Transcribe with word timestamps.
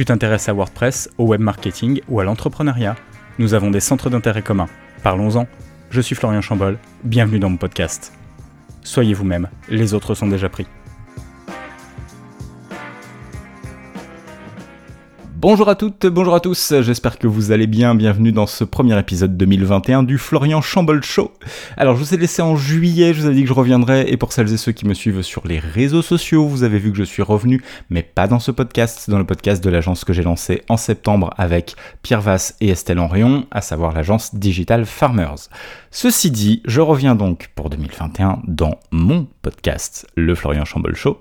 Tu 0.00 0.06
t'intéresses 0.06 0.48
à 0.48 0.54
WordPress, 0.54 1.10
au 1.18 1.26
web 1.26 1.42
marketing 1.42 2.00
ou 2.08 2.20
à 2.20 2.24
l'entrepreneuriat 2.24 2.96
Nous 3.38 3.52
avons 3.52 3.70
des 3.70 3.80
centres 3.80 4.08
d'intérêt 4.08 4.40
communs. 4.40 4.70
Parlons-en. 5.02 5.46
Je 5.90 6.00
suis 6.00 6.14
Florian 6.14 6.40
Chambol, 6.40 6.78
bienvenue 7.04 7.38
dans 7.38 7.50
mon 7.50 7.58
podcast. 7.58 8.10
Soyez 8.82 9.12
vous-même, 9.12 9.50
les 9.68 9.92
autres 9.92 10.14
sont 10.14 10.26
déjà 10.26 10.48
pris. 10.48 10.66
Bonjour 15.40 15.70
à 15.70 15.74
toutes, 15.74 16.04
bonjour 16.04 16.34
à 16.34 16.40
tous, 16.40 16.74
j'espère 16.82 17.18
que 17.18 17.26
vous 17.26 17.50
allez 17.50 17.66
bien, 17.66 17.94
bienvenue 17.94 18.30
dans 18.30 18.46
ce 18.46 18.62
premier 18.62 18.98
épisode 18.98 19.38
2021 19.38 20.02
du 20.02 20.18
Florian 20.18 20.60
Chambol 20.60 21.02
Show. 21.02 21.32
Alors 21.78 21.96
je 21.96 22.04
vous 22.04 22.12
ai 22.12 22.18
laissé 22.18 22.42
en 22.42 22.56
juillet, 22.56 23.14
je 23.14 23.20
vous 23.22 23.26
avais 23.26 23.36
dit 23.36 23.42
que 23.44 23.48
je 23.48 23.54
reviendrais, 23.54 24.12
et 24.12 24.18
pour 24.18 24.34
celles 24.34 24.52
et 24.52 24.58
ceux 24.58 24.72
qui 24.72 24.86
me 24.86 24.92
suivent 24.92 25.22
sur 25.22 25.46
les 25.46 25.58
réseaux 25.58 26.02
sociaux, 26.02 26.46
vous 26.46 26.62
avez 26.62 26.78
vu 26.78 26.92
que 26.92 26.98
je 26.98 27.04
suis 27.04 27.22
revenu, 27.22 27.62
mais 27.88 28.02
pas 28.02 28.28
dans 28.28 28.38
ce 28.38 28.50
podcast, 28.50 29.08
dans 29.08 29.16
le 29.16 29.24
podcast 29.24 29.64
de 29.64 29.70
l'agence 29.70 30.04
que 30.04 30.12
j'ai 30.12 30.22
lancé 30.22 30.60
en 30.68 30.76
septembre 30.76 31.32
avec 31.38 31.74
Pierre 32.02 32.20
Vasse 32.20 32.54
et 32.60 32.68
Estelle 32.68 33.00
Henrion, 33.00 33.46
à 33.50 33.62
savoir 33.62 33.94
l'agence 33.94 34.34
Digital 34.34 34.84
Farmers. 34.84 35.48
Ceci 35.92 36.30
dit, 36.30 36.62
je 36.66 36.80
reviens 36.80 37.16
donc 37.16 37.50
pour 37.56 37.68
2021 37.68 38.42
dans 38.46 38.78
mon 38.92 39.26
podcast, 39.42 40.06
le 40.14 40.36
Florian 40.36 40.64
Chambol 40.64 40.94
Show, 40.94 41.20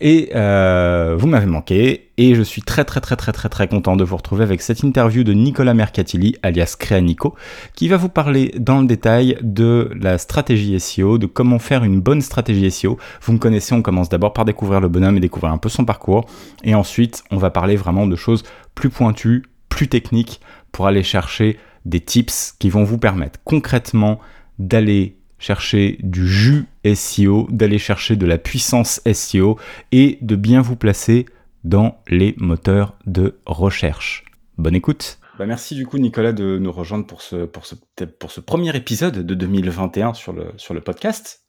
et 0.00 0.30
euh, 0.34 1.16
vous 1.18 1.26
m'avez 1.26 1.44
manqué, 1.44 2.08
et 2.16 2.34
je 2.34 2.40
suis 2.40 2.62
très 2.62 2.86
très 2.86 3.02
très 3.02 3.16
très 3.16 3.32
très 3.32 3.50
très 3.50 3.68
content 3.68 3.94
de 3.94 4.04
vous 4.04 4.16
retrouver 4.16 4.42
avec 4.42 4.62
cette 4.62 4.80
interview 4.80 5.22
de 5.22 5.34
Nicolas 5.34 5.74
Mercatilli, 5.74 6.34
alias 6.42 6.76
Créanico, 6.78 7.34
qui 7.74 7.88
va 7.88 7.98
vous 7.98 8.08
parler 8.08 8.54
dans 8.56 8.80
le 8.80 8.86
détail 8.86 9.36
de 9.42 9.90
la 10.00 10.16
stratégie 10.16 10.80
SEO, 10.80 11.18
de 11.18 11.26
comment 11.26 11.58
faire 11.58 11.84
une 11.84 12.00
bonne 12.00 12.22
stratégie 12.22 12.70
SEO. 12.70 12.96
Vous 13.20 13.34
me 13.34 13.38
connaissez, 13.38 13.74
on 13.74 13.82
commence 13.82 14.08
d'abord 14.08 14.32
par 14.32 14.46
découvrir 14.46 14.80
le 14.80 14.88
bonhomme 14.88 15.18
et 15.18 15.20
découvrir 15.20 15.52
un 15.52 15.58
peu 15.58 15.68
son 15.68 15.84
parcours, 15.84 16.24
et 16.64 16.74
ensuite 16.74 17.22
on 17.30 17.36
va 17.36 17.50
parler 17.50 17.76
vraiment 17.76 18.06
de 18.06 18.16
choses 18.16 18.44
plus 18.74 18.88
pointues, 18.88 19.42
plus 19.68 19.88
techniques, 19.88 20.40
pour 20.72 20.86
aller 20.86 21.02
chercher 21.02 21.58
des 21.86 22.00
tips 22.00 22.54
qui 22.58 22.68
vont 22.68 22.84
vous 22.84 22.98
permettre 22.98 23.40
concrètement 23.44 24.20
d'aller 24.58 25.16
chercher 25.38 25.98
du 26.02 26.26
jus 26.26 26.66
SEO, 26.94 27.46
d'aller 27.50 27.78
chercher 27.78 28.16
de 28.16 28.26
la 28.26 28.38
puissance 28.38 29.00
SEO 29.10 29.58
et 29.92 30.18
de 30.20 30.36
bien 30.36 30.60
vous 30.60 30.76
placer 30.76 31.26
dans 31.64 31.98
les 32.08 32.34
moteurs 32.38 32.94
de 33.06 33.38
recherche. 33.46 34.24
Bonne 34.58 34.74
écoute 34.74 35.18
bah 35.38 35.44
merci 35.44 35.74
du 35.74 35.86
coup 35.86 35.98
Nicolas 35.98 36.32
de 36.32 36.56
nous 36.56 36.72
rejoindre 36.72 37.06
pour 37.06 37.20
ce, 37.20 37.44
pour 37.44 37.66
ce, 37.66 37.74
pour 37.74 38.30
ce 38.30 38.40
premier 38.40 38.74
épisode 38.74 39.18
de 39.26 39.34
2021 39.34 40.14
sur 40.14 40.32
le, 40.32 40.46
sur 40.56 40.72
le 40.72 40.80
podcast. 40.80 41.42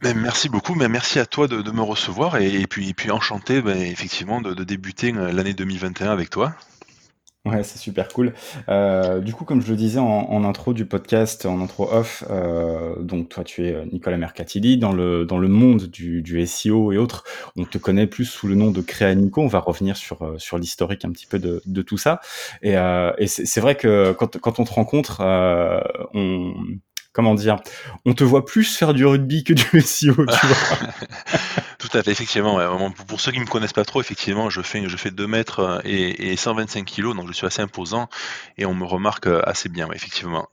Ben, 0.00 0.16
merci 0.16 0.48
beaucoup, 0.48 0.74
mais 0.74 0.88
merci 0.88 1.18
à 1.18 1.26
toi 1.26 1.46
de, 1.46 1.70
me 1.70 1.82
recevoir 1.82 2.36
et, 2.38 2.66
puis, 2.66 2.88
et 2.88 2.94
puis 2.94 3.10
enchanté 3.10 3.60
ben, 3.60 3.76
effectivement 3.76 4.40
de, 4.40 4.54
de 4.54 4.64
débuter 4.64 5.12
l'année 5.12 5.52
2021 5.52 6.10
avec 6.10 6.30
toi. 6.30 6.54
Ouais, 7.46 7.62
c'est 7.62 7.78
super 7.78 8.08
cool. 8.08 8.32
Euh, 8.70 9.20
du 9.20 9.34
coup, 9.34 9.44
comme 9.44 9.60
je 9.60 9.68
le 9.68 9.76
disais 9.76 9.98
en, 9.98 10.44
intro 10.44 10.72
du 10.72 10.86
podcast, 10.86 11.44
en 11.44 11.60
intro 11.60 11.86
off, 11.92 12.24
euh, 12.30 12.96
donc 13.02 13.28
toi, 13.28 13.44
tu 13.44 13.66
es 13.66 13.74
euh, 13.74 13.84
Nicolas 13.92 14.16
Mercatilli 14.16 14.78
dans 14.78 14.92
le 14.92 15.26
dans 15.26 15.36
le 15.36 15.48
monde 15.48 15.82
du, 15.88 16.22
du 16.22 16.44
SEO 16.46 16.92
et 16.92 16.96
autres. 16.96 17.24
On 17.56 17.66
te 17.66 17.76
connaît 17.76 18.06
plus 18.06 18.24
sous 18.24 18.48
le 18.48 18.54
nom 18.54 18.70
de 18.70 18.80
Créanico. 18.80 19.42
On 19.42 19.46
va 19.46 19.58
revenir 19.58 19.98
sur 19.98 20.34
sur 20.38 20.56
l'historique 20.56 21.04
un 21.04 21.10
petit 21.10 21.26
peu 21.26 21.38
de, 21.38 21.60
de 21.66 21.82
tout 21.82 21.98
ça. 21.98 22.20
Et, 22.62 22.72
et 23.18 23.26
c'est 23.26 23.60
vrai 23.60 23.74
que 23.76 24.12
quand 24.12 24.38
quand 24.38 24.58
on 24.58 24.64
te 24.64 24.72
rencontre, 24.72 25.20
on 26.14 26.54
comment 27.14 27.34
dire, 27.34 27.56
on 28.04 28.12
te 28.12 28.24
voit 28.24 28.44
plus 28.44 28.76
faire 28.76 28.92
du 28.92 29.06
rugby 29.06 29.44
que 29.44 29.54
du 29.54 29.80
SEO, 29.80 30.14
tu 30.14 30.46
vois. 30.46 30.78
Tout 31.78 31.96
à 31.96 32.02
fait, 32.02 32.10
effectivement. 32.10 32.58
Pour 33.06 33.20
ceux 33.20 33.32
qui 33.32 33.40
me 33.40 33.46
connaissent 33.46 33.72
pas 33.72 33.84
trop, 33.84 34.00
effectivement, 34.00 34.50
je 34.50 34.60
fais, 34.60 34.86
je 34.86 34.96
fais 34.96 35.10
2 35.10 35.26
mètres 35.26 35.60
euh, 35.60 35.80
et, 35.84 36.36
125 36.36 36.84
kilos, 36.84 37.16
donc 37.16 37.28
je 37.28 37.32
suis 37.32 37.46
assez 37.46 37.62
imposant 37.62 38.08
et 38.58 38.66
on 38.66 38.74
me 38.74 38.84
remarque 38.84 39.28
euh, 39.28 39.40
assez 39.44 39.68
bien, 39.68 39.88
effectivement. 39.94 40.48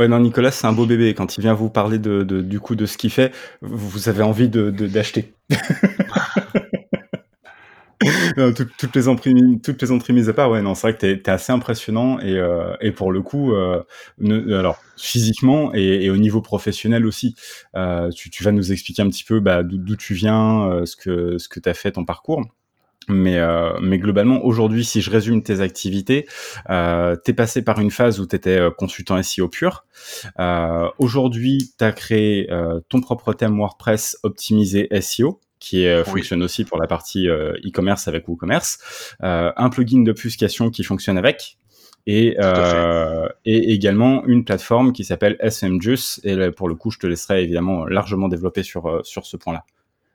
Ouais, 0.00 0.08
non, 0.08 0.18
Nicolas, 0.18 0.50
c'est 0.50 0.66
un 0.66 0.72
beau 0.72 0.86
bébé. 0.86 1.14
Quand 1.14 1.36
il 1.36 1.42
vient 1.42 1.54
vous 1.54 1.70
parler 1.70 1.98
de, 1.98 2.22
du 2.22 2.58
coup 2.58 2.74
de 2.74 2.86
ce 2.86 2.96
qu'il 2.96 3.10
fait, 3.10 3.32
vous 3.60 4.08
avez 4.08 4.24
envie 4.24 4.48
de 4.48 4.70
d'acheter. 4.70 5.34
toutes, 8.78 8.96
les 8.96 9.08
imprimes, 9.08 9.60
toutes 9.60 9.82
mises 10.10 10.28
à 10.28 10.32
part, 10.32 10.50
ouais, 10.50 10.62
non, 10.62 10.74
c'est 10.74 10.88
vrai 10.88 10.94
que 10.94 11.00
t'es 11.00 11.12
es 11.12 11.30
assez 11.30 11.52
impressionnant 11.52 12.18
et, 12.20 12.34
euh, 12.34 12.74
et 12.80 12.92
pour 12.92 13.12
le 13.12 13.22
coup, 13.22 13.52
euh, 13.54 13.82
physiquement 14.96 15.72
et, 15.74 16.10
au 16.10 16.16
niveau 16.16 16.40
professionnel 16.40 17.06
aussi, 17.06 17.34
euh, 17.76 18.10
tu, 18.10 18.30
tu, 18.30 18.44
vas 18.44 18.52
nous 18.52 18.72
expliquer 18.72 19.02
un 19.02 19.08
petit 19.08 19.24
peu 19.24 19.40
bah, 19.40 19.62
d'où 19.62 19.96
tu 19.96 20.14
viens, 20.14 20.82
ce 20.84 20.96
que 20.96 21.38
ce 21.38 21.48
que 21.48 21.60
t'as 21.60 21.74
fait 21.74 21.92
ton 21.92 22.04
parcours. 22.04 22.42
Mais, 23.08 23.38
mais 23.82 23.98
globalement, 23.98 24.42
aujourd'hui, 24.44 24.82
si 24.82 25.02
je 25.02 25.10
résume 25.10 25.42
tes 25.42 25.60
activités, 25.60 26.26
euh, 26.70 27.16
t'es 27.16 27.34
passé 27.34 27.62
par 27.62 27.78
une 27.78 27.90
phase 27.90 28.18
où 28.18 28.26
tu 28.26 28.34
étais 28.34 28.58
consultant 28.78 29.22
SEO 29.22 29.48
pur. 29.48 29.84
Aujourd'hui, 30.98 31.72
tu 31.78 31.84
as 31.84 31.92
créé 31.92 32.48
ton 32.88 33.00
propre 33.00 33.34
thème 33.34 33.58
WordPress 33.58 34.18
optimisé 34.22 34.88
SEO 35.00 35.40
qui 35.58 35.86
euh, 35.86 36.04
fonctionne 36.04 36.42
aussi 36.42 36.64
pour 36.64 36.78
la 36.78 36.86
partie 36.86 37.28
euh, 37.28 37.52
e-commerce 37.64 38.08
avec 38.08 38.28
WooCommerce, 38.28 39.16
euh, 39.22 39.52
un 39.56 39.70
plugin 39.70 40.02
d'obfuscation 40.02 40.70
qui 40.70 40.84
fonctionne 40.84 41.18
avec, 41.18 41.58
et, 42.06 42.36
et 43.46 43.72
également 43.72 44.26
une 44.26 44.44
plateforme 44.44 44.92
qui 44.92 45.04
s'appelle 45.04 45.38
SMJuice. 45.40 46.20
Et 46.24 46.50
pour 46.50 46.68
le 46.68 46.74
coup, 46.74 46.90
je 46.90 46.98
te 46.98 47.06
laisserai 47.06 47.42
évidemment 47.42 47.86
largement 47.86 48.28
développer 48.28 48.62
sur, 48.62 49.00
sur 49.06 49.24
ce 49.24 49.38
point-là. 49.38 49.64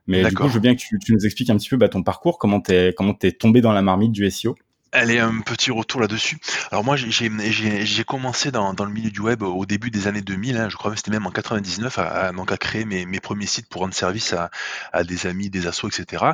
Mais 0.05 0.23
du 0.23 0.35
coup, 0.35 0.47
je 0.47 0.53
veux 0.53 0.59
bien 0.59 0.75
que 0.75 0.81
tu, 0.81 1.00
tu 1.00 1.13
nous 1.13 1.25
expliques 1.25 1.50
un 1.50 1.57
petit 1.57 1.69
peu 1.69 1.77
bah, 1.77 1.89
ton 1.89 2.03
parcours, 2.03 2.38
comment 2.38 2.61
t'es 2.61 2.94
comment 2.95 3.16
t'es 3.16 3.31
tombé 3.31 3.61
dans 3.61 3.73
la 3.73 3.81
marmite 3.81 4.11
du 4.11 4.29
SEO. 4.29 4.56
Allez, 4.91 5.19
un 5.19 5.41
petit 5.41 5.69
retour 5.69 6.01
là-dessus. 6.01 6.39
Alors 6.72 6.83
moi, 6.83 6.95
j'ai 6.95 8.03
commencé 8.03 8.50
dans, 8.50 8.73
le 8.73 8.91
milieu 8.91 9.11
du 9.11 9.19
web 9.19 9.44
au 9.44 9.67
début 9.67 9.91
des 9.91 10.07
années 10.07 10.23
2000, 10.23 10.57
hein, 10.57 10.67
je 10.67 10.77
crois 10.77 10.89
que 10.89 10.97
c'était 10.97 11.11
même 11.11 11.27
en 11.27 11.31
99, 11.31 12.00
à, 12.00 12.31
donc 12.31 12.51
à 12.51 12.57
créer 12.57 12.85
mes, 12.85 13.19
premiers 13.19 13.45
sites 13.45 13.67
pour 13.69 13.81
rendre 13.81 13.94
service 13.94 14.33
à, 14.33 15.03
des 15.03 15.27
amis, 15.27 15.51
des 15.51 15.67
assos, 15.67 15.89
etc. 15.89 16.31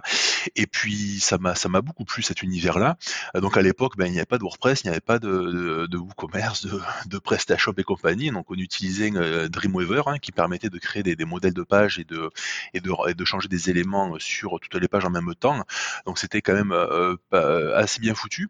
Et 0.56 0.68
puis 0.68 1.20
ça 1.20 1.38
m'a 1.38 1.82
beaucoup 1.82 2.06
plu 2.06 2.24
cet 2.24 2.44
univers-là. 2.44 2.98
Euh, 3.36 3.42
donc 3.42 3.58
à 3.58 3.62
l'époque, 3.62 3.98
ben, 3.98 4.06
il 4.06 4.14
n'y 4.14 4.20
avait 4.20 4.26
pas 4.26 4.38
de 4.38 4.44
WordPress, 4.44 4.84
il 4.84 4.88
n'y 4.88 4.92
avait 4.92 5.02
pas 5.02 5.20
de, 5.20 5.98
WooCommerce, 5.98 6.66
de, 7.08 7.18
PrestaShop 7.18 7.74
et 7.78 7.84
compagnie. 7.84 8.32
Donc 8.32 8.46
on 8.50 8.56
utilisait 8.56 9.12
euh, 9.16 9.50
Dreamweaver 9.50 10.04
hein, 10.06 10.18
qui 10.18 10.32
permettait 10.32 10.70
de 10.70 10.78
créer 10.78 11.04
des, 11.04 11.26
modèles 11.26 11.54
de 11.54 11.64
pages 11.64 12.00
et 12.00 12.06
de, 12.06 12.30
et 12.74 12.80
de, 12.80 13.26
changer 13.26 13.50
des 13.50 13.70
éléments 13.70 14.16
sur 14.18 14.62
toutes 14.62 14.82
les 14.82 14.88
pages 14.88 15.04
en 15.04 15.10
même 15.10 15.36
temps. 15.36 15.62
Donc 16.06 16.20
c'était 16.20 16.42
quand 16.42 16.54
même 16.54 16.72
euh, 16.72 17.18
assez 17.76 18.00
bien 18.00 18.16
foutu. 18.16 18.45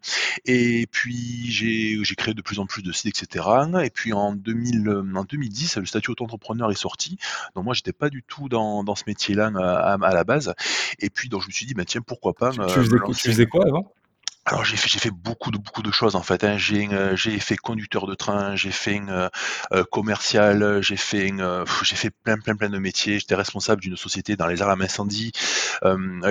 Et 0.46 0.88
puis 0.92 1.52
j'ai 1.52 2.16
créé 2.16 2.34
de 2.34 2.42
plus 2.42 2.60
en 2.60 2.66
plus 2.66 2.84
de 2.84 2.92
sites, 2.92 3.22
etc. 3.22 3.46
Et 3.84 3.90
puis 3.90 4.14
en, 4.14 4.34
2000, 4.34 4.90
en 5.16 5.24
2010, 5.24 5.78
le 5.78 5.86
statut 5.86 6.12
auto-entrepreneur 6.12 6.72
est 6.72 6.76
sorti. 6.76 7.18
Donc 7.56 7.66
moi, 7.66 7.74
j'étais 7.74 7.94
pas 7.94 8.10
du 8.10 8.24
tout 8.24 8.50
dans, 8.50 8.84
dans 8.84 8.96
ce 8.96 9.04
métier-là 9.08 9.52
à, 9.56 9.94
à, 9.94 10.14
la 10.14 10.24
base. 10.24 10.54
Et 11.00 11.10
puis 11.10 11.30
donc 11.30 11.42
je 11.42 11.48
me 11.48 11.52
suis 11.52 11.66
dit, 11.66 11.74
bah, 11.74 11.86
tiens, 11.86 12.02
pourquoi 12.02 12.34
pas. 12.34 12.52
Tu, 12.52 12.60
faisais, 12.60 12.98
tu 13.08 13.30
faisais 13.30 13.46
quoi 13.46 13.66
avant? 13.68 13.92
Alors 14.48 14.64
j'ai 14.64 14.78
fait, 14.78 14.88
j'ai 14.88 15.00
fait 15.00 15.10
beaucoup 15.10 15.50
de 15.50 15.58
beaucoup 15.58 15.82
de 15.82 15.92
choses 15.92 16.16
en 16.16 16.22
fait. 16.22 16.44
Hein. 16.44 16.56
J'ai, 16.58 16.88
euh, 16.94 17.16
j'ai 17.16 17.40
fait 17.40 17.58
conducteur 17.58 18.06
de 18.06 18.14
train, 18.14 18.56
j'ai 18.56 18.70
fait 18.70 19.02
euh, 19.10 19.28
euh, 19.74 19.84
commercial, 19.84 20.82
j'ai 20.84 20.98
fait 20.98 21.34
j'ai 21.82 21.96
fait 21.96 22.12
plein 22.12 22.38
plein 22.38 22.56
plein 22.56 22.70
de 22.70 22.78
métiers. 22.78 23.18
J'étais 23.18 23.34
responsable 23.34 23.82
d'une 23.82 23.98
société 23.98 24.36
dans 24.36 24.46
les 24.46 24.62
alarmes 24.62 24.84
incendies. 24.84 25.32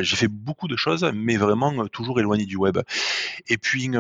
j'ai 0.01 0.17
fait 0.17 0.29
beaucoup 0.29 0.69
de 0.69 0.77
choses, 0.77 1.05
mais 1.13 1.37
vraiment 1.37 1.89
toujours 1.89 2.21
éloigné 2.21 2.47
du 2.47 2.57
web. 2.57 2.79
Et 3.49 3.59
puis 3.59 3.91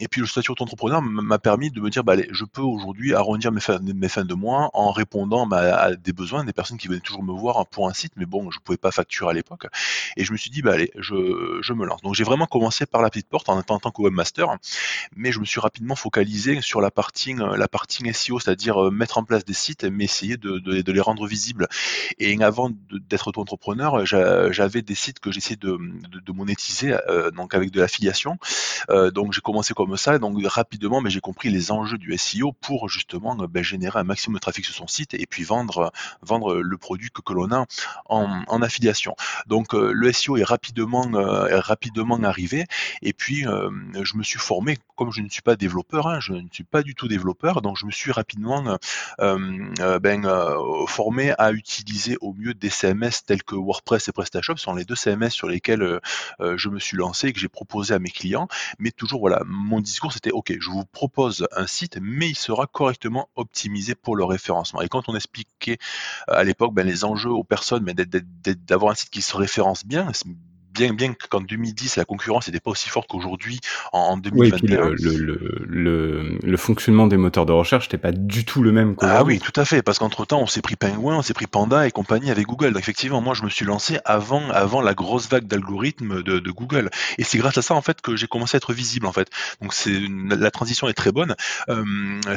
et 0.00 0.08
puis 0.08 0.22
le 0.22 0.26
statut 0.26 0.52
auto-entrepreneur 0.52 1.02
m'a 1.02 1.38
permis 1.38 1.70
de 1.70 1.80
me 1.82 1.90
dire 1.90 2.02
bah 2.02 2.14
allez, 2.14 2.28
je 2.32 2.46
peux 2.46 2.62
aujourd'hui 2.62 3.14
arrondir 3.14 3.52
mes 3.52 3.60
fins, 3.60 3.78
mes 3.82 4.08
fins 4.08 4.24
de 4.24 4.34
mois 4.34 4.70
en 4.72 4.90
répondant 4.90 5.46
bah, 5.46 5.76
à 5.76 5.94
des 5.96 6.14
besoins 6.14 6.44
des 6.44 6.54
personnes 6.54 6.78
qui 6.78 6.88
venaient 6.88 7.00
toujours 7.00 7.22
me 7.22 7.32
voir 7.32 7.66
pour 7.66 7.88
un 7.88 7.92
site, 7.92 8.12
mais 8.16 8.24
bon 8.24 8.50
je 8.50 8.58
pouvais 8.58 8.78
pas 8.78 8.90
facturer 8.90 9.30
à 9.30 9.34
l'époque. 9.34 9.66
Et 10.16 10.24
je 10.24 10.32
me 10.32 10.38
suis 10.38 10.50
dit 10.50 10.62
bah 10.62 10.72
allez, 10.72 10.90
je 10.96 11.58
je 11.60 11.72
me 11.74 11.84
lance. 11.84 12.00
Donc 12.00 12.14
j'ai 12.14 12.24
vraiment 12.24 12.46
commencé 12.46 12.86
par 12.86 13.02
la 13.02 13.10
petite 13.10 13.28
porte 13.28 13.49
en, 13.50 13.62
tant 13.62 13.90
que 13.90 14.02
webmaster, 14.02 14.56
mais 15.16 15.32
je 15.32 15.40
me 15.40 15.44
suis 15.44 15.60
rapidement 15.60 15.96
focalisé 15.96 16.60
sur 16.60 16.80
la 16.80 16.90
partie, 16.90 17.34
euh, 17.34 17.56
la 17.56 17.68
partie 17.68 18.02
SEO, 18.12 18.40
c'est-à-dire 18.40 18.86
euh, 18.86 18.90
mettre 18.90 19.18
en 19.18 19.24
place 19.24 19.44
des 19.44 19.54
sites, 19.54 19.84
mais 19.84 20.04
essayer 20.04 20.36
de, 20.36 20.58
de, 20.58 20.92
les 20.92 21.00
rendre 21.00 21.26
visibles. 21.26 21.68
Et 22.18 22.42
avant 22.42 22.70
d'être 22.90 23.28
auto-entrepreneur, 23.28 24.04
j'avais 24.06 24.82
des 24.82 24.94
sites 24.94 25.20
que 25.20 25.30
j'essayais 25.30 25.56
de, 25.56 25.78
de, 25.78 26.32
monétiser, 26.32 26.96
euh, 27.08 27.30
donc 27.30 27.54
avec 27.54 27.70
de 27.70 27.80
l'affiliation. 27.80 28.38
donc 28.88 29.32
j'ai 29.32 29.40
commencé 29.40 29.74
comme 29.74 29.96
ça, 29.96 30.18
donc 30.18 30.36
rapidement, 30.46 31.02
j'ai 31.06 31.20
compris 31.20 31.50
les 31.50 31.70
enjeux 31.70 31.98
du 31.98 32.16
SEO 32.16 32.52
pour 32.52 32.88
justement 32.88 33.36
ben, 33.36 33.62
générer 33.62 33.98
un 33.98 34.04
maximum 34.04 34.36
de 34.36 34.40
trafic 34.40 34.64
sur 34.64 34.74
son 34.74 34.86
site 34.86 35.14
et 35.14 35.26
puis 35.26 35.44
vendre, 35.44 35.92
vendre 36.22 36.56
le 36.56 36.76
produit 36.78 37.10
que, 37.10 37.20
que 37.20 37.32
l'on 37.32 37.52
a 37.52 37.66
en, 38.06 38.42
en, 38.46 38.62
affiliation. 38.62 39.14
Donc 39.46 39.72
le 39.72 40.12
SEO 40.12 40.36
est 40.36 40.44
rapidement, 40.44 41.08
rapidement 41.12 42.20
arrivé, 42.22 42.66
et 43.02 43.12
puis 43.12 43.39
euh, 43.46 43.70
je 44.02 44.16
me 44.16 44.22
suis 44.22 44.38
formé, 44.38 44.78
comme 44.96 45.12
je 45.12 45.20
ne 45.20 45.28
suis 45.28 45.42
pas 45.42 45.56
développeur, 45.56 46.06
hein, 46.06 46.20
je 46.20 46.32
ne 46.32 46.48
suis 46.50 46.64
pas 46.64 46.82
du 46.82 46.94
tout 46.94 47.08
développeur, 47.08 47.62
donc 47.62 47.76
je 47.76 47.86
me 47.86 47.90
suis 47.90 48.12
rapidement 48.12 48.78
euh, 49.20 49.38
euh, 49.80 49.98
ben, 49.98 50.26
formé 50.86 51.32
à 51.38 51.52
utiliser 51.52 52.16
au 52.20 52.32
mieux 52.32 52.54
des 52.54 52.70
CMS 52.70 53.24
tels 53.26 53.42
que 53.42 53.54
WordPress 53.54 54.08
et 54.08 54.12
PrestaShop, 54.12 54.56
sont 54.56 54.74
les 54.74 54.84
deux 54.84 54.94
CMS 54.94 55.30
sur 55.30 55.48
lesquels 55.48 56.00
je 56.40 56.68
me 56.68 56.78
suis 56.78 56.96
lancé 56.96 57.28
et 57.28 57.32
que 57.32 57.38
j'ai 57.38 57.48
proposé 57.48 57.94
à 57.94 57.98
mes 57.98 58.10
clients. 58.10 58.48
Mais 58.78 58.90
toujours, 58.90 59.20
voilà, 59.20 59.42
mon 59.46 59.80
discours 59.80 60.12
c'était 60.12 60.30
OK, 60.30 60.54
je 60.58 60.70
vous 60.70 60.84
propose 60.84 61.46
un 61.52 61.66
site, 61.66 61.98
mais 62.00 62.28
il 62.28 62.36
sera 62.36 62.66
correctement 62.66 63.28
optimisé 63.36 63.94
pour 63.94 64.16
le 64.16 64.24
référencement. 64.24 64.82
Et 64.82 64.88
quand 64.88 65.08
on 65.08 65.16
expliquait 65.16 65.78
à 66.28 66.44
l'époque 66.44 66.74
ben, 66.74 66.86
les 66.86 67.04
enjeux 67.04 67.30
aux 67.30 67.44
personnes, 67.44 67.84
mais 67.84 67.94
d'avoir 67.94 68.92
un 68.92 68.94
site 68.94 69.10
qui 69.10 69.22
se 69.22 69.36
référence 69.36 69.86
bien, 69.86 70.08
bien, 70.80 70.94
bien 70.94 71.14
qu'en 71.28 71.40
2010, 71.40 71.96
la 71.96 72.04
concurrence 72.04 72.46
n'était 72.46 72.60
pas 72.60 72.70
aussi 72.70 72.88
forte 72.88 73.08
qu'aujourd'hui 73.08 73.60
en, 73.92 74.16
2021. 74.16 74.88
Oui, 74.88 74.96
le, 74.98 75.38
le, 75.66 76.38
le, 76.42 76.56
fonctionnement 76.56 77.06
des 77.06 77.18
moteurs 77.18 77.44
de 77.44 77.52
recherche 77.52 77.84
n'était 77.86 77.98
pas 77.98 78.12
du 78.12 78.44
tout 78.44 78.62
le 78.62 78.72
même 78.72 78.94
Ah 79.00 79.22
oui, 79.22 79.40
tout 79.40 79.52
à 79.56 79.64
fait, 79.64 79.82
parce 79.82 79.98
qu'entre-temps, 79.98 80.40
on 80.40 80.46
s'est 80.46 80.62
pris 80.62 80.76
Penguin, 80.76 81.16
on 81.16 81.22
s'est 81.22 81.34
pris 81.34 81.46
Panda 81.46 81.86
et 81.86 81.90
compagnie 81.90 82.30
avec 82.30 82.46
Google. 82.46 82.72
Donc 82.72 82.82
effectivement, 82.82 83.20
moi, 83.20 83.34
je 83.34 83.42
me 83.42 83.50
suis 83.50 83.66
lancé 83.66 83.98
avant, 84.04 84.48
avant 84.50 84.80
la 84.80 84.94
grosse 84.94 85.28
vague 85.28 85.46
d'algorithmes 85.46 86.22
de, 86.22 86.38
de, 86.38 86.50
Google. 86.50 86.90
Et 87.18 87.24
c'est 87.24 87.38
grâce 87.38 87.58
à 87.58 87.62
ça, 87.62 87.74
en 87.74 87.82
fait, 87.82 88.00
que 88.00 88.16
j'ai 88.16 88.26
commencé 88.26 88.56
à 88.56 88.58
être 88.58 88.72
visible, 88.72 89.06
en 89.06 89.12
fait. 89.12 89.28
Donc 89.60 89.74
c'est 89.74 90.00
la 90.28 90.50
transition 90.50 90.88
est 90.88 90.94
très 90.94 91.12
bonne. 91.12 91.34
Euh, 91.68 91.84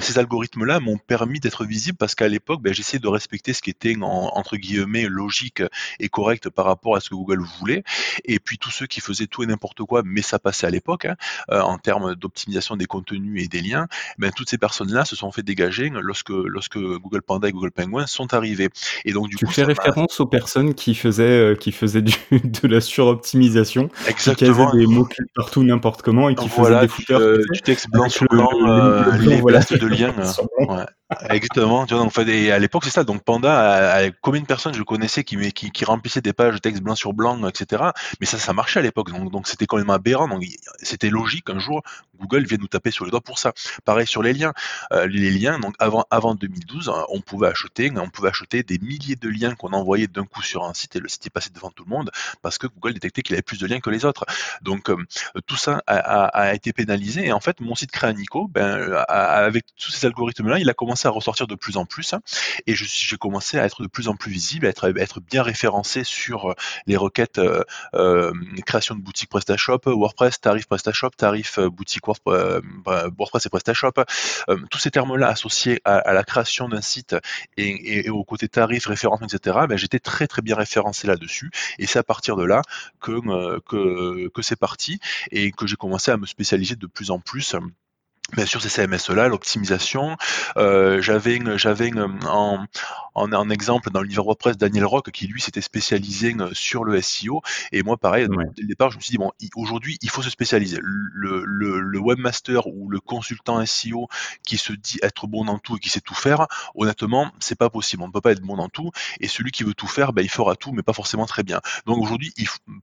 ces 0.02 0.20
algorithmes-là 0.20 0.80
m'ont 0.82 0.98
permis 0.98 1.40
d'être 1.40 1.64
visible 1.66 1.98
parce 1.98 2.16
qu'à 2.16 2.28
l'époque, 2.28 2.62
ben, 2.62 2.74
j'essayais 2.74 3.00
de 3.00 3.08
respecter 3.08 3.54
ce 3.54 3.62
qui 3.62 3.70
était, 3.70 3.96
entre 4.02 4.58
guillemets, 4.58 5.08
logique 5.08 5.64
et 6.00 6.10
correct 6.10 6.50
par 6.50 6.66
rapport 6.66 6.96
à 6.96 7.00
ce 7.00 7.10
que 7.10 7.16
Google 7.16 7.42
voulait 7.60 7.84
et 8.26 8.33
puis 8.40 8.58
tous 8.58 8.72
ceux 8.72 8.88
qui 8.88 9.02
faisaient 9.02 9.28
tout 9.28 9.44
et 9.44 9.46
n'importe 9.46 9.84
quoi, 9.84 10.02
mais 10.06 10.22
ça 10.22 10.40
passait 10.40 10.68
à 10.68 10.70
l'époque, 10.70 11.06
hein, 11.06 11.16
euh, 11.52 11.62
en 11.62 11.78
termes 11.78 12.16
d'optimisation 12.16 12.76
des 12.76 12.86
contenus 12.86 13.44
et 13.44 13.48
des 13.48 13.62
liens, 13.62 13.88
ben, 14.18 14.32
toutes 14.36 14.50
ces 14.50 14.58
personnes-là 14.58 15.06
se 15.06 15.16
sont 15.16 15.32
fait 15.32 15.44
dégager 15.44 15.92
lorsque, 16.02 16.30
lorsque 16.30 16.78
Google 16.78 17.22
Panda 17.22 17.48
et 17.48 17.52
Google 17.52 17.72
Penguin 17.72 18.08
sont 18.08 18.34
arrivés. 18.34 18.70
Et 19.06 19.14
donc, 19.14 19.30
du 19.30 19.36
tu 19.36 19.48
fais 19.48 19.64
référence 19.64 20.20
aux 20.20 20.26
personnes 20.26 20.74
qui 20.74 20.96
faisaient, 20.96 21.24
euh, 21.24 21.56
qui 21.56 21.72
faisaient 21.72 22.02
du, 22.02 22.14
de 22.32 22.68
la 22.68 22.82
suroptimisation, 22.82 23.90
qui 24.18 24.32
des 24.34 24.88
mots-clés 24.88 25.26
partout 25.36 25.64
n'importe 25.64 26.02
comment 26.02 26.30
et 26.30 26.36
qui 26.36 26.50
faisaient 26.50 26.80
des 26.82 26.88
footers. 26.88 27.20
Du, 27.20 27.26
euh, 27.26 27.44
du 27.52 27.62
texte 27.62 27.90
blanc 27.90 28.10
sur 28.10 28.26
blanc, 28.28 28.50
les 29.20 29.42
voilà. 29.42 29.60
de 29.60 29.88
liens. 29.88 30.14
ouais. 30.68 30.86
Exactement. 31.30 31.86
Tu 31.86 31.94
vois, 31.94 32.04
donc, 32.04 32.18
à 32.18 32.60
l'époque, 32.60 32.84
c'est 32.86 32.90
ça. 32.90 33.04
Donc, 33.04 33.24
Panda, 33.24 34.10
combien 34.22 34.42
de 34.42 34.46
personnes 34.46 34.74
je 34.74 34.84
connaissais 34.84 35.24
qui, 35.24 35.52
qui, 35.52 35.86
remplissaient 35.86 36.22
des 36.22 36.34
pages 36.34 36.54
de 36.54 36.60
texte 36.60 36.82
blanc 36.82 36.96
sur 36.96 37.14
blanc, 37.14 37.48
etc. 37.48 37.84
Mais 38.20 38.26
ça, 38.26 38.38
ça 38.38 38.54
marchait 38.54 38.80
à 38.80 38.84
l'époque. 38.84 39.12
Donc, 39.12 39.48
c'était 39.48 39.66
quand 39.66 39.78
même 39.78 39.90
aberrant. 39.90 40.28
Donc, 40.28 40.44
c'était 40.82 41.10
logique 41.10 41.50
un 41.50 41.60
jour, 41.60 41.84
Google 42.20 42.46
vienne 42.46 42.62
nous 42.62 42.68
taper 42.68 42.92
sur 42.92 43.06
les 43.06 43.12
doigts 43.12 43.22
pour 43.22 43.40
ça. 43.40 43.54
Pareil 43.86 44.08
sur 44.08 44.24
les 44.24 44.34
liens. 44.34 44.54
Euh, 44.92 45.08
les 45.08 45.32
liens, 45.32 45.60
donc, 45.60 45.76
avant, 45.80 46.06
avant 46.10 46.36
2012, 46.36 46.92
on 47.10 47.22
pouvait 47.22 47.48
acheter, 47.48 47.92
on 47.96 48.10
pouvait 48.10 48.30
acheter 48.30 48.64
des 48.64 48.80
milliers 48.80 49.16
de 49.16 49.30
liens 49.30 49.56
qu'on 49.56 49.74
envoyait 49.74 50.08
d'un 50.08 50.26
coup 50.26 50.42
sur 50.42 50.64
un 50.64 50.74
site 50.74 50.96
et 50.96 51.00
le 51.00 51.10
site 51.10 51.28
est 51.28 51.30
passé 51.30 51.50
devant 51.54 51.70
tout 51.70 51.84
le 51.86 51.90
monde 51.90 52.12
parce 52.42 52.58
que 52.58 52.68
Google 52.68 52.94
détectait 52.94 53.22
qu'il 53.22 53.36
avait 53.36 53.42
plus 53.42 53.60
de 53.60 53.68
liens 53.68 53.80
que 53.80 53.90
les 53.90 54.06
autres. 54.06 54.26
Donc, 54.62 54.90
euh, 54.90 54.98
tout 55.46 55.58
ça 55.58 55.82
a, 55.88 55.98
a, 55.98 56.26
a, 56.26 56.54
été 56.54 56.74
pénalisé. 56.74 57.28
Et 57.28 57.34
en 57.34 57.40
fait, 57.40 57.60
mon 57.60 57.76
site 57.76 57.92
Créanico, 57.92 58.48
ben, 58.48 59.04
avec 59.08 59.66
tous 59.76 59.92
ces 59.92 60.06
algorithmes-là, 60.06 60.60
il 60.60 60.70
a 60.70 60.74
commencé 60.74 61.03
à 61.06 61.10
ressortir 61.10 61.48
de 61.48 61.56
plus 61.56 61.78
en 61.78 61.86
plus. 61.86 62.14
Hein, 62.14 62.22
et 62.68 62.76
j'ai 62.76 63.18
commencé 63.18 63.60
à 63.60 63.66
être 63.66 63.82
de 63.82 63.88
plus 63.88 64.08
en 64.08 64.16
plus 64.16 64.32
visible, 64.32 64.66
à 64.66 64.70
être, 64.70 65.20
bien 65.20 65.44
référencé 65.44 66.04
sur 66.04 66.52
euh, 66.52 66.54
les 66.88 66.98
requêtes 66.98 67.40
euh, 67.40 67.64
euh, 67.96 68.34
création 68.66 68.96
de 68.96 69.02
boutique 69.02 69.30
PrestaShop, 69.30 69.82
WordPress, 69.86 70.40
tarif 70.42 70.68
PrestaShop, 70.68 71.12
tarif 71.12 71.60
boutique 71.60 72.06
WordPress 72.08 73.46
et 73.46 73.50
PrestaShop. 73.50 73.94
tous 74.70 74.80
ces 74.80 74.92
termes-là 74.92 75.28
associés 75.28 75.82
à, 75.86 76.14
la 76.14 76.24
création 76.24 76.70
d'un 76.70 76.82
site 76.82 77.16
et, 77.58 78.10
au 78.10 78.24
côté 78.24 78.48
tarif, 78.48 78.88
référencement, 78.88 79.28
etc., 79.28 79.60
ben, 79.68 79.78
j'étais 79.78 80.00
très 80.00 80.28
très 80.28 80.42
bien 80.42 80.56
référencé 80.56 81.08
là-dessus. 81.08 81.52
Et 81.80 81.86
c'est 81.86 82.00
à 82.00 82.04
partir 82.04 82.36
de 82.36 82.44
là 82.44 82.62
que 83.00 84.30
c'est 84.42 84.60
parti 84.60 85.00
et 85.32 85.52
que 85.52 85.68
j'ai 85.68 85.76
commencé 85.76 86.12
à 86.12 86.18
me 86.18 86.26
spécialiser 86.26 86.76
de 86.76 86.88
plus 86.88 87.12
en 87.12 87.20
plus 87.20 87.56
Bien 88.32 88.46
sûr, 88.46 88.62
ces 88.62 88.70
CMS-là, 88.70 89.28
l'optimisation. 89.28 90.16
Euh, 90.56 91.02
j'avais 91.02 91.40
j'avais 91.58 91.92
en, 92.26 92.66
en, 93.16 93.50
exemple 93.50 93.92
dans 93.92 94.02
le 94.02 94.08
livre 94.08 94.24
WordPress 94.24 94.58
Daniel 94.58 94.86
Rock 94.86 95.12
qui 95.12 95.28
lui 95.28 95.42
s'était 95.42 95.62
spécialisé 95.62 96.34
euh, 96.40 96.50
sur 96.54 96.86
le 96.86 97.00
SEO. 97.02 97.42
Et 97.74 97.84
moi, 97.84 97.98
pareil, 97.98 98.28
dès 98.56 98.62
le 98.62 98.68
départ, 98.68 98.92
je 98.92 98.98
me 98.98 99.02
suis 99.02 99.12
dit 99.12 99.18
bon, 99.18 99.32
aujourd'hui, 99.56 100.00
il 100.02 100.10
faut 100.10 100.22
se 100.22 100.30
spécialiser. 100.30 100.80
Le, 100.82 101.44
le, 101.46 101.82
le, 101.82 102.00
webmaster 102.00 102.66
ou 102.66 102.90
le 102.90 103.02
consultant 103.02 103.64
SEO 103.66 104.08
qui 104.48 104.58
se 104.58 104.72
dit 104.72 105.00
être 105.04 105.28
bon 105.28 105.44
dans 105.44 105.60
tout 105.60 105.76
et 105.76 105.80
qui 105.80 105.90
sait 105.90 106.02
tout 106.02 106.16
faire, 106.16 106.48
honnêtement, 106.76 107.30
c'est 107.40 107.58
pas 107.58 107.70
possible. 107.70 108.04
On 108.04 108.08
ne 108.08 108.14
peut 108.14 108.22
pas 108.22 108.32
être 108.32 108.42
bon 108.42 108.56
dans 108.56 108.70
tout. 108.70 108.90
Et 109.20 109.28
celui 109.28 109.52
qui 109.52 109.64
veut 109.64 109.74
tout 109.74 109.88
faire, 109.88 110.14
ben, 110.14 110.22
il 110.22 110.30
fera 110.30 110.56
tout, 110.56 110.72
mais 110.72 110.82
pas 110.82 110.94
forcément 110.94 111.26
très 111.26 111.44
bien. 111.44 111.60
Donc 111.86 112.02
aujourd'hui, 112.02 112.34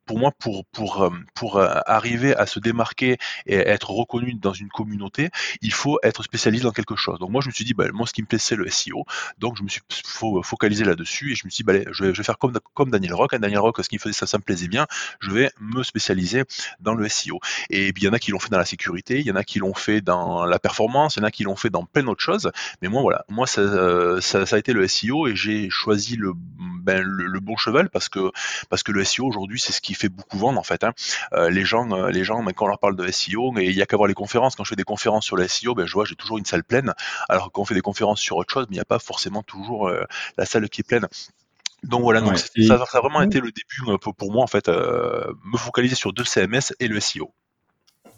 pour 0.04 0.18
moi, 0.18 0.32
pour 0.38 0.66
pour 0.66 1.02
euh, 1.02 1.10
pour 1.34 1.58
arriver 1.58 2.36
à 2.36 2.46
se 2.46 2.60
démarquer 2.60 3.16
et 3.46 3.56
être 3.56 3.90
reconnu 3.90 4.34
dans 4.34 4.52
une 4.52 4.68
communauté, 4.68 5.29
il 5.62 5.72
faut 5.72 5.98
être 6.02 6.22
spécialiste 6.22 6.64
dans 6.64 6.72
quelque 6.72 6.96
chose. 6.96 7.18
Donc 7.18 7.30
moi 7.30 7.40
je 7.40 7.48
me 7.48 7.52
suis 7.52 7.64
dit, 7.64 7.74
bah, 7.74 7.86
moi 7.92 8.06
ce 8.06 8.12
qui 8.12 8.22
me 8.22 8.26
plaît 8.26 8.38
c'est 8.38 8.56
le 8.56 8.68
SEO, 8.68 9.04
donc 9.38 9.56
je 9.56 9.62
me 9.62 9.68
suis 9.68 9.80
focalisé 10.42 10.84
là-dessus 10.84 11.32
et 11.32 11.34
je 11.34 11.46
me 11.46 11.50
suis 11.50 11.62
dit, 11.62 11.66
bah, 11.66 11.74
je, 11.92 12.04
vais, 12.04 12.22
faire 12.22 12.38
comme, 12.38 12.58
comme 12.74 12.90
Daniel 12.90 13.14
Rock. 13.14 13.34
Hein, 13.34 13.38
Daniel 13.38 13.60
Rock, 13.60 13.78
ce 13.82 13.88
qui 13.88 13.96
me 13.96 14.00
faisait 14.00 14.14
ça, 14.14 14.26
ça 14.26 14.38
me 14.38 14.42
plaisait 14.42 14.68
bien, 14.68 14.86
je 15.20 15.30
vais 15.30 15.50
me 15.60 15.82
spécialiser 15.82 16.44
dans 16.80 16.94
le 16.94 17.08
SEO. 17.08 17.40
Et 17.70 17.92
puis 17.92 18.04
il 18.04 18.06
y 18.06 18.08
en 18.08 18.12
a 18.12 18.18
qui 18.18 18.30
l'ont 18.30 18.38
fait 18.38 18.50
dans 18.50 18.58
la 18.58 18.64
sécurité, 18.64 19.18
il 19.20 19.26
y 19.26 19.30
en 19.30 19.36
a 19.36 19.44
qui 19.44 19.58
l'ont 19.58 19.74
fait 19.74 20.00
dans 20.00 20.44
la 20.44 20.58
performance, 20.58 21.16
il 21.16 21.20
y 21.20 21.22
en 21.22 21.26
a 21.26 21.30
qui 21.30 21.44
l'ont 21.44 21.56
fait 21.56 21.70
dans 21.70 21.84
plein 21.84 22.02
d'autres 22.02 22.22
choses. 22.22 22.50
Mais 22.82 22.88
moi 22.88 23.02
voilà, 23.02 23.24
moi 23.28 23.46
ça, 23.46 24.20
ça, 24.20 24.44
a 24.50 24.58
été 24.58 24.72
le 24.72 24.86
SEO 24.86 25.28
et 25.28 25.36
j'ai 25.36 25.70
choisi 25.70 26.16
le, 26.16 26.32
ben, 26.34 27.02
le, 27.02 27.40
bon 27.40 27.56
cheval 27.56 27.88
parce 27.88 28.08
que 28.08 28.30
parce 28.68 28.82
que 28.82 28.92
le 28.92 29.02
SEO 29.04 29.26
aujourd'hui 29.26 29.58
c'est 29.58 29.72
ce 29.72 29.80
qui 29.80 29.94
fait 29.94 30.08
beaucoup 30.08 30.38
vendre 30.38 30.58
en 30.58 30.62
fait. 30.62 30.84
Hein. 30.84 30.92
Euh, 31.32 31.50
les 31.50 31.64
gens, 31.64 31.90
euh, 31.92 32.10
les 32.10 32.24
gens, 32.24 32.44
quand 32.54 32.66
on 32.66 32.68
leur 32.68 32.78
parle 32.78 32.96
de 32.96 33.10
SEO, 33.10 33.52
il 33.58 33.72
y 33.72 33.82
a 33.82 33.86
qu'à 33.86 33.96
voir 33.96 34.08
les 34.08 34.14
conférences. 34.14 34.56
Quand 34.56 34.64
je 34.64 34.70
fais 34.70 34.76
des 34.76 34.84
conférences 34.84 35.19
sur 35.20 35.36
le 35.36 35.46
SEO, 35.46 35.74
ben, 35.74 35.86
je 35.86 35.92
vois, 35.92 36.04
j'ai 36.04 36.16
toujours 36.16 36.38
une 36.38 36.44
salle 36.44 36.64
pleine. 36.64 36.94
Alors 37.28 37.52
qu'on 37.52 37.64
fait 37.64 37.74
des 37.74 37.80
conférences 37.80 38.20
sur 38.20 38.36
autre 38.36 38.52
chose, 38.52 38.66
mais 38.68 38.74
il 38.74 38.78
n'y 38.78 38.82
a 38.82 38.86
pas 38.86 38.98
forcément 38.98 39.42
toujours 39.42 39.88
euh, 39.88 40.04
la 40.36 40.46
salle 40.46 40.68
qui 40.68 40.80
est 40.80 40.84
pleine. 40.84 41.06
Donc 41.82 42.02
voilà, 42.02 42.20
donc 42.20 42.36
ça, 42.36 42.74
a 42.74 43.00
vraiment 43.00 43.22
été 43.22 43.40
le 43.40 43.50
début 43.52 43.98
pour, 44.00 44.14
pour 44.14 44.30
moi 44.30 44.44
en 44.44 44.46
fait, 44.46 44.68
me 44.68 45.56
focaliser 45.56 45.94
sur 45.94 46.12
deux 46.12 46.24
CMS 46.24 46.74
et 46.78 46.88
le 46.88 47.00
SEO. 47.00 47.32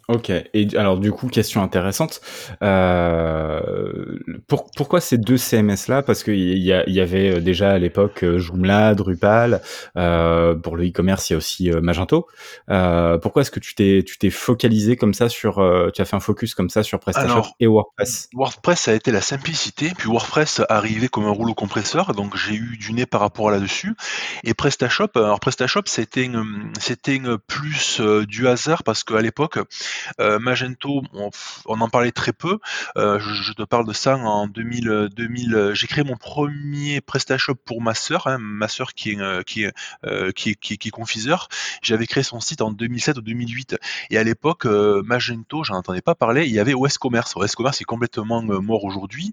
Ok, 0.09 0.31
et 0.31 0.67
alors 0.77 0.99
du 0.99 1.13
coup, 1.13 1.29
question 1.29 1.63
intéressante. 1.63 2.21
Euh, 2.61 4.19
pour, 4.49 4.69
pourquoi 4.77 5.01
ces 5.01 5.17
deux 5.17 5.37
CMS-là 5.37 6.03
Parce 6.03 6.25
qu'il 6.25 6.35
y, 6.35 6.67
y, 6.67 7.01
avait 7.01 7.37
euh, 7.37 7.41
déjà 7.41 7.71
à 7.71 7.79
l'époque 7.79 8.25
euh, 8.25 8.39
Joomla, 8.39 8.97
Drupal. 8.97 9.63
Euh, 9.97 10.57
pour 10.57 10.77
le 10.77 10.89
e-commerce, 10.89 11.31
il 11.31 11.35
y 11.35 11.35
a 11.35 11.37
aussi 11.37 11.71
euh, 11.71 11.81
Magento. 11.81 12.27
Euh, 12.69 13.17
pourquoi 13.19 13.43
est-ce 13.43 13.53
que 13.53 13.61
tu 13.61 13.77
t'es 13.77 14.03
tu 14.05 14.19
t'es 14.19 14.31
focalisé 14.31 14.97
comme 14.97 15.15
ça 15.15 15.29
sur, 15.29 15.55
tu 15.95 16.03
as 16.03 16.05
fait 16.05 16.17
un 16.17 16.21
focus 16.21 16.55
comme 16.55 16.69
ça 16.69 16.83
sur 16.83 16.99
PrestaShop 16.99 17.47
et 17.61 17.69
WordPress? 17.69 18.29
WordPress 18.35 18.89
a 18.89 18.95
été 18.95 19.13
la 19.13 19.21
simplicité, 19.21 19.93
puis 19.97 20.09
WordPress 20.09 20.63
arrivait 20.69 21.09
comme 21.09 21.27
un 21.27 21.31
rouleau 21.31 21.55
compresseur, 21.55 22.13
donc 22.13 22.37
j'ai 22.37 22.55
eu 22.55 22.77
du 22.77 22.93
nez 22.93 23.07
par 23.07 23.21
rapport 23.21 23.51
à 23.51 23.53
là-dessus. 23.53 23.95
Et 24.43 24.55
PrestaShop, 24.55 25.11
alors 25.15 25.39
PrestaShop, 25.39 25.83
c'était 25.87 26.29
c'était 26.81 27.21
plus 27.47 28.01
du 28.27 28.49
hasard 28.49 28.83
parce 28.83 29.05
qu'à 29.05 29.21
l'époque 29.21 29.59
Magento, 30.19 31.03
on, 31.13 31.81
en 31.81 31.89
parlait 31.89 32.13
très 32.13 32.33
peu. 32.33 32.59
Euh, 32.97 33.19
je, 33.19 33.53
te 33.53 33.63
parle 33.63 33.87
de 33.87 33.93
ça 33.93 34.17
en 34.17 34.47
2000. 34.47 35.09
2000 35.15 35.71
j'ai 35.75 35.87
créé 35.87 36.05
mon 36.05 36.17
premier 36.17 37.01
PrestaShop 37.01 37.55
pour 37.55 37.83
ma 37.83 37.95
sœur, 37.95 38.27
hein, 38.27 38.39
ma 38.39 38.69
sœur 38.69 38.95
qui 38.95 39.13
est, 39.13 39.21
euh, 39.21 39.43
qui, 39.43 39.67
qui, 40.35 40.57
qui, 40.57 40.79
qui, 40.79 40.89
est 40.89 40.91
confiseur. 40.91 41.49
J'avais 41.83 42.07
créé 42.07 42.23
son 42.23 42.41
site 42.41 42.63
en 42.63 42.71
2007 42.71 43.19
ou 43.19 43.23
2008. 43.23 43.77
Et 44.11 44.19
à 44.19 44.25
l'époque, 44.25 44.65
Magento, 44.65 45.65
j'en 45.65 45.77
entendais 45.77 46.03
pas 46.03 46.15
parler. 46.15 46.47
Il 46.47 46.53
y 46.53 46.61
avait 46.61 46.75
OS 46.75 46.99
Commerce. 46.99 47.35
OS 47.37 47.55
Commerce 47.55 47.81
est 47.81 47.85
complètement 47.85 48.43
mort 48.43 48.85
aujourd'hui. 48.85 49.33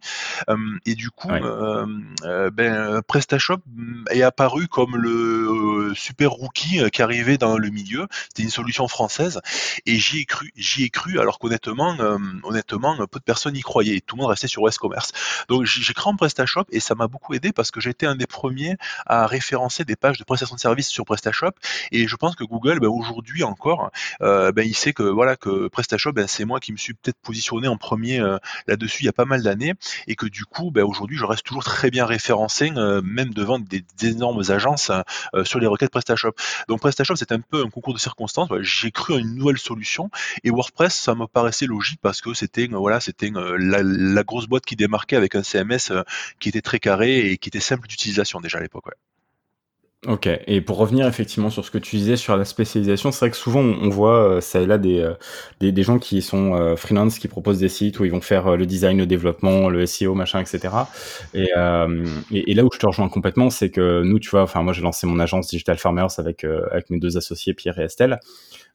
et 0.86 0.96
du 0.96 1.10
coup, 1.10 1.30
ben, 1.30 3.02
PrestaShop 3.08 3.62
mm, 3.66 4.06
est 4.12 4.24
apparu 4.24 4.68
comme 4.68 4.96
le 4.96 5.94
super 5.96 6.32
rookie 6.32 6.82
qui 6.92 7.02
arrivait 7.02 7.38
dans 7.38 7.58
le 7.58 7.70
milieu. 7.70 8.08
C'était 8.30 8.44
une 8.44 8.50
solution 8.50 8.88
française. 8.88 9.42
Et 9.86 9.98
j'y 9.98 10.20
ai 10.20 10.26
cru 10.26 10.49
j'y 10.56 10.84
ai 10.84 10.90
cru, 10.90 11.20
alors 11.20 11.40
qu'honnêtement, 11.40 11.96
euh, 12.00 12.18
honnêtement, 12.44 12.96
peu 13.08 13.20
de 13.20 13.24
personnes 13.24 13.56
y 13.56 13.62
croyaient. 13.62 14.02
Tout 14.02 14.16
le 14.16 14.22
monde 14.22 14.30
restait 14.30 14.48
sur 14.48 14.62
West 14.62 14.78
Commerce. 14.78 15.12
Donc 15.48 15.66
j'ai 15.66 15.94
créé 15.94 16.12
un 16.12 16.16
PrestaShop 16.16 16.66
et 16.72 16.80
ça 16.80 16.96
m'a 16.96 17.08
beaucoup 17.08 17.34
aidé 17.34 17.52
parce 17.52 17.72
que 17.72 17.80
j'étais 17.80 18.06
un 18.06 18.16
des 18.16 18.28
premiers 18.28 18.78
à 19.06 19.28
référencer 19.28 19.86
des 19.86 19.96
pages 19.96 20.18
de 20.18 20.24
prestation 20.24 20.56
de 20.56 20.60
services 20.60 20.88
sur 20.90 21.06
PrestaShop. 21.06 21.52
Et 21.92 22.08
je 22.08 22.16
pense 22.16 22.36
que 22.36 22.44
Google, 22.44 22.80
ben, 22.80 22.88
aujourd'hui 22.88 23.44
encore, 23.44 23.92
euh, 24.22 24.52
ben, 24.52 24.68
il 24.68 24.76
sait 24.76 24.94
que 24.94 25.04
voilà 25.04 25.36
que 25.36 25.68
PrestaShop, 25.68 26.14
ben, 26.14 26.28
c'est 26.28 26.46
moi 26.46 26.60
qui 26.60 26.72
me 26.72 26.78
suis 26.78 26.94
peut-être 26.94 27.20
positionné 27.22 27.68
en 27.68 27.78
premier 27.78 28.20
euh, 28.20 28.38
là-dessus 28.68 29.04
il 29.04 29.06
y 29.06 29.10
a 29.10 29.14
pas 29.14 29.26
mal 29.26 29.44
d'années 29.44 29.74
et 30.08 30.16
que 30.16 30.26
du 30.26 30.46
coup, 30.46 30.72
aujourd'hui, 30.76 31.18
je 31.18 31.26
reste 31.26 31.46
toujours 31.46 31.64
très 31.64 31.90
bien 31.90 32.06
référencé, 32.06 32.72
même 32.72 33.34
devant 33.34 33.60
des, 33.60 33.84
énormes 34.02 34.44
agences 34.50 34.92
sur 35.44 35.60
les 35.60 35.68
requêtes 35.68 35.92
PrestaShop. 35.92 36.34
Donc 36.68 36.80
PrestaShop, 36.80 37.16
c'est 37.16 37.32
un 37.32 37.40
peu 37.40 37.64
un 37.64 37.70
concours 37.70 37.94
de 37.94 38.00
circonstances. 38.00 38.50
J'ai 38.62 38.92
cru 38.92 39.16
à 39.16 39.18
une 39.18 39.36
nouvelle 39.36 39.58
solution 39.58 40.10
et 40.44 40.50
WordPress, 40.50 40.94
ça 40.94 41.16
me 41.16 41.26
paraissait 41.28 41.66
logique 41.66 42.00
parce 42.02 42.22
que 42.22 42.34
c'était 42.34 42.68
voilà, 42.68 43.00
c'était 43.00 43.32
la, 43.34 44.24
grosse 44.24 44.48
boîte 44.48 44.66
qui 44.66 44.76
démarquait 44.76 45.16
avec 45.16 45.36
un 45.36 45.44
CMS 45.44 45.92
euh, 45.92 46.04
qui 46.40 46.50
était 46.50 46.62
très 46.62 46.80
carré 46.80 47.32
et 47.32 47.38
qui 47.38 47.50
était 47.50 47.60
simple 47.60 47.88
d'utilisation 47.88 48.40
déjà 48.42 48.60
à 48.60 48.62
l'époque. 48.62 48.86
Ok, 50.08 50.30
et 50.48 50.62
pour 50.62 50.78
revenir 50.78 51.08
effectivement 51.08 51.50
sur 51.50 51.66
ce 51.66 51.72
que 51.72 51.78
tu 51.78 51.98
disais 51.98 52.16
sur 52.16 52.38
la 52.38 52.46
spécialisation, 52.46 53.12
c'est 53.12 53.20
vrai 53.20 53.32
que 53.32 53.36
souvent 53.36 53.60
on 53.60 53.90
voit 53.90 54.36
euh, 54.36 54.40
ça 54.40 54.62
et 54.62 54.66
là 54.66 54.78
des, 54.78 55.02
euh, 55.02 55.14
des, 55.60 55.74
des, 55.74 55.84
gens 55.84 56.00
qui 56.00 56.22
sont 56.22 56.76
freelance, 56.78 57.20
qui 57.20 57.28
proposent 57.28 57.60
des 57.60 57.68
sites 57.68 58.00
où 58.00 58.06
ils 58.06 58.12
vont 58.12 58.22
faire 58.22 58.56
le 58.56 58.66
design, 58.66 58.98
le 58.98 59.06
développement, 59.06 59.68
le 59.68 59.86
SEO, 59.86 60.16
machin, 60.16 60.40
etc. 60.40 60.70
Et, 61.34 61.50
et, 62.32 62.52
et, 62.52 62.54
là 62.54 62.64
où 62.64 62.70
je 62.74 62.80
te 62.80 62.86
rejoins 62.86 63.10
complètement, 63.10 63.50
c'est 63.50 63.72
que 63.72 64.02
nous, 64.04 64.20
tu 64.20 64.30
vois, 64.30 64.44
enfin 64.44 64.64
moi 64.64 64.72
j'ai 64.72 64.84
lancé 64.84 65.06
mon 65.06 65.20
agence 65.20 65.50
Digital 65.50 65.78
Farmers 65.78 66.18
avec, 66.18 66.46
avec 66.46 66.90
mes 66.90 67.00
deux 67.00 67.18
associés 67.18 67.54
Pierre 67.54 67.78
et 67.78 67.84
Estelle 67.84 68.22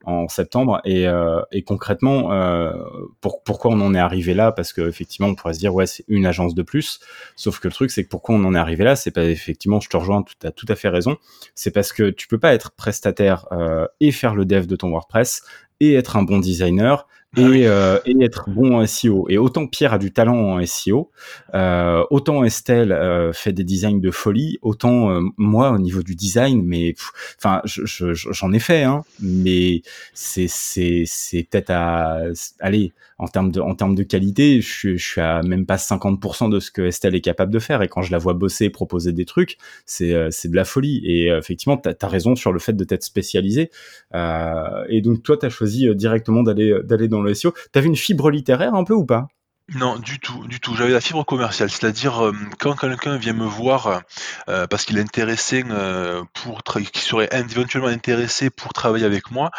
en 0.05 0.27
septembre. 0.27 0.81
Et, 0.85 1.07
euh, 1.07 1.41
et 1.51 1.63
concrètement, 1.63 2.31
euh, 2.31 2.73
pour, 3.21 3.43
pourquoi 3.43 3.71
on 3.71 3.81
en 3.81 3.93
est 3.93 3.99
arrivé 3.99 4.33
là? 4.33 4.51
Parce 4.51 4.73
que 4.73 4.87
effectivement, 4.87 5.27
on 5.27 5.35
pourrait 5.35 5.53
se 5.53 5.59
dire 5.59 5.73
ouais, 5.73 5.85
c'est 5.85 6.05
une 6.07 6.25
agence 6.25 6.55
de 6.55 6.63
plus. 6.63 6.99
Sauf 7.35 7.59
que 7.59 7.67
le 7.67 7.73
truc, 7.73 7.91
c'est 7.91 8.03
que 8.03 8.09
pourquoi 8.09 8.35
on 8.35 8.43
en 8.45 8.55
est 8.55 8.59
arrivé 8.59 8.83
là? 8.83 8.95
C'est 8.95 9.11
pas 9.11 9.25
effectivement, 9.25 9.79
je 9.79 9.89
te 9.89 9.97
rejoins, 9.97 10.23
tu 10.23 10.47
as 10.47 10.51
tout 10.51 10.67
à 10.69 10.75
fait 10.75 10.89
raison. 10.89 11.17
C'est 11.55 11.71
parce 11.71 11.93
que 11.93 12.09
tu 12.09 12.27
peux 12.27 12.39
pas 12.39 12.53
être 12.53 12.71
prestataire 12.71 13.47
euh, 13.51 13.87
et 13.99 14.11
faire 14.11 14.35
le 14.35 14.45
dev 14.45 14.65
de 14.65 14.75
ton 14.75 14.89
WordPress 14.89 15.43
et 15.79 15.93
être 15.93 16.15
un 16.15 16.23
bon 16.23 16.39
designer 16.39 17.07
ah 17.37 17.41
et, 17.41 17.67
euh, 17.67 17.99
et, 18.05 18.23
être 18.23 18.49
bon 18.49 18.77
en 18.77 18.85
SEO. 18.85 19.27
Et 19.29 19.37
autant 19.37 19.67
Pierre 19.67 19.93
a 19.93 19.97
du 19.97 20.11
talent 20.11 20.37
en 20.37 20.65
SEO, 20.65 21.11
euh, 21.53 22.03
autant 22.09 22.43
Estelle 22.43 22.91
euh, 22.91 23.33
fait 23.33 23.53
des 23.53 23.63
designs 23.63 23.99
de 23.99 24.11
folie, 24.11 24.57
autant 24.61 25.09
euh, 25.09 25.21
moi 25.37 25.71
au 25.71 25.77
niveau 25.77 26.01
du 26.01 26.15
design, 26.15 26.63
mais 26.63 26.95
enfin 27.37 27.61
j'en 27.65 28.53
ai 28.53 28.59
fait, 28.59 28.83
hein, 28.83 29.03
mais 29.19 29.81
c'est 30.13 30.47
c'est 30.47 31.03
c'est 31.05 31.43
peut-être 31.43 31.71
à 31.71 32.21
allez 32.59 32.93
en 33.17 33.27
termes 33.27 33.51
de 33.51 33.61
en 33.61 33.75
termes 33.75 33.95
de 33.95 34.03
qualité, 34.03 34.61
je, 34.61 34.95
je 34.95 35.05
suis 35.05 35.21
à 35.21 35.41
même 35.41 35.65
pas 35.65 35.77
50% 35.77 36.49
de 36.49 36.59
ce 36.59 36.71
que 36.71 36.81
Estelle 36.83 37.15
est 37.15 37.21
capable 37.21 37.53
de 37.53 37.59
faire. 37.59 37.81
Et 37.81 37.87
quand 37.87 38.01
je 38.01 38.11
la 38.11 38.17
vois 38.17 38.33
bosser 38.33 38.69
proposer 38.69 39.13
des 39.13 39.25
trucs, 39.25 39.57
c'est 39.85 40.13
euh, 40.13 40.29
c'est 40.31 40.49
de 40.49 40.55
la 40.55 40.65
folie. 40.65 41.01
Et 41.05 41.27
effectivement, 41.27 41.77
tu 41.77 41.89
as, 41.89 42.07
raison 42.07 42.35
sur 42.35 42.51
le 42.53 42.59
fait 42.59 42.73
de 42.73 42.83
t'être 42.83 43.03
spécialisé. 43.03 43.71
et 44.13 45.01
donc 45.01 45.23
toi, 45.23 45.37
tu 45.37 45.45
as 45.45 45.49
choisi 45.49 45.93
directement 45.95 46.43
d'aller 46.43 46.73
d'aller 46.83 47.07
dans 47.07 47.24
SEO. 47.33 47.53
T'avais 47.71 47.87
une 47.87 47.95
fibre 47.95 48.29
littéraire 48.29 48.75
un 48.75 48.83
peu 48.83 48.93
ou 48.93 49.05
pas? 49.05 49.27
Non, 49.73 49.97
du 49.97 50.19
tout, 50.19 50.45
du 50.47 50.59
tout. 50.59 50.75
J'avais 50.75 50.91
la 50.91 51.01
fibre 51.01 51.25
commerciale, 51.25 51.71
c'est-à-dire 51.71 52.23
euh, 52.23 52.33
quand 52.59 52.75
quelqu'un 52.75 53.17
vient 53.17 53.33
me 53.33 53.45
voir 53.45 54.03
euh, 54.47 54.67
parce 54.67 54.85
qu'il 54.85 54.99
est 54.99 55.01
intéressé 55.01 55.65
euh, 55.67 56.23
pour 56.33 56.63
qui 56.63 56.99
serait 57.01 57.27
éventuellement 57.31 57.87
intéressé 57.87 58.51
pour 58.51 58.73
travailler 58.73 59.05
avec 59.05 59.31
moi, 59.31 59.49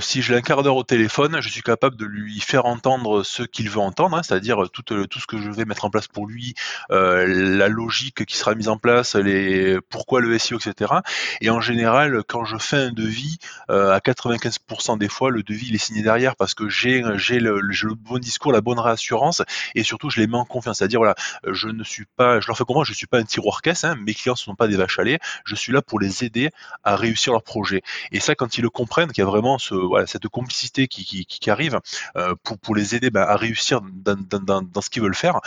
si 0.00 0.20
je 0.20 0.32
l'ai 0.32 0.38
un 0.38 0.42
quart 0.42 0.62
d'heure 0.62 0.76
au 0.76 0.82
téléphone, 0.82 1.40
je 1.40 1.48
suis 1.48 1.62
capable 1.62 1.96
de 1.96 2.04
lui 2.04 2.40
faire 2.40 2.66
entendre 2.66 3.22
ce 3.22 3.42
qu'il 3.42 3.70
veut 3.70 3.80
entendre, 3.80 4.18
hein, 4.18 4.22
c'est-à-dire 4.22 4.64
tout, 4.70 4.82
ce 4.88 5.26
que 5.26 5.38
je 5.38 5.50
vais 5.50 5.64
mettre 5.64 5.84
en 5.84 5.90
place 5.90 6.08
pour 6.08 6.26
lui, 6.26 6.54
la 6.90 7.68
logique 7.68 8.24
qui 8.26 8.36
sera 8.36 8.54
mise 8.54 8.68
en 8.68 8.76
place, 8.76 9.14
les 9.14 9.78
pourquoi 9.88 10.20
le 10.20 10.36
SEO, 10.38 10.58
etc. 10.58 10.92
Et 11.40 11.48
en 11.50 11.60
général, 11.60 12.22
quand 12.26 12.44
je 12.44 12.56
fais 12.58 12.76
un 12.76 12.92
devis, 12.92 13.38
à 13.68 13.98
95% 13.98 14.98
des 14.98 15.08
fois, 15.08 15.30
le 15.30 15.42
devis 15.42 15.68
il 15.68 15.74
est 15.74 15.78
signé 15.78 16.02
derrière 16.02 16.34
parce 16.34 16.54
que 16.54 16.68
j'ai 16.68 17.02
j'ai 17.16 17.38
le, 17.38 17.60
le 17.60 17.94
bon 17.94 18.18
discours, 18.18 18.52
la 18.52 18.60
bonne 18.60 18.80
réassurance 18.80 19.37
et 19.74 19.82
surtout 19.82 20.10
je 20.10 20.20
les 20.20 20.26
mets 20.26 20.36
en 20.36 20.44
confiance. 20.44 20.78
C'est-à-dire 20.78 21.00
voilà, 21.00 21.14
je 21.46 21.68
ne 21.68 21.84
suis 21.84 22.06
pas, 22.16 22.40
je 22.40 22.46
leur 22.46 22.56
fais 22.56 22.64
comprendre, 22.64 22.86
je 22.86 22.94
suis 22.94 23.06
pas 23.06 23.18
un 23.18 23.24
tiroir 23.24 23.62
caisse, 23.62 23.84
hein, 23.84 23.96
mes 24.04 24.14
clients 24.14 24.34
ne 24.34 24.38
sont 24.38 24.54
pas 24.54 24.68
des 24.68 24.76
vaches 24.76 24.98
à 24.98 25.04
lait, 25.04 25.18
je 25.44 25.54
suis 25.54 25.72
là 25.72 25.82
pour 25.82 26.00
les 26.00 26.24
aider 26.24 26.50
à 26.84 26.96
réussir 26.96 27.32
leur 27.32 27.42
projet. 27.42 27.82
Et 28.12 28.20
ça, 28.20 28.34
quand 28.34 28.58
ils 28.58 28.62
le 28.62 28.70
comprennent, 28.70 29.12
qu'il 29.12 29.22
y 29.22 29.26
a 29.26 29.30
vraiment 29.30 29.58
cette 29.58 30.28
complicité 30.28 30.88
qui, 30.88 31.26
arrive 31.50 31.80
euh, 32.16 32.34
pour, 32.62 32.74
les 32.74 32.94
aider 32.94 33.10
ben, 33.10 33.22
à 33.22 33.36
réussir 33.36 33.80
dans, 33.82 34.80
ce 34.80 34.90
qu'ils 34.90 35.02
veulent 35.02 35.14
faire, 35.14 35.40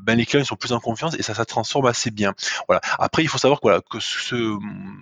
ben, 0.00 0.16
les 0.16 0.24
clients 0.24 0.42
ils 0.42 0.46
sont 0.46 0.56
plus 0.56 0.72
en 0.72 0.80
confiance 0.80 1.14
et 1.14 1.22
ça, 1.22 1.34
ça 1.34 1.44
transforme 1.44 1.86
assez 1.86 2.10
bien. 2.10 2.34
Après, 2.98 3.22
il 3.22 3.28
faut 3.28 3.38
savoir 3.38 3.58
voilà, 3.62 3.80
que 3.80 3.98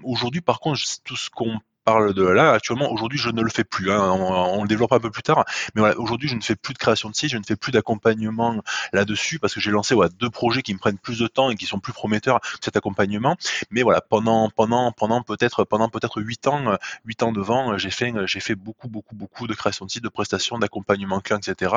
aujourd'hui, 0.03 0.41
par 0.41 0.61
contre, 0.61 0.81
tout 1.05 1.17
ce 1.17 1.31
qu'on 1.31 1.61
parle 1.87 2.15
de 2.15 2.25
là, 2.25 2.51
actuellement, 2.51 2.91
aujourd'hui, 2.91 3.19
je 3.19 3.31
ne 3.31 3.41
le 3.41 3.49
fais 3.49 3.63
plus. 3.63 3.93
Hein, 3.93 4.01
on, 4.01 4.63
le 4.63 4.69
développe 4.69 4.93
un 4.93 4.99
peu 4.99 5.11
plus 5.11 5.23
tard. 5.23 5.45
Mais 5.75 5.81
voilà, 5.81 5.97
aujourd'hui, 5.99 6.29
je 6.29 6.35
ne 6.35 6.41
fais 6.41 6.57
plus 6.57 6.75
de 6.75 6.79
création 6.79 7.09
de 7.09 7.15
site, 7.15 7.31
je 7.31 7.39
ne 7.39 7.45
fais 7.45 7.55
plus 7.55 7.71
d'accompagnement 7.71 8.61
là-dessus 8.93 9.39
parce 9.39 9.55
que 9.55 9.61
j'ai 9.61 9.71
lancé 9.71 9.95
voilà, 9.95 10.11
deux 10.19 10.29
projets 10.29 10.63
qui 10.63 10.75
me 10.75 10.81
prennent 10.81 10.99
plus 10.99 11.21
de 11.21 11.29
temps 11.29 11.49
et 11.49 11.55
qui 11.55 11.65
sont 11.65 11.79
plus 11.79 11.93
prometteurs 11.93 12.41
cet 12.61 12.77
accompagnement. 12.77 13.37
Mais 13.71 13.83
voilà, 13.83 14.01
pendant 14.01 14.51
pendant 14.51 14.91
pendant 14.91 15.23
peut-être 15.23 15.63
pendant 15.63 15.89
peut-être 15.89 16.21
huit 16.21 16.49
ans, 16.49 16.77
huit 17.05 17.23
ans 17.23 17.31
devant, 17.31 17.79
j'ai 17.79 17.91
fait 17.91 18.13
j'ai 18.27 18.41
fait 18.41 18.57
beaucoup 18.57 18.89
beaucoup 18.89 19.15
beaucoup 19.15 19.47
de 19.47 19.55
création 19.55 19.87
de 19.87 19.91
sites, 19.91 20.03
de 20.03 20.09
prestations, 20.09 20.59
d'accompagnement 20.59 21.21
client, 21.21 21.39
etc. 21.39 21.73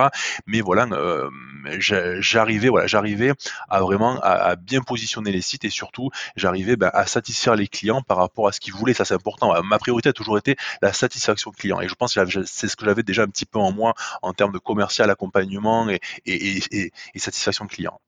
Mais 0.47 0.61
voilà, 0.61 0.87
euh, 0.91 1.29
j'arrivais 1.77 2.69
voilà, 2.69 2.87
j'arrivais 2.87 3.33
à 3.69 3.81
vraiment 3.81 4.19
à, 4.23 4.55
bien 4.55 4.81
positionner 4.81 5.31
les 5.31 5.41
sites 5.41 5.65
et 5.65 5.69
surtout 5.69 6.09
j'arrivais 6.35 6.77
ben, 6.77 6.89
à 6.93 7.05
satisfaire 7.05 7.55
les 7.55 7.67
clients 7.67 8.01
par 8.01 8.17
rapport 8.17 8.47
à 8.47 8.51
ce 8.51 8.59
qu'ils 8.59 8.73
voulaient. 8.73 8.95
Ça 8.95 9.05
c'est 9.05 9.13
important. 9.13 9.53
Ma 9.61 9.77
priorité 9.77 9.98
a 10.07 10.13
toujours 10.13 10.37
été 10.37 10.55
la 10.81 10.93
satisfaction 10.93 11.51
client. 11.51 11.81
Et 11.81 11.87
je 11.87 11.95
pense 11.95 12.13
que 12.15 12.43
c'est 12.45 12.67
ce 12.67 12.75
que 12.75 12.85
j'avais 12.85 13.03
déjà 13.03 13.23
un 13.23 13.27
petit 13.27 13.45
peu 13.45 13.59
en 13.59 13.71
moi 13.71 13.93
en 14.21 14.33
termes 14.33 14.51
de 14.51 14.59
commercial, 14.59 15.09
accompagnement 15.09 15.89
et, 15.89 15.99
et, 16.25 16.91
satisfaction 17.19 17.67
client. 17.67 17.99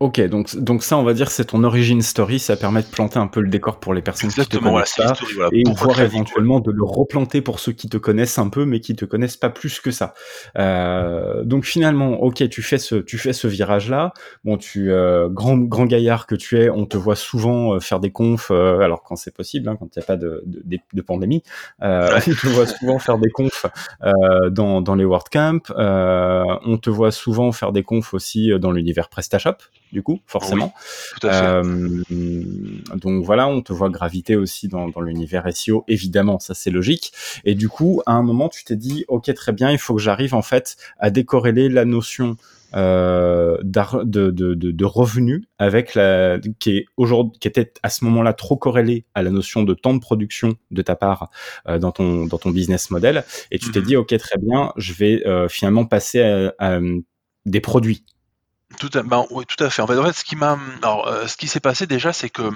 Ok, 0.00 0.18
donc, 0.28 0.56
donc 0.56 0.82
ça, 0.82 0.96
on 0.96 1.02
va 1.02 1.12
dire, 1.12 1.30
c'est 1.30 1.44
ton 1.44 1.62
origin 1.62 2.00
story. 2.00 2.38
Ça 2.38 2.56
permet 2.56 2.80
de 2.80 2.86
planter 2.86 3.18
un 3.18 3.26
peu 3.26 3.42
le 3.42 3.50
décor 3.50 3.80
pour 3.80 3.92
les 3.92 4.00
personnes 4.00 4.30
qui 4.30 4.46
te 4.46 4.56
connaissent 4.56 4.94
pas, 4.96 5.12
et 5.52 5.62
voir 5.76 6.00
éventuellement 6.00 6.60
de 6.60 6.70
le 6.70 6.84
replanter 6.84 7.42
pour 7.42 7.60
ceux 7.60 7.72
qui 7.72 7.86
te 7.86 7.98
connaissent 7.98 8.38
un 8.38 8.48
peu, 8.48 8.64
mais 8.64 8.80
qui 8.80 8.96
te 8.96 9.04
connaissent 9.04 9.36
pas 9.36 9.50
plus 9.50 9.78
que 9.78 9.90
ça. 9.90 10.14
Euh, 10.56 11.44
donc 11.44 11.66
finalement, 11.66 12.12
ok, 12.22 12.48
tu 12.48 12.62
fais 12.62 12.78
ce, 12.78 12.94
tu 12.94 13.18
fais 13.18 13.34
ce 13.34 13.46
virage-là. 13.46 14.14
Bon, 14.42 14.56
tu 14.56 14.90
euh, 14.90 15.28
grand, 15.28 15.58
grand 15.58 15.84
gaillard 15.84 16.26
que 16.26 16.34
tu 16.34 16.58
es, 16.58 16.70
on 16.70 16.86
te 16.86 16.96
voit 16.96 17.14
souvent 17.14 17.74
euh, 17.74 17.80
faire 17.80 18.00
des 18.00 18.10
confs, 18.10 18.50
euh, 18.50 18.80
alors 18.80 19.02
quand 19.02 19.16
c'est 19.16 19.34
possible, 19.36 19.68
hein, 19.68 19.76
quand 19.78 19.94
il 19.94 19.98
n'y 19.98 20.02
a 20.02 20.06
pas 20.06 20.16
de, 20.16 20.42
de, 20.46 20.78
de 20.94 21.02
pandémie, 21.02 21.42
euh, 21.82 22.18
on 22.26 22.30
te 22.30 22.46
voit 22.46 22.66
souvent 22.66 22.98
faire 22.98 23.18
des 23.18 23.28
confs 23.28 23.66
euh, 24.02 24.48
dans, 24.48 24.80
dans 24.80 24.94
les 24.94 25.04
WordCamp. 25.04 25.60
on 25.76 26.78
te 26.78 26.88
voit 26.88 27.12
souvent 27.12 27.52
faire 27.52 27.72
des 27.72 27.82
confs 27.82 28.14
aussi 28.14 28.50
dans 28.58 28.72
l'univers 28.72 29.10
PrestaShop 29.10 29.56
du 29.92 30.02
coup, 30.02 30.20
forcément. 30.26 30.72
Euh, 31.24 32.02
donc 32.94 33.24
voilà, 33.24 33.48
on 33.48 33.62
te 33.62 33.72
voit 33.72 33.90
graviter 33.90 34.36
aussi 34.36 34.68
dans, 34.68 34.88
dans 34.88 35.00
l'univers 35.00 35.44
SEO, 35.54 35.84
évidemment, 35.88 36.38
ça 36.38 36.54
c'est 36.54 36.70
logique. 36.70 37.12
Et 37.44 37.54
du 37.54 37.68
coup, 37.68 38.02
à 38.06 38.12
un 38.12 38.22
moment, 38.22 38.48
tu 38.48 38.64
t'es 38.64 38.76
dit, 38.76 39.04
ok, 39.08 39.32
très 39.34 39.52
bien, 39.52 39.70
il 39.70 39.78
faut 39.78 39.94
que 39.94 40.02
j'arrive 40.02 40.34
en 40.34 40.42
fait 40.42 40.76
à 40.98 41.10
décorréler 41.10 41.68
la 41.68 41.84
notion 41.84 42.36
euh, 42.76 43.56
de, 43.64 44.30
de, 44.30 44.54
de, 44.54 44.84
revenus 44.84 45.42
avec 45.58 45.96
la 45.96 46.38
qui 46.60 46.76
est 46.76 46.86
aujourd'hui 46.96 47.36
qui 47.40 47.48
était 47.48 47.72
à 47.82 47.90
ce 47.90 48.04
moment-là 48.04 48.32
trop 48.32 48.56
corrélée 48.56 49.04
à 49.12 49.24
la 49.24 49.30
notion 49.30 49.64
de 49.64 49.74
temps 49.74 49.92
de 49.92 49.98
production 49.98 50.54
de 50.70 50.80
ta 50.80 50.94
part 50.94 51.30
euh, 51.66 51.80
dans 51.80 51.90
ton 51.90 52.26
dans 52.26 52.38
ton 52.38 52.50
business 52.50 52.92
model 52.92 53.24
et 53.50 53.58
tu 53.58 53.72
t'es 53.72 53.80
mhm. 53.80 53.86
dit 53.86 53.96
ok 53.96 54.16
très 54.18 54.38
bien 54.38 54.72
je 54.76 54.92
vais 54.92 55.26
euh, 55.26 55.48
finalement 55.48 55.84
passer 55.84 56.50
à, 56.60 56.78
des 57.44 57.60
produits 57.60 58.04
tout 58.78 58.90
à, 58.94 59.02
ben, 59.02 59.26
tout 59.48 59.64
à 59.64 59.70
fait. 59.70 59.82
En 59.82 59.86
fait, 59.86 59.94
euh, 59.94 61.26
ce 61.26 61.36
qui 61.36 61.48
s'est 61.48 61.60
passé 61.60 61.86
déjà, 61.86 62.12
c'est 62.12 62.30
que 62.30 62.50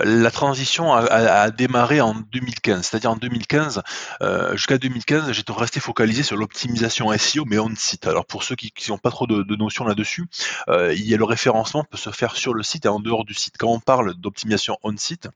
la 0.00 0.30
transition 0.30 0.92
a, 0.92 1.50
démarré 1.50 2.00
en 2.00 2.14
2015. 2.14 2.86
C'est-à-dire 2.86 3.10
en 3.10 3.16
2015, 3.16 3.82
euh, 4.22 4.56
jusqu'à 4.56 4.78
2015, 4.78 5.32
j'étais 5.32 5.52
resté 5.52 5.80
focalisé 5.80 6.22
sur 6.22 6.36
l'optimisation 6.36 7.16
SEO, 7.16 7.44
mais 7.44 7.58
on 7.58 7.70
site. 7.76 8.06
Alors 8.06 8.26
pour 8.26 8.42
ceux 8.42 8.56
qui 8.56 8.72
n'ont 8.88 8.98
pas 8.98 9.10
trop 9.10 9.26
de, 9.26 9.56
notions 9.56 9.84
là-dessus, 9.84 10.26
euh, 10.68 10.94
il 10.94 11.06
y 11.06 11.14
a 11.14 11.16
le 11.16 11.24
référencement 11.24 11.84
peut 11.84 11.98
se 11.98 12.10
faire 12.10 12.36
sur 12.36 12.54
le 12.54 12.62
site 12.62 12.86
et 12.86 12.88
en 12.88 13.00
dehors 13.00 13.24
du 13.24 13.34
site. 13.34 13.56
Quand 13.58 13.68
on 13.68 13.80
parle 13.80 14.14
d'optimisation 14.14 14.78
on 14.82 14.96
site, 14.96 15.28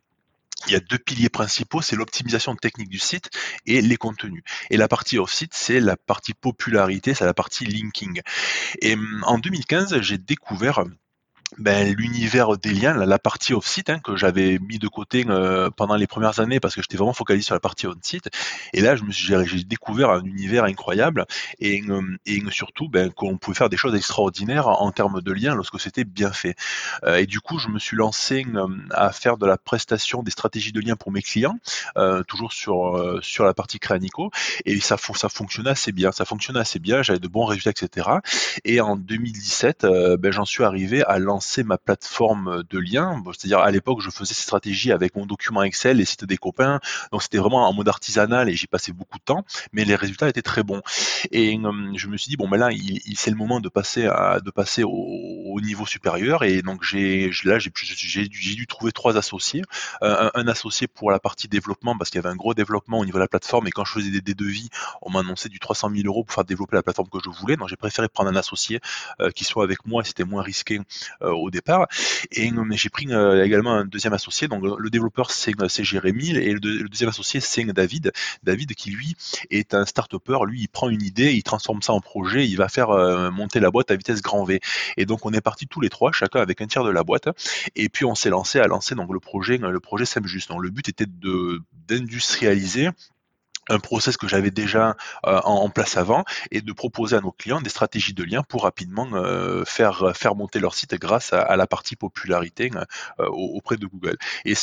il 0.66 0.73
y 0.73 0.76
a 0.76 0.80
deux 0.80 0.99
piliers 0.99 1.28
principaux, 1.28 1.82
c'est 1.82 1.96
l'optimisation 1.96 2.54
technique 2.56 2.88
du 2.88 2.99
site 2.99 3.30
et 3.66 3.80
les 3.80 3.96
contenus. 3.96 4.42
Et 4.70 4.76
la 4.76 4.88
partie 4.88 5.18
off-site, 5.18 5.54
c'est 5.54 5.80
la 5.80 5.96
partie 5.96 6.34
popularité, 6.34 7.14
c'est 7.14 7.25
la 7.25 7.34
partie 7.34 7.66
linking. 7.66 8.20
Et 8.80 8.94
hum, 8.94 9.25
en 9.26 9.38
2015, 9.38 10.00
j'ai 10.00 10.18
découvert 10.18 10.84
ben, 11.58 11.94
l'univers 11.94 12.56
des 12.58 12.70
liens, 12.70 12.94
la, 12.94 13.18
partie 13.18 13.54
off-site 13.54 13.90
hein, 13.90 14.00
que 14.00 14.16
j'avais 14.16 14.58
mis 14.58 14.78
de 14.78 14.88
côté 14.88 15.25
euh, 15.28 15.70
pendant 15.70 15.94
les 15.94 16.06
premières 16.06 16.40
années 16.40 16.58
parce 16.58 16.75
que 16.75 16.82
j'étais 16.82 16.96
vraiment 16.96 17.12
focalisé 17.12 17.46
sur 17.46 17.54
la 17.54 17.61
partie 17.61 17.87
on-site. 17.87 18.28
Et 18.73 18.80
là, 18.80 18.96
je 18.96 19.04
me 19.04 19.12
suis, 19.12 19.32
j'ai 19.44 19.62
découvert 19.64 20.11
un 20.11 20.25
univers 20.25 20.64
incroyable 20.64 21.26
et, 21.61 21.82
euh, 21.88 22.02
et 22.26 22.42
surtout 22.50 22.88
ben, 22.88 23.12
qu'on 23.12 23.37
pouvait 23.37 23.56
faire 23.56 23.68
des 23.68 23.76
choses 23.76 23.94
extraordinaires 23.94 24.68
en, 24.68 24.90
termes 24.90 25.20
de 25.20 25.32
liens 25.32 25.54
lorsque 25.54 25.80
c'était 25.80 26.04
bien 26.04 26.32
fait. 26.32 26.56
Euh, 27.04 27.16
et 27.16 27.26
du 27.26 27.40
coup, 27.40 27.58
je 27.58 27.68
me 27.68 27.78
suis 27.78 27.96
lancé 27.96 28.44
à 28.90 29.12
faire 29.12 29.37
de 29.37 29.46
la 29.46 29.56
prestation 29.56 30.23
des 30.23 30.30
stratégies 30.30 30.73
de 30.73 30.80
liens 30.80 30.96
pour 30.96 31.12
mes 31.12 31.23
clients, 31.23 31.58
toujours 32.26 32.52
sur 32.52 33.20
sur 33.23 33.44
la 33.44 33.54
partie 33.54 33.78
Créanico. 33.78 34.30
Et 34.64 34.80
ça, 34.80 34.96
ça 35.14 35.28
fonctionnait 35.28 35.70
assez 35.70 35.92
bien. 35.92 36.12
Ça 36.12 36.25
fonctionnait 36.25 36.61
assez 36.61 36.78
bien. 36.78 37.02
J'avais 37.02 37.18
de 37.18 37.28
bons 37.28 37.44
résultats, 37.44 37.70
etc. 37.70 38.08
Et 38.64 38.80
en 38.80 38.96
2017, 38.96 39.87
ben, 40.18 40.32
j'en 40.32 40.44
suis 40.44 40.64
arrivé 40.64 41.02
à 41.04 41.18
lancer 41.18 41.43
lancer 41.44 41.62
ma 41.62 41.78
plateforme 41.78 42.64
de 42.68 42.78
liens. 42.78 43.22
C'est-à-dire 43.32 43.58
à 43.58 43.70
l'époque, 43.70 44.00
je 44.00 44.10
faisais 44.10 44.34
ces 44.34 44.42
stratégies 44.42 44.92
avec 44.92 45.14
mon 45.14 45.26
document 45.26 45.62
Excel, 45.62 45.98
les 45.98 46.04
sites 46.04 46.24
des 46.24 46.38
copains. 46.38 46.80
Donc 47.12 47.22
c'était 47.22 47.38
vraiment 47.38 47.68
en 47.68 47.72
mode 47.72 47.88
artisanal 47.88 48.48
et 48.48 48.56
j'y 48.56 48.66
passais 48.66 48.92
beaucoup 48.92 49.18
de 49.18 49.24
temps, 49.24 49.44
mais 49.72 49.84
les 49.84 49.94
résultats 49.94 50.28
étaient 50.28 50.42
très 50.42 50.62
bons. 50.62 50.80
Et 51.30 51.58
je 51.96 52.08
me 52.08 52.16
suis 52.16 52.30
dit 52.30 52.36
bon, 52.36 52.48
ben 52.48 52.56
là, 52.56 52.70
il, 52.72 53.00
c'est 53.16 53.30
le 53.30 53.36
moment 53.36 53.60
de 53.60 53.68
passer 53.68 54.06
à, 54.06 54.40
de 54.40 54.50
passer 54.50 54.82
au, 54.84 55.60
niveau 55.62 55.86
supérieur. 55.86 56.42
Et 56.42 56.62
donc 56.62 56.82
j'ai 56.82 57.30
là 57.44 57.58
j'ai 57.58 58.28
dû 58.28 58.66
trouver 58.66 58.92
trois 58.92 59.16
associés, 59.16 59.62
un, 60.02 60.30
un, 60.34 60.48
associé 60.48 60.88
pour 60.88 61.10
la 61.10 61.20
partie 61.20 61.48
développement 61.48 61.96
parce 61.96 62.10
qu'il 62.10 62.18
y 62.18 62.24
avait 62.24 62.32
un 62.32 62.36
gros 62.36 62.54
développement 62.54 62.98
au 62.98 63.04
niveau 63.04 63.18
de 63.18 63.22
la 63.22 63.28
plateforme. 63.28 63.68
Et 63.68 63.70
quand 63.70 63.84
je 63.84 63.92
faisais 63.92 64.10
des, 64.10 64.20
des 64.20 64.34
devis, 64.34 64.68
on 65.02 65.10
m'a 65.10 65.20
annoncé 65.20 65.48
du 65.48 65.60
300 65.60 65.90
000 65.94 66.06
euros 66.06 66.24
pour 66.24 66.34
faire 66.34 66.44
développer 66.44 66.76
la 66.76 66.82
plateforme 66.82 67.08
que 67.08 67.18
je 67.24 67.30
voulais. 67.30 67.56
Donc 67.56 67.68
j'ai 67.68 67.76
préféré 67.76 68.08
prendre 68.08 68.30
un 68.30 68.36
associé 68.36 68.80
euh, 69.20 69.30
qui 69.30 69.44
soit 69.44 69.64
avec 69.64 69.86
moi, 69.86 70.02
c'était 70.04 70.24
moins 70.24 70.42
risqué 70.42 70.80
euh, 71.22 71.33
au 71.38 71.50
départ. 71.50 71.86
Et 72.32 72.50
j'ai 72.72 72.88
pris 72.88 73.06
euh, 73.10 73.44
également 73.44 73.74
un 73.74 73.84
deuxième 73.84 74.12
associé. 74.12 74.48
Donc 74.48 74.62
le 74.64 74.90
développeur 74.90 75.30
c'est 75.30 75.54
Jérémy 75.84 76.30
et 76.30 76.52
le, 76.52 76.60
deuxième 76.60 77.10
associé 77.10 77.40
c'est 77.40 77.64
David. 77.64 78.12
David 78.42 78.74
qui 78.74 78.90
lui 78.90 79.16
est 79.50 79.74
un 79.74 79.86
start-upper. 79.86 80.38
Lui 80.46 80.62
il 80.62 80.68
prend 80.68 80.88
une 80.88 81.02
idée, 81.02 81.32
il 81.32 81.42
transforme 81.42 81.82
ça 81.82 81.92
en 81.92 82.00
projet, 82.00 82.46
il 82.46 82.56
va 82.56 82.68
faire 82.68 82.88
monter 83.32 83.60
la 83.60 83.70
boîte 83.70 83.90
à 83.90 83.96
vitesse 83.96 84.22
grand 84.22 84.44
V. 84.44 84.60
Et 84.96 85.06
donc 85.06 85.26
on 85.26 85.32
est 85.32 85.40
parti 85.40 85.66
tous 85.66 85.80
les 85.80 85.88
trois, 85.88 86.12
chacun 86.12 86.40
avec 86.40 86.60
un 86.60 86.66
tiers 86.66 86.84
de 86.84 86.90
la 86.90 87.04
boîte. 87.04 87.28
Et 87.76 87.88
puis 87.88 88.04
on 88.04 88.14
s'est 88.14 88.30
lancé 88.30 88.60
à 88.60 88.66
lancer 88.66 88.94
donc 88.94 89.12
le 89.12 89.20
projet, 89.20 89.58
le 89.58 89.80
projet 89.80 90.04
SEMJUST. 90.04 90.48
Donc 90.50 90.62
le 90.62 90.70
but 90.70 90.88
était 90.88 91.06
de 91.06 91.60
d'industrialiser 91.86 92.88
un 93.68 93.78
process 93.78 94.16
que 94.16 94.28
j'avais 94.28 94.50
déjà 94.50 94.97
euh, 95.26 95.40
en, 95.44 95.68
place 95.68 95.97
avant 95.97 96.25
et 96.50 96.61
de 96.61 96.73
proposer 96.73 97.16
à 97.16 97.21
nos 97.21 97.33
clients 97.33 97.61
des 97.61 97.71
stratégies 97.71 98.12
de 98.12 98.23
lien 98.23 98.42
pour 98.42 98.62
rapidement 98.62 99.09
euh, 99.14 99.64
faire 99.64 100.12
faire 100.14 100.35
monter 100.35 100.61
leur 100.61 100.75
site 100.75 100.94
grâce 100.94 101.33
à, 101.33 101.56
la 101.56 101.66
partie 101.66 101.97
popularité 101.97 102.71
euh, 103.18 103.26
auprès 103.26 103.76
de 103.76 103.87
Google. 103.87 104.16
Et, 104.44 104.54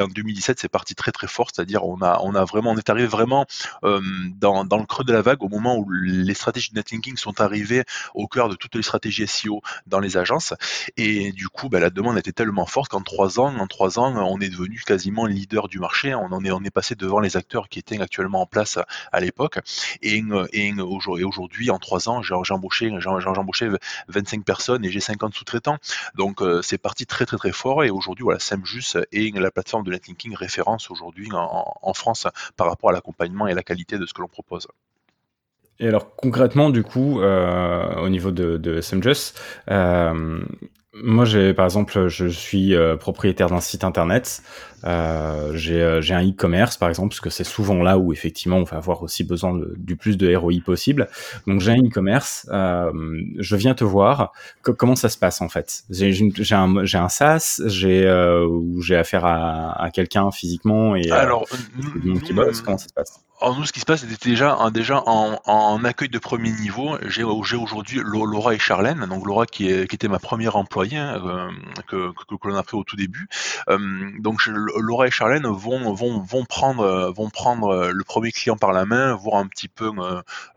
en 0.00 0.08
2017, 0.08 0.60
c'est 0.60 0.68
parti 0.68 0.94
très 0.94 1.12
très 1.12 1.26
fort, 1.26 1.50
c'est-à-dire 1.52 1.84
on 1.84 2.00
a 2.02 2.20
on 2.22 2.34
a 2.34 2.44
vraiment 2.44 2.70
on 2.70 2.76
est 2.76 2.88
arrivé 2.90 3.06
vraiment 3.06 3.46
dans, 3.82 4.64
dans 4.64 4.78
le 4.78 4.86
creux 4.86 5.04
de 5.04 5.12
la 5.12 5.22
vague 5.22 5.42
au 5.42 5.48
moment 5.48 5.76
où 5.76 5.90
les 5.90 6.34
stratégies 6.34 6.70
de 6.70 6.76
netlinking 6.76 7.16
sont 7.16 7.40
arrivées 7.40 7.84
au 8.14 8.28
cœur 8.28 8.48
de 8.48 8.54
toutes 8.54 8.74
les 8.74 8.82
stratégies 8.82 9.26
SEO 9.26 9.62
dans 9.86 10.00
les 10.00 10.16
agences 10.16 10.54
et 10.96 11.32
du 11.32 11.48
coup 11.48 11.68
ben, 11.68 11.80
la 11.80 11.90
demande 11.90 12.18
était 12.18 12.32
tellement 12.32 12.66
forte 12.66 12.90
qu'en 12.90 13.02
trois 13.02 13.40
ans 13.40 13.54
en 13.56 13.66
trois 13.66 13.98
ans 13.98 14.14
on 14.16 14.40
est 14.40 14.48
devenu 14.48 14.80
quasiment 14.86 15.26
leader 15.26 15.68
du 15.68 15.78
marché, 15.78 16.14
on 16.14 16.32
en 16.32 16.44
est 16.44 16.50
on 16.50 16.62
est 16.62 16.70
passé 16.70 16.94
devant 16.94 17.20
les 17.20 17.36
acteurs 17.36 17.68
qui 17.68 17.78
étaient 17.78 18.00
actuellement 18.00 18.27
en 18.34 18.46
place 18.46 18.78
à 19.12 19.20
l'époque. 19.20 19.58
Et, 20.02 20.22
et, 20.52 20.72
aujourd'hui, 20.80 21.70
en 21.70 21.78
trois 21.78 22.08
ans, 22.08 22.22
j'ai 22.22 22.34
embauché, 22.52 22.90
embauché 22.90 23.70
25 24.08 24.44
personnes 24.44 24.84
et 24.84 24.90
j'ai 24.90 25.00
50 25.00 25.34
sous-traitants. 25.34 25.78
Donc 26.14 26.42
euh, 26.42 26.62
c'est 26.62 26.78
parti 26.78 27.06
très 27.06 27.26
très 27.26 27.36
très 27.36 27.52
fort. 27.52 27.84
Et 27.84 27.90
aujourd'hui, 27.90 28.24
voilà, 28.24 28.38
Semjus 28.38 28.96
est 29.12 29.34
la 29.38 29.50
plateforme 29.50 29.84
de 29.84 29.90
netlinking 29.90 30.34
référence 30.34 30.90
aujourd'hui 30.90 31.28
en, 31.32 31.94
France 31.94 32.26
par 32.56 32.68
rapport 32.68 32.90
à 32.90 32.92
l'accompagnement 32.92 33.48
et 33.48 33.54
la 33.54 33.62
qualité 33.62 33.98
de 33.98 34.06
ce 34.06 34.14
que 34.14 34.20
l'on 34.20 34.28
propose. 34.28 34.68
Et 35.80 35.88
alors 35.88 36.14
concrètement, 36.16 36.70
du 36.70 36.82
coup, 36.82 37.20
euh, 37.20 37.94
au 37.96 38.08
niveau 38.08 38.30
de, 38.30 38.56
de 38.56 38.80
euh, 39.70 40.44
moi, 40.94 41.24
j'ai, 41.24 41.54
par 41.54 41.64
exemple, 41.64 42.08
je 42.08 42.26
suis 42.26 42.74
euh, 42.74 42.96
propriétaire 42.96 43.48
d'un 43.48 43.60
site 43.60 43.84
internet. 43.84 44.42
Euh, 44.84 45.52
j'ai, 45.54 45.82
euh, 45.82 46.00
j'ai 46.00 46.14
un 46.14 46.26
e-commerce, 46.26 46.76
par 46.76 46.88
exemple, 46.88 47.10
parce 47.10 47.20
que 47.20 47.30
c'est 47.30 47.44
souvent 47.44 47.82
là 47.82 47.98
où 47.98 48.12
effectivement 48.12 48.58
on 48.58 48.64
va 48.64 48.76
avoir 48.76 49.02
aussi 49.02 49.24
besoin 49.24 49.58
du 49.76 49.96
plus 49.96 50.16
de 50.16 50.34
ROI 50.34 50.54
possible. 50.64 51.08
Donc, 51.46 51.60
j'ai 51.60 51.72
un 51.72 51.78
e-commerce. 51.78 52.46
Euh, 52.50 52.92
je 53.38 53.56
viens 53.56 53.74
te 53.74 53.84
voir. 53.84 54.32
comment 54.62 54.96
ça 54.96 55.08
se 55.08 55.18
passe 55.18 55.40
en 55.40 55.48
fait? 55.48 55.82
J'ai, 55.90 56.54
un, 56.54 56.76
un 56.76 57.08
SaaS, 57.08 57.60
j'ai 57.66 58.06
euh, 58.06 58.46
où 58.46 58.80
j'ai 58.82 58.96
affaire 58.96 59.24
à, 59.24 59.82
à 59.82 59.90
quelqu'un 59.90 60.30
physiquement 60.30 60.96
et 60.96 61.10
alors 61.10 61.46
nous, 62.04 62.20
comment 62.20 62.52
ça 62.78 62.88
se 62.88 62.92
passe? 62.92 63.20
alors 63.40 63.56
nous, 63.56 63.64
ce 63.64 63.72
qui 63.72 63.78
se 63.78 63.84
passe, 63.84 64.00
c'est 64.00 64.28
déjà, 64.28 64.58
déjà 64.72 65.02
en, 65.06 65.38
en, 65.44 65.84
accueil 65.84 66.08
de 66.08 66.18
premier 66.18 66.50
niveau. 66.50 66.98
J'ai 67.06 67.22
aujourd'hui 67.22 68.00
Laura 68.04 68.54
et 68.54 68.58
Charlène, 68.58 69.06
donc 69.06 69.24
Laura 69.26 69.46
qui, 69.46 69.68
est, 69.68 69.86
qui 69.88 69.94
était 69.94 70.08
ma 70.08 70.18
première 70.18 70.56
employée 70.56 70.96
hein, 70.96 71.50
que, 71.86 72.10
que, 72.12 72.34
que 72.34 72.48
l'on 72.48 72.56
a 72.56 72.62
pris 72.64 72.76
au 72.76 72.82
tout 72.82 72.96
début. 72.96 73.28
Donc 74.18 74.40
Laura 74.76 75.06
et 75.06 75.10
Charlène 75.10 75.46
vont, 75.46 75.94
prendre, 76.44 77.12
vont 77.12 77.30
prendre 77.30 77.88
le 77.88 78.04
premier 78.04 78.32
client 78.32 78.56
par 78.56 78.72
la 78.72 78.84
main, 78.84 79.14
voir 79.14 79.36
un 79.36 79.46
petit 79.46 79.68
peu 79.68 79.90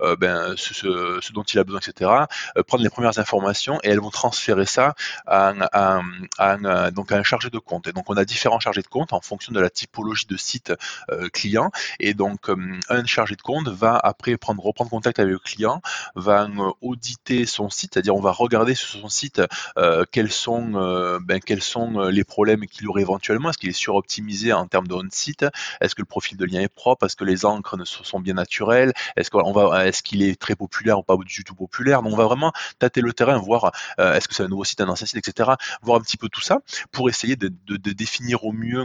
euh, 0.01 0.15
ben, 0.15 0.53
ce, 0.57 1.31
dont 1.33 1.43
il 1.43 1.59
a 1.59 1.63
besoin, 1.63 1.79
etc. 1.79 2.11
prendre 2.67 2.83
les 2.83 2.89
premières 2.89 3.19
informations 3.19 3.79
et 3.83 3.89
elles 3.89 3.99
vont 3.99 4.09
transférer 4.09 4.65
ça 4.65 4.95
à, 5.25 5.53
un, 6.39 7.23
chargé 7.23 7.49
de 7.49 7.59
compte. 7.59 7.87
Et 7.87 7.93
donc 7.93 8.09
on 8.09 8.17
a 8.17 8.25
différents 8.25 8.59
chargés 8.59 8.81
de 8.81 8.87
compte 8.87 9.13
en 9.13 9.21
fonction 9.21 9.53
de 9.53 9.59
la 9.59 9.69
typologie 9.69 10.25
de 10.27 10.37
site 10.37 10.73
client. 11.33 11.71
Et 11.99 12.13
donc 12.13 12.49
un 12.89 13.05
chargé 13.05 13.35
de 13.35 13.41
compte 13.41 13.67
va 13.67 13.97
après 13.97 14.37
prendre, 14.37 14.63
reprendre 14.63 14.89
contact 14.89 15.19
avec 15.19 15.31
le 15.31 15.39
client, 15.39 15.81
va 16.15 16.43
euh, 16.43 16.71
auditer 16.81 17.45
son 17.45 17.69
site, 17.69 17.91
c'est-à-dire 17.93 18.15
on 18.15 18.21
va 18.21 18.31
regarder 18.31 18.75
sur 18.75 18.89
son 18.89 19.09
site 19.09 19.41
euh, 19.77 20.05
quels 20.11 20.31
sont, 20.31 20.73
euh, 20.75 21.19
ben, 21.21 21.39
quels 21.39 21.61
sont 21.61 21.99
les 22.01 22.23
problèmes 22.23 22.65
qu'il 22.67 22.87
aurait 22.87 23.01
éventuellement, 23.01 23.49
est-ce 23.49 23.57
qu'il 23.57 23.69
est 23.69 23.73
suroptimisé 24.01 24.53
en 24.53 24.67
termes 24.67 24.87
de 24.87 24.93
on-site, 24.93 25.45
est-ce 25.79 25.95
que 25.95 26.01
le 26.01 26.05
profil 26.05 26.37
de 26.37 26.45
lien 26.45 26.61
est 26.61 26.73
propre, 26.73 27.05
est-ce 27.05 27.15
que 27.15 27.23
les 27.23 27.45
encres 27.45 27.77
sont 27.85 28.19
bien 28.19 28.33
naturelles, 28.33 28.93
est-ce 29.15 29.29
qu'on 29.29 29.51
va, 29.51 29.87
est-ce 29.87 30.01
qu'il 30.03 30.23
est 30.23 30.39
très 30.39 30.55
populaire 30.55 30.99
ou 30.99 31.03
pas 31.03 31.15
du 31.17 31.43
tout 31.43 31.55
populaire? 31.55 32.01
Donc 32.01 32.13
on 32.13 32.17
va 32.17 32.25
vraiment 32.25 32.51
tâter 32.79 33.01
le 33.01 33.13
terrain, 33.13 33.37
voir 33.37 33.71
est-ce 33.97 34.27
que 34.27 34.33
c'est 34.33 34.43
un 34.43 34.47
nouveau 34.47 34.63
site, 34.63 34.81
un 34.81 34.89
ancien 34.89 35.07
site, 35.07 35.27
etc. 35.27 35.51
Voir 35.81 35.99
un 35.99 36.01
petit 36.01 36.17
peu 36.17 36.29
tout 36.29 36.41
ça 36.41 36.59
pour 36.91 37.09
essayer 37.09 37.35
de, 37.35 37.51
de 37.67 37.91
définir 37.91 38.43
au 38.43 38.51
mieux 38.51 38.83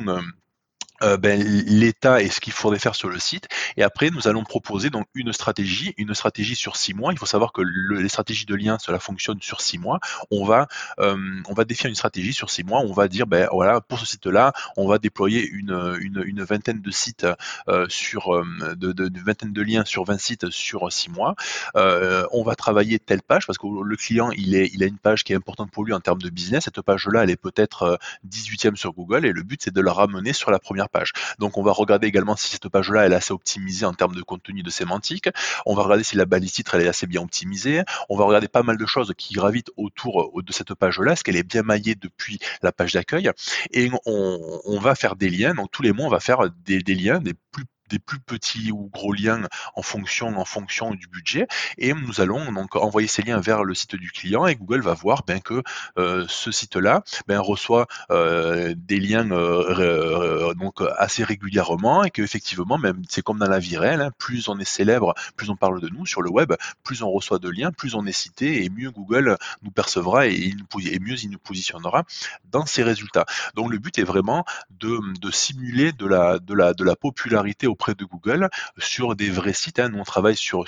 euh, 1.02 1.16
ben, 1.16 1.42
l'état 1.42 2.22
et 2.22 2.28
ce 2.28 2.40
qu'il 2.40 2.52
faudrait 2.52 2.78
faire 2.78 2.94
sur 2.94 3.09
le 3.09 3.18
site. 3.18 3.48
Et 3.76 3.82
après, 3.82 4.11
nous 4.11 4.28
allons 4.28 4.44
proposer 4.44 4.90
donc 4.90 5.06
une 5.14 5.32
stratégie, 5.32 5.94
une 5.98 6.14
stratégie 6.14 6.56
sur 6.56 6.76
six 6.76 6.94
mois. 6.94 7.12
Il 7.12 7.18
faut 7.18 7.26
savoir 7.26 7.52
que 7.52 7.62
les 7.62 8.09
stratégies 8.09 8.46
de 8.46 8.54
lien, 8.54 8.78
cela 8.80 8.98
fonctionne 8.98 9.38
sur 9.40 9.61
six 9.61 9.78
mois. 9.78 10.00
On 10.30 10.44
va, 10.44 10.68
euh, 10.98 11.16
on 11.48 11.54
va 11.54 11.64
définir 11.64 11.90
une 11.90 11.96
stratégie 11.96 12.32
sur 12.32 12.50
six 12.50 12.64
mois. 12.64 12.80
On 12.80 12.92
va 12.92 13.09
dire, 13.09 13.26
ben 13.26 13.48
voilà, 13.52 13.80
pour 13.80 13.98
ce 13.98 14.06
site-là, 14.06 14.52
on 14.76 14.88
va 14.88 14.98
déployer 14.98 15.46
une, 15.46 15.96
une, 16.00 16.42
vingtaine 16.42 16.80
de 16.80 16.90
sites 16.90 17.26
euh, 17.68 17.87
sur, 17.88 18.44
de, 18.76 19.22
vingtaine 19.24 19.52
de 19.52 19.62
liens 19.62 19.85
sur 19.85 20.04
20 20.04 20.18
sites 20.18 20.50
sur 20.50 20.90
six 20.92 21.11
mois. 21.11 21.35
On 21.74 22.42
va 22.42 22.54
travailler 22.54 22.98
telle 22.98 23.22
page 23.22 23.46
parce 23.46 23.59
que 23.59 23.66
le 23.66 23.96
client, 23.96 24.30
il 24.32 24.54
est, 24.54 24.70
il 24.72 24.82
a 24.82 24.87
une 24.87 24.98
page 24.98 25.24
qui 25.24 25.32
est 25.32 25.37
importante 25.37 25.70
pour 25.70 25.85
lui 25.85 25.92
en 25.92 26.00
termes 26.00 26.22
de 26.22 26.30
business. 26.30 26.64
Cette 26.64 26.80
page-là, 26.80 27.24
elle 27.24 27.30
est 27.30 27.37
peut-être 27.37 27.98
18e 28.28 28.76
sur 28.76 28.92
Google 28.92 29.26
et 29.26 29.32
le 29.32 29.42
but, 29.42 29.61
c'est 29.62 29.74
de 29.74 29.80
la 29.80 29.92
ramener 29.92 30.32
sur 30.32 30.50
la 30.50 30.59
première 30.59 30.86
page. 30.88 31.12
Donc 31.38 31.59
on 31.59 31.62
va 31.62 31.72
regarder 31.72 32.07
également 32.07 32.37
si 32.37 32.49
cette 32.49 32.68
page-là 32.68 33.07
est 33.09 33.14
assez 33.14 33.33
optimisée 33.33 33.87
en 33.87 33.94
termes 33.94 34.14
de 34.14 34.22
contenu 34.22 34.62
de 34.62 34.70
sémantique. 34.70 35.29
On 35.64 35.75
va 35.75 35.83
regarder 35.83 36.05
si 36.05 36.16
la 36.16 36.25
balise 36.25 36.53
titre 36.53 36.75
elle 36.75 36.83
est 36.83 36.88
assez 36.88 37.07
bien 37.07 37.22
optimisée. 37.22 37.83
On 38.09 38.16
va 38.16 38.25
regarder 38.25 38.49
pas 38.49 38.62
mal 38.62 38.77
de 38.77 38.87
choses 38.87 39.12
qui 39.16 39.35
gravitent 39.35 39.70
autour 39.77 40.31
de 40.42 40.53
cette 40.53 40.75
page-là, 40.75 41.12
est-ce 41.12 41.25
qu'elle 41.25 41.37
est 41.37 41.42
bien 41.42 41.62
maillée 41.62 41.94
depuis 41.94 42.38
la 42.62 42.72
page 42.72 42.92
d'accueil? 42.92 43.31
Et 43.72 43.90
on, 44.05 44.79
va 44.81 44.94
faire 44.94 45.16
des 45.16 45.31
liens. 45.31 45.55
Donc 45.55 45.70
tous 45.70 45.83
les 45.83 45.92
mois 45.92 46.07
on 46.07 46.11
va 46.11 46.20
faire 46.20 46.49
des 46.64 46.94
liens, 46.94 47.18
des 47.18 47.35
plus 47.53 47.64
des 47.88 47.99
plus 47.99 48.18
petits 48.18 48.72
ou 48.72 48.90
gros 48.92 49.12
liens 49.12 49.42
en 49.75 49.83
fonction, 49.83 50.38
en 50.38 50.44
fonction 50.44 50.94
du 50.94 51.07
budget. 51.07 51.46
Et 51.79 51.92
nous 51.92 52.20
allons 52.20 52.53
donc 52.53 52.77
envoyer 52.77 53.09
ces 53.09 53.22
liens 53.22 53.40
vers 53.40 53.64
le 53.64 53.75
site 53.75 53.96
du 53.96 54.11
client 54.11 54.46
et 54.46 54.57
Google 54.57 54.81
va 54.81 54.94
voir 54.94 55.22
ben, 55.27 55.40
que 55.40 55.62
euh, 55.99 56.25
ce 56.29 56.51
site-là 56.51 57.03
ben, 57.27 57.38
reçoit 57.38 57.87
euh, 58.11 58.75
des 58.77 59.01
liens 59.01 59.31
euh, 59.31 60.55
donc 60.55 60.83
assez 60.99 61.25
régulièrement 61.25 62.05
et 62.05 62.11
qu'effectivement, 62.11 62.79
même 62.79 63.03
c'est 63.09 63.22
comme 63.22 63.38
dans 63.38 63.49
la 63.49 63.59
vie 63.59 63.77
réelle, 63.77 64.01
hein, 64.01 64.11
plus 64.18 64.49
on 64.49 64.59
est 64.59 64.64
célèbre, 64.64 65.14
plus 65.37 65.51
on 65.51 65.57
parle 65.57 65.81
de 65.81 65.88
nous 65.88 66.07
sur 66.07 66.22
le 66.22 66.31
web, 66.31 66.53
plus 66.83 67.03
on 67.03 67.11
reçoit 67.11 67.38
de 67.38 67.49
liens, 67.49 67.72
plus 67.72 67.94
on 67.94 68.07
est 68.07 68.12
cité 68.12 68.64
et 68.64 68.70
mieux 68.70 68.90
Google 68.90 69.37
nous 69.62 69.70
percevra 69.70 70.27
et, 70.27 70.53
nous, 70.55 70.81
et 70.81 70.99
mieux 70.99 71.16
il 71.22 71.31
nous 71.31 71.38
positionnera 71.38 72.05
dans 72.51 72.66
ses 72.66 72.83
résultats. 72.83 73.27
Donc 73.55 73.70
le 73.70 73.79
but 73.79 73.99
est 73.99 74.05
vraiment 74.05 74.44
de, 74.70 75.01
de 75.20 75.31
simuler 75.31 75.92
de 75.92 76.07
la, 76.07 76.38
de 76.38 76.55
la, 76.55 76.75
de 76.75 76.85
la 76.85 76.96
popularité 76.96 77.66
auprès 77.77 77.95
de 77.95 78.07
Google 78.07 78.49
sur 78.79 79.15
des 79.17 79.29
vrais 79.29 79.53
sites. 79.53 79.79
Hein. 79.79 79.91
Nous, 79.91 79.99
on 79.99 80.05
travaille 80.05 80.35
sur, 80.35 80.65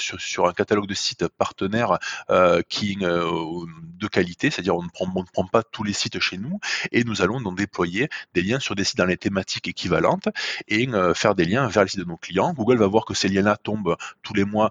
un 0.47 0.53
catalogue 0.53 0.87
de 0.87 0.95
sites 0.95 1.27
partenaires 1.27 1.99
euh, 2.31 2.61
euh, 3.03 3.65
de 3.99 4.07
qualité, 4.07 4.51
c'est-à-dire 4.51 4.77
on 4.77 4.83
ne 4.83 4.91
prend, 4.91 5.11
on 5.15 5.21
ne 5.21 5.27
prend 5.33 5.47
pas 5.47 5.63
tous 5.63 5.85
les 5.85 5.95
sites 5.95 6.21
chez 6.21 6.37
nous 6.37 6.61
et 6.93 7.03
nous 7.05 7.23
allons 7.23 7.41
donc 7.41 7.57
déployer 7.57 8.11
des 8.35 8.43
liens 8.43 8.61
sur 8.61 8.75
des 8.75 8.85
sites 8.85 8.99
dans 8.99 9.07
les 9.07 9.17
thématiques 9.17 9.69
équivalentes 9.69 10.29
et 10.69 10.87
euh, 10.89 11.15
faire 11.15 11.35
des 11.35 11.47
liens 11.47 11.67
vers 11.67 11.85
les 11.85 11.89
sites 11.89 12.01
de 12.01 12.05
nos 12.05 12.19
clients. 12.19 12.53
Google 12.53 12.77
va 12.77 12.87
voir 12.87 13.07
que 13.07 13.15
ces 13.15 13.29
liens-là 13.29 13.57
tombent 13.57 13.97
tous 14.23 14.35
les 14.35 14.45
mois, 14.45 14.71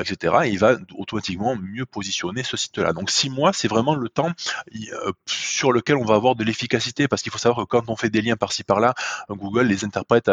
etc. 0.00 0.34
Et 0.44 0.50
il 0.50 0.58
va 0.58 0.76
automatiquement 0.94 1.56
mieux 1.56 1.86
positionner 1.86 2.42
ce 2.42 2.58
site-là. 2.58 2.92
Donc 2.92 3.10
six 3.10 3.30
mois, 3.30 3.54
c'est 3.54 3.68
vraiment 3.68 3.94
le 3.94 4.10
temps 4.10 4.32
sur 5.26 5.72
lequel 5.72 5.96
on 5.96 6.04
va 6.04 6.16
avoir 6.16 6.36
de 6.36 6.44
l'efficacité 6.44 7.08
parce 7.08 7.22
qu'il 7.22 7.32
faut 7.32 7.38
savoir 7.38 7.66
que 7.66 7.70
quand 7.70 7.88
on 7.88 7.96
fait 7.96 8.10
des 8.10 8.20
liens 8.20 8.36
par-ci 8.36 8.62
par-là, 8.62 8.94
Google 9.30 9.66
les 9.66 9.84
interprète 9.84 10.30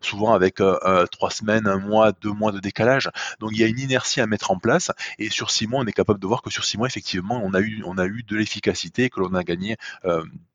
souvent 0.00 0.32
avec 0.32 0.60
un 0.60 0.78
euh, 0.94 1.06
trois 1.06 1.30
semaines, 1.30 1.66
un 1.66 1.78
mois, 1.78 2.12
deux 2.12 2.32
mois 2.32 2.52
de 2.52 2.60
décalage. 2.60 3.10
Donc 3.40 3.50
il 3.52 3.58
y 3.58 3.64
a 3.64 3.66
une 3.66 3.78
inertie 3.78 4.20
à 4.20 4.26
mettre 4.26 4.50
en 4.50 4.58
place 4.58 4.90
et 5.18 5.30
sur 5.30 5.50
six 5.50 5.66
mois, 5.66 5.80
on 5.80 5.86
est 5.86 5.92
capable 5.92 6.20
de 6.20 6.26
voir 6.26 6.42
que 6.42 6.50
sur 6.50 6.64
six 6.64 6.78
mois, 6.78 6.86
effectivement, 6.86 7.40
on 7.44 7.54
a 7.54 7.60
eu, 7.60 8.22
de 8.26 8.36
l'efficacité 8.36 9.04
et 9.04 9.10
que 9.10 9.20
l'on 9.20 9.34
a 9.34 9.44
gagné 9.44 9.76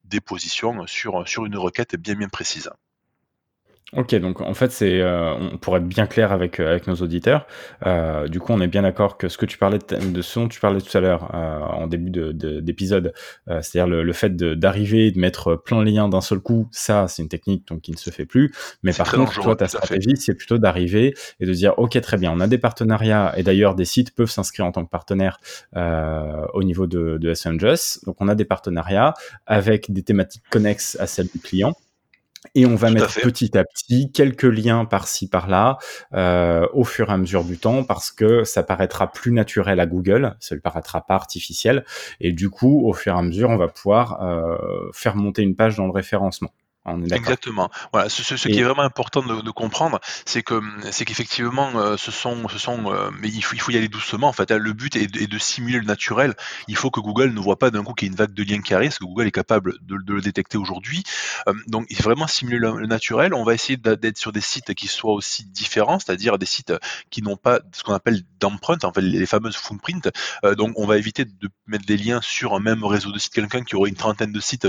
des 0.05 0.21
positions 0.21 0.87
sur, 0.87 1.27
sur 1.27 1.45
une 1.45 1.57
requête 1.57 1.95
bien 1.95 2.15
bien 2.15 2.29
précise. 2.29 2.69
Ok, 3.97 4.13
donc 4.15 4.39
en 4.41 4.53
fait, 4.53 4.71
c'est 4.71 5.01
euh, 5.01 5.33
on 5.33 5.57
pour 5.57 5.75
être 5.75 5.87
bien 5.87 6.05
clair 6.05 6.31
avec 6.31 6.59
euh, 6.59 6.69
avec 6.69 6.85
nos 6.85 6.93
auditeurs. 6.95 7.47
Euh, 7.87 8.27
du 8.27 8.39
coup, 8.39 8.53
on 8.53 8.61
est 8.61 8.67
bien 8.67 8.83
d'accord 8.83 9.17
que 9.17 9.29
ce 9.29 9.37
que 9.39 9.47
tu 9.47 9.57
parlais 9.57 9.79
de, 9.79 10.11
de 10.11 10.21
ce 10.21 10.39
dont 10.39 10.47
tu 10.47 10.59
parlais 10.59 10.79
tout 10.79 10.95
à 10.95 11.01
l'heure 11.01 11.33
en 11.33 11.87
début 11.87 12.11
de 12.11 12.31
d'épisode, 12.61 13.13
c'est-à-dire 13.47 13.87
le, 13.87 14.13
fait 14.13 14.35
d'arriver 14.35 15.11
de 15.11 15.19
mettre 15.19 15.55
plein 15.55 15.79
de 15.79 15.89
liens 15.89 16.07
d'un 16.07 16.21
seul 16.21 16.39
coup, 16.39 16.67
ça, 16.71 17.07
c'est 17.07 17.23
une 17.23 17.29
technique 17.29 17.67
donc 17.67 17.81
qui 17.81 17.91
ne 17.91 17.97
se 17.97 18.11
fait 18.11 18.25
plus. 18.25 18.51
Mais 18.83 18.93
par 18.93 19.11
contre, 19.11 19.33
toi, 19.41 19.55
ta 19.55 19.67
stratégie, 19.67 20.17
c'est 20.17 20.35
plutôt 20.35 20.59
d'arriver 20.59 21.15
et 21.39 21.45
de 21.45 21.53
dire, 21.53 21.73
ok, 21.77 21.99
très 22.01 22.17
bien, 22.17 22.31
on 22.31 22.39
a 22.39 22.47
des 22.47 22.59
partenariats 22.59 23.33
et 23.37 23.43
d'ailleurs 23.43 23.73
des 23.73 23.85
sites 23.85 24.13
peuvent 24.13 24.29
s'inscrire 24.29 24.65
en 24.65 24.71
tant 24.71 24.85
que 24.85 24.89
partenaire 24.89 25.39
au 25.75 26.63
niveau 26.63 26.85
de 26.85 27.17
de 27.17 27.33
SNJS. 27.33 28.05
Donc, 28.05 28.17
on 28.19 28.27
a 28.27 28.35
des 28.35 28.45
partenariats 28.45 29.15
avec 29.47 29.91
des 29.91 30.03
thématiques 30.03 30.43
connexes 30.51 30.95
à 30.99 31.07
celles 31.07 31.27
du 31.33 31.39
client. 31.39 31.73
Et 32.55 32.65
on 32.65 32.75
va 32.75 32.89
mettre 32.89 33.19
petit 33.21 33.57
à 33.57 33.63
petit 33.63 34.11
quelques 34.11 34.43
liens 34.43 34.85
par-ci 34.85 35.27
par-là 35.27 35.77
euh, 36.13 36.65
au 36.73 36.83
fur 36.83 37.09
et 37.09 37.13
à 37.13 37.17
mesure 37.17 37.43
du 37.43 37.57
temps 37.57 37.83
parce 37.83 38.11
que 38.11 38.43
ça 38.43 38.63
paraîtra 38.63 39.11
plus 39.11 39.31
naturel 39.31 39.79
à 39.79 39.85
Google, 39.85 40.35
ça 40.39 40.55
ne 40.55 40.59
paraîtra 40.61 41.05
pas 41.05 41.15
artificiel. 41.15 41.83
Et 42.19 42.31
du 42.31 42.49
coup, 42.49 42.87
au 42.87 42.93
fur 42.93 43.15
et 43.15 43.17
à 43.19 43.21
mesure, 43.21 43.49
on 43.49 43.57
va 43.57 43.67
pouvoir 43.67 44.23
euh, 44.23 44.57
faire 44.93 45.15
monter 45.15 45.41
une 45.41 45.55
page 45.55 45.75
dans 45.75 45.85
le 45.85 45.91
référencement. 45.91 46.51
Exactement. 46.85 47.69
Voilà, 47.91 48.09
ce, 48.09 48.23
ce, 48.23 48.47
qui 48.47 48.59
est 48.59 48.63
vraiment 48.63 48.83
important 48.83 49.21
de, 49.21 49.41
de 49.41 49.51
comprendre, 49.51 49.99
c'est 50.25 50.43
que 50.43 50.61
c'est 50.91 51.03
qu'effectivement, 51.05 51.69
euh, 51.75 51.97
ce 51.97 52.09
sont, 52.09 52.47
ce 52.47 52.57
sont, 52.57 52.91
euh, 52.91 53.09
mais 53.19 53.27
il 53.27 53.41
faut, 53.41 53.55
il 53.55 53.59
faut 53.59 53.71
y 53.71 53.77
aller 53.77 53.89
doucement. 53.89 54.27
En 54.29 54.33
fait, 54.33 54.49
le 54.51 54.73
but 54.73 54.95
est, 54.95 55.07
de 55.07 55.37
simuler 55.37 55.79
le 55.79 55.85
naturel. 55.85 56.35
Il 56.67 56.77
faut 56.77 56.89
que 56.89 57.01
Google 57.01 57.33
ne 57.33 57.39
voit 57.39 57.59
pas 57.59 57.69
d'un 57.69 57.83
coup 57.83 57.93
qu'il 57.93 58.07
y 58.07 58.09
a 58.09 58.13
une 58.13 58.17
vague 58.17 58.33
de 58.33 58.43
liens 58.43 58.61
qui 58.61 58.73
arrive, 58.73 58.89
parce 58.89 58.99
que 58.99 59.05
Google 59.05 59.27
est 59.27 59.31
capable 59.31 59.75
de, 59.81 59.97
de 59.97 60.13
le 60.13 60.21
détecter 60.21 60.57
aujourd'hui. 60.57 61.03
Euh, 61.47 61.53
donc, 61.67 61.85
il 61.89 61.97
faut 61.97 62.03
vraiment 62.03 62.27
simuler 62.27 62.59
le, 62.59 62.87
naturel. 62.87 63.33
On 63.33 63.43
va 63.43 63.53
essayer 63.53 63.77
d'être 63.77 64.17
sur 64.17 64.31
des 64.31 64.41
sites 64.41 64.73
qui 64.73 64.87
soient 64.87 65.13
aussi 65.13 65.45
différents, 65.45 65.99
c'est-à-dire 65.99 66.37
des 66.37 66.45
sites 66.45 66.73
qui 67.09 67.21
n'ont 67.21 67.37
pas 67.37 67.59
ce 67.73 67.83
qu'on 67.83 67.93
appelle 67.93 68.21
d'empreintes, 68.39 68.85
en 68.85 68.93
fait, 68.93 69.01
les 69.01 69.25
fameuses 69.25 69.57
footprints. 69.57 70.09
donc, 70.57 70.73
on 70.77 70.87
va 70.87 70.97
éviter 70.97 71.25
de 71.25 71.49
mettre 71.67 71.85
des 71.85 71.97
liens 71.97 72.21
sur 72.21 72.55
un 72.55 72.59
même 72.59 72.85
réseau 72.85 73.11
de 73.11 73.19
sites. 73.19 73.33
Quelqu'un 73.33 73.63
qui 73.63 73.75
aurait 73.75 73.89
une 73.89 73.95
trentaine 73.95 74.31
de 74.31 74.39
sites, 74.39 74.67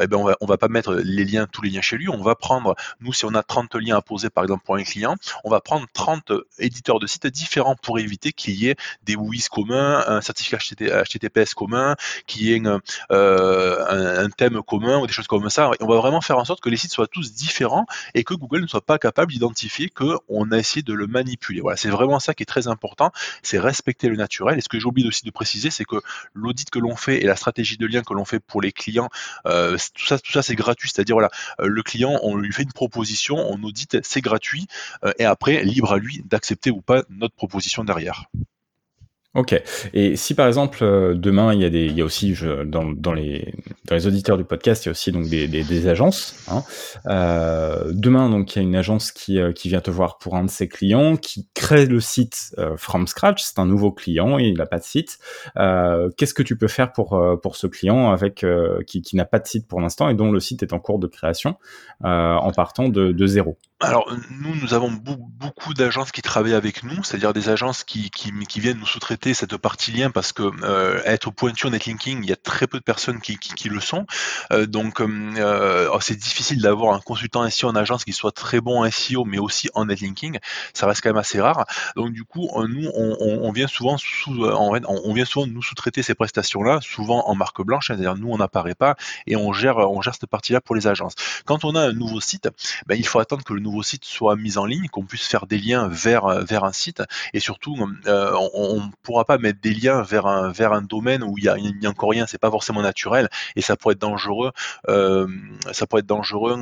eh 0.00 0.06
ben 0.06 0.16
on 0.16 0.24
va, 0.24 0.36
on 0.40 0.46
va 0.46 0.58
pas 0.58 0.68
mettre 0.68 0.94
les 0.94 1.24
liens 1.24 1.46
tous 1.52 1.62
les 1.62 1.70
liens 1.70 1.80
chez 1.80 1.96
lui, 1.96 2.08
on 2.08 2.22
va 2.22 2.34
prendre, 2.34 2.74
nous 3.00 3.12
si 3.12 3.24
on 3.24 3.34
a 3.34 3.42
30 3.42 3.76
liens 3.76 3.96
à 3.96 4.02
poser 4.02 4.30
par 4.30 4.44
exemple 4.44 4.64
pour 4.64 4.76
un 4.76 4.82
client, 4.82 5.16
on 5.44 5.50
va 5.50 5.60
prendre 5.60 5.86
30 5.92 6.32
éditeurs 6.58 6.98
de 6.98 7.06
sites 7.06 7.26
différents 7.26 7.76
pour 7.76 7.98
éviter 7.98 8.32
qu'il 8.32 8.54
y 8.54 8.68
ait 8.68 8.76
des 9.04 9.16
WIS 9.16 9.46
communs, 9.50 10.04
un 10.06 10.20
certificat 10.20 10.58
HTTPS 10.58 11.54
commun, 11.54 11.96
qu'il 12.26 12.42
y 12.42 12.52
ait 12.52 12.62
euh, 13.10 14.24
un, 14.24 14.30
thème 14.30 14.62
commun 14.62 14.98
ou 14.98 15.06
des 15.06 15.12
choses 15.12 15.26
comme 15.26 15.48
ça. 15.50 15.70
on 15.80 15.86
va 15.86 15.96
vraiment 15.96 16.20
faire 16.20 16.38
en 16.38 16.44
sorte 16.44 16.60
que 16.60 16.70
les 16.70 16.76
sites 16.76 16.92
soient 16.92 17.06
tous 17.06 17.34
différents 17.34 17.86
et 18.14 18.24
que 18.24 18.34
Google 18.34 18.62
ne 18.62 18.66
soit 18.66 18.84
pas 18.84 18.98
capable 18.98 19.32
d'identifier 19.32 19.88
qu'on 19.88 20.50
a 20.52 20.58
essayé 20.58 20.82
de 20.82 20.94
le 20.94 21.06
manipuler. 21.06 21.60
Voilà, 21.60 21.76
c'est 21.76 21.90
vraiment 21.90 22.20
ça 22.20 22.34
qui 22.34 22.42
est 22.42 22.46
très 22.46 22.68
important, 22.68 23.12
c'est 23.42 23.58
respecter 23.58 24.08
le 24.08 24.16
naturel. 24.16 24.58
Et 24.58 24.60
ce 24.60 24.68
que 24.68 24.78
j'ai 24.78 24.86
oublié 24.86 25.06
aussi 25.06 25.24
de 25.24 25.30
préciser, 25.30 25.70
c'est 25.70 25.84
que 25.84 25.96
l'audit 26.34 26.70
que 26.70 26.78
l'on 26.78 26.96
fait 26.96 27.22
et 27.22 27.26
la 27.26 27.36
stratégie 27.36 27.76
de 27.76 27.86
lien 27.86 28.02
que 28.02 28.14
l'on 28.14 28.24
fait 28.24 28.40
pour 28.40 28.60
les 28.60 28.72
clients, 28.72 29.08
euh, 29.46 29.76
tout 29.94 30.06
ça, 30.06 30.18
tout 30.18 30.32
ça 30.32 30.42
c'est 30.42 30.54
gratuit. 30.54 30.90
C'est-à-dire 30.92 31.16
voilà, 31.16 31.30
le 31.58 31.82
client, 31.82 32.18
on 32.22 32.36
lui 32.36 32.52
fait 32.52 32.62
une 32.62 32.72
proposition, 32.72 33.36
on 33.36 33.62
audite, 33.62 33.98
c'est 34.02 34.20
gratuit, 34.20 34.66
euh, 35.04 35.12
et 35.18 35.24
après, 35.24 35.62
libre 35.64 35.92
à 35.92 35.98
lui 35.98 36.22
d'accepter 36.24 36.70
ou 36.70 36.80
pas 36.80 37.04
notre 37.10 37.34
proposition 37.34 37.84
derrière. 37.84 38.26
Ok. 39.34 39.58
Et 39.94 40.14
si 40.16 40.34
par 40.34 40.46
exemple 40.46 40.84
euh, 40.84 41.14
demain 41.14 41.54
il 41.54 41.60
y 41.62 41.64
a 41.64 41.70
des, 41.70 41.86
il 41.86 41.96
y 41.96 42.02
a 42.02 42.04
aussi 42.04 42.34
je, 42.34 42.64
dans, 42.64 42.92
dans, 42.92 43.14
les 43.14 43.54
dans 43.86 43.94
les 43.94 44.06
auditeurs 44.06 44.36
du 44.36 44.44
podcast, 44.44 44.84
il 44.84 44.88
y 44.88 44.90
a 44.90 44.92
aussi 44.92 45.10
donc 45.10 45.26
des, 45.28 45.48
des, 45.48 45.88
agences. 45.88 46.34
Hein. 46.48 46.62
Euh, 47.06 47.90
demain 47.94 48.28
donc 48.28 48.54
il 48.54 48.58
y 48.58 48.60
a 48.60 48.62
une 48.62 48.76
agence 48.76 49.10
qui 49.10 49.40
euh, 49.40 49.52
qui 49.52 49.70
vient 49.70 49.80
te 49.80 49.90
voir 49.90 50.18
pour 50.18 50.36
un 50.36 50.44
de 50.44 50.50
ses 50.50 50.68
clients, 50.68 51.16
qui 51.16 51.48
crée 51.54 51.86
le 51.86 51.98
site 51.98 52.54
euh, 52.58 52.76
from 52.76 53.06
scratch. 53.06 53.42
C'est 53.42 53.58
un 53.58 53.64
nouveau 53.64 53.90
client 53.90 54.36
il 54.36 54.54
n'a 54.58 54.66
pas 54.66 54.78
de 54.78 54.84
site. 54.84 55.18
Qu'est-ce 55.54 56.34
que 56.34 56.42
tu 56.42 56.58
peux 56.58 56.68
faire 56.68 56.92
pour 56.92 57.18
pour 57.42 57.56
ce 57.56 57.66
client 57.66 58.12
avec 58.12 58.44
qui, 58.86 59.00
qui 59.00 59.16
n'a 59.16 59.24
pas 59.24 59.38
de 59.38 59.46
site 59.46 59.66
pour 59.66 59.80
l'instant 59.80 60.10
et 60.10 60.14
dont 60.14 60.30
le 60.30 60.40
site 60.40 60.62
est 60.62 60.74
en 60.74 60.78
cours 60.78 60.98
de 60.98 61.06
création 61.06 61.56
en 62.02 62.52
partant 62.52 62.90
de, 62.90 63.12
de 63.12 63.26
zéro? 63.26 63.56
Alors 63.82 64.08
nous, 64.30 64.54
nous 64.54 64.74
avons 64.74 64.90
beaucoup 64.90 65.74
d'agences 65.74 66.12
qui 66.12 66.22
travaillent 66.22 66.54
avec 66.54 66.84
nous, 66.84 67.02
c'est-à-dire 67.02 67.32
des 67.32 67.48
agences 67.48 67.82
qui, 67.82 68.10
viennent 68.56 68.78
nous 68.78 68.86
sous-traiter 68.86 69.34
cette 69.34 69.56
partie 69.56 69.90
lien 69.90 70.10
parce 70.10 70.32
que 70.32 70.44
euh, 70.62 71.00
être 71.04 71.32
pointu 71.32 71.66
en 71.66 71.70
netlinking, 71.70 72.20
il 72.22 72.28
y 72.28 72.32
a 72.32 72.36
très 72.36 72.68
peu 72.68 72.78
de 72.78 72.84
personnes 72.84 73.20
qui, 73.20 73.68
le 73.68 73.80
sont. 73.80 74.06
Euh, 74.52 74.66
donc 74.66 75.00
euh, 75.00 75.88
oh, 75.92 75.98
c'est 76.00 76.14
difficile 76.14 76.60
d'avoir 76.60 76.94
un 76.94 77.00
consultant 77.00 77.48
SEO 77.50 77.68
en 77.68 77.76
agence 77.76 78.04
qui 78.04 78.12
soit 78.12 78.30
très 78.30 78.60
bon 78.60 78.84
en 78.84 78.90
SEO, 78.90 79.24
mais 79.24 79.38
aussi 79.38 79.68
en 79.74 79.86
netlinking. 79.86 80.38
Ça 80.74 80.86
reste 80.86 81.02
quand 81.02 81.10
même 81.10 81.16
assez 81.16 81.40
rare. 81.40 81.64
Donc 81.96 82.12
du 82.12 82.24
coup, 82.24 82.48
nous, 82.68 82.88
on, 82.94 83.52
vient 83.52 83.66
souvent 83.66 83.98
sous, 83.98 84.32
nous 84.32 85.62
sous-traiter 85.62 86.02
ces 86.02 86.14
prestations-là, 86.14 86.78
souvent 86.82 87.28
en 87.28 87.34
marque 87.34 87.62
blanche, 87.62 87.88
c'est-à-dire 87.88 88.14
nous 88.16 88.28
on 88.30 88.38
n'apparaît 88.38 88.76
pas 88.76 88.94
et 89.26 89.34
on 89.34 89.52
gère, 89.52 89.78
on 89.78 90.00
gère 90.02 90.14
cette 90.14 90.30
partie-là 90.30 90.60
pour 90.60 90.76
les 90.76 90.86
agences. 90.86 91.14
Quand 91.46 91.64
on 91.64 91.74
a 91.74 91.80
un 91.80 91.92
nouveau 91.92 92.20
site, 92.20 92.48
ben, 92.86 92.94
il 92.94 93.06
faut 93.06 93.18
attendre 93.18 93.42
que 93.42 93.52
le 93.52 93.60
nouveau 93.60 93.71
site 93.80 94.04
soit 94.04 94.36
mis 94.36 94.58
en 94.58 94.66
ligne, 94.66 94.88
qu'on 94.88 95.04
puisse 95.04 95.26
faire 95.26 95.46
des 95.46 95.58
liens 95.58 95.88
vers, 95.88 96.26
euh, 96.26 96.42
vers 96.42 96.64
un 96.64 96.72
site, 96.72 97.02
et 97.32 97.40
surtout, 97.40 97.76
euh, 98.06 98.32
on 98.54 98.76
ne 98.76 98.90
pourra 99.02 99.24
pas 99.24 99.38
mettre 99.38 99.60
des 99.60 99.72
liens 99.72 100.02
vers 100.02 100.26
un, 100.26 100.82
domaine 100.82 101.22
où 101.22 101.38
il 101.38 101.44
n'y 101.80 101.86
a, 101.86 101.90
encore 101.90 102.10
rien, 102.10 102.26
c'est 102.26 102.38
pas 102.38 102.50
forcément 102.50 102.82
naturel, 102.82 103.28
et 103.56 103.62
ça 103.62 103.76
pourrait 103.76 103.92
être 103.92 104.00
dangereux, 104.00 104.50
euh, 104.88 105.28
ça 105.72 105.86
pourrait 105.86 106.00
être 106.00 106.06
dangereux 106.06 106.54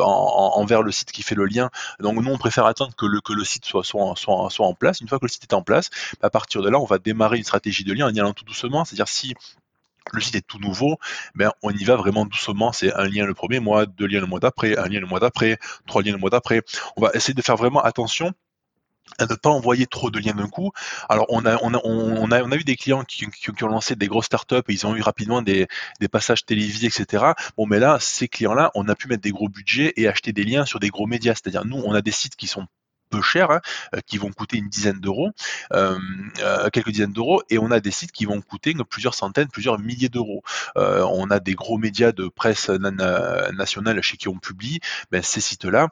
envers 0.00 0.82
le 0.82 0.90
site 0.90 1.12
qui 1.12 1.22
fait 1.22 1.36
le 1.36 1.46
lien. 1.46 1.70
Donc 2.00 2.16
nous, 2.16 2.30
on 2.30 2.38
préfère 2.38 2.66
attendre 2.66 2.92
que 2.96 3.06
le, 3.06 3.44
site 3.44 3.64
soit, 3.64 3.84
soit 3.84 4.66
en 4.66 4.74
place. 4.74 5.00
Une 5.00 5.08
fois 5.08 5.18
que 5.18 5.24
le 5.24 5.30
site 5.30 5.44
est 5.44 5.54
en 5.54 5.62
place, 5.62 5.90
à 6.22 6.30
partir 6.30 6.62
de 6.62 6.68
là, 6.68 6.78
on 6.78 6.84
va 6.84 6.98
démarrer 6.98 7.38
une 7.38 7.44
stratégie 7.44 7.84
de 7.84 7.92
lien 7.92 8.06
en 8.06 8.14
y 8.14 8.20
allant 8.20 8.32
tout 8.32 8.44
doucement, 8.44 8.84
c'est-à-dire 8.84 9.08
si 9.08 9.34
le 10.12 10.20
site 10.20 10.36
est 10.36 10.46
tout 10.46 10.58
nouveau, 10.58 10.98
ben 11.34 11.50
on 11.62 11.70
y 11.70 11.84
va 11.84 11.96
vraiment 11.96 12.24
doucement. 12.26 12.72
C'est 12.72 12.92
un 12.94 13.06
lien 13.06 13.26
le 13.26 13.34
premier 13.34 13.60
mois, 13.60 13.86
deux 13.86 14.06
liens 14.06 14.20
le 14.20 14.26
mois 14.26 14.40
d'après, 14.40 14.76
un 14.78 14.88
lien 14.88 15.00
le 15.00 15.06
mois 15.06 15.20
d'après, 15.20 15.58
trois 15.86 16.02
liens 16.02 16.12
le 16.12 16.18
mois 16.18 16.30
d'après. 16.30 16.62
On 16.96 17.02
va 17.02 17.10
essayer 17.14 17.34
de 17.34 17.42
faire 17.42 17.56
vraiment 17.56 17.82
attention 17.82 18.32
à 19.18 19.26
ne 19.26 19.34
pas 19.34 19.50
envoyer 19.50 19.86
trop 19.86 20.10
de 20.10 20.18
liens 20.18 20.34
d'un 20.34 20.48
coup. 20.48 20.70
Alors 21.08 21.26
on 21.30 21.44
a 21.46 21.58
on 21.62 21.74
a 21.74 21.80
on 21.84 22.30
a, 22.30 22.42
on 22.42 22.52
a 22.52 22.56
eu 22.56 22.64
des 22.64 22.76
clients 22.76 23.04
qui, 23.04 23.26
ont 23.62 23.68
lancé 23.68 23.96
des 23.96 24.06
grosses 24.06 24.26
startups 24.26 24.56
et 24.56 24.72
ils 24.72 24.86
ont 24.86 24.94
eu 24.94 25.00
rapidement 25.00 25.42
des, 25.42 25.66
des 26.00 26.08
passages 26.08 26.44
télévisés 26.44 26.88
etc. 26.88 27.32
Bon 27.56 27.66
mais 27.66 27.78
là 27.78 27.98
ces 28.00 28.28
clients 28.28 28.54
là 28.54 28.70
on 28.74 28.88
a 28.88 28.94
pu 28.94 29.08
mettre 29.08 29.22
des 29.22 29.30
gros 29.30 29.48
budgets 29.48 29.92
et 29.96 30.08
acheter 30.08 30.32
des 30.32 30.44
liens 30.44 30.66
sur 30.66 30.78
des 30.78 30.90
gros 30.90 31.06
médias. 31.06 31.34
C'est-à-dire 31.34 31.64
nous 31.64 31.82
on 31.84 31.94
a 31.94 32.02
des 32.02 32.10
sites 32.12 32.36
qui 32.36 32.46
sont 32.46 32.66
peu 33.08 33.22
chers, 33.22 33.50
hein, 33.50 33.60
euh, 33.94 34.00
qui 34.06 34.18
vont 34.18 34.30
coûter 34.30 34.58
une 34.58 34.68
dizaine 34.68 35.00
d'euros, 35.00 35.30
euh, 35.72 35.98
euh, 36.40 36.68
quelques 36.70 36.90
dizaines 36.90 37.12
d'euros, 37.12 37.42
et 37.50 37.58
on 37.58 37.70
a 37.70 37.80
des 37.80 37.90
sites 37.90 38.12
qui 38.12 38.24
vont 38.24 38.40
coûter 38.40 38.74
plusieurs 38.88 39.14
centaines, 39.14 39.48
plusieurs 39.48 39.78
milliers 39.78 40.08
d'euros. 40.08 40.42
on 40.76 41.30
a 41.30 41.40
des 41.40 41.54
gros 41.54 41.78
médias 41.78 42.12
de 42.12 42.28
presse 42.28 42.68
nationale 42.68 44.00
chez 44.02 44.16
qui 44.16 44.28
on 44.28 44.38
publie, 44.38 44.80
ben, 45.10 45.22
ces 45.22 45.40
sites-là, 45.40 45.88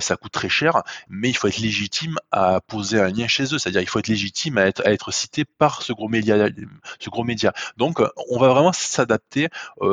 ça 0.00 0.16
coûte 0.16 0.32
très 0.32 0.48
cher, 0.48 0.82
mais 1.08 1.28
il 1.30 1.34
faut 1.34 1.48
être 1.48 1.58
légitime 1.58 2.16
à 2.30 2.60
poser 2.60 3.00
un 3.00 3.08
lien 3.08 3.28
chez 3.28 3.44
eux, 3.54 3.58
c'est-à-dire 3.58 3.82
il 3.82 3.88
faut 3.88 3.98
être 3.98 4.08
légitime 4.08 4.58
à 4.58 4.66
être, 4.66 5.10
cité 5.10 5.44
par 5.44 5.82
ce 5.82 5.92
gros 5.92 6.08
média. 6.08 6.36
Donc 7.76 8.00
on 8.30 8.38
va 8.38 8.48
vraiment 8.48 8.72
s'adapter 8.72 9.48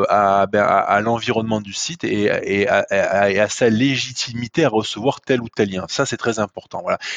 à, 0.07 0.47
ben, 0.47 0.63
à, 0.63 1.01
l'environnement 1.01 1.61
du 1.61 1.73
site 1.73 2.03
et, 2.03 2.67
à, 2.67 3.49
sa 3.49 3.69
légitimité 3.69 4.65
à 4.65 4.69
recevoir 4.69 5.21
tel 5.21 5.41
ou 5.41 5.49
tel 5.49 5.69
lien. 5.71 5.85
Ça 5.89 6.05
c'est 6.05 6.17
très 6.17 6.39
important. 6.39 6.58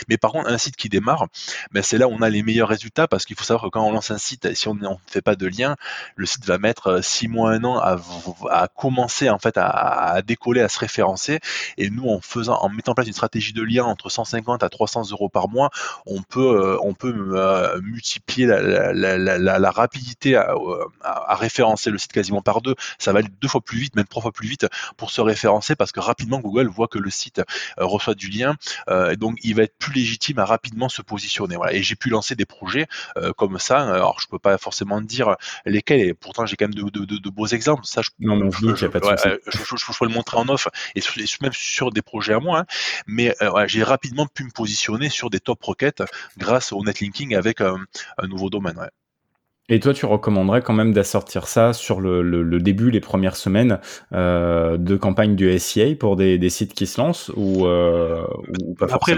Mais 0.08 0.16
par 0.16 0.32
contre, 0.32 0.48
un 0.48 0.58
site 0.58 0.76
qui 0.76 0.88
démarre, 0.88 1.26
ben 1.72 1.82
c'est 1.82 1.98
là 1.98 2.08
où 2.08 2.12
on 2.12 2.22
a 2.22 2.28
les 2.28 2.42
meilleurs 2.42 2.68
résultats 2.68 3.08
parce 3.08 3.24
qu'il 3.24 3.36
faut 3.36 3.44
savoir 3.44 3.64
que 3.64 3.68
quand 3.68 3.84
on 3.84 3.92
lance 3.92 4.10
un 4.10 4.18
site, 4.18 4.54
si 4.54 4.68
on 4.68 4.74
ne 4.74 4.88
fait 5.06 5.22
pas 5.22 5.36
de 5.36 5.46
lien, 5.46 5.76
le 6.16 6.26
site 6.26 6.44
va 6.44 6.58
mettre 6.58 7.02
6 7.02 7.28
mois, 7.28 7.52
un 7.52 7.64
an 7.64 7.78
à, 7.78 8.68
commencer 8.68 9.30
en 9.30 9.38
fait 9.38 9.56
à, 9.56 10.20
décoller, 10.22 10.60
à 10.60 10.68
se 10.68 10.78
référencer. 10.78 11.40
Et 11.78 11.90
nous, 11.90 12.08
en 12.08 12.20
faisant, 12.20 12.58
en 12.60 12.68
mettant 12.68 12.92
en 12.92 12.94
place 12.94 13.06
une 13.06 13.12
stratégie 13.12 13.52
de 13.52 13.62
lien 13.62 13.84
entre 13.84 14.10
150 14.10 14.62
à 14.62 14.68
300 14.68 15.10
euros 15.10 15.28
par 15.28 15.48
mois, 15.48 15.70
on 16.06 16.22
peut, 16.22 16.40
euh, 16.40 16.78
euh, 17.04 17.80
multiplier 17.80 18.46
la, 18.46 19.70
rapidité 19.70 20.36
à, 20.36 21.34
référencer 21.34 21.90
le 21.90 21.98
site 21.98 22.12
quasiment 22.12 22.42
par 22.42 22.60
deux. 22.60 22.74
Ça 22.98 23.12
va 23.12 23.20
aller 23.20 23.28
deux 23.40 23.48
fois 23.48 23.60
plus 23.60 23.78
vite, 23.78 23.96
même 23.96 24.06
trois 24.06 24.22
fois 24.22 24.32
plus 24.32 24.48
vite 24.48 24.66
pour 24.96 25.10
se 25.10 25.20
référencer 25.20 25.74
parce 25.76 25.92
que 25.92 26.00
rapidement 26.00 26.40
Google 26.40 26.68
voit 26.68 26.88
que 26.88 26.98
le 26.98 27.10
site 27.10 27.38
euh, 27.38 27.84
reçoit 27.84 28.14
du 28.14 28.28
lien. 28.28 28.56
et 29.10 29.16
donc 29.16 29.31
donc 29.32 29.40
il 29.42 29.54
va 29.54 29.62
être 29.62 29.76
plus 29.78 29.92
légitime 29.92 30.38
à 30.38 30.44
rapidement 30.44 30.88
se 30.88 31.02
positionner. 31.02 31.56
Voilà. 31.56 31.72
Et 31.72 31.82
j'ai 31.82 31.96
pu 31.96 32.10
lancer 32.10 32.34
des 32.34 32.44
projets 32.44 32.86
comme 33.36 33.58
ça. 33.58 33.80
Alors 33.80 34.20
je 34.20 34.28
peux 34.28 34.38
pas 34.38 34.58
forcément 34.58 35.00
dire 35.00 35.36
lesquels, 35.64 36.00
et 36.00 36.14
pourtant 36.14 36.46
j'ai 36.46 36.56
quand 36.56 36.66
même 36.66 36.74
de, 36.74 37.30
beaux 37.30 37.46
exemples. 37.46 37.84
Ça, 37.84 38.02
je, 38.02 38.10
non, 38.20 38.36
non, 38.36 38.50
je, 38.50 38.74
je, 38.74 38.86
pas 38.86 39.00
je, 39.00 40.04
le 40.04 40.08
montrer 40.08 40.36
en 40.36 40.48
off, 40.48 40.68
et, 40.94 41.00
même 41.40 41.52
sur 41.52 41.90
des 41.90 42.02
projets 42.02 42.34
à 42.34 42.40
moi. 42.40 42.60
Hein. 42.60 42.66
mais 43.06 43.34
j'ai 43.66 43.82
rapidement 43.82 44.26
pu 44.26 44.44
me 44.44 44.50
positionner 44.50 45.08
sur 45.08 45.30
des 45.30 45.40
top 45.40 45.62
requêtes 45.62 46.02
grâce 46.36 46.72
au 46.72 46.82
netlinking 46.84 47.34
avec 47.34 47.60
un, 47.60 47.78
nouveau 48.26 48.50
domaine. 48.50 48.88
Et 49.68 49.78
toi, 49.78 49.94
tu 49.94 50.06
recommanderais 50.06 50.60
quand 50.60 50.72
même 50.72 50.92
d'assortir 50.92 51.46
ça 51.46 51.72
sur 51.72 52.00
le, 52.00 52.58
début, 52.58 52.90
les 52.90 53.00
premières 53.00 53.36
semaines 53.36 53.78
euh, 54.12 54.76
de 54.76 54.96
campagne 54.96 55.36
du 55.36 55.56
SIA 55.56 55.94
pour 55.94 56.16
des, 56.16 56.50
sites 56.50 56.74
qui 56.74 56.86
se 56.86 57.00
lancent 57.00 57.30
ou, 57.36 57.64
euh, 57.66 58.26
pas 58.76 58.92
Après, 58.92 59.16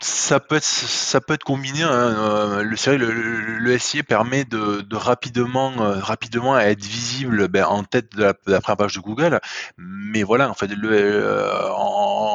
ça 0.00 0.40
peut 0.40 0.56
être 0.56 0.64
ça 0.64 1.20
peut 1.20 1.34
être 1.34 1.44
combiné. 1.44 1.82
Hein, 1.82 1.90
euh, 1.92 2.62
le, 2.62 2.96
le, 2.96 3.58
le, 3.58 3.78
SIA 3.78 4.02
permet 4.02 4.44
de, 4.44 4.82
rapidement 4.96 5.72
rapidement 5.76 6.58
être 6.58 6.82
visible 6.82 7.48
ben, 7.48 7.64
en 7.64 7.84
tête 7.84 8.16
de 8.16 8.22
la, 8.22 8.34
première 8.34 8.78
page 8.78 8.94
de 8.94 9.00
Google. 9.00 9.40
Mais 9.76 10.22
voilà, 10.22 10.48
en 10.48 10.54
fait, 10.54 10.68
le, 10.68 11.44
en, 11.76 12.31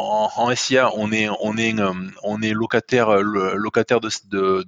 SIA, 0.55 0.91
on 0.95 1.11
est 1.11 1.29
on 1.29 2.41
est 2.41 2.53
locataire 2.53 3.21
locataire 3.21 3.99
de, 3.99 4.65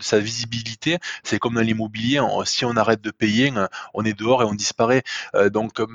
sa 0.00 0.18
visibilité. 0.18 0.98
C'est 1.22 1.38
comme 1.38 1.54
dans 1.54 1.60
l'immobilier 1.60 2.20
si 2.44 2.64
on 2.64 2.76
arrête 2.76 3.00
de 3.00 3.10
payer, 3.10 3.52
euh, 3.56 3.66
on 3.94 4.04
est 4.04 4.18
dehors 4.18 4.42
et 4.42 4.44
on 4.44 4.54
disparaît. 4.54 5.02
Euh, 5.34 5.50
donc 5.50 5.80
euh, 5.80 5.86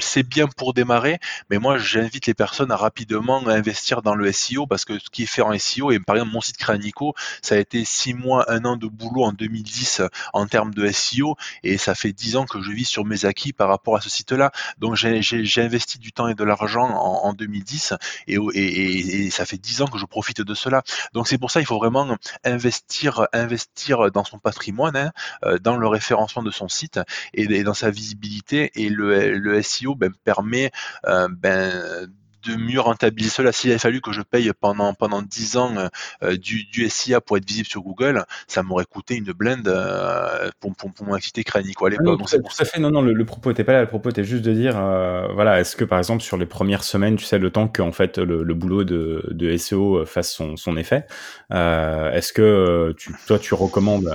c'est 0.00 0.22
bien 0.22 0.46
pour 0.46 0.74
démarrer, 0.74 1.18
mais 1.50 1.58
moi 1.58 1.78
j'invite 1.78 2.26
les 2.26 2.34
personnes 2.34 2.70
à 2.70 2.76
rapidement 2.76 3.46
investir 3.46 4.02
dans 4.02 4.14
le 4.14 4.30
SEO 4.32 4.66
parce 4.66 4.84
que 4.84 4.98
ce 4.98 5.10
qui 5.10 5.24
est 5.24 5.26
fait 5.26 5.42
en 5.42 5.56
SEO, 5.58 5.90
et 5.90 5.98
par 5.98 6.16
exemple 6.16 6.32
mon 6.32 6.40
site 6.40 6.56
Cranico, 6.56 7.14
ça 7.42 7.54
a 7.54 7.58
été 7.58 7.84
six 7.84 8.14
mois, 8.14 8.50
un 8.50 8.64
an 8.64 8.76
de 8.76 8.86
boulot 8.86 9.24
en 9.24 9.32
2010 9.32 10.02
en 10.32 10.46
termes 10.46 10.74
de 10.74 10.90
SEO 10.90 11.36
et 11.62 11.78
ça 11.78 11.94
fait 11.94 12.12
dix 12.12 12.36
ans 12.36 12.46
que 12.46 12.60
je 12.62 12.70
vis 12.70 12.84
sur 12.84 13.04
mes 13.04 13.24
acquis 13.24 13.52
par 13.52 13.68
rapport 13.68 13.96
à 13.96 14.00
ce 14.00 14.10
site-là. 14.10 14.52
Donc 14.78 14.96
j'ai 14.96 15.62
investi 15.62 15.98
du 15.98 16.12
temps 16.12 16.28
et 16.28 16.34
de 16.34 16.44
l'argent 16.44 16.88
en, 16.88 17.32
2010 17.32 17.94
et, 18.26 19.30
ça 19.30 19.46
fait 19.46 19.58
dix 19.58 19.82
ans 19.82 19.86
que 19.86 19.98
je 19.98 20.06
profite 20.06 20.40
de 20.40 20.54
cela. 20.54 20.82
Donc 21.12 21.28
c'est 21.28 21.38
pour 21.38 21.50
ça 21.50 21.60
il 21.60 21.66
faut 21.66 21.78
vraiment 21.78 22.16
investir, 22.44 23.26
investir 23.32 24.10
dans 24.10 24.24
son 24.24 24.38
patrimoine, 24.38 24.96
hein, 24.96 25.12
euh, 25.44 25.58
dans 25.58 25.76
le 25.76 25.88
référencement 25.88 26.42
de 26.42 26.50
son 26.50 26.68
site 26.68 27.00
et, 27.34 27.62
dans 27.62 27.74
sa 27.74 27.90
visibilité. 27.90 28.70
Et 28.74 28.88
le, 28.88 29.32
le 29.38 29.62
SEO 29.62 29.94
ben, 29.94 30.12
permet 30.24 30.70
euh, 31.06 31.28
ben, 31.30 32.10
de 32.44 32.56
mieux 32.56 32.80
rentabiliser 32.80 33.30
cela. 33.30 33.52
S'il 33.52 33.70
avait 33.70 33.78
fallu 33.78 34.00
que 34.00 34.12
je 34.12 34.22
paye 34.22 34.50
pendant 34.60 34.94
pendant 34.94 35.22
10 35.22 35.56
ans 35.56 35.74
euh, 36.22 36.36
du, 36.36 36.64
du, 36.64 36.88
SIA 36.88 37.20
pour 37.20 37.36
être 37.36 37.46
visible 37.46 37.68
sur 37.68 37.82
Google, 37.82 38.24
ça 38.46 38.62
m'aurait 38.62 38.84
coûté 38.84 39.16
une 39.16 39.32
blende 39.32 39.68
euh, 39.68 40.50
pour, 40.60 40.74
pour, 40.74 40.92
pour, 40.92 41.06
mon 41.06 41.14
activité 41.14 41.44
crânique 41.44 41.76
à 41.84 41.88
l'époque. 41.88 42.06
Non, 42.06 42.16
tout, 42.16 42.42
à 42.58 42.64
fait, 42.64 42.80
non, 42.80 42.90
non, 42.90 43.02
le, 43.02 43.24
propos 43.24 43.50
n'était 43.50 43.64
pas 43.64 43.72
là. 43.72 43.80
Le 43.82 43.88
propos 43.88 44.10
était 44.10 44.24
juste 44.24 44.44
de 44.44 44.52
dire, 44.52 44.74
euh, 44.76 45.28
voilà, 45.34 45.60
est-ce 45.60 45.76
que 45.76 45.84
par 45.84 45.98
exemple 45.98 46.22
sur 46.22 46.36
les 46.36 46.46
premières 46.46 46.84
semaines, 46.84 47.16
tu 47.16 47.24
sais, 47.24 47.38
le 47.38 47.50
temps 47.50 47.68
que 47.68 47.82
en 47.82 47.92
fait 47.92 48.18
le, 48.18 48.42
le 48.42 48.54
boulot 48.54 48.84
de, 48.84 49.28
de, 49.30 49.56
SEO 49.56 50.04
fasse 50.06 50.32
son, 50.32 50.56
son 50.56 50.76
effet, 50.76 51.06
est-ce 51.50 52.32
que 52.32 52.94
tu, 52.96 53.14
toi 53.26 53.38
tu 53.38 53.54
recommandes 53.54 54.08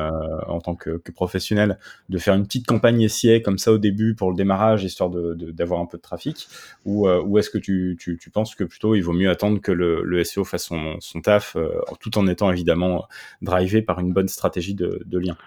en 0.48 0.60
tant 0.60 0.76
que, 0.76 0.98
que, 0.98 1.12
professionnel 1.12 1.78
de 2.10 2.18
faire 2.18 2.34
une 2.34 2.46
petite 2.46 2.66
campagne 2.66 3.08
SIA 3.08 3.40
comme 3.40 3.58
ça 3.58 3.72
au 3.72 3.78
début 3.78 4.16
pour 4.16 4.32
le 4.32 4.36
démarrage, 4.36 4.84
histoire 4.84 5.10
d'avoir 5.10 5.36
de, 5.36 5.52
d'avoir 5.52 5.82
un 5.82 5.86
peu 5.86 5.98
de 5.98 6.02
trafic, 6.02 6.48
ou, 6.86 7.08
ou 7.08 7.38
est-ce 7.38 7.50
que 7.50 7.58
tu, 7.58 7.98
tu 8.00 8.17
tu, 8.20 8.30
penses 8.30 8.56
que 8.56 8.64
plutôt 8.64 8.96
il 8.96 9.02
vaut 9.02 9.14
mieux 9.14 9.30
attendre 9.30 9.60
que 9.62 9.72
le, 9.72 10.24
SEO 10.24 10.44
fasse 10.44 10.66
son, 10.66 11.22
taf, 11.22 11.56
euh, 11.56 11.70
tout 12.00 12.18
en 12.18 12.28
étant 12.28 12.52
évidemment 12.52 13.08
drivé 13.42 13.82
par 13.82 14.00
une 14.00 14.14
bonne 14.14 14.28
stratégie 14.28 14.74
de, 14.74 15.18
lien? 15.18 15.38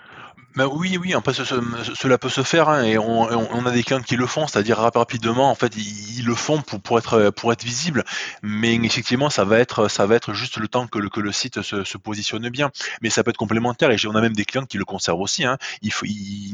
Ben 0.56 0.68
oui, 0.72 0.98
oui, 1.00 1.14
après 1.14 1.33
cela 1.33 2.18
peut 2.18 2.28
se 2.28 2.42
faire 2.42 2.68
hein, 2.68 2.83
et 2.83 2.98
on, 2.98 3.66
a 3.66 3.70
des 3.70 3.85
clients 3.85 4.02
qui 4.02 4.16
le 4.16 4.26
font, 4.26 4.48
c'est-à-dire 4.48 4.78
rapidement, 4.78 5.48
en 5.48 5.54
fait, 5.54 5.76
ils, 5.76 6.24
le 6.24 6.35
font 6.35 6.61
pour, 6.61 6.98
être 6.98 7.30
pour 7.30 7.52
visible, 7.52 8.02
mais 8.42 8.74
effectivement, 8.74 9.30
ça 9.30 9.44
va 9.44 9.61
être 9.61 9.88
juste 10.33 10.56
le 10.56 10.66
temps 10.66 10.88
que 10.88 10.98
le 10.98 11.33
site 11.33 11.62
se, 11.62 11.96
positionne 11.98 12.48
bien, 12.48 12.72
mais 13.00 13.11
ça 13.11 13.22
peut 13.22 13.30
être 13.30 13.37
complémentaire 13.37 13.92
et 13.92 13.96
on 14.09 14.16
a 14.16 14.20
même 14.20 14.35
des 14.35 14.44
clients 14.44 14.66
qui 14.66 14.76
le 14.76 14.85
conservent 14.85 15.20
aussi. 15.20 15.44
Hein. 15.44 15.56
Il 15.83 15.92
faut, 15.92 16.06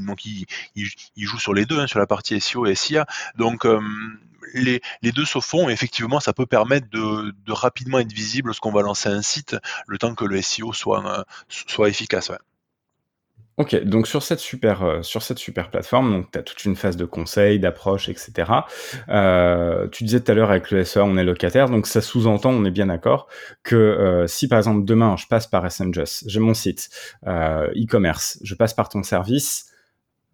donc 0.07 0.27
ils, 0.27 0.47
jouent 1.17 1.41
sur 1.41 1.55
les 1.55 1.65
deux, 1.65 1.79
hein, 1.79 1.87
sur 1.87 1.99
la 1.99 2.07
partie 2.07 2.39
SEO 2.39 2.67
et 2.67 2.75
SIA, 2.75 3.07
donc 3.37 3.65
euh, 3.65 3.81
les, 4.55 4.81
deux 5.03 5.25
se 5.25 5.41
font, 5.41 5.69
effectivement, 5.69 6.21
ça 6.21 6.33
peut 6.33 6.47
permettre 6.47 6.89
de, 6.91 7.33
rapidement 7.49 7.99
être 7.99 8.13
visible 8.13 8.49
lorsqu'on 8.49 8.73
va 8.73 8.83
lancer 8.83 9.09
un 9.09 9.23
site, 9.23 9.57
le 9.87 9.99
temps 9.99 10.15
que 10.15 10.25
le 10.25 10.41
SEO 10.43 10.73
soit, 10.73 11.25
soit 11.49 11.89
efficace. 11.89 12.31
Ok, 13.59 13.75
donc 13.85 14.07
sur 14.07 14.23
cette 14.23 14.41
super 14.41 14.83
euh, 14.83 15.01
sur 15.01 15.23
cette 15.23 15.39
super 15.39 15.71
plateforme, 15.71 16.27
tu 16.31 16.39
as 16.39 16.43
toute 16.43 16.67
une 16.67 16.77
phase 16.77 16.99
de 16.99 17.07
conseil, 17.07 17.59
d'approche, 17.59 18.11
etc. 18.11 18.53
Euh, 19.09 19.89
tu 19.89 20.05
disais 20.05 20.21
tout 20.21 20.31
à 20.31 20.35
l'heure 20.35 20.51
avec 20.51 20.71
le 20.71 20.85
SEA, 20.85 20.99
on 21.01 21.17
est 21.17 21.25
locataire, 21.25 21.71
donc 21.71 21.87
ça 21.87 22.03
sous-entend, 22.03 22.51
on 22.51 22.67
est 22.67 22.71
bien 22.71 22.87
d'accord, 22.87 23.29
que 23.63 23.75
euh, 23.75 24.27
si 24.27 24.47
par 24.47 24.59
exemple 24.59 24.85
demain 24.85 25.17
je 25.17 25.27
passe 25.27 25.47
par 25.47 25.71
SNJS, 25.73 26.25
j'ai 26.27 26.41
mon 26.41 26.53
site 26.53 26.91
e-commerce, 27.25 28.39
je 28.43 28.55
passe 28.55 28.75
par 28.75 28.91
ton 28.91 29.03
service 29.03 29.73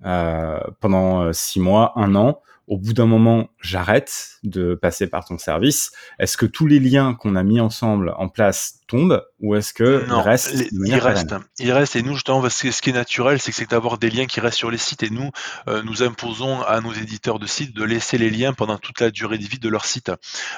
pendant 0.00 1.32
six 1.32 1.60
mois, 1.60 1.92
un 1.94 2.16
an, 2.16 2.42
au 2.68 2.78
bout 2.78 2.92
d'un 2.92 3.06
moment, 3.06 3.48
j'arrête 3.60 4.38
de 4.44 4.74
passer 4.74 5.06
par 5.06 5.24
ton 5.24 5.38
service. 5.38 5.92
Est-ce 6.18 6.36
que 6.36 6.46
tous 6.46 6.66
les 6.66 6.80
liens 6.80 7.14
qu'on 7.14 7.36
a 7.36 7.42
mis 7.42 7.60
ensemble 7.60 8.14
en 8.16 8.28
place 8.28 8.80
tombent 8.86 9.24
ou 9.40 9.56
est-ce 9.56 9.74
que 9.74 10.04
il 10.06 10.12
reste 10.14 10.54
Il 10.70 10.94
reste, 10.94 11.34
il 11.58 11.72
reste. 11.72 11.96
Et 11.96 12.02
nous, 12.02 12.14
justement, 12.14 12.48
ce 12.48 12.80
qui 12.80 12.90
est 12.90 12.92
naturel, 12.92 13.40
c'est 13.40 13.50
que 13.50 13.56
c'est 13.56 13.70
d'avoir 13.70 13.98
des 13.98 14.10
liens 14.10 14.26
qui 14.26 14.38
restent 14.40 14.58
sur 14.58 14.70
les 14.70 14.78
sites. 14.78 15.02
Et 15.02 15.10
nous, 15.10 15.30
euh, 15.68 15.82
nous 15.82 16.02
imposons 16.02 16.62
à 16.62 16.80
nos 16.80 16.92
éditeurs 16.92 17.38
de 17.38 17.46
sites 17.46 17.74
de 17.74 17.82
laisser 17.82 18.18
les 18.18 18.30
liens 18.30 18.52
pendant 18.52 18.78
toute 18.78 19.00
la 19.00 19.10
durée 19.10 19.38
de 19.38 19.44
vie 19.44 19.58
de 19.58 19.68
leur 19.68 19.84
site. 19.84 20.12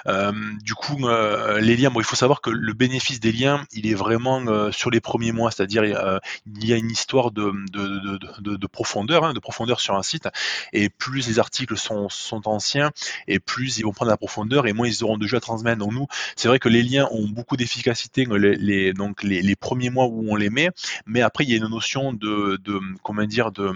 Euh, 0.07 0.33
du 0.63 0.75
coup, 0.75 1.09
euh, 1.09 1.61
les 1.61 1.77
liens, 1.77 1.91
bon, 1.91 2.01
il 2.01 2.07
faut 2.07 2.17
savoir 2.17 2.41
que 2.41 2.51
le 2.51 2.73
bénéfice 2.75 3.21
des 3.21 3.33
liens, 3.33 3.65
il 3.73 3.87
est 3.87 3.95
vraiment 3.95 4.43
sur 4.73 4.91
les 4.91 5.01
premiers 5.01 5.33
mois, 5.33 5.51
c'est-à-dire 5.51 5.85
il 5.85 6.67
y 6.67 6.73
a 6.73 6.77
une 6.77 6.91
histoire 6.91 7.31
de, 7.31 7.53
de, 7.73 8.19
de, 8.41 8.57
de 8.57 8.67
profondeur, 8.67 9.25
hein, 9.25 9.33
de 9.33 9.41
profondeur 9.41 9.81
sur 9.81 9.95
un 9.95 10.03
site. 10.03 10.29
Et 10.73 10.89
plus 10.89 11.27
les 11.27 11.39
articles 11.39 11.77
sont, 11.77 11.94
sont 12.09 12.49
anciens, 12.49 12.91
et 13.29 13.39
plus 13.39 13.79
ils 13.79 13.83
vont 13.83 13.93
prendre 13.93 14.11
la 14.11 14.17
profondeur, 14.17 14.67
et 14.67 14.73
moins 14.73 14.89
ils 14.89 15.05
auront 15.05 15.19
de 15.19 15.27
jeux 15.27 15.37
à 15.37 15.41
transmettre. 15.41 15.79
Donc 15.79 15.93
nous, 15.93 16.07
c'est 16.37 16.49
vrai 16.49 16.59
que 16.59 16.69
les 16.69 16.83
liens 16.83 17.09
ont 17.11 17.27
beaucoup 17.29 17.57
d'efficacité 17.57 18.27
les, 18.37 18.93
donc 18.93 19.23
les, 19.23 19.57
premiers 19.57 19.91
mois 19.91 20.07
où 20.07 20.27
on 20.31 20.37
les 20.37 20.51
met, 20.51 20.71
mais 21.07 21.23
après 21.23 21.45
il 21.45 21.51
y 21.51 21.55
a 21.55 21.57
une 21.57 21.69
notion 21.69 22.13
de, 22.13 22.59
de 22.63 22.81
comment 23.03 23.25
dire 23.25 23.53
de 23.53 23.73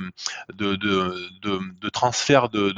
de, 0.55 0.77
de, 0.77 1.61
de 1.81 1.89
transfert 1.89 2.49
de, 2.49 2.73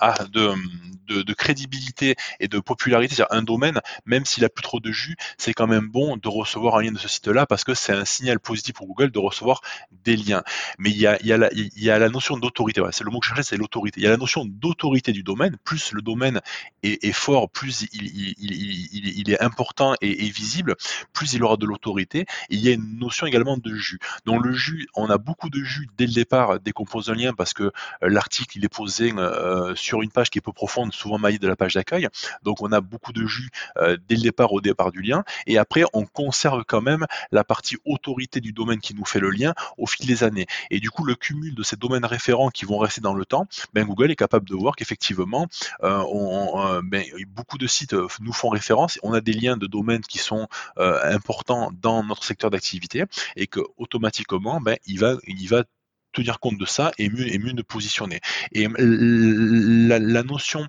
ah, 0.00 0.16
de, 0.32 1.32
crédibilité 1.34 2.16
et 2.40 2.48
de 2.48 2.58
popularité, 2.58 3.14
c'est-à-dire 3.14 3.36
un 3.36 3.42
domaine, 3.42 3.80
même 4.04 4.24
s'il 4.24 4.44
a 4.44 4.48
plus 4.48 4.62
trop 4.62 4.80
de 4.80 4.90
jus, 4.92 5.16
c'est 5.38 5.52
quand 5.52 5.66
même 5.66 5.88
bon 5.88 6.16
de 6.16 6.28
recevoir 6.28 6.76
un 6.76 6.82
lien 6.82 6.92
de 6.92 6.98
ce 6.98 7.08
site-là 7.08 7.46
parce 7.46 7.64
que 7.64 7.74
c'est 7.74 7.92
un 7.92 8.04
signal 8.04 8.38
positif 8.38 8.74
pour 8.74 8.86
Google 8.86 9.10
de 9.10 9.18
recevoir 9.18 9.60
des 10.04 10.16
liens. 10.16 10.42
Mais 10.78 10.90
il 10.90 10.98
y 10.98 11.06
a, 11.06 11.18
il 11.20 11.26
y 11.26 11.32
a, 11.32 11.38
la, 11.38 11.52
il 11.52 11.70
y 11.82 11.90
a 11.90 11.98
la 11.98 12.08
notion 12.08 12.36
d'autorité, 12.36 12.82
c'est 12.92 13.04
le 13.04 13.10
mot 13.10 13.20
que 13.20 13.26
je 13.26 13.30
cherchais, 13.30 13.42
c'est 13.42 13.56
l'autorité. 13.56 14.01
Il 14.02 14.06
y 14.06 14.08
a 14.08 14.10
la 14.10 14.16
notion 14.16 14.44
d'autorité 14.44 15.12
du 15.12 15.22
domaine, 15.22 15.56
plus 15.62 15.92
le 15.92 16.02
domaine 16.02 16.40
est, 16.82 17.12
fort, 17.12 17.48
plus 17.48 17.86
il, 17.92 19.30
est 19.30 19.40
important 19.40 19.94
et, 20.00 20.26
et 20.26 20.28
visible, 20.28 20.74
plus 21.12 21.34
il 21.34 21.44
aura 21.44 21.56
de 21.56 21.66
l'autorité. 21.66 22.26
il 22.50 22.58
y 22.58 22.68
a 22.68 22.72
une 22.72 22.98
notion 22.98 23.28
également 23.28 23.56
de 23.56 23.72
jus. 23.76 24.00
Dans 24.24 24.38
le 24.38 24.52
jus, 24.52 24.88
on 24.96 25.08
a 25.08 25.18
beaucoup 25.18 25.50
de 25.50 25.62
jus 25.62 25.88
dès 25.96 26.06
le 26.06 26.12
départ 26.12 26.58
dès 26.58 26.72
qu'on 26.72 26.84
pose 26.84 27.10
un 27.10 27.14
lien 27.14 27.32
parce 27.32 27.52
que 27.52 27.62
euh, 27.62 27.70
l'article 28.02 28.58
il 28.58 28.64
est 28.64 28.68
posé 28.68 29.12
euh, 29.16 29.76
sur 29.76 30.02
une 30.02 30.10
page 30.10 30.30
qui 30.30 30.38
est 30.38 30.42
peu 30.42 30.52
profonde, 30.52 30.92
souvent 30.92 31.18
maillée 31.18 31.38
de 31.38 31.46
la 31.46 31.54
page 31.54 31.74
d'accueil. 31.74 32.08
Donc 32.42 32.60
on 32.60 32.72
a 32.72 32.80
beaucoup 32.80 33.12
de 33.12 33.24
jus 33.24 33.50
euh, 33.76 33.96
dès 34.08 34.16
le 34.16 34.22
départ 34.22 34.52
au 34.52 34.60
départ 34.60 34.90
du 34.90 35.00
lien. 35.00 35.22
Et 35.46 35.58
après, 35.58 35.84
on 35.92 36.06
conserve 36.06 36.64
quand 36.66 36.82
même 36.82 37.06
la 37.30 37.44
partie 37.44 37.76
autorité 37.84 38.40
du 38.40 38.52
domaine 38.52 38.80
qui 38.80 38.96
nous 38.96 39.04
fait 39.04 39.20
le 39.20 39.30
lien 39.30 39.54
au 39.78 39.86
fil 39.86 40.08
des 40.08 40.24
années. 40.24 40.46
Et 40.70 40.80
du 40.80 40.90
coup, 40.90 41.04
le 41.04 41.14
cumul 41.14 41.54
de 41.54 41.62
ces 41.62 41.76
domaines 41.76 42.04
référents 42.04 42.50
qui 42.50 42.64
vont 42.64 42.78
rester 42.78 43.00
dans 43.00 43.14
le 43.14 43.24
temps, 43.24 43.46
ben, 43.74 43.86
Google 43.92 44.10
est 44.10 44.16
capable 44.16 44.48
de 44.48 44.54
voir 44.54 44.76
qu'effectivement, 44.76 45.46
ben, 45.80 47.04
beaucoup 47.28 47.58
de 47.58 47.66
sites 47.66 47.94
nous 48.20 48.32
font 48.32 48.48
référence. 48.48 48.98
On 49.02 49.12
a 49.12 49.20
des 49.20 49.32
liens 49.32 49.56
de 49.56 49.66
domaines 49.66 50.02
qui 50.02 50.18
sont 50.18 50.48
euh, 50.78 51.14
important 51.14 51.70
dans 51.80 52.02
notre 52.02 52.24
secteur 52.24 52.50
d'activité 52.50 53.04
et 53.36 53.46
que 53.46 53.60
automatiquement, 53.76 54.60
ben, 54.60 54.76
il 54.86 54.98
va, 54.98 55.16
il 55.26 55.48
va 55.48 55.64
tenir 56.12 56.40
compte 56.40 56.58
de 56.58 56.66
ça 56.66 56.92
et 56.98 57.08
mieux, 57.08 57.32
et 57.32 57.38
mieux 57.38 57.52
nous 57.52 57.64
positionner. 57.64 58.20
Et 58.52 58.68
la, 58.78 59.98
la, 59.98 60.22
notion 60.22 60.66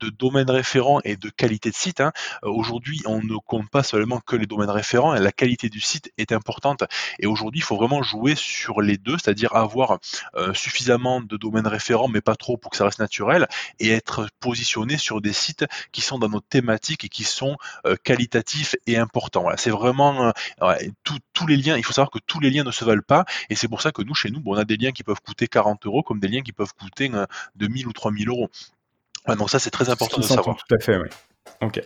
de 0.00 0.08
domaine 0.08 0.50
référent 0.50 1.00
et 1.04 1.16
de 1.16 1.28
qualité 1.28 1.70
de 1.70 1.74
site, 1.74 2.00
hein, 2.00 2.12
aujourd'hui, 2.42 3.02
on 3.06 3.22
ne 3.22 3.36
compte 3.36 3.68
pas 3.70 3.82
seulement 3.82 4.20
que 4.20 4.36
les 4.36 4.46
domaines 4.46 4.70
référents, 4.70 5.14
la 5.14 5.32
qualité 5.32 5.68
du 5.68 5.80
site 5.80 6.12
est 6.18 6.32
importante. 6.32 6.84
Et 7.18 7.26
aujourd'hui, 7.26 7.60
il 7.60 7.64
faut 7.64 7.76
vraiment 7.76 8.02
jouer 8.02 8.34
sur 8.36 8.80
les 8.80 8.96
deux, 8.96 9.16
c'est-à-dire 9.18 9.54
avoir 9.54 9.98
euh, 10.36 10.54
suffisamment 10.54 11.20
de 11.20 11.36
domaines 11.36 11.66
référents, 11.66 12.08
mais 12.08 12.20
pas 12.20 12.36
trop 12.36 12.56
pour 12.56 12.70
que 12.70 12.76
ça 12.76 12.84
reste 12.84 12.98
naturel, 12.98 13.46
et 13.78 13.90
être 13.90 14.28
positionné 14.40 14.96
sur 14.96 15.20
des 15.20 15.32
sites 15.32 15.64
qui 15.92 16.00
sont 16.00 16.18
dans 16.18 16.28
nos 16.28 16.40
thématiques 16.40 17.04
et 17.04 17.08
qui 17.08 17.24
sont 17.24 17.56
euh, 17.86 17.96
qualitatifs 18.02 18.76
et 18.86 18.96
importants. 18.96 19.42
Voilà, 19.42 19.56
c'est 19.56 19.70
vraiment 19.70 20.32
euh, 20.62 20.74
tous 21.34 21.46
les 21.46 21.56
liens. 21.56 21.76
Il 21.76 21.84
faut 21.84 21.92
savoir 21.92 22.10
que 22.10 22.18
tous 22.26 22.40
les 22.40 22.50
liens 22.50 22.64
ne 22.64 22.70
se 22.70 22.84
valent 22.84 23.02
pas, 23.06 23.24
et 23.50 23.54
c'est 23.54 23.68
pour 23.68 23.82
ça 23.82 23.92
que 23.92 24.02
nous, 24.02 24.14
chez 24.14 24.30
nous, 24.30 24.40
bon, 24.40 24.54
on 24.54 24.58
a 24.58 24.64
des 24.64 24.76
liens 24.76 24.92
qui 24.92 25.02
peuvent 25.02 25.20
coûter 25.20 25.46
40 25.46 25.84
euros, 25.86 26.02
comme 26.02 26.20
des 26.20 26.28
liens 26.28 26.42
qui 26.42 26.52
peuvent 26.52 26.72
coûter 26.74 27.10
2000 27.56 27.86
ou 27.86 27.92
3000 27.92 28.28
euros. 28.28 28.48
donc 29.28 29.50
ça, 29.50 29.58
c'est 29.58 29.70
très 29.70 29.90
important 29.90 30.18
de 30.18 30.22
savoir. 30.22 30.56
Tout 30.56 30.74
à 30.74 30.78
fait, 30.78 30.96
oui. 30.96 31.08
Ok. 31.60 31.80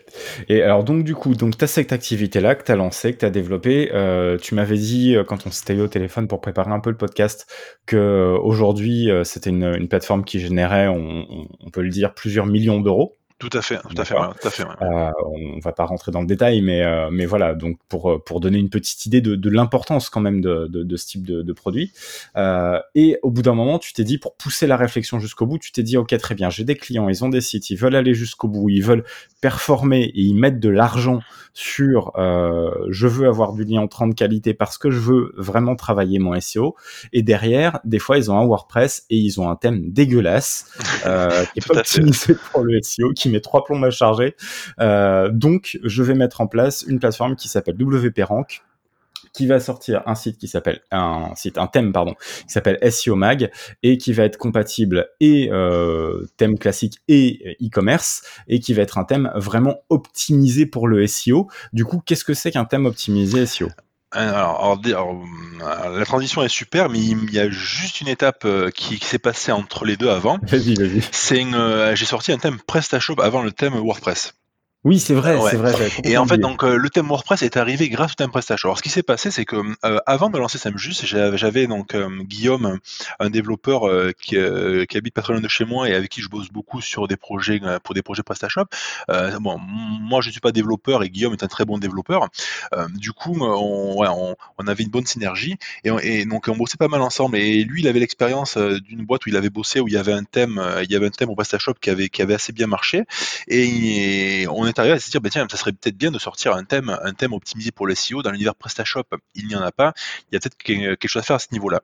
Et 0.49 0.63
alors 0.63 0.83
donc 0.83 1.05
du 1.05 1.15
coup, 1.15 1.35
donc 1.35 1.57
tu 1.57 1.65
as 1.65 1.67
cette 1.67 1.93
activité-là 1.93 2.55
que 2.55 2.65
tu 2.65 2.73
as 2.73 2.77
lancée, 2.77 3.13
que 3.13 3.19
tu 3.19 3.25
as 3.25 3.31
développée. 3.31 3.91
Euh, 3.93 4.39
tu 4.39 4.55
m'avais 4.55 4.79
dit 4.79 5.15
euh, 5.15 5.25
quand 5.25 5.47
on 5.47 5.51
s'était 5.51 5.75
eu 5.75 5.81
au 5.81 5.89
téléphone 5.89 6.27
pour 6.27 6.41
préparer 6.41 6.71
un 6.71 6.81
peu 6.81 6.91
le 6.91 6.97
podcast 6.97 7.47
que 7.87 7.97
euh, 7.97 8.39
aujourd'hui 8.39 9.11
c'était 9.25 9.51
une, 9.51 9.65
une, 9.65 9.89
plateforme 9.89 10.25
qui 10.25 10.41
générait, 10.41 10.89
on, 10.89 11.27
on, 11.61 11.71
peut 11.71 11.83
le 11.83 11.91
dire, 11.91 12.15
plusieurs 12.15 12.47
millions 12.47 12.81
d'euros. 12.81 13.18
Tout 13.39 13.51
à 13.53 13.63
fait, 13.63 13.79
tout 13.79 13.95
à 13.97 14.05
fait, 14.05 14.15
tout 14.15 14.49
à 14.49 14.51
fait. 14.51 14.65
Euh, 14.65 15.11
on 15.55 15.61
va 15.61 15.71
pas 15.71 15.85
rentrer 15.85 16.11
dans 16.11 16.21
le 16.21 16.27
détail, 16.27 16.61
mais 16.61 16.83
euh, 16.83 17.09
mais 17.13 17.25
voilà. 17.25 17.55
Donc 17.55 17.79
pour 17.89 18.11
euh, 18.11 18.19
pour 18.19 18.41
donner 18.41 18.59
une 18.59 18.69
petite 18.69 19.07
idée 19.07 19.21
de, 19.21 19.37
de 19.37 19.51
l'importance 19.51 20.11
quand 20.11 20.21
même 20.21 20.41
de, 20.41 20.67
de, 20.67 20.83
de, 20.83 20.97
ce 20.97 21.07
type 21.07 21.25
de, 21.25 21.43
de 21.43 21.53
produit. 21.53 21.93
Euh, 22.37 22.81
et 22.97 23.17
au 23.23 23.31
bout 23.31 23.43
d'un 23.43 23.55
moment, 23.55 23.79
tu 23.79 23.93
t'es 23.93 24.03
dit 24.03 24.19
pour 24.19 24.35
pousser 24.35 24.67
la 24.67 24.77
réflexion 24.77 25.21
jusqu'au 25.21 25.47
bout, 25.47 25.59
tu 25.59 25.71
t'es 25.71 25.85
dit 25.85 25.97
ok 25.97 26.17
très 26.19 26.35
bien, 26.35 26.51
j'ai 26.51 26.65
des 26.65 26.75
clients, 26.75 27.09
ils 27.09 27.25
ont 27.25 27.29
des 27.29 27.41
sites, 27.41 27.71
ils 27.71 27.77
veulent 27.77 27.95
aller 27.95 28.13
jusqu'au 28.13 28.49
bout, 28.49 28.71
ils 28.71 28.83
veulent 28.83 29.05
performer 29.41 30.03
et 30.03 30.21
ils 30.21 30.35
mettent 30.35 30.59
de 30.59 30.69
l'argent 30.69 31.21
sur 31.55 32.13
euh, 32.19 32.71
je 32.89 33.07
veux 33.07 33.29
avoir 33.29 33.53
du 33.53 33.65
lien 33.65 33.87
en 33.89 34.07
de 34.09 34.15
qualité 34.15 34.53
parce 34.53 34.79
que 34.79 34.91
je 34.91 34.99
veux 34.99 35.33
vraiment 35.37 35.77
travailler 35.77 36.19
mon 36.19 36.39
SEO. 36.41 36.75
Et 37.13 37.23
derrière, 37.23 37.79
des 37.85 38.01
fois 38.01 38.19
ils 38.19 38.33
ont 38.33 38.39
un 38.39 38.45
WordPress 38.45 39.07
et 39.11 39.17
ils 39.17 39.41
ont 39.41 39.49
un 39.49 39.57
thème 39.57 39.91
dégueulasse 39.91 40.67
euh, 41.07 41.45
qui 41.53 41.61
est 41.61 41.67
pas 41.73 41.79
optimisé 41.79 42.35
pour 42.53 42.63
le 42.63 42.81
SEO, 42.83 43.13
qui 43.13 43.28
met 43.31 43.41
trois 43.41 43.65
plombes 43.65 43.85
à 43.85 43.91
charger. 43.91 44.37
Euh, 44.81 45.29
donc, 45.31 45.79
je 45.83 46.03
vais 46.03 46.15
mettre 46.15 46.41
en 46.41 46.47
place 46.47 46.85
une 46.87 46.99
plateforme 46.99 47.37
qui 47.37 47.49
s'appelle 47.49 47.77
WP 47.81 48.21
Rank 48.23 48.63
qui 49.33 49.47
va 49.47 49.61
sortir 49.61 50.03
un 50.07 50.15
site 50.15 50.39
qui 50.39 50.49
s'appelle 50.49 50.81
un 50.91 51.33
site 51.35 51.59
un 51.59 51.67
thème 51.67 51.93
pardon 51.93 52.15
qui 52.15 52.49
s'appelle 52.53 52.79
SEO 52.91 53.15
Mag 53.15 53.51
et 53.83 53.99
qui 53.99 54.13
va 54.13 54.25
être 54.25 54.39
compatible 54.39 55.09
et 55.21 55.51
euh, 55.53 56.27
thème 56.37 56.59
classique 56.59 56.99
et 57.09 57.57
e-commerce 57.63 58.23
et 58.49 58.61
qui 58.61 58.75
va 58.75 58.83
être 58.83 58.99
un 58.99 59.05
thème 59.05 59.31
vraiment 59.35 59.83
optimisé 59.91 60.67
pour 60.67 60.89
le 60.89 61.07
SEO. 61.07 61.49
Du 61.73 61.85
coup, 61.85 62.01
qu'est-ce 62.05 62.25
que 62.25 62.35
c'est 62.35 62.51
qu'un 62.51 62.65
thème 62.65 62.87
optimisé 62.87 63.47
SEO 63.47 63.69
alors, 64.11 64.81
la 65.61 66.05
transition 66.05 66.43
est 66.43 66.49
super, 66.49 66.89
mais 66.89 66.99
il 66.99 67.31
y 67.31 67.39
a 67.39 67.51
juste 67.51 68.01
une 68.01 68.09
étape 68.09 68.45
euh, 68.47 68.71
qui, 68.71 68.99
s'est 68.99 69.19
passée 69.19 69.53
entre 69.53 69.85
les 69.85 69.97
deux 69.97 70.09
avant. 70.09 70.39
Vas-y, 70.43 70.75
vas-y. 70.75 71.03
C'est 71.13 71.45
euh, 71.45 71.95
j'ai 71.95 72.07
sorti 72.07 72.33
un 72.33 72.39
thème 72.39 72.59
PrestaShop 72.67 73.21
avant 73.21 73.43
le 73.43 73.53
thème 73.53 73.75
WordPress. 73.75 74.35
Oui, 74.85 75.01
c'est 75.01 75.15
vrai, 75.15 75.37
c'est 75.51 75.57
vrai. 75.57 75.75
Et 76.05 76.17
en 76.19 76.25
fait, 76.25 76.39
donc 76.39 76.63
euh, 76.63 76.77
le 76.77 76.89
thème 76.89 77.09
WordPress 77.09 77.43
est 77.43 77.57
arrivé 77.57 77.89
grâce 77.89 78.13
au 78.13 78.15
thème 78.15 78.31
PrestaShop. 78.31 78.69
Alors, 78.69 78.79
ce 78.79 78.83
qui 78.85 78.91
s'est 78.91 79.03
passé, 79.03 79.33
c'est 79.33 79.45
que 79.45 79.57
euh, 79.57 79.99
avant 80.07 80.31
de 80.31 80.39
lancer 80.39 80.57
SamJust, 80.57 81.05
j'avais 81.05 81.67
donc 81.67 81.97
euh, 81.97 82.09
Guillaume, 82.23 82.79
un 83.19 83.29
développeur 83.29 83.83
qui, 84.21 84.37
qui, 84.89 84.97
habite 84.97 85.15
pas 85.15 85.23
très 85.23 85.33
loin 85.33 85.43
de 85.43 85.49
chez 85.49 85.65
moi 85.65 85.89
et 85.89 85.95
avec 85.95 86.11
qui 86.11 86.21
je 86.21 86.29
bosse 86.29 86.51
beaucoup 86.51 86.81
sur 86.81 87.09
des 87.09 87.17
projets 87.17 87.61
pour 87.83 87.97
des 87.97 88.03
projets 88.03 88.23
PrestaShop. 88.23 88.67
bon, 89.41 89.59
moi, 89.59 90.21
je 90.21 90.31
suis 90.31 90.41
pas 90.41 90.53
développeur 90.53 91.03
et 91.03 91.11
Guillaume 91.11 91.33
est 91.33 91.43
un 91.43 91.49
très 91.49 91.65
bon 91.65 91.79
développeur. 91.79 92.29
du 92.95 93.13
coup, 93.13 93.37
on, 93.41 93.99
ouais, 93.99 94.09
on, 94.09 94.37
on, 94.59 94.67
avait 94.69 94.85
une 94.85 94.91
bonne 94.91 95.07
synergie 95.07 95.57
et, 95.83 95.91
et, 96.03 96.25
donc 96.25 96.47
on 96.47 96.57
bossait 96.57 96.77
pas 96.77 96.89
mal 96.89 97.03
ensemble. 97.03 97.37
Et 97.37 97.65
lui, 97.65 97.83
il 97.83 97.89
avait 97.89 98.01
l'expérience 98.01 98.57
d'une 98.57 99.05
boîte 99.05 99.27
où 99.27 99.29
il 99.29 99.37
avait 99.37 99.51
bossé 99.51 99.81
où 99.81 99.89
il 99.89 99.95
y 99.95 99.99
avait 99.99 100.13
un 100.13 100.25
thème, 100.25 100.63
il 100.85 100.91
y 100.91 100.95
avait 100.95 101.07
un 101.07 101.11
thème 101.11 101.31
au 101.31 101.35
PrestaShop 101.35 101.75
qui 101.81 101.91
avait 101.91 102.09
qui 102.09 102.23
avait 102.23 102.35
assez 102.35 102.53
bien 102.53 102.69
marché 102.69 103.05
et 103.49 104.47
on 104.49 104.68
est 104.69 104.79
arrivé 104.79 104.95
à 104.95 105.01
se 105.01 105.11
dire, 105.11 105.21
bah, 105.21 105.31
tiens, 105.31 105.47
ça 105.51 105.57
serait 105.57 105.73
peut-être 105.73 105.97
bien 105.97 106.11
de 106.11 106.19
sortir 106.19 106.55
un 106.55 106.65
thème, 106.65 106.97
un 107.03 107.13
thème 107.13 107.33
optimisé 107.33 107.71
pour 107.71 107.87
les 107.87 107.95
SEO 107.95 108.23
dans 108.23 108.31
l'univers 108.31 108.55
PrestaShop. 108.55 109.05
Il 109.35 109.47
n'y 109.47 109.57
en 109.57 109.63
a 109.63 109.73
pas. 109.73 109.93
Il 110.31 110.35
y 110.35 110.37
a 110.37 110.41
peut-être 110.41 110.57
quelque 110.57 111.09
chose 111.09 111.21
à 111.21 111.25
faire 111.25 111.37
à 111.37 111.41
ce 111.41 111.49
niveau-là. 111.53 111.83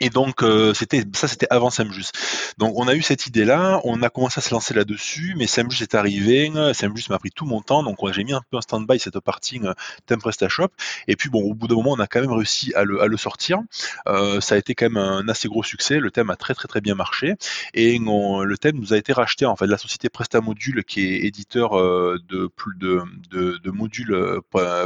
Et 0.00 0.10
donc 0.10 0.42
euh, 0.42 0.74
c'était 0.74 1.04
ça 1.14 1.26
c'était 1.26 1.46
avant 1.50 1.70
Samjus. 1.70 2.10
Donc 2.58 2.74
on 2.76 2.86
a 2.86 2.94
eu 2.94 3.02
cette 3.02 3.26
idée 3.26 3.44
là, 3.44 3.80
on 3.84 4.02
a 4.02 4.10
commencé 4.10 4.38
à 4.38 4.42
se 4.42 4.52
lancer 4.52 4.74
là-dessus, 4.74 5.34
mais 5.38 5.46
Samjus 5.46 5.82
est 5.82 5.94
arrivé, 5.94 6.52
Samjus 6.74 7.04
m'a 7.08 7.18
pris 7.18 7.30
tout 7.30 7.46
mon 7.46 7.62
temps, 7.62 7.82
donc 7.82 7.98
j'ai 8.12 8.24
mis 8.24 8.34
un 8.34 8.42
peu 8.50 8.58
en 8.58 8.60
stand-by 8.60 8.98
cette 8.98 9.18
partie 9.20 9.60
euh, 9.64 9.72
thème 10.04 10.20
PrestaShop. 10.20 10.68
Et 11.08 11.16
puis 11.16 11.30
bon 11.30 11.42
au 11.42 11.54
bout 11.54 11.66
d'un 11.66 11.76
moment 11.76 11.92
on 11.92 12.00
a 12.00 12.06
quand 12.06 12.20
même 12.20 12.32
réussi 12.32 12.74
à 12.74 12.84
le, 12.84 13.16
sortir. 13.16 13.60
Euh, 14.06 14.42
ça 14.42 14.56
a 14.56 14.58
été 14.58 14.74
quand 14.74 14.90
même 14.90 14.98
un 14.98 15.26
assez 15.28 15.48
gros 15.48 15.62
succès, 15.62 15.98
le 15.98 16.10
thème 16.10 16.28
a 16.28 16.36
très 16.36 16.52
très 16.52 16.68
très 16.68 16.82
bien 16.82 16.94
marché 16.94 17.34
et 17.72 17.98
le 17.98 18.56
thème 18.58 18.76
nous 18.76 18.92
a 18.92 18.98
été 18.98 19.14
racheté 19.14 19.46
en 19.46 19.56
fait 19.56 19.66
la 19.66 19.78
société 19.78 20.10
PrestaModule 20.10 20.84
qui 20.84 21.06
est 21.06 21.20
éditeur 21.20 21.70
de 21.70 23.70
modules 23.70 24.40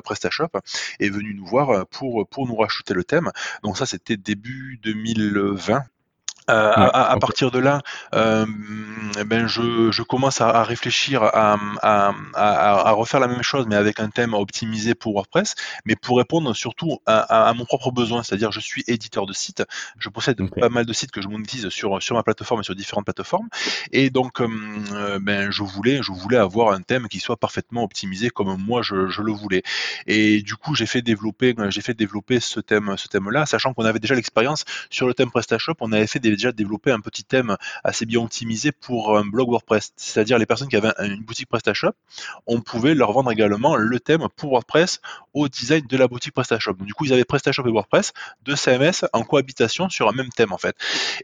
PrestaShop 0.05 0.51
est 1.01 1.11
venu 1.11 1.35
nous 1.35 1.47
voir 1.47 1.85
pour 1.89 2.47
nous 2.47 2.57
racheter 2.57 2.95
le 2.95 3.03
thème. 3.03 3.33
Donc 3.65 3.77
ça 3.77 3.87
c'était 3.87 4.17
début 4.17 4.79
2020 5.05 5.91
euh, 6.51 6.73
à, 6.93 7.17
partir 7.19 7.51
de 7.51 7.59
là, 7.59 7.81
euh, 8.15 8.47
ben 9.27 9.47
je, 9.47 9.91
je, 9.91 10.03
commence 10.03 10.41
à, 10.41 10.63
réfléchir 10.63 11.23
à, 11.23 11.57
à, 11.83 12.93
refaire 12.93 13.21
la 13.21 13.29
même 13.29 13.43
chose, 13.43 13.67
mais 13.69 13.77
avec 13.77 14.01
un 14.01 14.09
thème 14.09 14.35
optimisé 14.35 14.95
pour 14.95 15.15
WordPress, 15.15 15.55
mais 15.85 15.97
pour 15.97 16.19
répondre 16.19 16.55
surtout 16.55 16.99
à, 17.07 17.53
mon 17.57 17.65
propre 17.65 17.91
besoin, 17.91 18.23
c'est-à-dire 18.23 18.53
je 18.53 18.61
suis 18.61 18.85
éditeur 18.87 19.27
de 19.27 19.33
sites, 19.33 19.63
je 19.99 20.09
possède 20.09 20.39
pas 20.59 20.69
mal 20.69 20.87
de 20.87 20.93
sites 20.93 21.11
que 21.11 21.23
je 21.23 21.29
monétise 21.29 21.69
sur, 21.69 22.03
sur 22.03 22.17
ma 22.17 22.23
plateforme 22.23 22.61
et 22.61 22.65
sur 22.65 22.75
différentes 22.75 23.05
plateformes, 23.05 23.49
et 23.93 24.11
donc 24.11 24.41
euh, 24.41 25.19
ben, 25.21 25.51
je, 25.51 25.63
voulais, 25.63 26.03
je 26.03 26.13
voulais 26.13 26.39
avoir 26.39 26.73
un 26.73 26.83
thème 26.83 27.09
qui 27.09 27.21
soit 27.21 27.37
parfaitement 27.37 27.85
optimisé 27.85 28.31
comme 28.31 28.57
moi 28.61 28.83
je, 28.83 29.09
je 29.09 29.23
le 29.23 29.33
voulais. 29.33 29.63
Et 30.07 30.43
du 30.43 30.57
coup, 30.57 30.75
j'ai 30.75 30.87
fait 30.87 31.03
développer, 31.03 31.55
j'ai 31.69 31.81
fait 31.81 31.95
développer 31.95 32.41
ce 32.41 32.61
thème, 32.61 32.95
ce 32.97 33.09
thème-là, 33.09 33.47
sachant 33.47 33.75
qu'on 33.75 33.85
avait 33.85 33.99
déjà 33.99 34.15
l'expérience 34.15 34.65
sur 34.91 35.07
le 35.07 35.15
thème 35.15 35.31
PrestaShop, 35.31 35.75
on 35.81 35.93
avait 35.93 36.07
fait 36.07 36.19
des 36.19 36.31
déjà 36.41 36.53
développé 36.53 36.91
un 36.91 37.01
petit 37.01 37.25
thème 37.25 37.57
assez 37.85 38.07
bien 38.07 38.21
optimisé 38.21 38.73
pour 38.73 39.17
un 39.17 39.25
blog 39.25 39.51
WordPress. 39.51 39.93
C'est-à-dire 39.97 40.39
les 40.39 40.47
personnes 40.47 40.69
qui 40.69 40.77
avaient 40.77 40.93
une 41.01 41.23
boutique 41.23 41.49
PrestaShop, 41.49 41.93
on 42.47 42.61
pouvait 42.61 42.95
leur 42.95 43.13
vendre 43.13 43.31
également 43.31 43.77
le 43.77 44.01
thème 44.01 44.27
pour 44.37 44.51
WordPress 44.51 45.01
au 45.35 45.49
design 45.49 45.87
de 45.87 45.97
la 45.97 46.09
boutique 46.09 46.33
PrestaShop. 46.33 46.75
Donc, 46.75 46.87
du 46.87 46.95
coup, 46.95 47.05
ils 47.05 47.13
avaient 47.13 47.25
PrestaShop 47.25 47.67
et 47.67 47.71
WordPress, 47.71 48.13
deux 48.45 48.57
CMS 48.57 49.05
en 49.13 49.23
cohabitation 49.23 49.89
sur 49.89 50.09
un 50.09 50.13
même 50.13 50.31
thème 50.31 50.53
en 50.53 50.59
fait. 50.59 50.77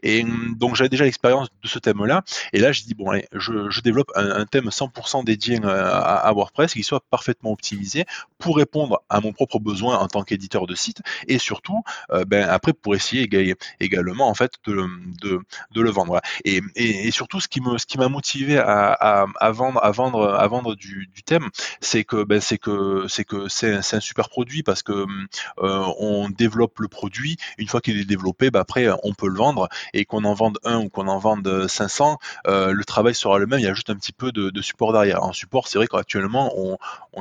Et 0.03 0.23
donc 0.55 0.75
j'avais 0.75 0.89
déjà 0.89 1.03
l'expérience 1.03 1.49
de 1.63 1.67
ce 1.67 1.79
thème-là. 1.79 2.23
Et 2.53 2.59
là, 2.59 2.71
j'ai 2.71 2.83
dit 2.83 2.93
bon, 2.93 3.09
allez, 3.09 3.27
je, 3.33 3.81
développe 3.81 4.11
un, 4.15 4.45
thème 4.45 4.69
100% 4.69 5.23
dédié 5.23 5.59
euh, 5.63 5.89
à, 5.91 6.31
WordPress 6.33 6.73
qui 6.73 6.83
soit 6.83 7.03
parfaitement 7.09 7.51
optimisé 7.51 8.05
pour 8.37 8.57
répondre 8.57 9.01
à 9.09 9.19
mon 9.21 9.33
propre 9.33 9.59
besoin 9.59 9.97
en 9.97 10.07
tant 10.07 10.23
qu'éditeur 10.23 10.67
de 10.67 10.75
site 10.75 11.01
et 11.27 11.39
surtout, 11.39 11.83
euh, 12.11 12.25
ben, 12.25 12.47
après 12.47 12.73
pour 12.73 12.95
essayer 12.95 13.27
également 13.79 14.27
en 14.27 14.33
fait 14.33 14.53
de, 14.65 14.85
de, 15.21 15.39
le 15.75 15.89
vendre. 15.89 16.21
Et, 16.45 17.11
surtout, 17.11 17.39
ce 17.39 17.47
qui 17.47 17.61
m'a 17.61 18.09
motivé 18.09 18.57
à, 18.57 19.25
vendre, 19.51 19.83
à 19.83 19.91
vendre, 19.91 20.33
à 20.33 20.47
vendre 20.47 20.75
du, 20.75 21.09
thème, 21.25 21.49
c'est 21.81 22.03
que, 22.03 22.23
ben, 22.23 22.39
c'est 22.39 22.57
que, 22.57 23.05
c'est 23.07 23.23
que 23.23 23.47
c'est 23.49 23.73
un, 23.73 23.99
super 23.99 24.29
produit 24.29 24.63
parce 24.63 24.83
que 24.83 25.05
euh, 25.59 25.93
on 25.99 26.29
développe 26.29 26.79
le 26.79 26.87
produit. 26.87 27.37
Une 27.57 27.67
fois 27.67 27.81
qu'il 27.81 27.99
est 27.99 28.05
développé, 28.05 28.51
ben, 28.51 28.59
après, 28.59 28.87
on 29.03 29.13
peut 29.13 29.27
le 29.27 29.37
vendre 29.37 29.67
et 29.93 30.05
qu'on 30.05 30.23
en 30.23 30.33
vende 30.33 30.59
un 30.63 30.79
ou 30.79 30.89
qu'on 30.89 31.07
en 31.07 31.19
vende 31.19 31.67
500, 31.67 32.17
euh, 32.47 32.71
le 32.71 32.85
travail 32.85 33.15
sera 33.15 33.37
le 33.39 33.45
même. 33.45 33.59
Il 33.59 33.65
y 33.65 33.67
a 33.67 33.73
juste 33.73 33.89
un 33.89 33.95
petit 33.95 34.13
peu 34.13 34.31
de, 34.31 34.61
support 34.61 34.93
derrière. 34.93 35.23
En 35.23 35.33
support, 35.33 35.67
c'est 35.67 35.77
vrai 35.77 35.87
qu'actuellement, 35.87 36.53
on, 36.55 36.77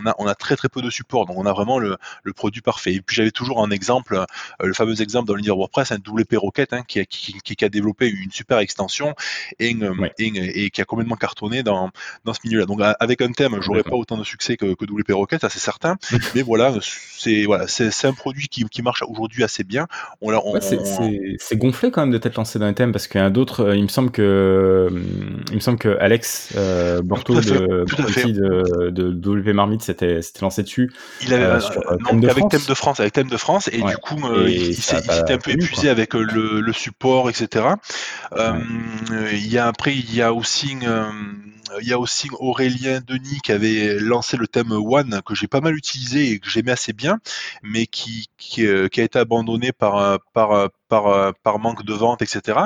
a, 0.06 0.34
très 0.34 0.56
très 0.56 0.68
peu 0.68 0.82
de 0.82 0.90
support, 0.90 1.26
donc 1.26 1.36
on 1.38 1.46
a 1.46 1.52
vraiment 1.52 1.78
le, 1.78 1.96
le 2.22 2.32
produit 2.32 2.60
parfait. 2.60 2.94
Et 2.94 3.00
puis 3.00 3.16
j'avais 3.16 3.30
toujours 3.30 3.62
un 3.62 3.70
exemple, 3.70 4.16
euh, 4.16 4.24
le 4.60 4.74
fameux 4.74 5.00
exemple 5.00 5.28
dans 5.28 5.34
l'univers 5.34 5.56
WordPress, 5.56 5.92
un 5.92 5.96
WP 5.96 6.34
Rocket, 6.36 6.72
hein, 6.72 6.82
qui, 6.86 7.04
qui, 7.06 7.34
qui 7.40 7.64
a 7.66 7.68
développé 7.68 8.08
une 8.08 8.30
super 8.30 8.58
extension 8.58 9.14
et, 9.58 9.76
et, 10.18 10.70
qui 10.70 10.80
a 10.80 10.84
complètement 10.84 11.16
cartonné 11.16 11.62
dans, 11.62 11.90
dans 12.24 12.34
ce 12.34 12.40
milieu-là. 12.44 12.66
Donc 12.66 12.80
avec 12.80 13.20
un 13.20 13.32
thème, 13.32 13.58
j'aurais 13.60 13.82
pas 13.82 13.96
autant 13.96 14.16
de 14.16 14.24
succès 14.24 14.56
que, 14.56 14.74
que 14.74 14.84
WP 14.84 15.12
Rocket, 15.12 15.40
ça 15.40 15.48
c'est 15.50 15.58
certain. 15.58 15.96
mais 16.34 16.42
voilà, 16.42 16.74
c'est 16.80 17.44
voilà, 17.44 17.66
c'est 17.66 18.06
un 18.06 18.12
produit 18.12 18.48
qui, 18.48 18.64
qui 18.64 18.82
marche 18.82 19.02
aujourd'hui 19.08 19.44
assez 19.44 19.64
bien. 19.64 19.86
On, 20.20 20.32
on, 20.34 20.60
c'est 20.60 21.56
gonflé 21.56 21.90
quand 21.90 22.02
même 22.02 22.10
de 22.10 22.18
t'être 22.18 22.36
lancé 22.36 22.58
dans 22.58 22.66
un 22.66 22.72
thème 22.72 22.92
parce 22.92 23.06
qu'il 23.06 23.20
y 23.20 23.24
a 23.24 23.30
d'autres. 23.30 23.64
Euh, 23.64 23.76
il 23.76 23.82
me 23.82 23.88
semble 23.88 24.10
que 24.10 24.88
il 25.50 25.54
me 25.54 25.60
semble 25.60 25.78
que 25.78 25.96
Alex 26.00 26.52
euh, 26.56 27.02
Borto 27.02 27.40
de, 27.40 27.84
de, 28.90 28.90
de, 28.90 29.40
WP 29.40 29.54
Marmite 29.54 29.82
s'était 29.82 30.20
lancé 30.40 30.62
dessus. 30.62 30.92
Il 31.22 31.32
avait 31.32 31.44
euh, 31.44 31.58
euh 31.58 31.96
non, 32.00 32.20
thème 32.20 32.30
avec 32.30 32.48
thème 32.48 32.60
de 32.68 32.74
France, 32.74 33.00
avec 33.00 33.12
thème 33.12 33.28
de 33.28 33.36
France, 33.36 33.68
et 33.72 33.82
du 33.82 33.96
coup 33.96 34.16
il, 34.46 34.74
s'était 34.74 35.32
un 35.32 35.38
peu 35.38 35.52
épuisé 35.52 35.88
avec 35.88 36.14
le, 36.14 36.60
le, 36.60 36.72
support, 36.72 37.30
etc. 37.30 37.55
il 38.36 39.46
y 39.46 39.58
a 39.58 39.66
après 39.66 39.94
il 39.94 40.14
y 40.14 40.22
a 40.22 40.32
aussi 40.32 40.76
il 41.80 41.88
y 41.88 41.92
a 41.92 41.98
aussi 41.98 42.28
Aurélien 42.38 43.00
Denis 43.06 43.40
qui 43.42 43.52
avait 43.52 43.98
lancé 43.98 44.36
le 44.36 44.46
thème 44.46 44.72
One 44.72 45.20
que 45.24 45.34
j'ai 45.34 45.46
pas 45.46 45.60
mal 45.60 45.74
utilisé 45.76 46.30
et 46.30 46.38
que 46.38 46.48
j'aimais 46.48 46.72
assez 46.72 46.92
bien, 46.92 47.18
mais 47.62 47.86
qui, 47.86 48.28
qui, 48.38 48.66
euh, 48.66 48.88
a 48.96 49.00
été 49.00 49.18
abandonné 49.18 49.72
par, 49.72 49.96
euh, 49.96 50.16
par, 50.32 50.52
euh, 50.52 50.68
par, 50.88 51.34
par 51.42 51.58
manque 51.58 51.84
de 51.84 51.92
vente, 51.92 52.22
etc. 52.22 52.58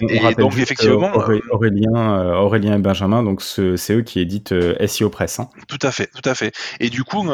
et 0.00 0.34
donc 0.34 0.58
effectivement, 0.58 1.12
Aurélien, 1.50 2.34
Aurélien 2.34 2.74
et 2.74 2.78
Benjamin, 2.78 3.22
donc 3.22 3.40
c'est 3.40 3.94
eux 3.94 4.02
qui 4.02 4.20
éditent 4.20 4.52
SEO 4.86 5.10
Press. 5.10 5.38
Hein. 5.38 5.48
Tout 5.68 5.78
à 5.82 5.92
fait, 5.92 6.08
tout 6.08 6.28
à 6.28 6.34
fait. 6.34 6.52
Et 6.80 6.90
du 6.90 7.04
coup, 7.04 7.24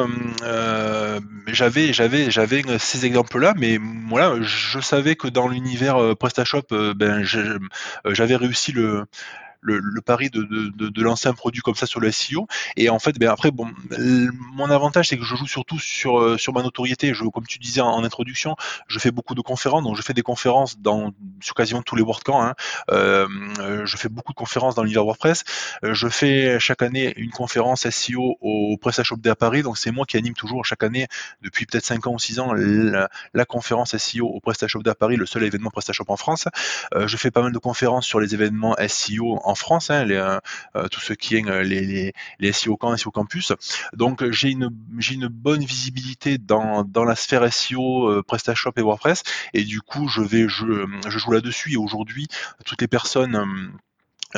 j'avais 1.46 1.92
j'avais 1.94 2.30
j'avais 2.30 2.62
ces 2.78 3.06
exemples-là, 3.06 3.54
mais 3.56 3.78
voilà, 4.08 4.36
je 4.42 4.80
savais 4.80 5.16
que 5.16 5.28
dans 5.28 5.48
l'univers 5.48 6.14
PrestaShop, 6.16 6.94
ben 6.94 7.24
j'avais 7.24 8.36
réussi 8.36 8.72
le 8.72 9.06
le, 9.64 10.00
pari 10.00 10.30
de, 10.30 10.42
de, 10.42 10.88
de, 10.88 11.02
lancer 11.02 11.28
un 11.28 11.32
produit 11.32 11.62
comme 11.62 11.74
ça 11.74 11.86
sur 11.86 12.00
le 12.00 12.10
SEO. 12.12 12.46
Et 12.76 12.88
en 12.90 12.98
fait, 12.98 13.18
ben 13.18 13.30
après, 13.30 13.50
bon, 13.50 13.70
mon 14.52 14.70
avantage, 14.70 15.08
c'est 15.08 15.16
que 15.16 15.24
je 15.24 15.34
joue 15.34 15.46
surtout 15.46 15.78
sur, 15.78 16.18
euh, 16.18 16.38
sur 16.38 16.52
ma 16.52 16.62
notoriété. 16.62 17.14
Je, 17.14 17.24
comme 17.24 17.46
tu 17.46 17.58
disais 17.58 17.80
en, 17.80 18.04
introduction, 18.04 18.56
je 18.86 18.98
fais 18.98 19.10
beaucoup 19.10 19.34
de 19.34 19.40
conférences, 19.40 19.82
donc 19.82 19.96
je 19.96 20.02
fais 20.02 20.12
des 20.12 20.22
conférences 20.22 20.78
dans, 20.78 21.12
sur 21.40 21.54
quasiment 21.54 21.82
tous 21.82 21.96
les 21.96 22.02
WordCamp. 22.02 22.42
Hein. 22.42 22.54
Euh, 22.90 23.26
je 23.84 23.96
fais 23.96 24.08
beaucoup 24.08 24.32
de 24.32 24.36
conférences 24.36 24.74
dans 24.74 24.82
l'univers 24.82 25.04
WordPress. 25.04 25.44
Euh, 25.84 25.94
je 25.94 26.08
fais 26.08 26.58
chaque 26.60 26.82
année 26.82 27.14
une 27.16 27.30
conférence 27.30 27.88
SEO 27.88 28.36
au 28.40 28.76
PrestaShop 28.80 29.16
Day 29.16 29.30
à 29.30 29.36
Paris, 29.36 29.62
donc 29.62 29.78
c'est 29.78 29.90
moi 29.90 30.04
qui 30.04 30.16
anime 30.16 30.34
toujours 30.34 30.64
chaque 30.64 30.82
année, 30.82 31.06
depuis 31.42 31.66
peut-être 31.66 31.84
5 31.84 32.06
ans 32.06 32.14
ou 32.14 32.18
6 32.18 32.40
ans, 32.40 32.52
la, 32.52 33.44
conférence 33.46 33.96
SEO 33.96 34.26
au 34.26 34.40
PrestaShop 34.40 34.82
Day 34.82 34.90
à 34.90 34.94
Paris, 34.94 35.16
le 35.16 35.26
seul 35.26 35.44
événement 35.44 35.70
PrestaShop 35.70 36.04
en 36.08 36.16
France. 36.16 36.48
je 36.94 37.16
fais 37.16 37.30
pas 37.30 37.42
mal 37.42 37.52
de 37.52 37.58
conférences 37.58 38.06
sur 38.06 38.20
les 38.20 38.34
événements 38.34 38.76
SEO 38.88 39.38
en 39.44 39.53
France, 39.54 39.90
hein, 39.90 40.08
euh, 40.10 40.40
euh, 40.76 40.88
tout 40.88 41.00
ce 41.00 41.12
qui 41.12 41.36
est 41.36 41.46
euh, 41.46 41.62
les, 41.62 41.80
les, 41.80 42.12
les 42.38 42.52
SEO 42.52 42.76
camp, 42.76 42.96
SEO 42.96 43.10
campus. 43.10 43.52
Donc 43.92 44.28
j'ai 44.30 44.50
une, 44.50 44.68
bonne 45.28 45.64
visibilité 45.64 46.38
dans, 46.38 46.84
dans 46.84 47.04
la 47.04 47.16
sphère 47.16 47.52
SEO, 47.52 48.22
PrestaShop 48.22 48.72
et 48.76 48.82
WordPress, 48.82 49.22
et 49.52 49.64
du 49.64 49.80
coup 49.80 50.08
je 50.08 50.22
vais 50.22 50.48
je, 50.48 50.86
je 51.06 51.18
joue 51.18 51.32
là-dessus. 51.32 51.72
Et 51.72 51.76
aujourd'hui, 51.76 52.28
toutes 52.64 52.80
les 52.80 52.88
personnes 52.88 53.72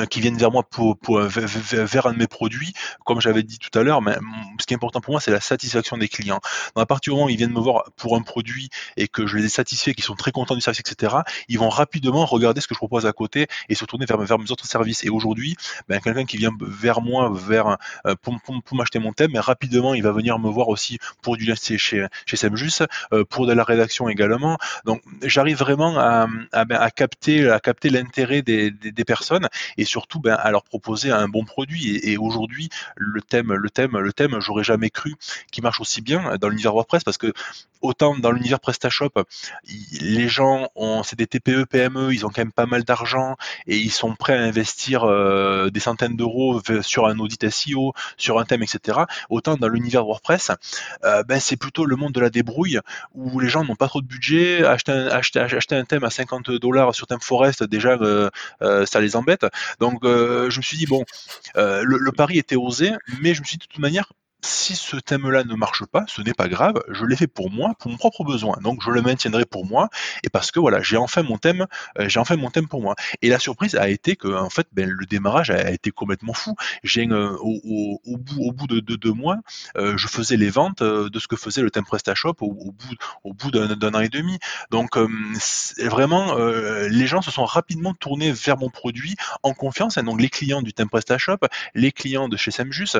qui 0.05 0.21
viennent 0.21 0.37
vers 0.37 0.51
moi 0.51 0.63
pour, 0.63 0.97
euh, 1.17 1.27
vers 1.27 2.05
un 2.07 2.13
de 2.13 2.19
mes 2.19 2.27
produits, 2.27 2.73
comme 3.05 3.19
j'avais 3.19 3.43
dit 3.43 3.57
tout 3.57 3.77
à 3.77 3.83
l'heure, 3.83 4.01
mais 4.01 4.15
ce 4.59 4.65
qui 4.65 4.73
est 4.73 4.77
important 4.77 5.01
pour 5.01 5.13
moi, 5.13 5.21
c'est 5.21 5.31
la 5.31 5.39
satisfaction 5.39 5.97
des 5.97 6.07
clients. 6.07 6.39
Dans 6.75 6.81
la 6.81 6.85
partie 6.85 7.09
du 7.09 7.15
moment 7.15 7.25
où 7.25 7.29
ils 7.29 7.37
viennent 7.37 7.53
me 7.53 7.59
voir 7.59 7.85
pour 7.95 8.15
un 8.15 8.21
produit 8.21 8.69
et 8.95 9.07
que 9.07 9.25
je 9.25 9.37
les 9.37 9.45
ai 9.45 9.49
satisfaits, 9.49 9.91
qu'ils 9.91 10.03
sont 10.03 10.15
très 10.15 10.31
contents 10.31 10.55
du 10.55 10.61
service, 10.61 10.79
etc., 10.79 11.17
ils 11.47 11.57
vont 11.57 11.69
rapidement 11.69 12.25
regarder 12.25 12.61
ce 12.61 12.67
que 12.67 12.75
je 12.75 12.79
propose 12.79 13.05
à 13.05 13.13
côté 13.13 13.47
et 13.69 13.75
se 13.75 13.85
tourner 13.85 14.05
vers, 14.05 14.17
vers 14.17 14.39
mes 14.39 14.51
autres 14.51 14.65
services. 14.65 15.03
Et 15.03 15.09
aujourd'hui, 15.09 15.55
ben, 15.87 15.99
quelqu'un 15.99 16.25
qui 16.25 16.37
vient 16.37 16.51
vers 16.61 17.01
moi 17.01 17.31
vers, 17.33 17.77
euh, 18.05 18.15
pour, 18.21 18.35
pour, 18.41 18.77
m'acheter 18.77 18.99
mon 18.99 19.13
thème, 19.13 19.31
mais 19.33 19.39
rapidement, 19.39 19.93
il 19.93 20.03
va 20.03 20.11
venir 20.11 20.37
me 20.37 20.49
voir 20.49 20.67
aussi 20.69 20.99
pour 21.21 21.37
du 21.37 21.47
chez, 21.55 21.77
chez 21.77 22.37
Semjus, 22.37 22.83
pour 23.29 23.47
de 23.47 23.53
la 23.53 23.63
rédaction 23.63 24.09
également. 24.09 24.57
Donc, 24.85 25.01
j'arrive 25.23 25.57
vraiment 25.57 25.97
à, 25.97 26.27
à, 26.51 26.65
ben, 26.65 26.87
capter, 26.95 27.49
à 27.49 27.59
capter 27.59 27.89
l'intérêt 27.89 28.41
des, 28.41 28.69
des, 28.69 28.91
des 28.91 29.05
personnes 29.05 29.47
et 29.77 29.86
surtout 29.87 30.19
ben, 30.19 30.35
à 30.35 30.51
leur 30.51 30.63
proposer 30.63 31.11
un 31.11 31.27
bon 31.27 31.45
produit. 31.45 31.99
Et, 32.03 32.17
aujourd'hui, 32.17 32.69
le 32.95 33.21
thème, 33.21 33.53
le 33.53 33.69
thème, 33.69 33.97
le 33.97 34.13
thème, 34.13 34.39
j'aurais 34.39 34.63
jamais 34.63 34.89
cru 34.89 35.15
qu'il 35.51 35.63
marche 35.63 35.81
aussi 35.81 36.01
bien 36.01 36.37
dans 36.37 36.49
l'univers 36.49 36.73
WordPress 36.73 37.03
parce 37.03 37.17
que 37.17 37.33
autant 37.81 38.17
dans 38.17 38.31
l'univers 38.31 38.59
PrestaShop, 38.59 39.11
les 40.01 40.27
gens 40.27 40.69
ont, 40.75 41.03
c'est 41.03 41.17
des 41.17 41.27
TPE, 41.27 41.65
PME, 41.65 42.13
ils 42.13 42.25
ont 42.25 42.29
quand 42.29 42.41
même 42.41 42.51
pas 42.51 42.65
mal 42.65 42.83
d'argent 42.83 43.35
et 43.65 43.77
ils 43.77 43.91
sont 43.91 44.15
prêts 44.15 44.37
à 44.37 44.41
investir 44.41 45.03
euh, 45.03 45.69
des 45.69 45.79
centaines 45.79 46.15
d'euros 46.15 46.61
sur 46.81 47.07
un 47.07 47.17
audit 47.19 47.49
SEO, 47.49 47.93
sur 48.17 48.39
un 48.39 48.45
thème, 48.45 48.63
etc. 48.63 48.99
Autant 49.29 49.57
dans 49.57 49.67
l'univers 49.67 50.05
WordPress, 50.05 50.51
euh, 51.03 51.23
ben 51.23 51.39
c'est 51.39 51.57
plutôt 51.57 51.85
le 51.85 51.95
monde 51.95 52.13
de 52.13 52.19
la 52.19 52.29
débrouille 52.29 52.79
où 53.13 53.39
les 53.39 53.49
gens 53.49 53.63
n'ont 53.63 53.75
pas 53.75 53.87
trop 53.87 54.01
de 54.01 54.07
budget, 54.07 54.63
acheter 54.65 55.39
un, 55.71 55.83
thème 55.85 56.03
à 56.03 56.09
50 56.09 56.51
dollars 56.51 56.93
sur 56.95 57.07
ThemeForest, 57.07 57.63
déjà 57.63 57.97
euh, 58.01 58.29
ça 58.85 58.99
les 58.99 59.15
embête. 59.15 59.45
Donc 59.79 59.99
je 60.03 60.57
me 60.57 60.61
suis 60.61 60.77
dit 60.77 60.85
bon, 60.85 61.03
le, 61.55 61.83
le 61.83 62.11
pari 62.11 62.37
était 62.37 62.55
osé, 62.55 62.91
mais 63.21 63.33
je 63.33 63.41
me 63.41 63.45
suis 63.45 63.57
dit 63.57 63.67
de 63.67 63.71
toute 63.71 63.81
manière 63.81 64.11
si 64.41 64.75
ce 64.75 64.97
thème-là 64.97 65.43
ne 65.43 65.55
marche 65.55 65.85
pas, 65.85 66.05
ce 66.07 66.21
n'est 66.21 66.33
pas 66.33 66.47
grave, 66.47 66.75
je 66.89 67.05
l'ai 67.05 67.15
fait 67.15 67.27
pour 67.27 67.49
moi, 67.49 67.73
pour 67.79 67.89
mon 67.89 67.97
propre 67.97 68.23
besoin. 68.23 68.57
Donc 68.61 68.81
je 68.83 68.91
le 68.91 69.01
maintiendrai 69.01 69.45
pour 69.45 69.65
moi 69.65 69.89
et 70.23 70.29
parce 70.29 70.51
que 70.51 70.59
voilà, 70.59 70.81
j'ai 70.81 70.97
enfin 70.97 71.23
mon 71.23 71.37
thème, 71.37 71.65
euh, 71.99 72.07
j'ai 72.07 72.19
enfin 72.19 72.35
mon 72.35 72.51
thème 72.51 72.67
pour 72.67 72.81
moi. 72.81 72.95
Et 73.21 73.29
la 73.29 73.39
surprise 73.39 73.75
a 73.75 73.89
été 73.89 74.15
que 74.15 74.27
en 74.27 74.49
fait, 74.49 74.67
ben, 74.73 74.89
le 74.89 75.05
démarrage 75.05 75.49
a, 75.49 75.71
été 75.71 75.91
complètement 75.91 76.33
fou. 76.33 76.55
J'ai 76.83 77.07
euh, 77.07 77.35
au, 77.41 78.17
bout, 78.17 78.67
de, 78.67 78.79
deux 78.79 79.11
mois, 79.11 79.37
euh, 79.75 79.97
je 79.97 80.07
faisais 80.07 80.37
les 80.37 80.49
ventes 80.49 80.83
de 80.83 81.19
ce 81.19 81.27
que 81.27 81.35
faisait 81.35 81.61
le 81.61 81.71
thème 81.71 81.85
PrestaShop 81.85 82.35
au, 82.41 82.73
au 83.23 83.33
bout, 83.33 83.51
d'un 83.51 83.93
an 83.93 83.99
et 83.99 84.09
demi. 84.09 84.37
Donc 84.71 84.97
vraiment, 85.77 86.35
les 86.35 87.07
gens 87.07 87.21
se 87.21 87.31
sont 87.31 87.45
rapidement 87.45 87.93
tournés 87.93 88.31
vers 88.31 88.57
mon 88.57 88.69
produit 88.69 89.15
en 89.43 89.53
confiance. 89.53 89.97
Donc 89.97 90.21
les 90.21 90.29
clients 90.29 90.61
du 90.61 90.73
thème 90.73 90.89
PrestaShop, 90.89 91.39
les 91.73 91.91
clients 91.91 92.29
de 92.29 92.37
chez 92.37 92.51
Semjus, 92.51 92.97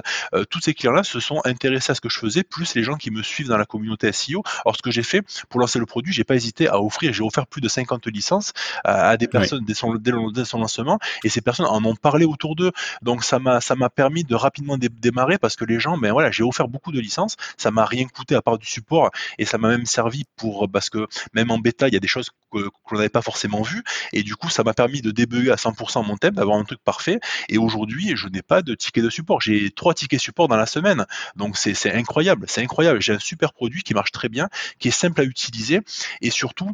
tous 0.50 0.62
ces 0.62 0.74
clients-là 0.74 1.04
se 1.04 1.20
sont 1.20 1.37
intéressés 1.46 1.92
à 1.92 1.96
ce 1.96 2.02
que 2.02 2.10
je 2.10 2.20
faisais, 2.20 2.44
plus 2.44 2.76
les 2.76 2.84
gens 2.84 2.96
qui 2.96 3.12
me 3.12 3.24
suivent 3.24 3.48
dans 3.48 3.58
la 3.58 3.66
communauté 3.66 4.12
SEO. 4.12 4.44
Alors 4.66 4.76
ce 4.76 4.82
que 4.82 4.92
j'ai 4.92 5.04
fait 5.04 5.22
pour 5.50 5.60
lancer 5.60 5.80
le 5.80 5.86
produit, 5.86 6.14
j'ai 6.14 6.24
pas 6.24 6.36
hésité 6.36 6.68
à 6.68 6.82
offrir, 6.82 7.14
j'ai 7.14 7.24
offert 7.24 7.48
plus 7.48 7.62
de 7.62 7.68
50 7.70 8.08
licences 8.08 8.54
à, 8.84 9.18
des 9.18 9.28
personnes 9.28 9.64
dès, 9.66 9.74
son, 9.74 10.60
lancement, 10.60 11.00
et 11.24 11.30
ces 11.30 11.42
personnes 11.42 11.66
en 11.66 11.84
ont 11.84 11.96
parlé 11.96 12.26
autour 12.26 12.56
d'eux. 12.56 12.72
Donc 13.02 13.24
ça 13.24 13.40
m'a 13.40 13.62
ça 13.62 13.76
m'a 13.76 13.90
permis 13.90 14.24
de 14.24 14.36
rapidement 14.36 14.78
démarrer 14.78 15.38
parce 15.38 15.56
que 15.56 15.66
les 15.66 15.80
gens, 15.80 15.98
ben 15.98 16.12
voilà, 16.12 16.32
j'ai 16.32 16.44
offert 16.44 16.68
beaucoup 16.68 16.92
de 16.92 17.00
licences, 17.00 17.36
ça 17.58 17.72
m'a 17.72 17.86
rien 17.86 18.06
coûté 18.08 18.36
à 18.36 18.42
part 18.42 18.58
du 18.58 18.66
support, 18.66 19.12
et 19.38 19.46
ça 19.46 19.58
m'a 19.58 19.70
même 19.70 19.86
servi 19.86 20.24
pour 20.36 20.70
parce 20.70 20.90
que 20.90 21.08
même 21.34 21.52
en 21.52 21.60
bêta, 21.60 21.88
il 21.88 21.94
y 21.94 21.98
a 21.98 22.00
des 22.00 22.08
choses 22.08 22.30
que, 22.52 22.70
qu'on 22.84 22.96
n'avait 22.96 23.10
pas 23.10 23.22
forcément 23.22 23.62
vues, 23.62 23.84
et 24.14 24.24
du 24.24 24.36
coup 24.36 24.50
ça 24.50 24.64
m'a 24.64 24.74
permis 24.74 25.02
de 25.02 25.12
débugger 25.12 25.52
à 25.52 25.56
100% 25.56 26.06
mon 26.06 26.18
thème, 26.18 26.36
d'avoir 26.36 26.58
un 26.58 26.64
truc 26.64 26.80
parfait. 26.84 27.20
Et 27.50 27.58
aujourd'hui, 27.58 28.14
je 28.16 28.28
n'ai 28.28 28.42
pas 28.42 28.62
de 28.62 28.76
ticket 28.76 29.02
de 29.02 29.10
support. 29.10 29.42
J'ai 29.42 29.72
trois 29.72 29.94
tickets 29.94 30.20
support 30.20 30.48
dans 30.48 30.56
la 30.56 30.66
semaine. 30.66 31.06
Donc 31.36 31.57
c'est 31.57 31.91
incroyable, 31.93 32.45
c'est 32.47 32.61
incroyable. 32.61 33.01
J'ai 33.01 33.13
un 33.13 33.20
super 33.20 33.53
produit 33.53 33.84
qui 33.84 33.93
marche 33.93 34.11
très 34.11 34.30
bien, 34.30 34.49
qui 34.80 34.89
est 34.89 34.91
simple 34.91 35.22
à 35.22 35.24
utiliser 35.24 35.82
et 36.22 36.30
surtout 36.30 36.72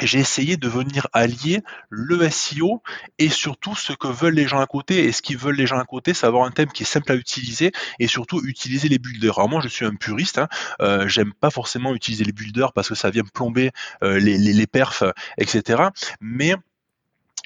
j'ai 0.00 0.18
essayé 0.20 0.56
de 0.56 0.68
venir 0.68 1.08
allier 1.12 1.60
le 1.90 2.28
SEO 2.30 2.82
et 3.18 3.28
surtout 3.28 3.74
ce 3.74 3.92
que 3.92 4.06
veulent 4.06 4.34
les 4.34 4.46
gens 4.46 4.60
à 4.60 4.66
côté. 4.66 5.04
Et 5.04 5.12
ce 5.12 5.22
qu'ils 5.22 5.38
veulent 5.38 5.56
les 5.56 5.66
gens 5.66 5.78
à 5.78 5.84
côté, 5.84 6.14
c'est 6.14 6.26
avoir 6.26 6.44
un 6.44 6.50
thème 6.50 6.70
qui 6.70 6.84
est 6.84 6.86
simple 6.86 7.10
à 7.12 7.14
utiliser 7.16 7.72
et 7.98 8.06
surtout 8.06 8.40
utiliser 8.44 8.88
les 8.88 8.98
builders. 8.98 9.38
Alors 9.38 9.48
moi, 9.48 9.60
je 9.60 9.68
suis 9.68 9.84
un 9.84 9.94
puriste. 9.94 10.38
Hein. 10.38 10.48
Euh, 10.80 11.08
J'aime 11.08 11.32
pas 11.32 11.50
forcément 11.50 11.94
utiliser 11.94 12.24
les 12.24 12.32
builders 12.32 12.72
parce 12.72 12.88
que 12.88 12.94
ça 12.94 13.10
vient 13.10 13.24
plomber 13.24 13.70
euh, 14.02 14.20
les, 14.20 14.38
les, 14.38 14.52
les 14.52 14.66
perfs, 14.66 15.02
etc. 15.36 15.82
Mais 16.20 16.54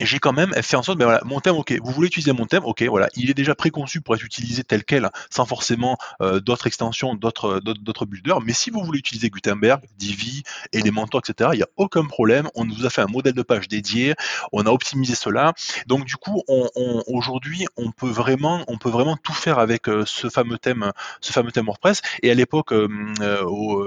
j'ai 0.01 0.19
quand 0.19 0.33
même 0.33 0.53
fait 0.63 0.77
en 0.77 0.83
sorte, 0.83 0.99
ben 0.99 1.05
voilà, 1.05 1.21
mon 1.25 1.41
thème, 1.41 1.55
ok, 1.55 1.79
vous 1.83 1.93
voulez 1.93 2.09
utiliser 2.09 2.33
mon 2.33 2.47
thème, 2.47 2.65
ok, 2.65 2.83
voilà, 2.85 3.09
il 3.15 3.31
est 3.31 3.35
déjà 3.35 3.55
préconçu 3.55 4.01
pour 4.01 4.15
être 4.15 4.25
utilisé 4.25 4.65
tel 4.65 4.85
quel, 4.85 5.11
sans 5.31 5.45
forcément 5.45 5.99
euh, 6.21 6.41
d'autres 6.41 6.67
extensions, 6.67 7.15
d'autres 7.15 7.61
d'autres 7.61 8.07
builders. 8.07 8.41
Mais 8.41 8.53
si 8.53 8.71
vous 8.71 8.83
voulez 8.83 8.99
utiliser 8.99 9.31
Gutenberg, 9.31 9.83
Divi, 9.99 10.43
Elementor, 10.73 11.23
etc., 11.27 11.51
il 11.53 11.57
n'y 11.57 11.63
a 11.63 11.69
aucun 11.77 12.05
problème. 12.05 12.49
On 12.55 12.67
vous 12.67 12.87
a 12.87 12.91
fait 12.91 13.03
un 13.03 13.07
modèle 13.07 13.35
de 13.35 13.43
page 13.43 13.69
dédié, 13.69 14.15
on 14.53 14.67
a 14.67 14.71
optimisé 14.71 15.15
cela. 15.15 15.53
Donc 15.87 16.05
du 16.05 16.17
coup, 16.17 16.43
on, 16.49 16.69
on, 16.75 17.03
aujourd'hui, 17.07 17.67
on 17.77 17.93
peut 17.93 18.11
vraiment, 18.11 18.65
on 18.69 18.79
peut 18.79 18.91
vraiment 18.91 19.17
tout 19.17 19.35
faire 19.35 19.59
avec 19.59 19.89
euh, 19.89 20.05
ce 20.07 20.29
fameux 20.29 20.59
thème, 20.59 20.93
ce 21.21 21.33
fameux 21.33 21.53
thème 21.53 21.67
WordPress. 21.67 22.03
Et 22.23 22.31
à 22.31 22.35
l'époque, 22.35 22.73
euh, 22.73 22.89
au 23.45 23.87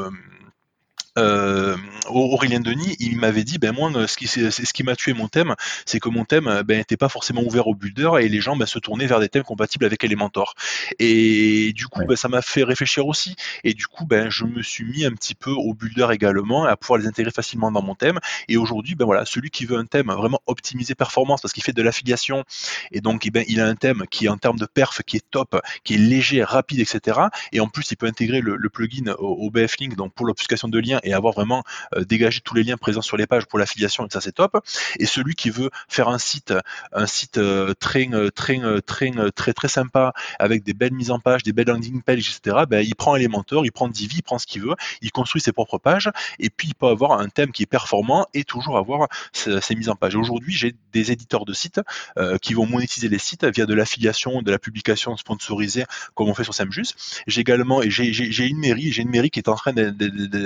Aurélien 1.17 2.59
Denis, 2.59 2.95
il 2.99 3.17
m'avait 3.17 3.43
dit, 3.43 3.57
ben 3.57 3.73
moi, 3.73 3.91
ce 4.07 4.17
qui, 4.17 4.27
c'est, 4.27 4.51
ce 4.51 4.73
qui 4.73 4.83
m'a 4.83 4.95
tué 4.95 5.13
mon 5.13 5.27
thème, 5.27 5.55
c'est 5.85 5.99
que 5.99 6.09
mon 6.09 6.25
thème 6.25 6.63
ben, 6.65 6.77
n'était 6.77 6.97
pas 6.97 7.09
forcément 7.09 7.41
ouvert 7.41 7.67
au 7.67 7.75
builder 7.75 8.11
et 8.21 8.29
les 8.29 8.41
gens 8.41 8.55
ben, 8.55 8.65
se 8.65 8.79
tournaient 8.79 9.07
vers 9.07 9.19
des 9.19 9.29
thèmes 9.29 9.43
compatibles 9.43 9.85
avec 9.85 10.03
Elementor. 10.03 10.55
Et 10.99 11.73
du 11.73 11.87
coup, 11.87 12.05
ben, 12.05 12.15
ça 12.15 12.27
m'a 12.27 12.41
fait 12.41 12.63
réfléchir 12.63 13.07
aussi. 13.07 13.35
Et 13.63 13.73
du 13.73 13.87
coup, 13.87 14.05
ben, 14.05 14.29
je 14.29 14.45
me 14.45 14.61
suis 14.61 14.85
mis 14.85 15.05
un 15.05 15.11
petit 15.11 15.35
peu 15.35 15.51
au 15.51 15.73
builder 15.73 16.07
également, 16.11 16.65
à 16.65 16.75
pouvoir 16.77 16.99
les 16.99 17.07
intégrer 17.07 17.31
facilement 17.31 17.71
dans 17.71 17.81
mon 17.81 17.95
thème. 17.95 18.19
Et 18.47 18.57
aujourd'hui, 18.57 18.95
ben 18.95 19.05
voilà, 19.05 19.25
celui 19.25 19.49
qui 19.49 19.65
veut 19.65 19.77
un 19.77 19.85
thème 19.85 20.11
vraiment 20.11 20.41
optimisé 20.45 20.95
performance 20.95 21.41
parce 21.41 21.53
qu'il 21.53 21.63
fait 21.63 21.73
de 21.73 21.81
l'affiliation 21.81 22.43
et 22.91 23.01
donc 23.01 23.25
eh 23.25 23.31
ben, 23.31 23.43
il 23.47 23.59
a 23.59 23.67
un 23.67 23.75
thème 23.75 24.05
qui 24.09 24.27
en 24.29 24.37
termes 24.37 24.59
de 24.59 24.65
perf 24.65 25.01
qui 25.05 25.17
est 25.17 25.25
top, 25.31 25.59
qui 25.83 25.95
est 25.95 25.97
léger, 25.97 26.43
rapide, 26.43 26.79
etc. 26.79 27.19
Et 27.51 27.59
en 27.59 27.67
plus, 27.67 27.91
il 27.91 27.97
peut 27.97 28.07
intégrer 28.07 28.41
le, 28.41 28.69
plugin 28.69 29.13
au, 29.19 29.49
BF-Link 29.49 29.95
donc 29.95 30.13
pour 30.13 30.25
l'obfuscation 30.25 30.67
de 30.67 30.79
liens 30.79 30.99
et 31.05 31.13
avoir 31.13 31.33
vraiment 31.33 31.63
euh, 31.95 32.03
dégagé 32.03 32.41
tous 32.41 32.55
les 32.55 32.63
liens 32.63 32.77
présents 32.77 33.01
sur 33.01 33.17
les 33.17 33.27
pages 33.27 33.45
pour 33.45 33.59
l'affiliation 33.59 34.05
et 34.05 34.09
ça 34.11 34.21
c'est 34.21 34.33
top. 34.33 34.57
Et 34.99 35.05
celui 35.05 35.35
qui 35.35 35.49
veut 35.49 35.69
faire 35.87 36.09
un 36.09 36.17
site, 36.17 36.53
un 36.91 37.05
site 37.05 37.37
euh, 37.37 37.73
très, 37.79 38.09
très, 38.35 38.59
très, 38.81 39.11
très, 39.31 39.53
très 39.53 39.67
sympa 39.67 40.13
avec 40.39 40.63
des 40.63 40.73
belles 40.73 40.93
mises 40.93 41.11
en 41.11 41.19
page, 41.19 41.43
des 41.43 41.53
belles 41.53 41.67
landing 41.67 42.01
pages, 42.01 42.29
etc. 42.29 42.65
Ben, 42.69 42.85
il 42.85 42.95
prend 42.95 43.15
Elementor, 43.15 43.65
il 43.65 43.71
prend 43.71 43.87
Divi, 43.87 44.17
il 44.17 44.23
prend 44.23 44.39
ce 44.39 44.47
qu'il 44.47 44.63
veut, 44.63 44.75
il 45.01 45.11
construit 45.11 45.41
ses 45.41 45.51
propres 45.51 45.77
pages 45.77 46.09
et 46.39 46.49
puis 46.49 46.69
il 46.69 46.75
peut 46.75 46.87
avoir 46.87 47.19
un 47.19 47.29
thème 47.29 47.51
qui 47.51 47.63
est 47.63 47.67
performant 47.67 48.27
et 48.33 48.43
toujours 48.43 48.77
avoir 48.77 49.07
ses 49.33 49.75
mises 49.75 49.89
en 49.89 49.95
page. 49.95 50.15
Aujourd'hui, 50.15 50.53
j'ai 50.53 50.75
des 50.93 51.11
éditeurs 51.11 51.45
de 51.45 51.53
sites 51.53 51.81
euh, 52.17 52.37
qui 52.37 52.53
vont 52.53 52.65
monétiser 52.65 53.09
les 53.09 53.19
sites 53.19 53.45
via 53.45 53.65
de 53.65 53.73
l'affiliation, 53.73 54.41
de 54.41 54.51
la 54.51 54.59
publication 54.59 55.15
sponsorisée, 55.17 55.85
comme 56.13 56.29
on 56.29 56.33
fait 56.33 56.43
sur 56.43 56.53
Samjus. 56.53 56.95
J'ai 57.27 57.41
également, 57.41 57.81
et 57.81 57.89
j'ai 57.89 58.47
une 58.47 58.59
mairie, 58.59 58.91
j'ai 58.91 59.01
une 59.01 59.09
mairie 59.09 59.29
qui 59.29 59.39
est 59.39 59.49
en 59.49 59.55
train 59.55 59.73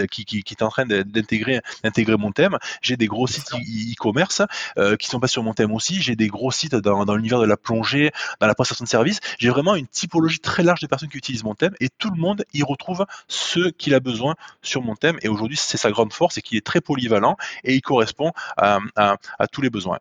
qui, 0.10 0.49
est 0.54 0.64
en 0.64 0.70
train 0.70 0.86
d'intégrer 0.86 1.62
d'intégrer 1.84 2.18
mon 2.18 2.32
thème. 2.32 2.58
J'ai 2.82 2.97
des 2.97 3.08
gros 3.08 3.28
sites 3.28 3.54
e-commerce 3.54 4.41
euh, 4.78 4.95
qui 4.95 5.08
sont 5.08 5.20
pas 5.20 5.28
sur 5.28 5.43
mon 5.43 5.54
thème 5.54 5.72
aussi. 5.74 6.02
J'ai 6.02 6.16
des 6.16 6.28
gros 6.28 6.52
sites 6.52 6.76
dans, 6.76 7.06
dans 7.06 7.16
l'univers 7.16 7.39
de 7.39 7.45
la 7.45 7.58
plongée, 7.58 8.12
dans 8.39 8.47
la 8.47 8.56
prestation 8.56 8.84
de 8.84 8.89
service. 8.89 9.20
J'ai 9.38 9.50
vraiment 9.50 9.76
une 9.76 9.88
typologie 9.88 10.39
très 10.39 10.64
large 10.64 10.82
de 10.82 10.88
personnes 10.88 11.10
qui 11.10 11.18
utilisent 11.18 11.43
mon 11.43 11.56
thème 11.56 11.74
et 11.80 11.89
tout 11.97 12.12
le 12.12 12.20
monde 12.20 12.45
y 12.54 12.64
retrouve 12.64 13.06
ce 13.28 13.70
qu'il 13.70 13.93
a 13.93 14.00
besoin 14.00 14.36
sur 14.62 14.82
mon 14.82 14.95
thème. 14.95 15.18
Et 15.22 15.30
aujourd'hui, 15.30 15.58
c'est 15.58 15.78
sa 15.78 15.91
grande 15.91 16.14
force, 16.14 16.36
c'est 16.36 16.41
qu'il 16.41 16.58
est 16.58 16.66
très 16.66 16.82
polyvalent 16.82 17.38
et 17.64 17.76
il 17.76 17.82
correspond 17.82 18.32
à, 18.58 18.80
à 18.95 19.47
tous 19.47 19.62
les 19.62 19.70
besoins. 19.70 20.00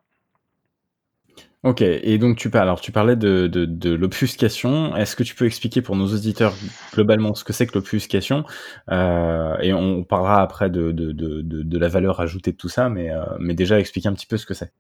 Ok, 1.65 1.83
et 1.83 2.19
donc 2.19 2.37
tu, 2.37 2.49
alors, 2.55 2.81
tu 2.81 2.93
parlais 2.93 3.17
de, 3.17 3.49
de, 3.49 3.91
l'obfuscation. 3.91 4.95
Est-ce 4.95 5.17
que 5.17 5.25
tu 5.25 5.35
peux 5.35 5.45
expliquer 5.45 5.83
pour 5.83 5.97
nos 5.97 6.07
auditeurs 6.07 6.55
globalement 6.95 7.35
ce 7.35 7.43
que 7.43 7.53
c'est 7.53 7.67
que 7.67 7.75
l'obfuscation? 7.75 8.45
Euh, 8.93 9.57
Et 9.61 9.73
on 9.73 10.05
parlera 10.05 10.41
après 10.41 10.71
de, 10.71 10.93
de, 10.93 11.79
la 11.79 11.89
valeur 11.89 12.21
ajoutée 12.21 12.53
de 12.53 12.57
tout 12.57 12.69
ça, 12.69 12.89
mais, 12.89 13.11
euh, 13.11 13.25
mais 13.41 13.55
déjà 13.55 13.81
expliquer 13.81 14.09
un 14.09 14.15
petit 14.15 14.27
peu 14.27 14.37
ce 14.37 14.47
que 14.47 14.55
c'est. 14.55 14.73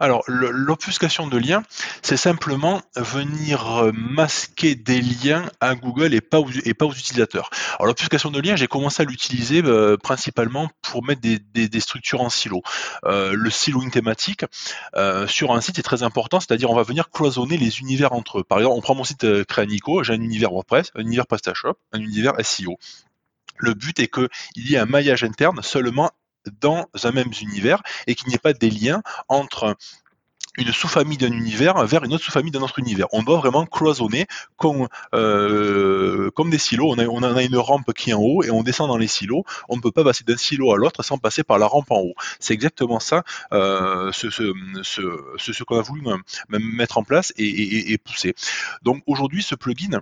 Alors, 0.00 0.22
l'obfuscation 0.26 1.26
de 1.26 1.38
liens, 1.38 1.62
c'est 2.02 2.16
simplement 2.16 2.82
venir 2.96 3.84
euh, 3.84 3.92
masquer 3.92 4.74
des 4.74 5.00
liens 5.00 5.50
à 5.60 5.74
Google 5.74 6.14
et 6.14 6.20
pas 6.20 6.38
aux, 6.38 6.92
utilisateurs. 6.92 7.50
Alors, 7.78 7.86
l'obfuscation 7.86 8.30
de 8.30 8.40
liens, 8.40 8.56
j'ai 8.56 8.66
commencé 8.66 9.02
à 9.02 9.06
l'utiliser 9.06 9.62
euh, 9.64 9.96
principalement 9.96 10.70
pour 10.82 11.04
mettre 11.04 11.20
des, 11.20 11.38
des, 11.38 11.80
structures 11.80 12.20
en 12.20 12.30
silo. 12.30 12.62
Euh, 13.04 13.32
le 13.34 13.50
siloing 13.50 13.90
thématique 13.90 14.44
sur 15.26 15.52
un 15.52 15.60
site 15.60 15.78
est 15.78 15.82
très 15.82 16.02
important, 16.02 16.40
c'est-à-dire 16.40 16.70
on 16.70 16.74
va 16.74 16.82
venir 16.82 17.10
cloisonner 17.10 17.56
les 17.56 17.80
univers 17.80 18.12
entre 18.12 18.40
eux. 18.40 18.44
Par 18.44 18.58
exemple, 18.58 18.76
on 18.76 18.80
prend 18.80 18.94
mon 18.94 19.04
site 19.04 19.44
Créanico, 19.44 20.02
j'ai 20.02 20.14
un 20.14 20.20
univers 20.20 20.52
WordPress, 20.52 20.90
un 20.94 21.02
univers 21.02 21.26
PrestaShop, 21.26 21.74
un 21.92 22.00
univers 22.00 22.34
SEO. 22.44 22.78
Le 23.58 23.74
but 23.74 23.98
est 23.98 24.08
qu'il 24.08 24.28
y 24.56 24.74
ait 24.74 24.78
un 24.78 24.86
maillage 24.86 25.24
interne 25.24 25.60
seulement 25.62 26.10
dans 26.60 26.86
un 27.04 27.12
même 27.12 27.30
univers 27.40 27.82
et 28.06 28.14
qu'il 28.14 28.28
n'y 28.28 28.34
ait 28.34 28.38
pas 28.38 28.52
des 28.52 28.70
liens 28.70 29.02
entre 29.28 29.76
une 30.58 30.72
sous-famille 30.72 31.16
d'un 31.16 31.32
univers 31.32 31.86
vers 31.86 32.04
une 32.04 32.12
autre 32.12 32.24
sous-famille 32.24 32.50
d'un 32.50 32.62
autre 32.62 32.78
univers. 32.78 33.06
On 33.12 33.22
doit 33.22 33.38
vraiment 33.38 33.64
cloisonner 33.64 34.26
comme, 34.56 34.88
euh, 35.14 36.30
comme 36.32 36.50
des 36.50 36.58
silos. 36.58 36.92
On 36.92 37.22
a, 37.22 37.42
une 37.42 37.56
rampe 37.56 37.92
qui 37.92 38.10
est 38.10 38.14
en 38.14 38.20
haut 38.20 38.42
et 38.42 38.50
on 38.50 38.62
descend 38.62 38.88
dans 38.88 38.96
les 38.96 39.06
silos. 39.06 39.44
On 39.68 39.76
ne 39.76 39.80
peut 39.80 39.92
pas 39.92 40.04
passer 40.04 40.24
d'un 40.24 40.36
silo 40.36 40.72
à 40.72 40.76
l'autre 40.76 41.02
sans 41.02 41.18
passer 41.18 41.44
par 41.44 41.58
la 41.58 41.66
rampe 41.66 41.90
en 41.90 42.00
haut. 42.00 42.14
C'est 42.40 42.54
exactement 42.54 42.98
ça, 42.98 43.22
euh, 43.52 44.10
ce, 44.12 45.62
qu'on 45.62 45.78
a 45.78 45.82
voulu 45.82 46.02
mettre 46.48 46.98
en 46.98 47.04
place 47.04 47.32
et 47.36 47.96
pousser. 47.98 48.34
Donc 48.82 49.02
aujourd'hui, 49.06 49.42
ce 49.42 49.54
plugin, 49.54 50.00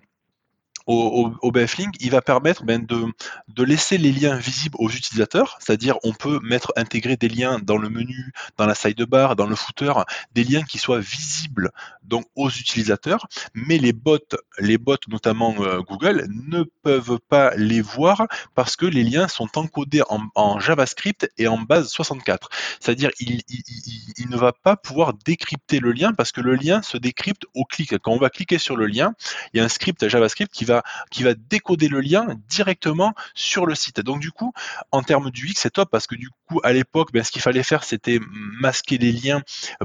au, 0.87 1.32
au, 1.43 1.51
BFLink, 1.51 1.95
il 2.01 2.11
va 2.11 2.22
permettre 2.22 2.64
ben, 2.64 2.84
de, 2.87 3.64
laisser 3.64 3.99
les 3.99 4.12
liens 4.12 4.37
visibles 4.37 4.76
aux 4.78 4.91
utilisateurs, 4.91 5.59
c'est-à-dire 5.61 5.99
on 6.05 6.12
peut 6.12 6.39
mettre 6.43 6.72
intégrer 6.76 7.16
des 7.16 7.28
liens 7.28 7.59
dans 7.61 7.76
le 7.76 7.89
menu, 7.89 8.32
dans 8.57 8.66
la 8.66 8.74
sidebar, 8.74 9.34
dans 9.34 9.47
le 9.47 9.57
footer, 9.57 9.93
des 10.34 10.45
liens 10.45 10.62
qui 10.62 10.78
soient 10.78 11.01
visibles 11.01 11.70
donc 12.05 12.26
aux 12.37 12.49
utilisateurs, 12.49 13.26
mais 13.55 13.78
les 13.78 13.93
bots, 13.93 14.18
les 14.59 14.78
bots 14.78 14.97
notamment 15.09 15.55
euh, 15.61 15.80
Google, 15.80 16.26
ne 16.28 16.62
peuvent 16.82 17.18
pas 17.28 17.55
les 17.57 17.80
voir 17.80 18.26
parce 18.55 18.76
que 18.76 18.87
les 18.87 19.03
liens 19.03 19.28
sont 19.28 19.49
encodés 19.57 20.03
en, 20.09 20.61
JavaScript 20.61 21.28
et 21.39 21.49
en 21.49 21.59
base 21.59 21.89
64. 21.89 22.49
C'est-à-dire 22.80 23.11
il, 23.18 23.43
ne 24.30 24.37
va 24.37 24.53
pas 24.53 24.76
pouvoir 24.76 25.14
décrypter 25.14 25.80
le 25.80 25.93
lien 25.93 26.12
parce 26.12 26.32
que 26.32 26.41
le 26.41 26.55
lien 26.55 26.82
se 26.82 26.97
décrypte 26.97 27.45
au 27.55 27.64
clic. 27.64 27.99
Quand 27.99 28.12
on 28.12 28.18
va 28.18 28.30
cliquer 28.30 28.59
sur 28.59 28.76
le 28.76 28.87
lien, 28.87 29.14
il 29.53 29.59
y 29.59 29.61
a 29.61 29.64
un 29.64 29.68
script 29.68 30.09
JavaScript 30.09 30.53
qui 30.53 30.64
va 30.64 30.76
qui 31.11 31.22
va 31.22 31.35
décoder 31.35 31.89
le 31.89 32.01
lien 32.01 32.27
directement 32.49 33.14
sur 33.35 33.66
le 33.66 33.74
site. 33.74 34.01
Donc 34.01 34.20
du 34.20 34.31
coup, 34.31 34.53
en 34.93 35.03
termes 35.03 35.31
du 35.31 35.51
X, 35.51 35.62
c'est 35.62 35.70
top 35.70 35.91
parce 35.91 36.07
que 36.07 36.14
du 36.14 36.31
coup, 36.49 36.61
à 36.62 36.72
l'époque, 36.72 37.12
ben, 37.12 37.22
ce 37.22 37.31
qu'il 37.31 37.43
fallait 37.43 37.62
faire, 37.62 37.85
c'était 37.85 38.20
masquer 38.61 38.99
les 38.99 39.12
liens 39.12 39.43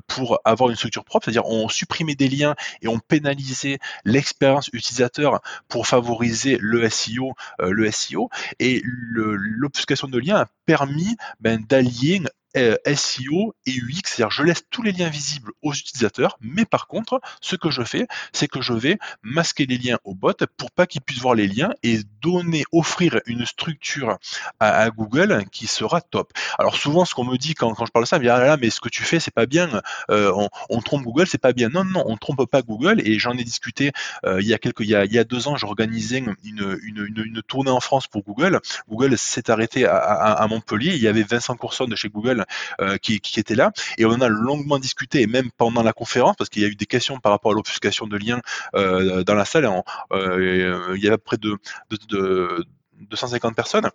pour 0.07 0.39
avoir 0.45 0.69
une 0.69 0.75
structure 0.75 1.05
propre, 1.05 1.25
c'est-à-dire 1.25 1.45
on 1.45 1.69
supprimait 1.69 2.15
des 2.15 2.29
liens 2.29 2.55
et 2.81 2.87
on 2.87 2.99
pénalisait 2.99 3.79
l'expérience 4.05 4.69
utilisateur 4.73 5.41
pour 5.67 5.87
favoriser 5.87 6.57
le 6.59 6.89
SEO, 6.89 7.33
euh, 7.61 7.71
le 7.71 7.89
SEO. 7.91 8.29
Et 8.59 8.81
l'obfuscation 8.83 10.07
de 10.07 10.19
liens 10.19 10.37
a 10.37 10.45
permis 10.65 11.17
ben, 11.39 11.63
d'allier 11.67 12.21
euh, 12.57 12.75
SEO 12.85 13.55
et 13.65 13.71
UX, 13.71 14.01
c'est-à-dire 14.05 14.31
je 14.31 14.43
laisse 14.43 14.63
tous 14.69 14.81
les 14.81 14.91
liens 14.91 15.09
visibles 15.09 15.51
aux 15.61 15.73
utilisateurs, 15.73 16.37
mais 16.41 16.65
par 16.65 16.87
contre, 16.87 17.21
ce 17.39 17.55
que 17.55 17.71
je 17.71 17.83
fais, 17.83 18.07
c'est 18.33 18.47
que 18.47 18.61
je 18.61 18.73
vais 18.73 18.97
masquer 19.23 19.65
les 19.65 19.77
liens 19.77 19.97
aux 20.03 20.15
bots 20.15 20.33
pour 20.57 20.71
pas 20.71 20.85
qu'ils 20.85 21.01
puissent 21.01 21.21
voir 21.21 21.35
les 21.35 21.47
liens 21.47 21.73
et 21.83 21.99
donner, 22.21 22.63
offrir 22.71 23.19
une 23.25 23.45
structure 23.45 24.17
à, 24.59 24.89
Google 24.89 25.45
qui 25.51 25.67
sera 25.67 26.01
top. 26.01 26.33
Alors 26.59 26.75
souvent, 26.75 27.05
ce 27.05 27.13
qu'on 27.13 27.23
me 27.23 27.37
dit 27.37 27.53
quand, 27.53 27.73
je 27.73 27.91
parle 27.91 28.05
de 28.05 28.07
ça, 28.07 28.17
me 28.17 28.23
dit 28.23 28.29
ah 28.29 28.39
là, 28.39 28.57
mais 28.57 28.69
ce 28.69 28.79
que 28.79 28.89
tu 28.89 29.03
fais, 29.03 29.19
c'est 29.19 29.33
pas 29.33 29.45
bien, 29.45 29.81
euh, 30.09 30.31
on, 30.69 30.81
trompe 30.81 31.03
Google, 31.03 31.27
c'est 31.27 31.37
pas 31.37 31.53
bien. 31.53 31.69
Non, 31.69 31.83
non, 31.83 32.03
on 32.05 32.17
trompe 32.17 32.45
pas 32.49 32.61
Google 32.61 33.01
et 33.05 33.19
j'en 33.19 33.33
ai 33.33 33.43
discuté 33.43 33.91
euh, 34.25 34.41
il 34.41 34.47
y 34.47 34.53
a 34.53 34.57
quelques, 34.57 34.83
deux 35.25 35.47
ans, 35.47 35.55
j'organisais 35.55 36.23
une, 36.43 37.41
tournée 37.47 37.71
en 37.71 37.79
France 37.79 38.07
pour 38.07 38.23
Google. 38.23 38.59
Google 38.89 39.17
s'est 39.17 39.49
arrêté 39.49 39.85
à, 39.85 39.95
à, 39.95 40.43
à 40.43 40.47
Montpellier, 40.47 40.93
il 40.95 41.01
y 41.01 41.07
avait 41.07 41.23
Vincent 41.23 41.55
Courson 41.55 41.85
de 41.85 41.95
chez 41.95 42.09
Google 42.09 42.40
euh, 42.79 42.97
qui, 42.97 43.19
était 43.37 43.55
là. 43.55 43.71
Et 43.97 44.05
on 44.05 44.11
en 44.11 44.21
a 44.21 44.27
longuement 44.27 44.79
discuté, 44.79 45.21
et 45.21 45.27
même 45.27 45.51
pendant 45.51 45.83
la 45.83 45.93
conférence, 45.93 46.35
parce 46.37 46.49
qu'il 46.49 46.61
y 46.61 46.65
a 46.65 46.67
eu 46.67 46.75
des 46.75 46.85
questions 46.85 47.19
par 47.19 47.31
rapport 47.31 47.51
à 47.51 47.55
l'obfuscation 47.55 48.07
de 48.07 48.17
liens 48.17 48.41
euh, 48.75 49.23
dans 49.23 49.35
la 49.35 49.45
salle. 49.45 49.69
Euh, 50.11 50.93
il 50.95 51.03
y 51.03 51.07
avait 51.07 51.17
près 51.17 51.37
de 51.37 51.57
250 51.89 53.55
personnes. 53.55 53.89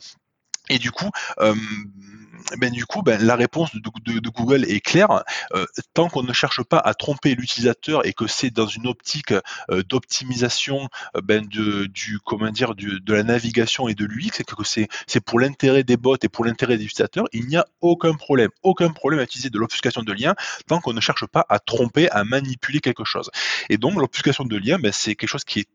Et 0.69 0.79
du 0.79 0.91
coup, 0.91 1.11
ben 2.59 2.71
du 2.71 2.87
coup, 2.87 3.03
ben, 3.03 3.21
la 3.21 3.35
réponse 3.35 3.75
de, 3.75 4.29
Google 4.31 4.65
est 4.65 4.81
claire. 4.81 5.25
Euh, 5.55 5.67
tant 5.95 6.09
qu'on 6.09 6.23
ne 6.23 6.33
cherche 6.33 6.63
pas 6.63 6.79
à 6.79 6.95
tromper 6.95 7.35
l'utilisateur 7.35 8.07
et 8.07 8.13
que 8.13 8.27
c'est 8.27 8.51
dans 8.51 8.67
une 8.67 8.87
optique 8.87 9.33
euh, 9.71 9.83
d'optimisation 9.83 10.89
euh, 11.17 11.21
ben, 11.23 11.45
de, 11.47 11.87
du 11.87 12.19
comment 12.25 12.51
dire 12.51 12.75
de 12.75 13.15
la 13.15 13.23
navigation 13.23 13.89
et 13.89 13.95
de 13.95 14.05
l'UX, 14.05 14.31
c'est 14.33 14.45
que 14.45 14.65
c'est 14.65 14.89
c'est 15.07 15.21
pour 15.21 15.41
l'intérêt 15.41 15.83
des 15.83 15.97
bots 15.97 16.17
et 16.23 16.29
pour 16.29 16.45
l'intérêt 16.45 16.77
des 16.79 16.85
utilisateurs, 16.85 17.27
il 17.33 17.47
n'y 17.47 17.57
a 17.57 17.67
aucun 17.81 18.15
problème, 18.15 18.51
aucun 18.63 18.91
problème 18.91 19.21
à 19.21 19.25
utiliser 19.25 19.51
de 19.51 19.59
l'obfuscation 19.59 20.03
de 20.03 20.13
liens 20.13 20.35
tant 20.67 20.81
qu'on 20.81 20.93
ne 20.93 21.01
cherche 21.01 21.27
pas 21.27 21.45
à 21.49 21.59
tromper, 21.59 22.11
à 22.11 22.25
manipuler 22.25 22.81
quelque 22.81 23.05
chose. 23.05 23.31
Et 23.71 23.79
donc 23.79 23.95
l'obfuscation 23.97 24.45
de 24.45 24.57
liens, 24.57 24.79
ben, 24.79 24.93
c'est 24.93 25.15
quelque 25.15 25.31
chose 25.31 25.45
qui 25.45 25.61
est 25.61 25.69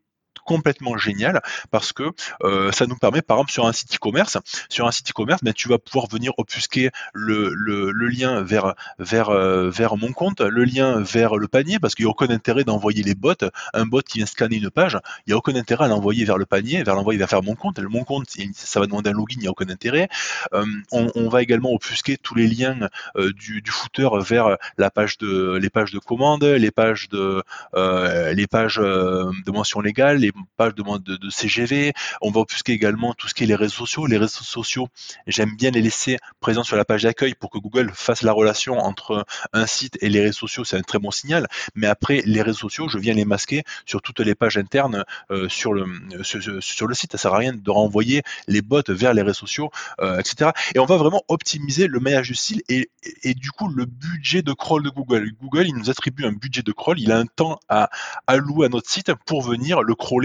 complètement 0.44 0.96
génial 0.96 1.40
parce 1.70 1.92
que 1.92 2.10
euh, 2.42 2.72
ça 2.72 2.86
nous 2.86 2.96
permet, 2.96 3.22
par 3.22 3.38
exemple, 3.38 3.52
sur 3.52 3.66
un 3.66 3.72
site 3.72 3.94
e-commerce, 3.94 4.38
sur 4.68 4.86
un 4.86 4.92
site 4.92 5.10
e-commerce, 5.10 5.42
ben, 5.42 5.52
tu 5.52 5.68
vas 5.68 5.78
pouvoir 5.78 6.06
venir 6.08 6.32
obfusquer 6.38 6.90
le, 7.12 7.52
le, 7.54 7.90
lien 8.08 8.44
euh, 8.44 9.70
vers 9.70 9.96
mon 9.96 10.12
compte, 10.12 10.40
le 10.40 10.64
lien 10.64 11.00
vers 11.00 11.36
le 11.36 11.48
panier, 11.48 11.78
parce 11.78 11.94
qu'il 11.94 12.04
n'y 12.04 12.08
a 12.08 12.10
aucun 12.10 12.30
intérêt 12.30 12.64
d'envoyer 12.64 13.02
les 13.02 13.14
bots. 13.14 13.32
Un 13.74 13.86
bot 13.86 14.02
qui 14.02 14.18
vient 14.18 14.26
scanner 14.26 14.56
une 14.56 14.70
page, 14.70 14.98
il 15.26 15.30
n'y 15.30 15.34
a 15.34 15.36
aucun 15.36 15.54
intérêt 15.54 15.84
à 15.84 15.88
l'envoyer 15.88 16.24
vers 16.24 16.38
le 16.38 16.46
panier, 16.46 16.82
vers 16.82 16.94
l'envoyer 16.94 17.18
vers 17.18 17.42
mon 17.42 17.54
compte. 17.54 17.78
Mon 17.78 18.04
compte, 18.04 18.26
ça 18.54 18.80
va 18.80 18.86
demander 18.86 19.10
un 19.10 19.14
login, 19.14 19.36
il 19.36 19.42
n'y 19.42 19.46
a 19.46 19.50
aucun 19.50 19.68
intérêt. 19.68 20.08
Euh, 20.52 20.64
on, 20.90 21.28
va 21.28 21.42
également 21.42 21.72
obfusquer 21.72 22.18
tous 22.18 22.34
les 22.34 22.46
liens 22.46 22.88
du, 23.16 23.62
du 23.62 23.70
footer 23.70 24.08
vers 24.20 24.58
la 24.76 24.90
page 24.90 25.16
de, 25.18 25.56
les 25.56 25.70
pages 25.70 25.92
de 25.92 25.98
commande, 25.98 26.44
les 26.44 26.70
pages 26.70 27.08
de, 27.08 27.42
les 27.74 28.46
pages 28.46 28.76
de 28.76 29.50
mention 29.50 29.80
légale, 29.80 30.18
les 30.18 30.31
les 30.34 30.42
pages 30.56 30.74
de, 30.74 31.16
de, 31.16 31.30
CGV, 31.30 31.92
on 32.20 32.30
va 32.30 32.40
obfusquer 32.40 32.72
également 32.72 33.14
tout 33.14 33.28
ce 33.28 33.34
qui 33.34 33.44
est 33.44 33.46
les 33.46 33.54
réseaux 33.54 33.74
sociaux. 33.86 34.06
Les 34.06 34.18
réseaux 34.18 34.44
sociaux, 34.44 34.88
j'aime 35.26 35.56
bien 35.56 35.70
les 35.70 35.82
laisser 35.82 36.18
présents 36.40 36.62
sur 36.62 36.76
la 36.76 36.84
page 36.84 37.02
d'accueil 37.02 37.34
pour 37.34 37.50
que 37.50 37.58
Google 37.58 37.90
fasse 37.94 38.22
la 38.22 38.32
relation 38.32 38.78
entre 38.78 39.24
un 39.52 39.66
site 39.66 39.98
et 40.00 40.08
les 40.08 40.20
réseaux 40.20 40.32
sociaux, 40.32 40.64
c'est 40.64 40.76
un 40.76 40.82
très 40.82 40.98
bon 40.98 41.10
signal. 41.10 41.46
Mais 41.74 41.86
après, 41.86 42.22
les 42.24 42.42
réseaux 42.42 42.58
sociaux, 42.68 42.88
je 42.88 42.98
viens 42.98 43.14
les 43.14 43.24
masquer 43.24 43.62
sur 43.86 44.02
toutes 44.02 44.20
les 44.20 44.34
pages 44.34 44.58
internes 44.58 45.04
euh, 45.30 45.48
sur, 45.48 45.72
le, 45.72 45.86
sur, 46.22 46.86
le 46.86 46.94
site. 46.94 47.12
Ça 47.12 47.18
sert 47.18 47.34
à 47.34 47.38
rien 47.38 47.52
de 47.52 47.70
renvoyer 47.70 48.22
les 48.48 48.62
bots 48.62 48.82
vers 48.88 49.14
les 49.14 49.22
réseaux 49.22 49.46
sociaux, 49.46 49.70
euh, 50.00 50.18
etc. 50.18 50.50
Et 50.74 50.78
on 50.78 50.86
va 50.86 50.96
vraiment 50.96 51.22
optimiser 51.28 51.86
le 51.86 52.00
maillage 52.00 52.28
du 52.28 52.34
site 52.34 52.62
et, 52.68 52.90
et, 53.22 53.34
du 53.34 53.50
coup 53.50 53.68
le 53.68 53.84
budget 53.84 54.42
de 54.42 54.52
crawl 54.52 54.82
de 54.82 54.90
Google. 54.90 55.30
Google, 55.40 55.66
il 55.66 55.74
nous 55.74 55.90
attribue 55.90 56.24
un 56.24 56.32
budget 56.32 56.62
de 56.62 56.72
crawl, 56.72 56.98
il 57.00 57.10
a 57.12 57.18
un 57.18 57.26
temps 57.26 57.58
à 57.68 57.90
allouer 58.26 58.66
à 58.66 58.68
notre 58.68 58.90
site 58.90 59.12
pour 59.26 59.42
venir 59.42 59.82
le 59.82 59.94
crawler 59.94 60.21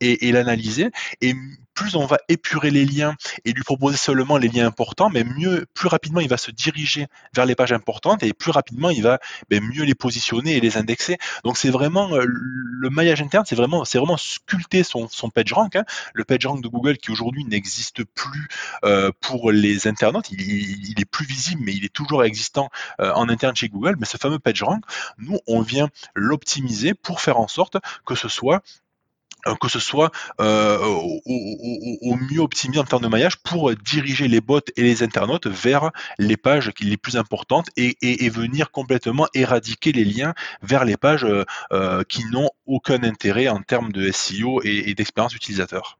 et, 0.00 0.32
l'analyser. 0.32 0.90
Et 1.20 1.34
plus 1.76 1.94
on 1.94 2.06
va 2.06 2.16
épurer 2.28 2.70
les 2.70 2.84
liens 2.84 3.14
et 3.44 3.52
lui 3.52 3.62
proposer 3.62 3.96
seulement 3.96 4.38
les 4.38 4.48
liens 4.48 4.66
importants, 4.66 5.10
mais 5.10 5.24
mieux, 5.24 5.66
plus 5.74 5.88
rapidement 5.88 6.20
il 6.20 6.28
va 6.28 6.38
se 6.38 6.50
diriger 6.50 7.06
vers 7.34 7.44
les 7.44 7.54
pages 7.54 7.72
importantes 7.72 8.22
et 8.22 8.32
plus 8.32 8.50
rapidement 8.50 8.88
il 8.88 9.02
va 9.02 9.18
ben, 9.50 9.62
mieux 9.62 9.84
les 9.84 9.94
positionner 9.94 10.56
et 10.56 10.60
les 10.60 10.78
indexer. 10.78 11.18
Donc 11.44 11.58
c'est 11.58 11.70
vraiment 11.70 12.12
euh, 12.14 12.24
le 12.26 12.90
maillage 12.90 13.20
interne, 13.20 13.44
c'est 13.46 13.54
vraiment, 13.54 13.84
c'est 13.84 13.98
vraiment 13.98 14.16
sculpter 14.16 14.82
son, 14.82 15.06
son 15.08 15.28
PageRank. 15.28 15.76
Hein. 15.76 15.84
Le 16.14 16.24
PageRank 16.24 16.62
de 16.62 16.68
Google 16.68 16.96
qui 16.96 17.10
aujourd'hui 17.10 17.44
n'existe 17.44 18.04
plus 18.04 18.48
euh, 18.84 19.10
pour 19.20 19.52
les 19.52 19.86
internautes, 19.86 20.30
il, 20.30 20.94
est 20.98 21.04
plus 21.04 21.26
visible, 21.26 21.60
mais 21.62 21.74
il 21.74 21.84
est 21.84 21.92
toujours 21.92 22.24
existant 22.24 22.70
euh, 23.00 23.12
en 23.12 23.28
interne 23.28 23.54
chez 23.54 23.68
Google. 23.68 23.96
Mais 23.98 24.06
ce 24.06 24.16
fameux 24.16 24.38
PageRank, 24.38 24.82
nous 25.18 25.38
on 25.46 25.60
vient 25.60 25.90
l'optimiser 26.14 26.94
pour 26.94 27.20
faire 27.20 27.38
en 27.38 27.48
sorte 27.48 27.76
que 28.06 28.14
ce 28.14 28.28
soit 28.28 28.62
que 29.54 29.68
ce 29.68 29.78
soit 29.78 30.10
euh, 30.40 30.78
au, 30.80 32.16
mieux 32.16 32.40
optimisé 32.40 32.80
en 32.80 32.84
termes 32.84 33.02
de 33.02 33.08
maillage 33.08 33.36
pour 33.38 33.74
diriger 33.74 34.28
les 34.28 34.40
bots 34.40 34.60
et 34.76 34.82
les 34.82 35.02
internautes 35.02 35.46
vers 35.46 35.90
les 36.18 36.36
pages 36.36 36.72
les 36.80 36.96
plus 36.96 37.16
importantes 37.16 37.68
et, 37.76 37.96
venir 38.26 38.70
complètement 38.70 39.28
éradiquer 39.34 39.92
les 39.92 40.04
liens 40.04 40.34
vers 40.62 40.84
les 40.84 40.96
pages 40.96 41.26
euh, 41.72 42.02
qui 42.04 42.24
n'ont 42.26 42.50
aucun 42.66 43.02
intérêt 43.02 43.48
en 43.48 43.62
termes 43.62 43.92
de 43.92 44.10
SEO 44.10 44.60
et, 44.64 44.94
d'expérience 44.94 45.34
utilisateur. 45.34 45.98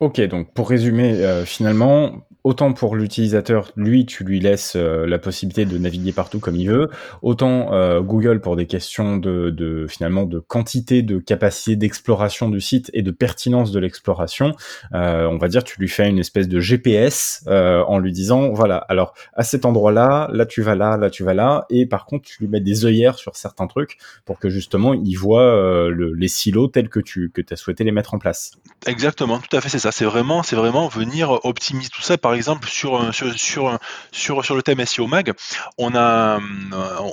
Ok, 0.00 0.20
donc 0.22 0.52
pour 0.54 0.68
résumer, 0.68 1.44
finalement, 1.44 2.24
autant 2.44 2.72
pour 2.72 2.96
l'utilisateur, 2.96 3.70
lui, 3.76 4.06
tu 4.06 4.24
lui 4.24 4.40
laisses 4.40 4.74
euh, 4.76 5.06
la 5.06 5.18
possibilité 5.18 5.64
de 5.64 5.76
naviguer 5.78 6.12
partout 6.12 6.38
comme 6.38 6.56
il 6.56 6.68
veut, 6.68 6.88
autant 7.22 7.72
euh, 7.72 8.00
Google 8.00 8.40
pour 8.40 8.56
des 8.56 8.66
questions 8.66 9.16
de, 9.18 9.86
finalement 9.88 10.24
de 10.24 10.38
quantité, 10.38 11.02
de 11.02 11.18
capacité 11.18 11.76
d'exploration 11.76 12.48
du 12.48 12.60
site 12.60 12.90
et 12.94 13.02
de 13.02 13.10
pertinence 13.10 13.72
de 13.72 13.80
l'exploration, 13.80 14.54
euh, 14.94 15.26
on 15.26 15.36
va 15.36 15.48
dire 15.48 15.64
tu 15.64 15.78
lui 15.78 15.88
fais 15.88 16.08
une 16.08 16.18
espèce 16.18 16.48
de 16.48 16.60
GPS 16.60 17.44
en 17.46 17.98
lui 17.98 18.12
disant 18.12 18.52
voilà 18.52 18.76
alors 18.88 19.14
à 19.34 19.42
cet 19.42 19.64
endroit-là, 19.64 20.28
là 20.32 20.46
tu 20.46 20.62
vas 20.62 20.74
là, 20.74 20.96
là 20.96 21.10
tu 21.10 21.24
vas 21.24 21.34
là, 21.34 21.66
et 21.70 21.86
par 21.86 22.06
contre 22.06 22.24
tu 22.24 22.42
lui 22.42 22.48
mets 22.48 22.60
des 22.60 22.84
œillères 22.84 23.16
sur 23.16 23.36
certains 23.36 23.66
trucs 23.66 23.98
pour 24.24 24.38
que 24.38 24.48
justement 24.48 24.94
il 24.94 25.14
voit 25.14 25.88
le, 25.90 26.14
les 26.14 26.28
silos 26.28 26.68
tels 26.68 26.88
que 26.88 27.00
tu 27.00 27.30
que 27.30 27.42
as 27.50 27.56
souhaité 27.56 27.84
les 27.84 27.92
mettre 27.92 28.14
en 28.14 28.18
place. 28.18 28.52
Exactement, 28.86 29.38
tout 29.38 29.54
à 29.56 29.60
fait 29.60 29.68
c'est 29.68 29.78
ça. 29.78 29.89
C'est 29.90 30.04
vraiment 30.04 30.42
c'est 30.42 30.56
vraiment 30.56 30.88
venir 30.88 31.44
optimiser 31.44 31.88
tout 31.88 32.02
ça. 32.02 32.18
Par 32.18 32.34
exemple, 32.34 32.68
sur, 32.68 33.14
sur, 33.14 33.34
sur, 34.12 34.44
sur, 34.44 34.54
le 34.54 34.62
thème 34.62 34.84
SEO 34.84 35.06
Mag, 35.06 35.32
on 35.78 35.94
a, 35.94 36.38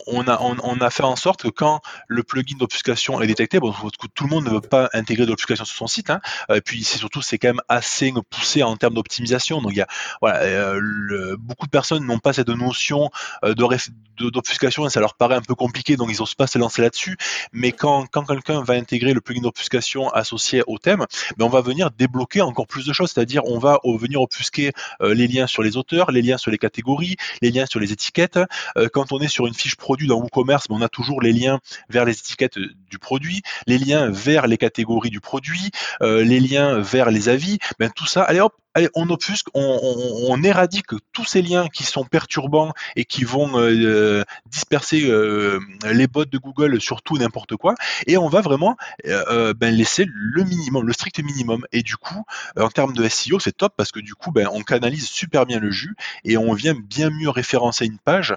on, 0.07 0.27
a, 0.27 0.39
on, 0.41 0.81
a 0.81 0.89
fait 0.89 1.03
en 1.03 1.15
sorte 1.15 1.43
que 1.43 1.47
quand 1.49 1.81
le 2.07 2.23
plugin 2.23 2.57
d'obfuscation 2.57 3.21
est 3.21 3.27
détecté, 3.27 3.59
bon, 3.59 3.73
tout 4.13 4.23
le 4.23 4.29
monde 4.29 4.45
ne 4.45 4.49
veut 4.49 4.61
pas 4.61 4.89
intégrer 4.93 5.25
de 5.25 5.31
l'obfuscation 5.31 5.65
sur 5.65 5.75
son 5.75 5.87
site, 5.87 6.09
hein, 6.09 6.19
et 6.53 6.61
puis 6.61 6.83
c'est 6.83 6.97
surtout, 6.97 7.21
c'est 7.21 7.37
quand 7.37 7.49
même 7.49 7.61
assez 7.69 8.13
poussé 8.29 8.63
en 8.63 8.75
termes 8.75 8.93
d'optimisation. 8.93 9.61
Donc, 9.61 9.71
il 9.73 9.77
y 9.77 9.81
a, 9.81 9.87
voilà, 10.21 10.39
euh, 10.41 11.35
beaucoup 11.39 11.65
de 11.65 11.71
personnes 11.71 12.05
n'ont 12.05 12.19
pas 12.19 12.33
cette 12.33 12.49
notion 12.49 13.09
euh, 13.43 13.53
de 13.53 14.29
d'obfuscation 14.31 14.87
et 14.87 14.89
ça 14.89 14.99
leur 14.99 15.13
paraît 15.13 15.35
un 15.35 15.41
peu 15.41 15.55
compliqué, 15.55 15.95
donc 15.95 16.09
ils 16.11 16.19
n'osent 16.19 16.35
pas 16.35 16.47
se 16.47 16.57
lancer 16.57 16.81
là-dessus. 16.81 17.17
Mais 17.53 17.71
quand, 17.71 18.07
quand 18.07 18.23
quelqu'un 18.23 18.63
va 18.63 18.73
intégrer 18.73 19.13
le 19.13 19.21
plugin 19.21 19.41
d'obfuscation 19.41 20.09
associé 20.09 20.63
au 20.67 20.77
thème, 20.77 21.05
ben 21.37 21.45
on 21.45 21.49
va 21.49 21.61
venir 21.61 21.91
débloquer 21.91 22.41
encore 22.41 22.66
plus 22.67 22.85
de 22.85 22.93
choses, 22.93 23.11
c'est-à-dire 23.13 23.45
on 23.45 23.59
va 23.59 23.79
venir 23.83 24.21
obfusquer 24.21 24.71
euh, 25.01 25.13
les 25.13 25.27
liens 25.27 25.47
sur 25.47 25.63
les 25.63 25.77
auteurs, 25.77 26.11
les 26.11 26.21
liens 26.21 26.37
sur 26.37 26.51
les 26.51 26.57
catégories, 26.57 27.15
les 27.41 27.51
liens 27.51 27.65
sur 27.65 27.79
les 27.79 27.91
étiquettes. 27.91 28.39
Euh, 28.77 28.87
quand 28.91 29.11
on 29.11 29.19
est 29.19 29.27
sur 29.27 29.47
une 29.47 29.53
fiche 29.53 29.75
produit 29.75 30.07
dans 30.07 30.19
WooCommerce, 30.19 30.65
on 30.69 30.81
a 30.81 30.89
toujours 30.89 31.21
les 31.21 31.33
liens 31.33 31.59
vers 31.89 32.05
les 32.05 32.13
étiquettes 32.13 32.57
du 32.57 32.99
produit, 32.99 33.41
les 33.65 33.77
liens 33.77 34.09
vers 34.09 34.47
les 34.47 34.57
catégories 34.57 35.09
du 35.09 35.21
produit, 35.21 35.71
euh, 36.01 36.23
les 36.23 36.39
liens 36.39 36.79
vers 36.79 37.11
les 37.11 37.29
avis. 37.29 37.57
Ben, 37.79 37.89
tout 37.89 38.05
ça, 38.05 38.23
allez 38.23 38.39
hop, 38.39 38.53
on 38.95 39.09
obfusque, 39.09 39.47
on, 39.53 40.41
éradique 40.43 40.91
tous 41.13 41.25
ces 41.25 41.41
liens 41.41 41.67
qui 41.67 41.83
sont 41.83 42.03
perturbants 42.03 42.73
et 42.95 43.05
qui 43.05 43.23
vont 43.23 43.59
euh, 43.59 44.23
disperser 44.45 45.09
euh, 45.09 45.59
les 45.91 46.07
bots 46.07 46.25
de 46.25 46.37
Google 46.37 46.79
sur 46.79 47.01
tout 47.01 47.17
n'importe 47.17 47.55
quoi, 47.55 47.73
et 48.05 48.17
on 48.17 48.29
va 48.29 48.41
vraiment 48.41 48.77
euh, 49.05 49.53
ben, 49.53 49.73
laisser 49.73 50.05
le 50.07 50.43
minimum, 50.43 50.85
le 50.85 50.93
strict 50.93 51.19
minimum. 51.19 51.65
Et 51.71 51.81
du 51.81 51.97
coup, 51.97 52.23
en 52.57 52.69
termes 52.69 52.93
de 52.93 53.07
SEO, 53.07 53.39
c'est 53.39 53.55
top 53.55 53.73
parce 53.75 53.91
que 53.91 53.99
du 53.99 54.13
coup, 54.13 54.31
ben, 54.31 54.47
on 54.51 54.61
canalise 54.61 55.07
super 55.07 55.45
bien 55.45 55.59
le 55.59 55.71
jus 55.71 55.95
et 56.23 56.37
on 56.37 56.53
vient 56.53 56.75
bien 56.75 57.09
mieux 57.09 57.29
référencer 57.29 57.85
une 57.85 57.99
page 57.99 58.35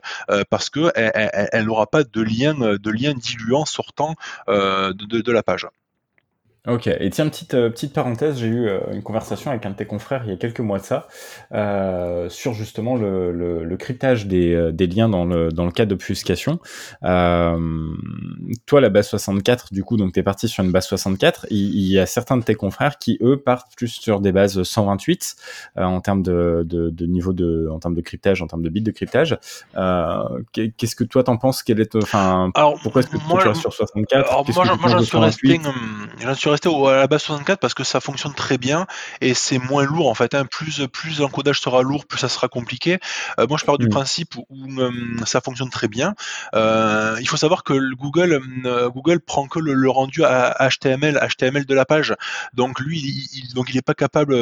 parce 0.48 0.70
que 0.70 0.90
elle 0.94 1.64
n'aura 1.66 1.86
pas 1.86 2.04
de 2.04 2.20
lien, 2.22 2.54
de 2.54 2.90
lien 2.90 3.14
diluant 3.14 3.66
sortant 3.66 4.14
de 4.48 5.32
la 5.32 5.42
page. 5.42 5.66
Ok, 6.66 6.88
et 6.88 7.08
tiens, 7.08 7.26
petite, 7.26 7.54
euh, 7.54 7.70
petite 7.70 7.94
parenthèse, 7.94 8.38
j'ai 8.38 8.46
eu 8.46 8.68
euh, 8.68 8.80
une 8.92 9.02
conversation 9.02 9.50
avec 9.50 9.64
un 9.64 9.70
de 9.70 9.76
tes 9.76 9.86
confrères 9.86 10.24
il 10.26 10.30
y 10.30 10.32
a 10.34 10.36
quelques 10.36 10.60
mois 10.60 10.78
de 10.78 10.84
ça, 10.84 11.08
euh, 11.52 12.28
sur 12.28 12.52
justement 12.52 12.96
le, 12.96 13.32
le, 13.32 13.64
le 13.64 13.76
cryptage 13.78 14.26
des, 14.26 14.52
euh, 14.52 14.70
des, 14.70 14.86
liens 14.86 15.08
dans 15.08 15.24
le, 15.24 15.50
dans 15.50 15.64
le 15.64 15.70
cas 15.70 15.86
d'obfuscation. 15.86 16.58
toi, 17.00 18.80
la 18.82 18.88
base 18.90 19.08
64, 19.08 19.72
du 19.72 19.82
coup, 19.84 19.96
donc 19.96 20.12
tu 20.12 20.20
es 20.20 20.22
parti 20.22 20.48
sur 20.48 20.62
une 20.62 20.70
base 20.70 20.86
64, 20.86 21.46
il, 21.48 21.56
il, 21.56 21.90
y 21.90 21.98
a 21.98 22.04
certains 22.04 22.36
de 22.36 22.42
tes 22.42 22.54
confrères 22.54 22.98
qui, 22.98 23.16
eux, 23.22 23.38
partent 23.38 23.74
plus 23.74 23.88
sur 23.88 24.20
des 24.20 24.32
bases 24.32 24.62
128 24.62 25.36
en 25.76 26.02
termes 26.02 26.22
de, 26.22 26.62
de, 26.68 26.90
de, 26.90 27.06
niveau 27.06 27.32
de, 27.32 27.70
en 27.72 27.78
termes 27.78 27.94
de 27.94 28.02
cryptage, 28.02 28.42
en 28.42 28.46
termes 28.46 28.62
de 28.62 28.68
bits 28.68 28.82
de 28.82 28.90
cryptage. 28.90 29.38
Qu'est-ce 30.52 30.94
que 30.94 31.04
toi 31.04 31.24
t'en 31.24 31.38
penses? 31.38 31.62
Quel 31.62 31.80
est, 31.80 31.96
enfin, 31.96 32.50
pourquoi 32.82 33.00
est-ce 33.00 33.08
que 33.08 33.16
tu 33.16 33.48
restes 33.48 33.62
sur 33.62 33.72
64 33.72 34.30
alors, 34.30 34.78
Moi, 34.78 34.90
j'en 34.90 35.00
suis 35.00 35.16
resté, 35.16 35.58
suis 36.34 36.49
resté 36.50 36.68
à 36.68 36.96
la 36.96 37.06
base 37.06 37.22
64 37.22 37.60
parce 37.60 37.74
que 37.74 37.84
ça 37.84 38.00
fonctionne 38.00 38.34
très 38.34 38.58
bien 38.58 38.86
et 39.20 39.34
c'est 39.34 39.58
moins 39.58 39.84
lourd 39.84 40.08
en 40.08 40.14
fait. 40.14 40.34
Hein. 40.34 40.44
Plus, 40.44 40.86
plus 40.92 41.20
l'encodage 41.20 41.60
sera 41.60 41.82
lourd, 41.82 42.06
plus 42.06 42.18
ça 42.18 42.28
sera 42.28 42.48
compliqué. 42.48 42.98
Euh, 43.38 43.46
moi, 43.48 43.58
je 43.58 43.64
pars 43.64 43.78
du 43.78 43.86
mm. 43.86 43.90
principe 43.90 44.34
où, 44.48 44.80
euh, 44.80 44.90
ça 45.26 45.40
fonctionne 45.40 45.70
très 45.70 45.88
bien. 45.88 46.14
Euh, 46.54 47.16
il 47.20 47.28
faut 47.28 47.36
savoir 47.36 47.64
que 47.64 47.74
Google, 47.94 48.40
Google 48.92 49.20
prend 49.20 49.46
que 49.46 49.58
le, 49.58 49.90
rendu 49.90 50.24
à 50.24 50.68
HTML, 50.68 51.18
HTML 51.18 51.64
de 51.66 51.74
la 51.74 51.84
page. 51.84 52.14
Donc 52.54 52.80
lui, 52.80 53.28
il, 53.32 53.54
donc 53.54 53.70
il 53.70 53.76
n'est 53.76 53.82
pas 53.82 53.94
capable 53.94 54.36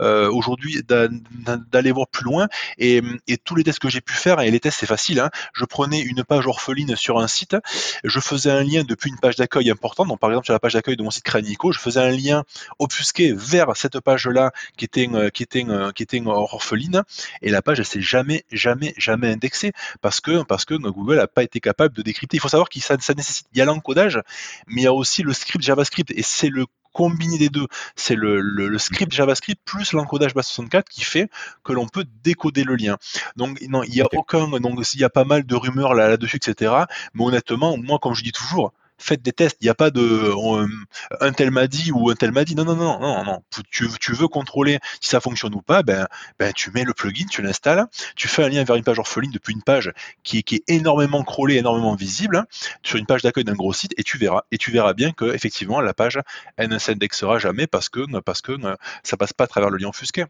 aujourd'hui 0.00 0.82
d'aller 0.86 1.92
voir 1.92 2.08
plus 2.08 2.24
loin. 2.24 2.48
Et, 2.78 3.02
tous 3.44 3.54
les 3.54 3.64
tests 3.64 3.78
que 3.78 3.88
j'ai 3.88 4.00
pu 4.00 4.14
faire, 4.14 4.40
et 4.40 4.50
les 4.50 4.60
tests 4.60 4.80
c'est 4.80 4.86
facile, 4.86 5.20
hein, 5.20 5.30
je 5.54 5.64
prenais 5.64 6.00
une 6.00 6.24
page 6.24 6.46
orpheline 6.46 6.96
sur 6.96 7.18
un 7.18 7.28
site, 7.28 7.56
je 8.04 8.20
faisais 8.20 8.50
un 8.50 8.62
lien 8.62 8.82
depuis 8.82 9.10
une 9.10 9.18
page 9.18 9.36
d'accueil 9.36 9.70
importante. 9.70 10.08
Donc 10.08 10.18
par 10.18 10.30
exemple 10.30 10.46
sur 10.46 10.54
la 10.54 10.58
page 10.58 10.74
d'accueil 10.74 10.96
de 10.96 11.02
mon 11.02 11.10
site 11.10 11.24
Nico, 11.48 11.72
je 11.72 11.78
faisais 11.78 12.00
un 12.00 12.10
lien 12.10 12.44
obfusqué 12.78 13.32
vers 13.32 13.76
cette 13.76 14.00
page-là 14.00 14.52
qui 14.76 14.84
était, 14.84 15.08
qui 15.32 15.42
était, 15.42 15.64
qui 15.94 16.02
était 16.02 16.22
orpheline, 16.26 17.02
et 17.42 17.50
la 17.50 17.62
page, 17.62 17.80
elle 17.80 17.86
s'est 17.86 18.00
jamais, 18.00 18.44
jamais, 18.52 18.94
jamais 18.96 19.32
indexée 19.32 19.72
parce 20.00 20.20
que, 20.20 20.42
parce 20.44 20.64
que 20.64 20.74
Google 20.74 21.16
n'a 21.16 21.26
pas 21.26 21.42
été 21.42 21.60
capable 21.60 21.94
de 21.94 22.02
décrypter. 22.02 22.36
Il 22.36 22.40
faut 22.40 22.48
savoir 22.48 22.68
qu'il 22.68 22.82
ça, 22.82 22.96
nécessite, 22.96 23.46
il 23.52 23.58
y 23.58 23.62
a 23.62 23.64
l'encodage, 23.64 24.20
mais 24.66 24.82
il 24.82 24.84
y 24.84 24.86
a 24.86 24.92
aussi 24.92 25.22
le 25.22 25.32
script 25.32 25.64
JavaScript, 25.64 26.10
et 26.10 26.22
c'est 26.22 26.48
le 26.48 26.66
combiné 26.92 27.38
des 27.38 27.48
deux. 27.48 27.66
C'est 27.96 28.16
le, 28.16 28.76
script 28.78 29.12
JavaScript 29.12 29.60
plus 29.64 29.92
l'encodage 29.92 30.34
base64 30.34 30.84
qui 30.90 31.04
fait 31.04 31.30
que 31.62 31.72
l'on 31.72 31.86
peut 31.86 32.06
décoder 32.24 32.64
le 32.64 32.76
lien. 32.76 32.96
Donc 33.36 33.60
non, 33.68 33.82
il 33.82 33.94
y 33.94 34.00
a 34.00 34.06
aucun, 34.14 34.48
donc 34.48 34.80
il 34.94 35.00
y 35.00 35.04
a 35.04 35.10
pas 35.10 35.24
mal 35.24 35.44
de 35.44 35.54
rumeurs 35.54 35.94
là, 35.94 36.08
là-dessus, 36.08 36.36
etc. 36.36 36.72
Mais 37.14 37.24
honnêtement, 37.24 37.76
moi, 37.76 37.98
comme 37.98 38.14
je 38.14 38.22
dis 38.22 38.32
toujours, 38.32 38.72
faites 38.98 39.22
des 39.22 39.32
tests. 39.32 39.56
Il 39.60 39.64
n'y 39.64 39.70
a 39.70 39.74
pas 39.74 39.90
de 39.90 40.00
euh, 40.00 40.66
un 41.20 41.32
tel 41.32 41.50
m'a 41.50 41.66
dit 41.66 41.90
ou 41.92 42.10
un 42.10 42.14
tel 42.14 42.32
m'a 42.32 42.44
dit. 42.44 42.54
Non, 42.54 42.64
non, 42.64 42.76
non, 42.76 42.98
non, 43.00 43.24
non. 43.24 43.42
Tu, 43.70 44.12
veux 44.12 44.28
contrôler 44.28 44.78
si 45.00 45.08
ça 45.08 45.20
fonctionne 45.20 45.54
ou 45.54 45.62
pas, 45.62 45.82
ben, 45.82 46.08
ben 46.38 46.52
tu 46.52 46.70
mets 46.70 46.84
le 46.84 46.92
plugin, 46.92 47.26
tu 47.30 47.42
l'installes, 47.42 47.84
tu 48.16 48.28
fais 48.28 48.44
un 48.44 48.48
lien 48.48 48.64
vers 48.64 48.76
une 48.76 48.84
page 48.84 48.98
orpheline 48.98 49.30
depuis 49.30 49.54
une 49.54 49.62
page 49.62 49.92
qui, 50.22 50.38
est 50.38 50.62
énormément 50.68 51.22
crawlée, 51.22 51.56
énormément 51.56 51.94
visible, 51.94 52.44
sur 52.82 52.98
une 52.98 53.06
page 53.06 53.22
d'accueil 53.22 53.44
d'un 53.44 53.54
gros 53.54 53.72
site, 53.72 53.94
et 53.96 54.02
tu 54.02 54.18
verras. 54.18 54.42
Et 54.50 54.58
tu 54.58 54.70
verras 54.70 54.94
bien 54.94 55.12
que 55.12 55.26
effectivement 55.34 55.80
la 55.80 55.94
page, 55.94 56.20
elle 56.56 56.68
ne 56.68 56.78
s'indexera 56.78 57.38
jamais 57.38 57.66
parce 57.66 57.88
que 57.88 58.00
parce 58.20 58.42
que 58.42 58.52
ça 59.02 59.16
passe 59.16 59.32
pas 59.32 59.44
à 59.44 59.46
travers 59.46 59.70
le 59.70 59.78
lien 59.78 59.88
offusqué. 59.88 60.24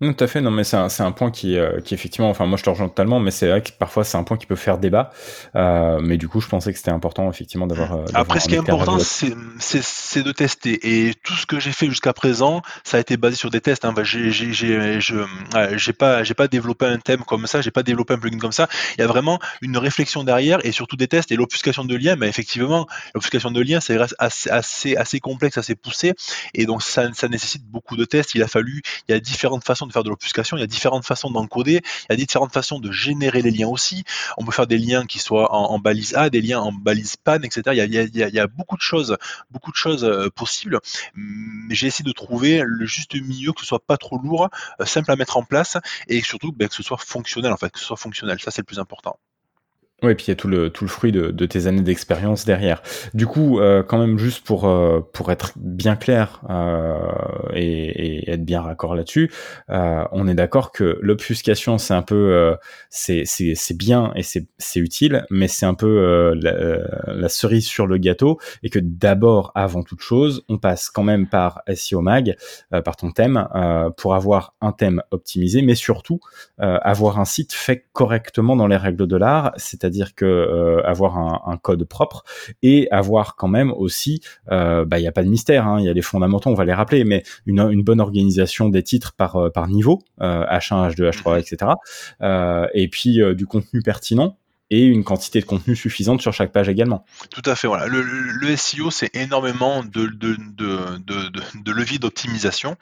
Tout 0.00 0.14
à 0.20 0.28
fait, 0.28 0.40
non, 0.40 0.52
mais 0.52 0.62
c'est 0.62 0.76
un, 0.76 0.86
un, 1.00 1.10
point 1.10 1.32
qui, 1.32 1.58
euh, 1.58 1.80
qui 1.80 1.92
effectivement, 1.92 2.30
enfin, 2.30 2.46
moi 2.46 2.56
je 2.56 2.62
te 2.62 2.70
rejoins 2.70 2.86
totalement, 2.86 3.18
mais 3.18 3.32
c'est 3.32 3.48
vrai 3.48 3.62
que 3.62 3.72
parfois 3.76 4.04
c'est 4.04 4.16
un 4.16 4.22
point 4.22 4.36
qui 4.36 4.46
peut 4.46 4.54
faire 4.54 4.78
débat. 4.78 5.10
Euh, 5.56 5.98
mais 6.00 6.18
du 6.18 6.28
coup, 6.28 6.40
je 6.40 6.46
pensais 6.46 6.70
que 6.72 6.78
c'était 6.78 6.92
important, 6.92 7.28
effectivement, 7.28 7.66
d'avoir. 7.66 7.94
Euh, 7.94 8.04
Après, 8.14 8.38
ce 8.38 8.46
qui 8.46 8.54
est 8.54 8.58
important, 8.58 8.98
c'est 9.00 10.22
de 10.22 10.30
tester. 10.30 10.78
Et 11.08 11.14
tout 11.24 11.32
ce 11.32 11.46
que 11.46 11.58
j'ai 11.58 11.72
fait 11.72 11.86
jusqu'à 11.86 12.12
présent, 12.12 12.62
ça 12.84 12.98
a 12.98 13.00
été 13.00 13.16
basé 13.16 13.34
sur 13.34 13.50
des 13.50 13.60
tests. 13.60 13.84
Hein. 13.84 13.92
j'ai 14.04 15.92
pas, 15.92 16.22
j'ai 16.22 16.34
pas 16.34 16.46
développé 16.46 16.86
un 16.86 16.98
thème 16.98 17.24
comme 17.24 17.48
ça, 17.48 17.60
j'ai 17.60 17.72
pas 17.72 17.82
développé 17.82 18.14
un 18.14 18.18
plugin 18.18 18.38
comme 18.38 18.52
ça. 18.52 18.68
Il 18.96 19.00
y 19.00 19.04
a 19.04 19.08
vraiment 19.08 19.40
une 19.62 19.78
réflexion 19.78 20.22
derrière 20.22 20.64
et 20.64 20.70
surtout 20.70 20.94
des 20.94 21.08
tests. 21.08 21.32
Et 21.32 21.36
l'obfuscation 21.36 21.84
de 21.84 21.96
liens, 21.96 22.14
mais 22.14 22.28
effectivement, 22.28 22.86
l'obfuscation 23.14 23.50
de 23.50 23.60
liens, 23.60 23.80
c'est 23.80 23.98
assez, 24.20 24.48
assez, 24.48 24.94
assez 24.94 25.18
complexe, 25.18 25.58
assez 25.58 25.74
poussé. 25.74 26.14
Et 26.54 26.66
donc, 26.66 26.84
ça, 26.84 27.12
ça 27.14 27.26
nécessite 27.26 27.64
beaucoup 27.64 27.96
de 27.96 28.04
tests. 28.04 28.36
Il 28.36 28.44
a 28.44 28.48
fallu, 28.48 28.82
il 29.08 29.12
y 29.12 29.14
a 29.16 29.18
différentes 29.18 29.64
façons 29.64 29.87
de 29.88 29.92
faire 29.92 30.04
de 30.04 30.10
l'obfuscation, 30.10 30.56
il 30.56 30.60
y 30.60 30.64
a 30.64 30.66
différentes 30.66 31.04
façons 31.04 31.30
d'encoder, 31.30 31.80
il 32.08 32.12
y 32.12 32.12
a 32.12 32.16
différentes 32.16 32.52
façons 32.52 32.78
de 32.78 32.90
générer 32.92 33.42
les 33.42 33.50
liens 33.50 33.68
aussi. 33.68 34.04
On 34.36 34.44
peut 34.44 34.52
faire 34.52 34.66
des 34.66 34.78
liens 34.78 35.06
qui 35.06 35.18
soient 35.18 35.52
en, 35.54 35.78
balise 35.78 36.14
A, 36.14 36.30
des 36.30 36.40
liens 36.40 36.60
en 36.60 36.72
balise 36.72 37.16
PAN, 37.16 37.42
etc. 37.42 37.62
Il 37.72 38.16
y 38.16 38.40
a, 38.40 38.46
beaucoup 38.46 38.76
de 38.76 38.82
choses, 38.82 39.16
beaucoup 39.50 39.70
de 39.70 39.76
choses 39.76 40.04
euh, 40.04 40.30
possibles. 40.30 40.80
Mais 41.14 41.74
j'ai 41.74 41.86
essayé 41.86 42.04
de 42.04 42.12
trouver 42.12 42.62
le 42.64 42.86
juste 42.86 43.14
milieu, 43.14 43.52
que 43.52 43.60
ce 43.60 43.66
soit 43.66 43.84
pas 43.84 43.96
trop 43.96 44.18
lourd, 44.18 44.48
euh, 44.80 44.84
simple 44.84 45.10
à 45.10 45.16
mettre 45.16 45.36
en 45.36 45.42
place, 45.42 45.76
et 46.08 46.22
surtout 46.22 46.52
ben, 46.52 46.68
que 46.68 46.74
ce 46.74 46.82
soit 46.82 46.98
fonctionnel, 46.98 47.52
en 47.52 47.56
fait, 47.56 47.70
que 47.70 47.78
ce 47.78 47.84
soit 47.84 47.96
fonctionnel. 47.96 48.38
Ça, 48.40 48.50
c'est 48.50 48.62
le 48.62 48.66
plus 48.66 48.78
important. 48.78 49.18
Oui, 50.04 50.14
puis 50.14 50.26
il 50.26 50.28
y 50.28 50.32
a 50.32 50.36
tout 50.36 50.46
le, 50.46 50.70
tout 50.70 50.84
le 50.84 50.88
fruit 50.88 51.10
de, 51.10 51.32
de 51.32 51.46
tes 51.46 51.66
années 51.66 51.80
d'expérience 51.80 52.44
derrière. 52.44 52.82
Du 53.14 53.26
coup, 53.26 53.58
euh, 53.58 53.82
quand 53.82 53.98
même, 53.98 54.16
juste 54.16 54.46
pour, 54.46 54.68
euh, 54.68 55.00
pour 55.12 55.32
être 55.32 55.54
bien 55.56 55.96
clair 55.96 56.40
euh, 56.48 56.94
et, 57.52 58.20
et, 58.20 58.30
être 58.30 58.44
bien 58.44 58.60
raccord 58.62 58.94
là-dessus, 58.94 59.32
euh, 59.70 60.04
on 60.12 60.28
est 60.28 60.36
d'accord 60.36 60.70
que 60.70 61.00
l'obfuscation, 61.02 61.78
c'est 61.78 61.94
un 61.94 62.02
peu, 62.02 62.14
euh, 62.14 62.54
c'est, 62.90 63.24
bien 63.76 64.12
et 64.14 64.22
c'est, 64.22 64.46
utile, 64.76 65.26
mais 65.30 65.48
c'est 65.48 65.66
un 65.66 65.74
peu 65.74 66.32
la, 66.40 66.78
la, 67.08 67.28
cerise 67.28 67.66
sur 67.66 67.88
le 67.88 67.98
gâteau, 67.98 68.38
et 68.62 68.70
que 68.70 68.78
d'abord, 68.78 69.50
avant 69.56 69.82
toute 69.82 70.00
chose, 70.00 70.44
on 70.48 70.58
passe 70.58 70.90
quand 70.90 71.02
même 71.02 71.26
par 71.26 71.62
SEO 71.74 72.02
Mag, 72.02 72.36
par 72.84 72.94
ton 72.94 73.10
thème, 73.10 73.48
pour 73.96 74.14
avoir 74.14 74.54
un 74.60 74.70
thème 74.70 75.02
optimisé, 75.10 75.62
mais 75.62 75.74
surtout 75.74 76.20
avoir 76.58 77.18
un 77.18 77.24
site 77.24 77.52
fait 77.52 77.86
correctement 77.92 78.54
dans 78.54 78.68
les 78.68 78.76
règles 78.76 79.06
de 79.08 79.16
l'art, 79.16 79.52
c'est 79.56 79.87
c'est-à-dire 79.88 80.14
que 80.14 80.26
euh, 80.26 80.82
avoir 80.84 81.16
un, 81.48 81.56
code 81.56 81.84
propre 81.84 82.24
et 82.62 82.88
avoir 82.90 83.36
quand 83.36 83.48
même 83.48 83.72
aussi, 83.72 84.20
euh, 84.52 84.84
bah 84.84 84.98
il 84.98 85.02
y 85.02 85.06
a 85.06 85.12
pas 85.12 85.22
de 85.22 85.30
mystère, 85.30 85.66
hein, 85.66 85.80
il 85.80 85.86
y 85.86 85.88
a 85.88 85.94
les 85.94 86.02
fondamentaux, 86.02 86.50
on 86.50 86.54
va 86.54 86.66
les 86.66 86.74
rappeler, 86.74 87.04
mais 87.04 87.22
une, 87.46 87.82
bonne 87.82 88.00
organisation 88.00 88.68
des 88.68 88.82
titres 88.82 89.14
par 89.16 89.36
euh, 89.36 89.48
par 89.48 89.66
niveau, 89.66 90.00
H1, 90.20 90.90
H2, 90.90 91.10
H3, 91.10 91.40
etc. 91.40 91.72
et 92.74 92.88
puis 92.88 93.20
du 93.34 93.46
contenu 93.46 93.80
pertinent 93.82 94.36
et 94.70 94.84
une 94.84 95.04
quantité 95.04 95.40
de 95.40 95.46
contenu 95.46 95.74
suffisante 95.74 96.20
sur 96.20 96.32
chaque 96.32 96.52
page 96.52 96.68
également. 96.68 97.04
Tout 97.30 97.42
à 97.46 97.56
fait, 97.56 97.66
voilà. 97.66 97.86
Le, 97.86 98.56
SEO, 98.56 98.90
c'est 98.90 99.14
énormément 99.16 99.82
de, 99.82 100.06
de, 100.06 100.36
de, 100.56 100.98
de 100.98 101.72
leviers 101.72 101.98
d'optimisation. 101.98 102.76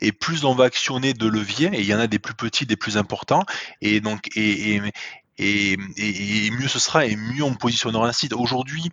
Et 0.00 0.12
plus 0.12 0.44
on 0.44 0.54
va 0.54 0.64
actionner 0.64 1.14
de 1.14 1.28
leviers, 1.28 1.70
et 1.72 1.80
il 1.80 1.86
y 1.86 1.94
en 1.94 2.00
a 2.00 2.06
des 2.08 2.18
plus 2.18 2.34
petits, 2.34 2.66
des 2.66 2.76
plus 2.76 2.96
importants, 2.96 3.44
et 3.80 4.00
donc, 4.00 4.28
et, 4.36 4.74
et, 4.74 4.82
et, 5.38 5.76
mieux 6.50 6.68
ce 6.68 6.78
sera 6.78 7.06
et 7.06 7.16
mieux 7.16 7.42
on 7.42 7.54
positionnera 7.54 8.08
un 8.08 8.12
site. 8.12 8.32
Aujourd'hui, 8.32 8.90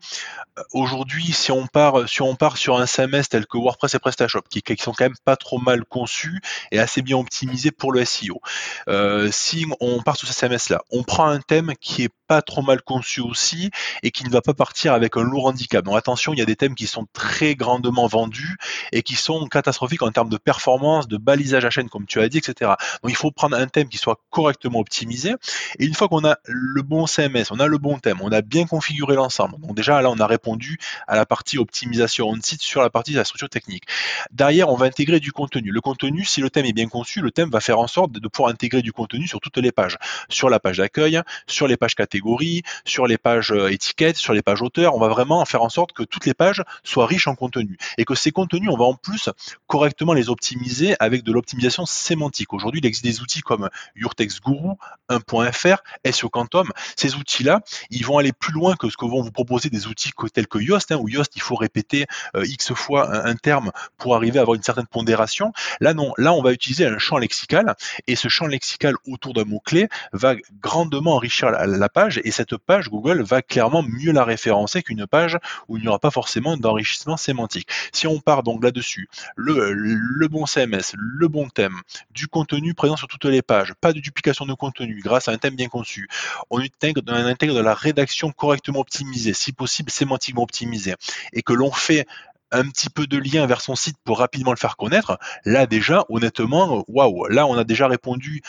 euh, 0.58 0.64
aujourd'hui, 0.74 1.32
si 1.32 1.52
on 1.52 1.68
part, 1.68 2.08
si 2.08 2.22
on 2.22 2.36
part 2.36 2.58
sur 2.58 2.78
un 2.78 2.86
CMS 2.86 3.24
tel 3.30 3.46
que 3.46 3.58
WordPress 3.58 3.96
et 3.96 4.00
PrestaShop, 4.00 4.44
qui, 4.50 4.62
sont 4.80 4.94
quand 4.94 5.06
même 5.06 5.16
pas 5.24 5.36
trop 5.36 5.60
mal 5.60 5.86
conçus 5.86 6.42
et 6.72 6.80
assez 6.80 7.02
bien 7.02 7.18
optimisés 7.18 7.72
pour 7.72 7.92
le 7.92 8.06
SEO, 8.06 8.40
euh, 8.88 9.30
si 9.32 9.66
on 9.80 10.02
part 10.02 10.18
sur 10.18 10.28
ce 10.28 10.34
CMS 10.34 10.70
là, 10.70 10.82
on 10.92 11.04
prend 11.04 11.28
un 11.28 11.40
thème 11.40 11.74
qui 11.80 12.04
est 12.04 12.14
pas 12.28 12.42
trop 12.42 12.62
mal 12.62 12.82
conçu 12.82 13.22
aussi 13.22 13.70
et 14.04 14.12
qui 14.12 14.24
ne 14.24 14.30
va 14.30 14.42
pas 14.42 14.54
partir 14.54 14.94
avec 14.94 15.18
un 15.18 15.24
lourd 15.24 15.48
handicap. 15.48 15.84
Donc 15.84 15.98
attention, 15.98 16.34
il 16.34 16.40
y 16.40 16.42
a 16.42 16.46
des 16.46 16.56
thèmes 16.56 16.76
qui 16.76 16.88
sont 16.88 17.08
très 17.14 17.56
grandement 17.56 18.08
vendus 18.08 18.58
et 18.92 19.04
qui 19.04 19.16
sont 19.16 19.46
catastrophiques 19.48 20.02
en 20.02 20.12
termes 20.12 20.30
de 20.30 20.38
performance, 20.38 21.08
de 21.08 21.18
balisage 21.18 21.66
à 21.66 21.70
chaîne, 21.70 21.90
comme 21.90 22.06
tu 22.06 22.20
as 22.20 22.30
dit, 22.30 22.38
etc. 22.38 22.74
Donc 23.04 23.12
il 23.12 23.16
faut 23.16 23.32
prendre 23.32 23.56
un 23.56 23.68
thème 23.68 23.90
qui 23.90 23.98
soit 23.98 24.20
correctement 24.30 24.80
optimisé. 24.80 25.34
Et 25.80 25.86
une 25.86 25.94
fois 25.94 26.08
qu'on 26.08 26.26
a 26.26 26.35
le 26.46 26.82
bon 26.82 27.08
CMS, 27.08 27.46
on 27.52 27.60
a 27.60 27.68
le 27.68 27.78
bon 27.78 28.00
thème, 28.00 28.20
on 28.22 28.32
a 28.32 28.42
bien 28.42 28.66
configuré 28.66 29.16
l'ensemble. 29.16 29.60
Donc 29.60 29.76
déjà 29.76 30.02
là, 30.02 30.10
on 30.10 30.18
a 30.18 30.28
répondu 30.28 30.78
à 31.08 31.16
la 31.16 31.26
partie 31.26 31.58
optimisation 31.58 32.28
on-site 32.30 32.62
sur 32.62 32.82
la 32.82 32.90
partie 32.90 33.12
de 33.12 33.18
la 33.18 33.26
structure 33.26 33.50
technique. 33.50 33.84
Derrière, 34.32 34.70
on 34.70 34.76
va 34.76 34.86
intégrer 34.86 35.20
du 35.20 35.32
contenu. 35.32 35.72
Le 35.72 35.82
contenu, 35.82 36.26
si 36.26 36.42
le 36.42 36.50
thème 36.50 36.66
est 36.66 36.74
bien 36.74 36.88
conçu, 36.88 37.22
le 37.22 37.32
thème 37.32 37.50
va 37.50 37.60
faire 37.60 37.80
en 37.80 37.88
sorte 37.88 38.12
de 38.12 38.28
pouvoir 38.28 38.52
intégrer 38.52 38.82
du 38.82 38.94
contenu 38.94 39.28
sur 39.28 39.40
toutes 39.40 39.58
les 39.58 39.72
pages, 39.72 39.98
sur 40.30 40.50
la 40.50 40.60
page 40.60 40.78
d'accueil, 40.78 41.22
sur 41.48 41.68
les 41.68 41.78
pages 41.78 41.96
catégories, 41.96 42.64
sur 42.86 43.08
les 43.08 43.18
pages 43.18 43.52
euh, 43.52 43.72
étiquettes, 43.72 44.18
sur 44.18 44.34
les 44.34 44.42
pages 44.42 44.62
auteurs. 44.62 44.96
On 44.96 45.00
va 45.00 45.08
vraiment 45.08 45.44
faire 45.46 45.62
en 45.62 45.70
sorte 45.70 45.94
que 45.94 46.04
toutes 46.04 46.26
les 46.26 46.34
pages 46.34 46.64
soient 46.84 47.06
riches 47.06 47.28
en 47.28 47.36
contenu 47.36 47.78
et 47.98 48.06
que 48.06 48.16
ces 48.16 48.32
contenus, 48.32 48.70
on 48.72 48.78
va 48.78 48.86
en 48.86 48.96
plus 48.96 49.30
correctement 49.68 50.14
les 50.14 50.30
optimiser 50.30 50.96
avec 51.00 51.24
de 51.24 51.32
l'optimisation 51.32 51.86
sémantique. 51.86 52.54
Aujourd'hui, 52.54 52.82
il 52.82 52.86
existe 52.86 53.06
des 53.06 53.22
outils 53.22 53.42
comme 53.42 53.70
Your 53.96 54.16
Text 54.16 54.42
Guru, 54.44 54.76
1.fr, 55.10 55.78
SEO 56.12 56.25
Quantum, 56.28 56.70
ces 56.96 57.16
outils-là, 57.16 57.62
ils 57.90 58.06
vont 58.06 58.18
aller 58.18 58.34
plus 58.34 58.54
loin 58.54 58.76
que 58.76 58.90
ce 58.90 58.98
que 58.98 59.06
vont 59.06 59.22
vous 59.22 59.32
proposer 59.32 59.70
des 59.70 59.88
outils 59.88 60.12
tels 60.34 60.48
que 60.48 60.60
Yoast, 60.60 60.92
hein, 60.92 60.98
où 60.98 61.10
Yoast, 61.10 61.36
il 61.36 61.42
faut 61.42 61.56
répéter 61.56 62.06
euh, 62.36 62.46
X 62.46 62.74
fois 62.74 63.26
un, 63.26 63.36
terme 63.36 63.72
pour 63.98 64.16
arriver 64.16 64.40
à 64.40 64.42
avoir 64.42 64.56
une 64.56 64.64
certaine 64.64 64.88
pondération. 64.88 65.52
Là, 65.82 65.94
non, 65.94 66.14
là, 66.18 66.34
on 66.34 66.42
va 66.42 66.52
utiliser 66.52 66.86
un 66.86 66.98
champ 66.98 67.18
lexical, 67.18 67.76
et 68.08 68.16
ce 68.16 68.30
champ 68.30 68.48
lexical 68.48 68.96
autour 69.08 69.34
d'un 69.34 69.44
mot-clé 69.44 69.88
va 70.14 70.36
grandement 70.62 71.16
enrichir 71.16 71.52
la, 71.52 71.90
page, 71.90 72.22
et 72.24 72.32
cette 72.32 72.58
page, 72.58 72.90
Google 72.90 73.22
va 73.22 73.42
clairement 73.42 73.84
mieux 73.84 74.12
la 74.12 74.24
référencer 74.24 74.84
qu'une 74.84 75.06
page 75.06 75.38
où 75.68 75.78
il 75.78 75.82
n'y 75.82 75.88
aura 75.88 76.00
pas 76.00 76.12
forcément 76.12 76.58
d'enrichissement 76.58 77.18
sémantique. 77.18 77.70
Si 77.92 78.08
on 78.08 78.20
part 78.20 78.44
donc 78.44 78.64
là-dessus, 78.64 79.08
le, 79.36 79.74
le 79.74 80.28
bon 80.28 80.46
CMS, 80.46 80.94
le 80.96 81.28
bon 81.28 81.50
thème, 81.50 81.76
du 82.12 82.28
contenu 82.28 82.74
présent 82.74 82.96
sur 82.96 83.08
toutes 83.08 83.26
les 83.26 83.42
pages, 83.42 83.74
pas 83.82 83.94
de 83.94 84.00
duplication 84.00 84.46
de 84.46 84.54
contenu 84.54 85.02
grâce 85.04 85.28
à 85.28 85.32
un 85.32 85.38
thème 85.38 85.56
bien 85.56 85.68
conçu, 85.68 86.08
on 86.50 86.60
intègre, 86.60 87.02
de 87.02 87.62
la 87.62 87.74
rédaction 87.74 88.32
correctement 88.32 88.80
optimisée, 88.80 89.34
si 89.34 89.52
possible 89.52 89.90
sémantiquement 89.90 90.44
optimisée, 90.44 90.96
et 91.34 91.42
que 91.42 91.54
l'on 91.54 91.72
fait 91.72 92.06
un 92.52 92.64
petit 92.70 92.90
peu 92.90 93.08
de 93.08 93.18
lien 93.18 93.46
vers 93.48 93.62
son 93.62 93.76
site 93.76 93.98
pour 94.04 94.20
rapidement 94.20 94.52
le 94.52 94.58
faire 94.58 94.78
connaître, 94.78 95.18
là 95.44 95.66
déjà, 95.66 96.06
honnêtement, 96.10 96.86
waouh, 96.88 97.28
là 97.28 97.48
on 97.48 97.58
a 97.58 97.64
déjà 97.64 97.88
répondu 97.88 98.42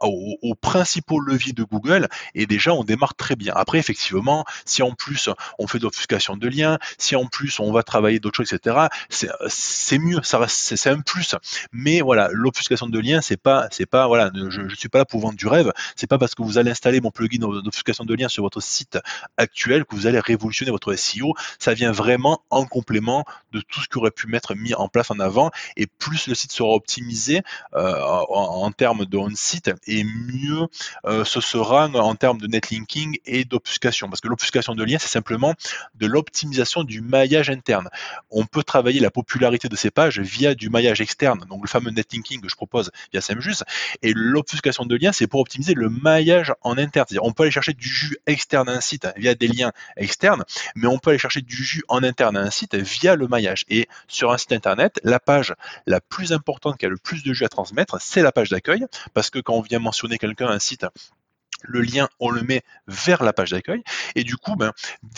aux, 0.00 0.54
principaux 0.60 1.20
leviers 1.20 1.52
de 1.52 1.64
Google 1.64 2.08
et 2.34 2.46
déjà 2.46 2.72
on 2.72 2.84
démarre 2.84 3.14
très 3.14 3.36
bien. 3.36 3.52
Après, 3.56 3.78
effectivement, 3.78 4.44
si 4.64 4.82
en 4.82 4.92
plus 4.92 5.28
on 5.58 5.66
fait 5.66 5.78
de 5.78 5.84
l'obfuscation 5.84 6.36
de 6.36 6.48
liens, 6.48 6.78
si 6.98 7.16
en 7.16 7.26
plus 7.26 7.60
on 7.60 7.72
va 7.72 7.82
travailler 7.82 8.20
d'autres 8.20 8.36
choses, 8.36 8.52
etc., 8.52 8.86
c'est 9.08 9.98
mieux, 9.98 10.20
c'est 10.48 10.90
un 10.90 11.00
plus. 11.00 11.34
Mais 11.72 12.00
voilà, 12.00 12.28
l'obfuscation 12.32 12.86
de 12.88 12.98
liens, 12.98 13.20
c'est 13.20 13.36
pas, 13.36 13.68
c'est 13.70 13.86
pas, 13.86 14.06
voilà, 14.06 14.30
je, 14.34 14.60
ne 14.60 14.68
suis 14.74 14.88
pas 14.88 14.98
là 14.98 15.04
pour 15.04 15.20
vendre 15.20 15.36
du 15.36 15.46
rêve. 15.46 15.72
C'est 15.94 16.06
pas 16.06 16.18
parce 16.18 16.34
que 16.34 16.42
vous 16.42 16.58
allez 16.58 16.70
installer 16.70 17.00
mon 17.00 17.10
plugin 17.10 17.38
d'obfuscation 17.38 18.04
de 18.04 18.14
liens 18.14 18.28
sur 18.28 18.42
votre 18.42 18.60
site 18.60 18.98
actuel 19.36 19.84
que 19.84 19.94
vous 19.94 20.06
allez 20.06 20.20
révolutionner 20.20 20.70
votre 20.70 20.94
SEO. 20.94 21.34
Ça 21.58 21.74
vient 21.74 21.92
vraiment 21.92 22.42
en 22.50 22.64
complément 22.64 23.24
de 23.52 23.60
tout 23.60 23.80
ce 23.80 23.88
qui 23.88 23.98
aurait 23.98 24.10
pu 24.10 24.26
mettre 24.26 24.54
mis 24.54 24.74
en 24.74 24.88
place 24.88 25.10
en 25.10 25.20
avant. 25.20 25.50
Et 25.76 25.86
plus 25.86 26.26
le 26.26 26.34
site 26.34 26.52
sera 26.52 26.70
optimisé 26.70 27.42
euh, 27.74 28.00
en, 28.00 28.70
termes 28.72 29.06
de 29.06 29.16
on-site, 29.16 29.70
et 29.86 30.04
mieux 30.04 30.66
euh, 31.04 31.24
ce 31.24 31.40
sera 31.40 31.88
en 31.88 32.14
termes 32.14 32.38
de 32.38 32.46
netlinking 32.46 33.18
et 33.26 33.44
d'obfuscation. 33.44 34.08
Parce 34.08 34.20
que 34.20 34.28
l'obfuscation 34.28 34.74
de 34.74 34.84
liens, 34.84 34.98
c'est 34.98 35.08
simplement 35.08 35.54
de 35.94 36.06
l'optimisation 36.06 36.84
du 36.84 37.00
maillage 37.00 37.50
interne. 37.50 37.88
On 38.30 38.44
peut 38.46 38.62
travailler 38.62 39.00
la 39.00 39.10
popularité 39.10 39.68
de 39.68 39.76
ces 39.76 39.90
pages 39.90 40.20
via 40.20 40.54
du 40.54 40.70
maillage 40.70 41.00
externe, 41.00 41.44
donc 41.48 41.62
le 41.62 41.68
fameux 41.68 41.90
netlinking 41.90 42.40
que 42.40 42.48
je 42.48 42.56
propose 42.56 42.90
via 43.12 43.20
SEMJUS. 43.20 43.64
Et 44.02 44.12
l'obfuscation 44.14 44.84
de 44.84 44.96
liens, 44.96 45.12
c'est 45.12 45.26
pour 45.26 45.40
optimiser 45.40 45.74
le 45.74 45.88
maillage 45.88 46.52
en 46.62 46.78
interne. 46.78 47.06
On 47.20 47.32
peut 47.32 47.44
aller 47.44 47.52
chercher 47.52 47.72
du 47.72 47.88
jus 47.88 48.16
externe 48.26 48.68
à 48.68 48.72
un 48.72 48.80
site 48.80 49.06
via 49.16 49.34
des 49.34 49.48
liens 49.48 49.72
externes, 49.96 50.44
mais 50.74 50.86
on 50.86 50.98
peut 50.98 51.10
aller 51.10 51.18
chercher 51.18 51.42
du 51.42 51.56
jus 51.56 51.82
en 51.88 52.02
interne 52.02 52.36
à 52.36 52.40
un 52.40 52.50
site 52.50 52.74
via 52.74 53.16
le 53.16 53.28
maillage 53.28 53.64
et 53.68 53.88
sur 54.08 54.32
un 54.32 54.38
site 54.38 54.52
internet, 54.52 55.00
la 55.02 55.20
page 55.20 55.54
la 55.86 56.00
plus 56.00 56.32
importante 56.32 56.78
qui 56.78 56.86
a 56.86 56.88
le 56.88 56.96
plus 56.96 57.22
de 57.22 57.32
jus 57.32 57.44
à 57.44 57.48
transmettre, 57.48 57.96
c'est 58.00 58.22
la 58.22 58.32
page 58.32 58.50
d'accueil, 58.50 58.86
parce 59.14 59.30
que 59.30 59.38
quand 59.38 59.54
on 59.56 59.62
vient 59.62 59.78
mentionner 59.78 60.18
quelqu'un, 60.18 60.48
un 60.48 60.58
site, 60.58 60.86
le 61.62 61.80
lien, 61.80 62.08
on 62.20 62.30
le 62.30 62.42
met 62.42 62.62
vers 62.86 63.22
la 63.22 63.32
page 63.32 63.50
d'accueil. 63.50 63.82
Et 64.14 64.24
du 64.24 64.36
coup, 64.36 64.56
ben, 64.56 64.72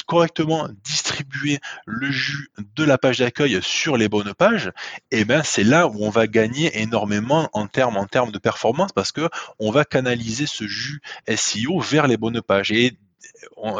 correctement 0.06 0.68
distribuer 0.84 1.58
le 1.86 2.10
jus 2.10 2.48
de 2.76 2.84
la 2.84 2.98
page 2.98 3.18
d'accueil 3.18 3.58
sur 3.62 3.96
les 3.96 4.08
bonnes 4.08 4.34
pages, 4.34 4.72
et 5.10 5.20
eh 5.20 5.24
ben, 5.24 5.42
c'est 5.42 5.64
là 5.64 5.88
où 5.88 6.04
on 6.04 6.10
va 6.10 6.26
gagner 6.26 6.80
énormément 6.80 7.48
en 7.52 7.66
termes, 7.66 7.98
de 8.30 8.38
performance 8.38 8.92
parce 8.92 9.12
que 9.12 9.28
on 9.58 9.70
va 9.70 9.84
canaliser 9.84 10.46
ce 10.46 10.66
jus 10.66 11.00
SEO 11.28 11.80
vers 11.80 12.06
les 12.06 12.16
bonnes 12.16 12.40
pages. 12.42 12.72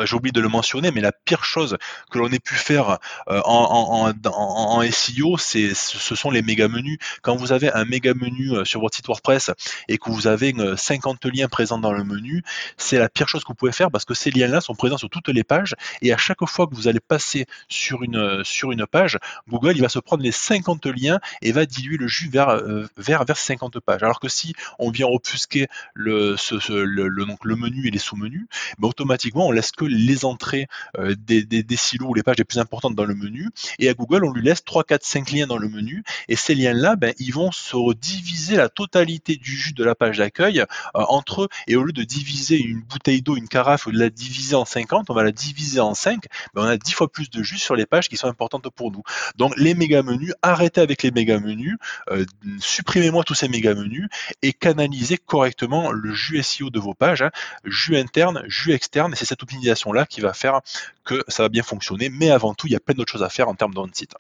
J'ai 0.05 0.14
oublié 0.16 0.32
de 0.32 0.40
le 0.40 0.49
mentionner, 0.49 0.90
mais 0.90 1.01
la 1.01 1.12
pire 1.12 1.44
chose 1.44 1.76
que 2.11 2.18
l'on 2.18 2.30
ait 2.30 2.38
pu 2.38 2.55
faire 2.55 2.99
euh, 3.28 3.40
en, 3.44 4.82
SEO, 4.90 5.36
c'est, 5.38 5.74
ce 5.74 6.14
sont 6.14 6.30
les 6.30 6.42
méga 6.42 6.68
menus. 6.68 6.99
Quand 7.22 7.36
vous 7.36 7.53
avez 7.53 7.72
un 7.72 7.84
méga 7.84 8.14
menu 8.14 8.53
euh, 8.53 8.64
sur 8.64 8.80
votre 8.80 8.96
site 8.96 9.07
WordPress 9.07 9.51
et 9.88 9.99
que 9.99 10.11
vous 10.11 10.26
avez 10.26 10.55
50 10.76 11.24
liens 11.26 11.49
présents 11.49 11.78
dans 11.78 11.92
le 11.92 12.05
menu, 12.05 12.42
c'est 12.76 12.99
la 12.99 13.09
pire 13.09 13.28
chose 13.28 13.42
que 13.42 13.49
vous 13.49 13.55
pouvez 13.55 13.72
faire 13.72 13.90
parce 13.90 14.05
que 14.05 14.14
ces 14.14 14.30
liens-là 14.30 14.61
sont 14.61 14.74
présents 14.74 14.99
sur 14.99 15.11
toutes 15.11 15.28
les 15.28 15.44
pages 15.44 15.74
et 16.03 16.12
à 16.12 16.16
chaque 16.16 16.44
fois 16.46 16.66
que 16.66 16.74
vous 16.74 16.88
allez 16.88 17.01
passer 17.01 17.46
sur 17.68 18.03
une, 18.03 18.42
sur 18.44 18.72
une 18.72 18.86
page, 18.86 19.18
Google 19.49 19.76
il 19.76 19.82
va 19.82 19.88
se 19.88 19.99
prendre 19.99 20.22
les 20.22 20.32
50 20.32 20.86
liens 20.86 21.20
et 21.42 21.53
va 21.53 21.66
diluer 21.66 21.96
le 21.96 22.09
jus 22.09 22.28
vers, 22.28 22.49
euh, 22.49 22.86
vers, 22.96 23.24
vers 23.24 23.36
50 23.36 23.80
pages. 23.80 24.03
Alors 24.03 24.20
que 24.20 24.28
si 24.28 24.55
on 24.78 24.90
vient 24.90 25.07
obfusquer 25.07 25.68
le, 25.94 26.36
le, 26.68 27.09
le, 27.09 27.57
menu 27.57 27.86
et 27.86 27.90
les 27.90 27.99
sous-menus, 27.99 28.46
automatiquement 28.80 29.38
on 29.47 29.53
laisse 29.53 29.72
que 29.72 29.84
les 29.84 30.24
entrées 30.24 30.66
euh, 30.99 31.14
des, 31.16 31.64
silos 31.76 32.09
ou 32.09 32.14
les 32.14 32.22
pages 32.22 32.36
les 32.39 32.45
plus 32.45 32.59
importantes 32.59 32.95
dans 32.95 33.05
le 33.05 33.14
menu. 33.14 33.49
Et 33.78 33.89
à 33.89 33.95
Google, 33.95 34.24
on 34.24 34.32
lui 34.32 34.43
laisse 34.43 34.64
3, 34.64 34.84
4, 34.84 35.05
5 35.05 35.30
liens 35.30 35.47
dans 35.47 35.59
le 35.59 35.68
menu. 35.68 36.03
Et 36.28 36.36
ces 36.36 36.55
liens-là, 36.55 36.97
ben, 36.97 37.14
ils 37.18 37.32
vont 37.32 37.53
se 37.53 37.95
diviser 37.95 38.57
la 38.57 38.68
totalité 38.68 39.36
du 39.36 39.57
jus 39.57 39.72
de 39.72 39.84
la 39.84 39.95
page 39.95 40.18
d'accueil 40.18 40.61
euh, 40.61 40.64
entre 40.95 41.43
eux. 41.43 41.49
Et 41.66 41.76
au 41.76 41.82
lieu 41.82 41.93
de 41.93 42.03
diviser 42.03 42.59
une 42.59 42.80
bouteille 42.80 43.22
d'eau, 43.22 43.36
une 43.36 43.49
carafe, 43.49 43.86
ou 43.86 43.93
de 43.93 43.99
la 43.99 44.11
diviser 44.11 44.55
en 44.55 44.64
50, 44.64 45.11
on 45.11 45.14
va 45.14 45.22
la 45.22 45.32
diviser 45.32 45.80
en 45.80 45.95
5. 45.95 46.24
Ben, 46.55 46.62
on 46.62 46.64
a 46.64 46.76
10 46.76 46.93
fois 46.93 47.11
plus 47.11 47.30
de 47.30 47.43
jus 47.43 47.59
sur 47.59 47.76
les 47.76 47.86
pages 47.86 48.09
qui 48.09 48.16
sont 48.16 48.28
importantes 48.28 48.68
pour 48.70 48.91
nous. 48.91 49.03
Donc 49.36 49.55
les 49.57 49.74
méga 49.74 50.03
menus, 50.03 50.32
arrêtez 50.43 50.80
avec 50.80 51.03
les 51.03 51.11
méga 51.11 51.39
menus, 51.39 51.76
euh, 52.11 52.24
supprimez-moi 52.61 53.24
tous 53.24 53.34
ces 53.34 53.49
méga 53.49 53.74
menus 53.74 54.09
et 54.43 54.53
canalisez 54.53 55.16
correctement 55.16 55.91
le 55.91 56.12
jus 56.12 56.43
SEO 56.43 56.70
de 56.70 56.78
vos 56.78 56.95
pages, 56.95 57.22
hein. 57.22 57.30
jus 57.64 57.97
interne, 57.97 58.43
jus 58.47 58.72
externe. 58.72 59.14
C'est 59.19 59.25
cette 59.25 59.43
optimisation-là 59.43 60.07
qui 60.07 60.21
va 60.21 60.33
faire 60.33 60.61
que 61.05 61.25
ça 61.29 61.43
va 61.43 61.49
bien 61.49 61.64
fonctionner. 61.64 62.09
Mais 62.09 62.31
avant 62.31 62.55
tout, 62.55 62.69
il 62.69 62.73
y 62.73 62.77
a 62.77 62.81
plein 62.81 62.95
d'autres 62.95 63.12
choses 63.12 63.25
à 63.25 63.29
faire 63.29 63.49
en 63.49 63.55
termes 63.55 63.75
d'on-site. 63.75 64.14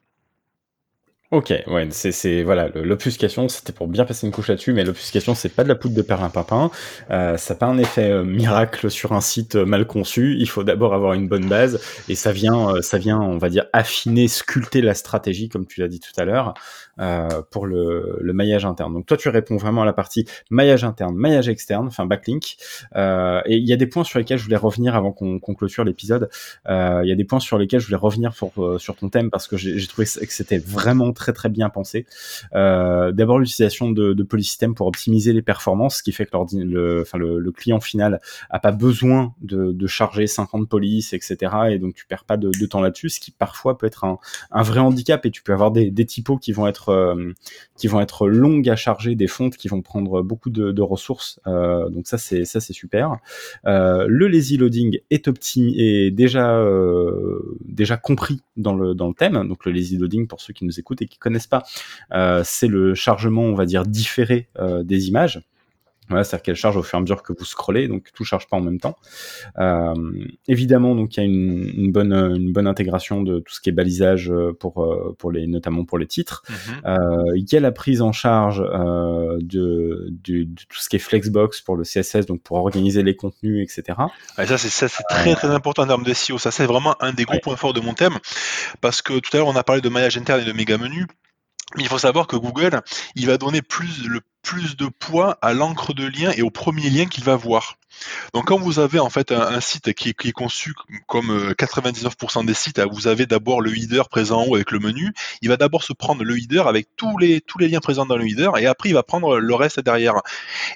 Ok, 1.30 1.52
ouais, 1.66 1.86
c'est, 1.90 2.10
c'est 2.10 2.42
voilà, 2.42 2.68
l'obfuscation, 2.68 3.50
c'était 3.50 3.74
pour 3.74 3.86
bien 3.86 4.06
passer 4.06 4.26
une 4.26 4.32
couche 4.32 4.48
là-dessus, 4.48 4.72
mais 4.72 4.82
l'obfuscation, 4.82 5.34
c'est 5.34 5.50
pas 5.50 5.62
de 5.62 5.68
la 5.68 5.74
poudre 5.74 5.94
de 5.94 6.00
perlimpinpin, 6.00 6.70
euh, 7.10 7.36
ça 7.36 7.52
n'a 7.52 7.58
pas 7.58 7.66
un 7.66 7.76
effet 7.76 8.10
euh, 8.10 8.24
miracle 8.24 8.90
sur 8.90 9.12
un 9.12 9.20
site 9.20 9.56
euh, 9.56 9.66
mal 9.66 9.86
conçu. 9.86 10.36
Il 10.38 10.48
faut 10.48 10.64
d'abord 10.64 10.94
avoir 10.94 11.12
une 11.12 11.28
bonne 11.28 11.46
base, 11.46 11.82
et 12.08 12.14
ça 12.14 12.32
vient, 12.32 12.70
euh, 12.70 12.80
ça 12.80 12.96
vient, 12.96 13.20
on 13.20 13.36
va 13.36 13.50
dire, 13.50 13.66
affiner, 13.74 14.26
sculpter 14.26 14.80
la 14.80 14.94
stratégie, 14.94 15.50
comme 15.50 15.66
tu 15.66 15.80
l'as 15.80 15.88
dit 15.88 16.00
tout 16.00 16.18
à 16.18 16.24
l'heure, 16.24 16.54
euh, 17.00 17.28
pour 17.50 17.66
le, 17.66 18.18
le, 18.20 18.32
maillage 18.32 18.64
interne. 18.64 18.92
Donc 18.92 19.06
toi, 19.06 19.16
tu 19.16 19.28
réponds 19.28 19.56
vraiment 19.56 19.82
à 19.82 19.84
la 19.84 19.92
partie 19.92 20.26
maillage 20.50 20.84
interne, 20.84 21.14
maillage 21.16 21.48
externe, 21.48 21.86
enfin 21.86 22.06
backlink. 22.06 22.56
et 22.94 23.56
il 23.56 23.68
y 23.68 23.72
a 23.72 23.76
des 23.76 23.86
points 23.86 24.04
sur 24.04 24.18
lesquels 24.18 24.38
je 24.38 24.44
voulais 24.44 24.56
revenir 24.56 24.94
avant 24.94 25.12
qu'on, 25.12 25.38
qu'on 25.38 25.54
clôture 25.54 25.84
l'épisode. 25.84 26.28
Il 26.68 27.04
y 27.04 27.12
a 27.12 27.16
des 27.16 27.24
points 27.24 27.40
sur 27.40 27.58
lesquels 27.58 27.80
je 27.80 27.86
voulais 27.86 27.96
revenir 27.96 28.32
pour, 28.34 28.80
sur 28.80 28.96
ton 28.96 29.08
thème 29.08 29.30
parce 29.30 29.48
que 29.48 29.56
j'ai, 29.56 29.86
trouvé 29.86 30.06
que 30.06 30.32
c'était 30.32 30.58
vraiment 30.58 31.12
très 31.12 31.32
très 31.32 31.48
bien 31.48 31.68
pensé. 31.70 32.06
Euh, 32.54 33.12
d'abord 33.12 33.38
l'utilisation 33.38 33.90
de, 33.90 34.12
de 34.12 34.22
polysystèmes 34.22 34.74
pour 34.74 34.86
optimiser 34.86 35.32
les 35.32 35.42
performances, 35.42 35.98
ce 35.98 36.02
qui 36.02 36.12
fait 36.12 36.26
que 36.26 36.36
le, 36.56 37.02
enfin, 37.02 37.18
le, 37.18 37.52
client 37.52 37.80
final 37.80 38.20
a 38.50 38.58
pas 38.58 38.72
besoin 38.72 39.34
de, 39.40 39.72
de, 39.72 39.86
charger 39.86 40.26
50 40.26 40.68
polices, 40.68 41.12
etc. 41.12 41.52
Et 41.70 41.78
donc 41.78 41.94
tu 41.94 42.06
perds 42.06 42.24
pas 42.24 42.36
de, 42.36 42.50
de 42.50 42.66
temps 42.66 42.80
là-dessus, 42.80 43.08
ce 43.08 43.20
qui 43.20 43.30
parfois 43.30 43.78
peut 43.78 43.86
être 43.86 44.04
un, 44.04 44.18
un, 44.50 44.62
vrai 44.62 44.80
handicap. 44.80 45.24
Et 45.26 45.30
tu 45.30 45.42
peux 45.42 45.52
avoir 45.52 45.70
des, 45.70 45.90
des 45.90 46.06
typos 46.06 46.38
qui 46.38 46.52
vont 46.52 46.66
être 46.66 46.87
euh, 46.90 47.32
qui 47.76 47.86
vont 47.86 48.00
être 48.00 48.28
longues 48.28 48.68
à 48.68 48.76
charger, 48.76 49.14
des 49.14 49.26
fontes 49.26 49.56
qui 49.56 49.68
vont 49.68 49.82
prendre 49.82 50.22
beaucoup 50.22 50.50
de, 50.50 50.82
ressources. 50.82 51.40
Euh, 51.46 51.88
donc 51.90 52.06
ça 52.06 52.18
c'est 52.18 52.44
ça 52.44 52.60
c'est 52.60 52.72
super. 52.72 53.16
Euh, 53.66 54.06
le 54.08 54.28
lazy 54.28 54.56
loading 54.56 54.98
est 55.10 56.10
déjà 56.10 56.64
déjà 57.64 57.96
compris 57.96 58.40
dans 58.56 58.74
le 58.74 58.94
dans 58.94 59.08
le 59.08 59.14
thème. 59.14 59.46
Donc 59.46 59.64
le 59.64 59.72
lazy 59.72 59.96
loading 59.96 60.26
pour 60.26 60.40
ceux 60.40 60.52
qui 60.52 60.64
nous 60.64 60.78
écoutent 60.78 61.02
et 61.02 61.06
qui 61.06 61.18
connaissent 61.18 61.46
pas, 61.46 61.62
c'est 62.44 62.68
le 62.68 62.94
chargement, 62.94 63.42
on 63.42 63.54
va 63.54 63.66
dire, 63.66 63.84
différé 63.84 64.48
des 64.84 65.08
images. 65.08 65.42
Voilà, 66.08 66.24
c'est-à-dire 66.24 66.42
qu'elle 66.42 66.56
charge 66.56 66.76
au 66.76 66.82
fur 66.82 66.96
et 66.96 66.98
à 66.98 67.00
mesure 67.02 67.22
que 67.22 67.32
vous 67.36 67.44
scrollez, 67.44 67.88
donc 67.88 68.08
tout 68.14 68.24
charge 68.24 68.46
pas 68.48 68.56
en 68.56 68.60
même 68.60 68.80
temps. 68.80 68.96
Euh, 69.58 69.94
évidemment, 70.46 70.94
donc 70.94 71.16
il 71.16 71.20
y 71.20 71.22
a 71.22 71.26
une, 71.26 71.70
une, 71.76 71.92
bonne 71.92 72.12
une 72.12 72.52
bonne 72.52 72.66
intégration 72.66 73.22
de 73.22 73.40
tout 73.40 73.54
ce 73.54 73.60
qui 73.60 73.68
est 73.68 73.72
balisage 73.72 74.32
pour 74.60 75.14
pour 75.18 75.32
les 75.32 75.46
notamment 75.46 75.84
pour 75.84 75.98
les 75.98 76.06
titres. 76.06 76.42
Mm-hmm. 76.48 77.32
il 77.36 77.46
y 77.50 77.56
a 77.56 77.60
la 77.60 77.72
prise 77.72 78.02
en 78.02 78.12
charge 78.12 78.60
de, 78.60 80.08
de, 80.10 80.44
tout 80.68 80.78
ce 80.78 80.88
qui 80.88 80.96
est 80.96 81.00
Flexbox 81.00 81.60
pour 81.60 81.76
le 81.76 81.84
CSS, 81.84 82.26
donc 82.26 82.42
pour 82.42 82.58
organiser 82.58 83.02
les 83.02 83.16
contenus, 83.16 83.62
etc. 83.62 83.98
ça 84.36 84.58
c'est 84.58 84.68
ça 84.68 84.88
c'est 84.88 85.04
très 85.08 85.34
très 85.34 85.48
important 85.48 85.82
en 85.82 85.86
termes 85.86 86.04
de 86.04 86.12
SEO. 86.14 86.38
Ça 86.38 86.50
c'est 86.50 86.66
vraiment 86.66 86.94
un 87.00 87.12
des 87.12 87.24
gros 87.24 87.38
points 87.40 87.56
forts 87.56 87.72
de 87.72 87.80
mon 87.80 87.94
thème 87.94 88.18
parce 88.80 89.02
que 89.02 89.18
tout 89.18 89.30
à 89.34 89.38
l'heure 89.38 89.48
on 89.48 89.56
a 89.56 89.64
parlé 89.64 89.80
de 89.80 89.88
maillage 89.88 90.16
interne 90.16 90.40
et 90.40 90.44
de 90.44 90.52
méga 90.52 90.78
menu. 90.78 91.06
Mais 91.76 91.82
il 91.82 91.88
faut 91.88 91.98
savoir 91.98 92.26
que 92.26 92.36
Google, 92.36 92.80
il 93.14 93.26
va 93.26 93.36
donner 93.36 93.60
plus, 93.60 94.06
le 94.08 94.20
plus 94.42 94.76
de 94.76 94.86
poids 94.86 95.38
à 95.42 95.52
l'encre 95.52 95.94
de 95.94 96.06
lien 96.06 96.32
et 96.36 96.42
au 96.42 96.50
premier 96.50 96.90
lien 96.90 97.06
qu'il 97.06 97.24
va 97.24 97.36
voir. 97.36 97.78
Donc 98.34 98.46
quand 98.46 98.58
vous 98.58 98.78
avez 98.78 98.98
en 98.98 99.10
fait 99.10 99.32
un, 99.32 99.60
site 99.60 99.92
qui 99.94 100.10
est, 100.10 100.32
conçu 100.32 100.74
comme 101.06 101.52
99% 101.52 102.42
euh, 102.42 102.46
des 102.46 102.54
sites, 102.54 102.80
vous 102.80 103.06
avez 103.06 103.26
d'abord 103.26 103.60
le 103.60 103.76
header 103.76 104.02
présent 104.10 104.42
en 104.42 104.46
haut 104.46 104.54
avec 104.54 104.70
le 104.70 104.78
menu. 104.78 105.12
Il 105.42 105.48
va 105.48 105.56
d'abord 105.56 105.82
se 105.82 105.92
prendre 105.92 106.22
le 106.22 106.38
header 106.38 106.62
avec 106.66 106.88
tous 106.96 107.18
les 107.18 107.40
tous 107.40 107.58
les 107.58 107.68
liens 107.68 107.80
présents 107.80 108.06
dans 108.06 108.16
le 108.16 108.26
header 108.26 108.50
et 108.58 108.66
après 108.66 108.90
il 108.90 108.94
va 108.94 109.02
prendre 109.02 109.38
le 109.38 109.54
reste 109.54 109.80
derrière. 109.80 110.14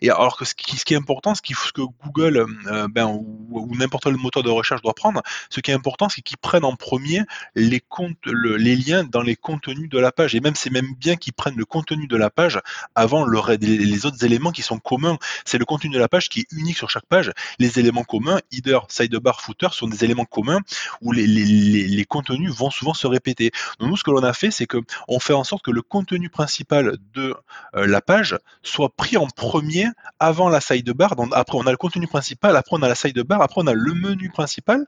Et 0.01 0.11
alors 0.11 0.37
que 0.37 0.45
ce 0.45 0.55
qui, 0.55 0.95
est 0.95 0.97
important, 0.97 1.35
ce, 1.35 1.43
ce 1.45 1.73
que 1.73 1.83
Google 2.05 2.47
euh, 2.67 2.89
ben, 2.89 3.07
ou, 3.07 3.71
n'importe 3.77 4.05
quel 4.05 4.17
moteur 4.17 4.43
de 4.43 4.51
recherche 4.51 4.83
doit 4.83 4.95
prendre, 4.95 5.23
ce 5.51 5.61
qui 5.61 5.71
est 5.71 5.75
important, 5.75 6.09
c'est 6.09 6.23
qu'ils 6.23 6.39
prennent 6.39 6.65
en 6.65 6.77
premier 6.77 7.21
les 7.55 7.83
liens 8.77 9.05
dans 9.05 9.23
les 9.23 9.37
contenus 9.37 9.89
de 9.89 9.99
la 9.99 10.13
page. 10.13 10.35
Et 10.35 10.41
même 10.41 10.55
c'est 10.55 10.71
même 10.71 10.95
bien 10.99 11.17
qu'ils 11.17 11.35
prennent 11.35 11.57
le 11.57 11.65
contenu 11.65 12.07
de 12.07 12.17
la 12.17 12.31
page 12.31 12.61
avant 12.95 13.25
le, 13.25 13.39
les 13.67 14.07
autres 14.07 14.25
éléments 14.25 14.51
qui 14.51 14.63
sont 14.63 14.79
communs. 14.79 15.19
C'est 15.45 15.59
le 15.59 15.65
contenu 15.65 15.91
de 15.91 15.99
la 15.99 16.09
page 16.09 16.29
qui 16.29 16.41
est 16.41 16.53
unique 16.53 16.77
sur 16.77 16.91
chaque 16.91 17.07
page. 17.07 17.33
Les 17.59 17.79
éléments 17.79 18.05
communs, 18.05 18.41
header, 18.53 18.81
sidebar, 18.89 19.41
footer, 19.41 19.69
sont 19.73 19.87
des 19.87 20.05
éléments 20.05 20.25
communs 20.25 20.61
où 21.01 21.13
les, 21.13 22.05
contenus 22.09 22.53
vont 22.53 22.71
souvent 22.71 22.95
se 22.95 23.07
répéter. 23.07 23.53
Donc 23.79 23.91
nous, 23.91 23.97
ce 23.97 24.05
que 24.05 24.11
l'on 24.11 24.23
a 24.23 24.33
fait, 24.33 24.51
c'est 24.51 24.67
que 24.67 24.79
on 25.09 25.21
fait 25.21 25.33
en 25.33 25.45
sorte 25.45 25.65
que 25.65 25.71
le 25.71 25.83
contenu 25.83 26.29
principal 26.29 26.97
de 27.15 27.35
euh, 27.75 27.87
la 27.87 28.01
page 28.01 28.39
soit 28.63 28.91
pris 28.95 29.17
en 29.17 29.27
premier 29.27 29.87
avant 30.19 30.49
la 30.49 30.61
sidebar. 30.61 31.17
Donc 31.17 31.31
après, 31.33 31.57
on 31.57 31.67
a 31.67 31.71
le 31.71 31.77
contenu 31.77 32.07
principal, 32.07 32.57
après 32.57 32.77
on 32.77 32.83
a 32.83 32.89
la 32.89 32.95
sidebar, 32.95 33.41
après 33.41 33.61
on 33.63 33.67
a 33.67 33.75
le 33.75 33.95
menu 33.95 34.31
principal 34.31 34.87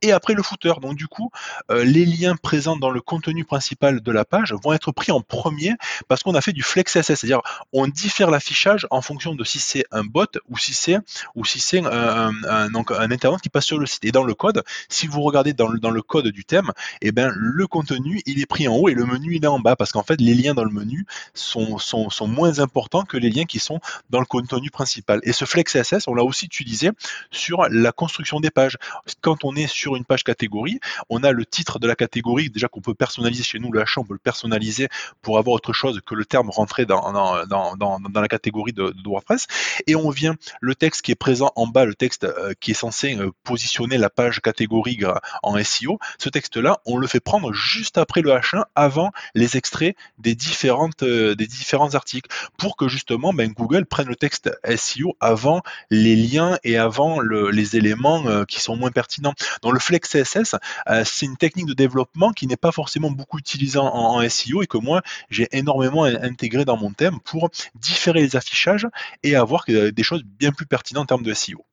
et 0.00 0.12
après 0.12 0.34
le 0.34 0.42
footer. 0.42 0.72
Donc 0.80 0.96
du 0.96 1.08
coup, 1.08 1.30
euh, 1.70 1.84
les 1.84 2.04
liens 2.04 2.36
présents 2.36 2.76
dans 2.76 2.90
le 2.90 3.00
contenu 3.00 3.44
principal 3.44 4.00
de 4.00 4.12
la 4.12 4.24
page 4.24 4.54
vont 4.62 4.72
être 4.72 4.92
pris 4.92 5.12
en 5.12 5.20
premier 5.20 5.74
parce 6.08 6.22
qu'on 6.22 6.34
a 6.34 6.40
fait 6.40 6.52
du 6.52 6.62
flex 6.62 6.92
CSS, 6.92 7.02
c'est-à-dire 7.02 7.40
on 7.72 7.86
diffère 8.02 8.30
l'affichage 8.30 8.86
en 8.90 9.00
fonction 9.00 9.34
de 9.34 9.44
si 9.44 9.60
c'est 9.60 9.84
un 9.92 10.02
bot 10.02 10.26
ou 10.50 10.58
si 10.58 10.74
c'est 10.74 10.98
ou 11.34 11.44
si 11.44 11.60
c'est 11.60 11.80
un, 11.84 12.32
un, 12.48 13.38
qui 13.40 13.48
passe 13.48 13.64
sur 13.64 13.78
le 13.78 13.86
site. 13.86 14.04
Et 14.04 14.12
dans 14.12 14.24
le 14.24 14.34
code, 14.34 14.64
si 14.88 15.06
vous 15.06 15.22
regardez 15.22 15.52
dans 15.52 15.68
le, 15.68 15.78
dans 15.78 15.90
le 15.90 16.02
code 16.02 16.28
du 16.28 16.44
thème, 16.44 16.72
eh 17.00 17.12
ben, 17.12 17.32
le 17.34 17.66
contenu, 17.66 18.20
il 18.26 18.40
est 18.40 18.46
pris 18.46 18.66
en 18.66 18.74
haut 18.74 18.88
et 18.88 18.94
le 18.94 19.04
menu, 19.04 19.36
il 19.36 19.44
est 19.44 19.48
en 19.48 19.60
bas. 19.60 19.76
Parce 19.76 19.92
qu'en 19.92 20.02
fait, 20.02 20.20
les 20.20 20.34
liens 20.34 20.54
dans 20.54 20.64
le 20.64 20.70
menu 20.70 21.06
sont, 21.34 21.78
sont, 21.78 22.10
sont, 22.10 22.26
moins 22.26 22.58
importants 22.58 23.04
que 23.04 23.16
les 23.16 23.30
liens 23.30 23.44
qui 23.44 23.58
sont 23.58 23.80
dans 24.10 24.20
le 24.20 24.26
contenu 24.26 24.70
principal. 24.70 25.20
Et 25.22 25.32
ce 25.32 25.44
Flex 25.44 25.72
CSS, 25.72 26.08
on 26.08 26.14
l'a 26.14 26.24
aussi 26.24 26.46
utilisé 26.46 26.90
sur 27.30 27.66
la 27.70 27.92
construction 27.92 28.40
des 28.40 28.50
pages. 28.50 28.78
Quand 29.20 29.44
on 29.44 29.54
est 29.54 29.68
sur 29.68 29.96
une 29.96 30.04
page 30.04 30.24
catégorie, 30.24 30.80
on 31.08 31.22
a 31.22 31.30
le 31.30 31.46
titre 31.46 31.78
de 31.78 31.86
la 31.86 31.94
catégorie, 31.94 32.50
déjà 32.50 32.68
qu'on 32.68 32.80
peut 32.80 32.94
personnaliser 32.94 33.44
chez 33.44 33.58
nous, 33.58 33.70
le 33.70 33.80
H, 33.80 33.94
on 33.98 34.04
peut 34.04 34.14
le 34.14 34.18
personnaliser 34.18 34.88
pour 35.20 35.38
avoir 35.38 35.54
autre 35.54 35.72
chose 35.72 36.00
que 36.04 36.14
le 36.14 36.24
terme 36.24 36.50
rentré 36.50 36.86
dans, 36.86 37.12
dans 37.46 37.91
la 38.14 38.28
catégorie 38.28 38.72
de, 38.72 38.90
de 38.90 39.08
WordPress. 39.08 39.46
Et 39.86 39.96
on 39.96 40.10
vient, 40.10 40.36
le 40.60 40.74
texte 40.74 41.02
qui 41.02 41.12
est 41.12 41.16
présent 41.16 41.52
en 41.56 41.66
bas, 41.66 41.84
le 41.84 41.94
texte 41.94 42.24
euh, 42.24 42.52
qui 42.60 42.72
est 42.72 42.74
censé 42.74 43.16
euh, 43.16 43.30
positionner 43.44 43.98
la 43.98 44.10
page 44.10 44.40
catégorie 44.40 45.00
en 45.42 45.62
SEO, 45.62 45.98
ce 46.18 46.28
texte-là, 46.28 46.78
on 46.86 46.96
le 46.96 47.06
fait 47.06 47.20
prendre 47.20 47.52
juste 47.52 47.98
après 47.98 48.20
le 48.20 48.30
H1, 48.30 48.64
avant 48.74 49.10
les 49.34 49.56
extraits 49.56 49.96
des, 50.18 50.34
différentes, 50.34 51.02
euh, 51.02 51.34
des 51.34 51.46
différents 51.46 51.94
articles, 51.94 52.30
pour 52.58 52.76
que 52.76 52.88
justement 52.88 53.32
ben, 53.32 53.50
Google 53.52 53.86
prenne 53.86 54.08
le 54.08 54.16
texte 54.16 54.50
SEO 54.76 55.16
avant 55.20 55.62
les 55.90 56.16
liens 56.16 56.58
et 56.64 56.76
avant 56.76 57.20
les 57.20 57.76
éléments 57.76 58.44
qui 58.44 58.60
sont 58.60 58.76
moins 58.76 58.90
pertinents. 58.90 59.34
Donc 59.62 59.72
le 59.72 59.78
Flex 59.78 60.08
CSS, 60.08 60.56
c'est 61.04 61.26
une 61.26 61.36
technique 61.36 61.66
de 61.66 61.74
développement 61.74 62.32
qui 62.32 62.46
n'est 62.46 62.56
pas 62.56 62.72
forcément 62.72 63.10
beaucoup 63.10 63.38
utilisée 63.38 63.78
en, 63.78 63.86
en 63.86 64.28
SEO 64.28 64.62
et 64.62 64.66
que 64.66 64.78
moi 64.78 65.02
j'ai 65.30 65.48
énormément 65.52 66.04
intégré 66.04 66.64
dans 66.64 66.76
mon 66.76 66.92
thème 66.92 67.20
pour 67.20 67.50
différer 67.82 68.20
les 68.20 68.36
affichages 68.36 68.86
et 69.22 69.36
avoir 69.36 69.64
des 69.66 70.02
choses 70.02 70.22
bien 70.24 70.52
plus 70.52 70.66
pertinentes 70.66 71.12
en 71.12 71.16
termes 71.16 71.24
de 71.24 71.34
SEO. 71.34 71.66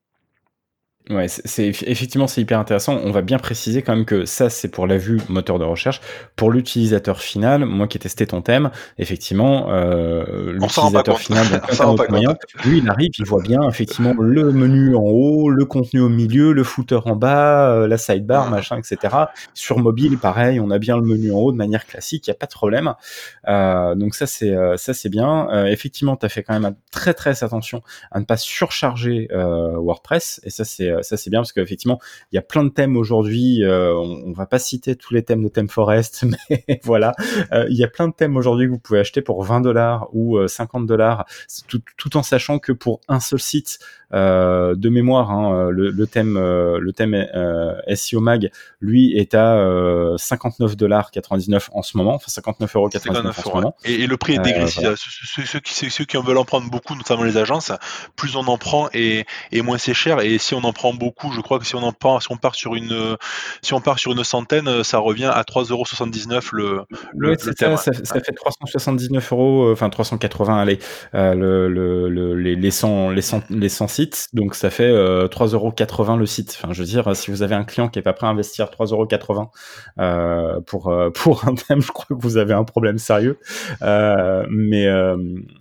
Ouais, 1.09 1.27
c'est 1.27 1.65
effectivement 1.67 2.27
c'est 2.27 2.39
hyper 2.39 2.59
intéressant. 2.59 2.99
On 3.03 3.09
va 3.09 3.23
bien 3.23 3.39
préciser 3.39 3.81
quand 3.81 3.95
même 3.95 4.05
que 4.05 4.25
ça 4.25 4.51
c'est 4.51 4.67
pour 4.67 4.85
la 4.85 4.97
vue 4.97 5.19
moteur 5.27 5.57
de 5.57 5.63
recherche. 5.63 6.01
Pour 6.35 6.51
l'utilisateur 6.51 7.19
final, 7.19 7.65
moi 7.65 7.87
qui 7.87 7.97
ai 7.97 7.99
testé 7.99 8.27
ton 8.27 8.43
thème, 8.43 8.69
effectivement, 8.99 9.71
euh, 9.71 10.51
l'utilisateur 10.51 11.17
final, 11.17 11.63
donc 11.79 12.07
moyen, 12.09 12.35
lui 12.63 12.77
il 12.77 12.87
arrive, 12.87 13.09
il 13.17 13.25
voit 13.25 13.41
bien 13.41 13.67
effectivement 13.67 14.13
le 14.19 14.51
menu 14.51 14.95
en 14.95 15.01
haut, 15.01 15.49
le 15.49 15.65
contenu 15.65 15.99
au 15.99 16.09
milieu, 16.09 16.53
le 16.53 16.63
footer 16.63 16.99
en 17.03 17.15
bas, 17.15 17.71
euh, 17.71 17.87
la 17.87 17.97
sidebar, 17.97 18.47
machin, 18.51 18.77
etc. 18.77 19.15
Sur 19.55 19.79
mobile, 19.79 20.19
pareil, 20.19 20.59
on 20.59 20.69
a 20.69 20.77
bien 20.77 20.95
le 20.95 21.03
menu 21.03 21.31
en 21.31 21.37
haut 21.37 21.51
de 21.51 21.57
manière 21.57 21.87
classique, 21.87 22.27
il 22.27 22.29
y 22.29 22.33
a 22.33 22.37
pas 22.37 22.45
de 22.45 22.51
problème. 22.51 22.93
Euh, 23.47 23.95
donc 23.95 24.15
ça 24.15 24.27
c'est 24.27 24.51
euh, 24.51 24.77
ça 24.77 24.93
c'est 24.93 25.09
bien. 25.09 25.49
Euh, 25.51 25.65
effectivement, 25.65 26.15
tu 26.15 26.25
as 26.25 26.29
fait 26.29 26.43
quand 26.43 26.59
même 26.59 26.75
très 26.91 27.15
très 27.15 27.43
attention 27.43 27.81
à 28.11 28.19
ne 28.19 28.25
pas 28.25 28.37
surcharger 28.37 29.27
WordPress 29.31 30.39
et 30.43 30.49
ça 30.49 30.65
c'est 30.65 30.98
ça 31.03 31.17
c'est 31.17 31.29
bien 31.29 31.39
parce 31.39 31.53
qu'effectivement, 31.53 31.99
il 32.31 32.35
y 32.35 32.39
a 32.39 32.41
plein 32.41 32.63
de 32.63 32.69
thèmes 32.69 32.97
aujourd'hui. 32.97 33.63
Euh, 33.63 33.93
on, 33.93 34.31
va 34.33 34.45
pas 34.45 34.59
citer 34.59 34.95
tous 34.95 35.13
les 35.13 35.23
thèmes 35.23 35.43
de 35.43 35.49
Theme 35.49 35.69
Forest, 35.69 36.25
mais 36.49 36.79
voilà, 36.83 37.13
euh, 37.51 37.65
il 37.69 37.77
y 37.77 37.83
a 37.83 37.87
plein 37.87 38.07
de 38.07 38.13
thèmes 38.13 38.37
aujourd'hui 38.37 38.67
que 38.67 38.71
vous 38.71 38.79
pouvez 38.79 38.99
acheter 38.99 39.21
pour 39.21 39.43
20 39.43 39.61
dollars 39.61 40.07
ou 40.13 40.47
50 40.47 40.83
euh, 40.83 40.85
dollars, 40.85 41.25
tout, 41.67 41.81
tout, 41.97 42.17
en 42.17 42.23
sachant 42.23 42.59
que 42.59 42.71
pour 42.71 43.01
un 43.07 43.19
seul 43.19 43.39
site, 43.39 43.79
euh, 44.11 44.75
de 44.75 44.89
mémoire, 44.89 45.29
hein, 45.29 45.69
le, 45.69 45.91
le, 45.91 46.07
thème, 46.07 46.35
euh, 46.35 46.79
le 46.79 46.93
thème 46.93 47.13
euh, 47.13 47.75
SEO 47.93 48.21
Mag, 48.21 48.49
lui, 48.81 49.15
est 49.15 49.35
à 49.35 49.63
59 50.17 50.75
dollars 50.75 51.11
99 51.11 51.69
en 51.73 51.83
ce 51.83 51.95
moment, 51.97 52.15
enfin 52.15 52.29
59 52.29 52.75
euros 52.75 52.89
99 52.89 53.37
en 53.37 53.41
ce 53.41 53.55
moment. 53.55 53.75
Et, 53.85 54.07
le 54.07 54.17
prix 54.17 54.35
est 54.35 54.39
dégressif. 54.39 54.95
Ceux, 54.95 55.59
qui, 55.59 55.89
ceux 55.89 56.05
qui 56.05 56.17
en 56.17 56.23
veulent 56.23 56.37
en 56.37 56.45
prendre 56.45 56.69
beaucoup, 56.69 56.95
notamment 56.95 57.23
les 57.23 57.37
agences, 57.37 57.71
plus 58.15 58.35
on 58.35 58.47
en 58.47 58.57
prend 58.57 58.89
et, 58.93 59.25
et 59.51 59.61
moins 59.61 59.77
c'est 59.77 59.93
cher. 59.93 60.21
Et 60.21 60.37
si 60.39 60.55
on 60.55 60.63
en 60.63 60.73
prend 60.73 60.88
beaucoup, 60.93 61.31
je 61.31 61.41
crois 61.41 61.59
que 61.59 61.65
si 61.65 61.75
on 61.75 61.83
en 61.83 61.91
prend, 61.91 62.19
si 62.19 62.31
on 62.31 62.37
part 62.37 62.55
sur 62.55 62.75
une, 62.75 63.17
si 63.61 63.73
on 63.73 63.81
part 63.81 63.99
sur 63.99 64.11
une 64.11 64.23
centaine, 64.23 64.83
ça 64.83 64.99
revient 64.99 65.31
à 65.33 65.41
3,79 65.41 66.49
le, 66.53 66.81
le, 67.15 67.29
le 67.29 67.53
thème. 67.53 67.77
Ça, 67.77 67.91
ça, 67.93 68.19
fait 68.19 68.31
379 68.31 69.31
euros, 69.31 69.71
enfin 69.71 69.89
380, 69.89 70.57
allez, 70.57 70.79
le, 71.13 71.67
le, 71.67 72.35
les, 72.35 72.55
les 72.55 72.71
100, 72.71 73.11
les 73.11 73.21
100, 73.21 73.43
les 73.49 73.69
100 73.69 73.89
donc 74.33 74.55
ça 74.55 74.69
fait 74.69 74.83
euh, 74.83 75.27
3,80€ 75.27 76.17
le 76.17 76.25
site. 76.25 76.57
Enfin, 76.57 76.73
je 76.73 76.79
veux 76.79 76.87
dire, 76.87 77.15
si 77.15 77.31
vous 77.31 77.41
avez 77.41 77.55
un 77.55 77.63
client 77.63 77.89
qui 77.89 77.99
est 77.99 78.03
pas 78.03 78.13
prêt 78.13 78.27
à 78.27 78.29
investir 78.29 78.67
3,80€ 78.67 79.49
euh, 79.99 80.61
pour 80.61 80.89
euh, 80.89 81.09
pour 81.13 81.47
un 81.47 81.55
thème, 81.55 81.81
je 81.81 81.91
crois 81.91 82.05
que 82.15 82.21
vous 82.21 82.37
avez 82.37 82.53
un 82.53 82.63
problème 82.63 82.97
sérieux. 82.97 83.39
Euh, 83.81 84.45
mais 84.49 84.87
euh, 84.87 85.17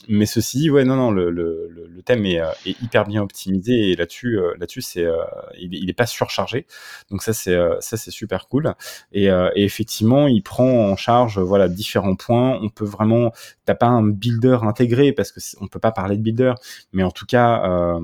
mais 0.08 0.26
ceci, 0.26 0.70
ouais, 0.70 0.84
non, 0.84 0.96
non, 0.96 1.10
le, 1.10 1.30
le, 1.30 1.70
le 1.70 2.02
thème 2.02 2.24
est, 2.26 2.40
est, 2.66 2.80
hyper 2.82 3.06
bien 3.06 3.22
optimisé 3.22 3.90
et 3.90 3.96
là-dessus 3.96 4.38
là-dessus 4.58 4.82
c'est 4.82 5.06
il, 5.58 5.74
il, 5.74 5.94
pas 5.94 6.06
surchargé. 6.06 6.66
Donc 7.10 7.22
ça 7.22 7.32
c'est 7.32 7.58
c'est 7.80 8.10
super 8.10 8.48
cool. 8.48 8.74
Et, 9.12 9.24
et, 9.24 9.64
effectivement, 9.64 10.26
il 10.26 10.42
prend 10.42 10.90
en 10.90 10.96
charge 10.96 11.38
voilà 11.38 11.68
différents 11.68 12.16
points. 12.16 12.58
On 12.62 12.68
peut 12.68 12.84
vraiment, 12.84 13.32
t'as 13.64 13.74
pas 13.74 13.86
un 13.86 14.06
builder 14.06 14.58
intégré 14.62 15.12
parce 15.12 15.32
que 15.32 15.40
on 15.60 15.66
peut 15.66 15.80
pas 15.80 15.92
parler 15.92 16.16
de 16.16 16.22
builder, 16.22 16.54
mais 16.92 17.02
en 17.02 17.10
tout 17.10 17.26
cas 17.26 17.64
euh, 17.64 18.00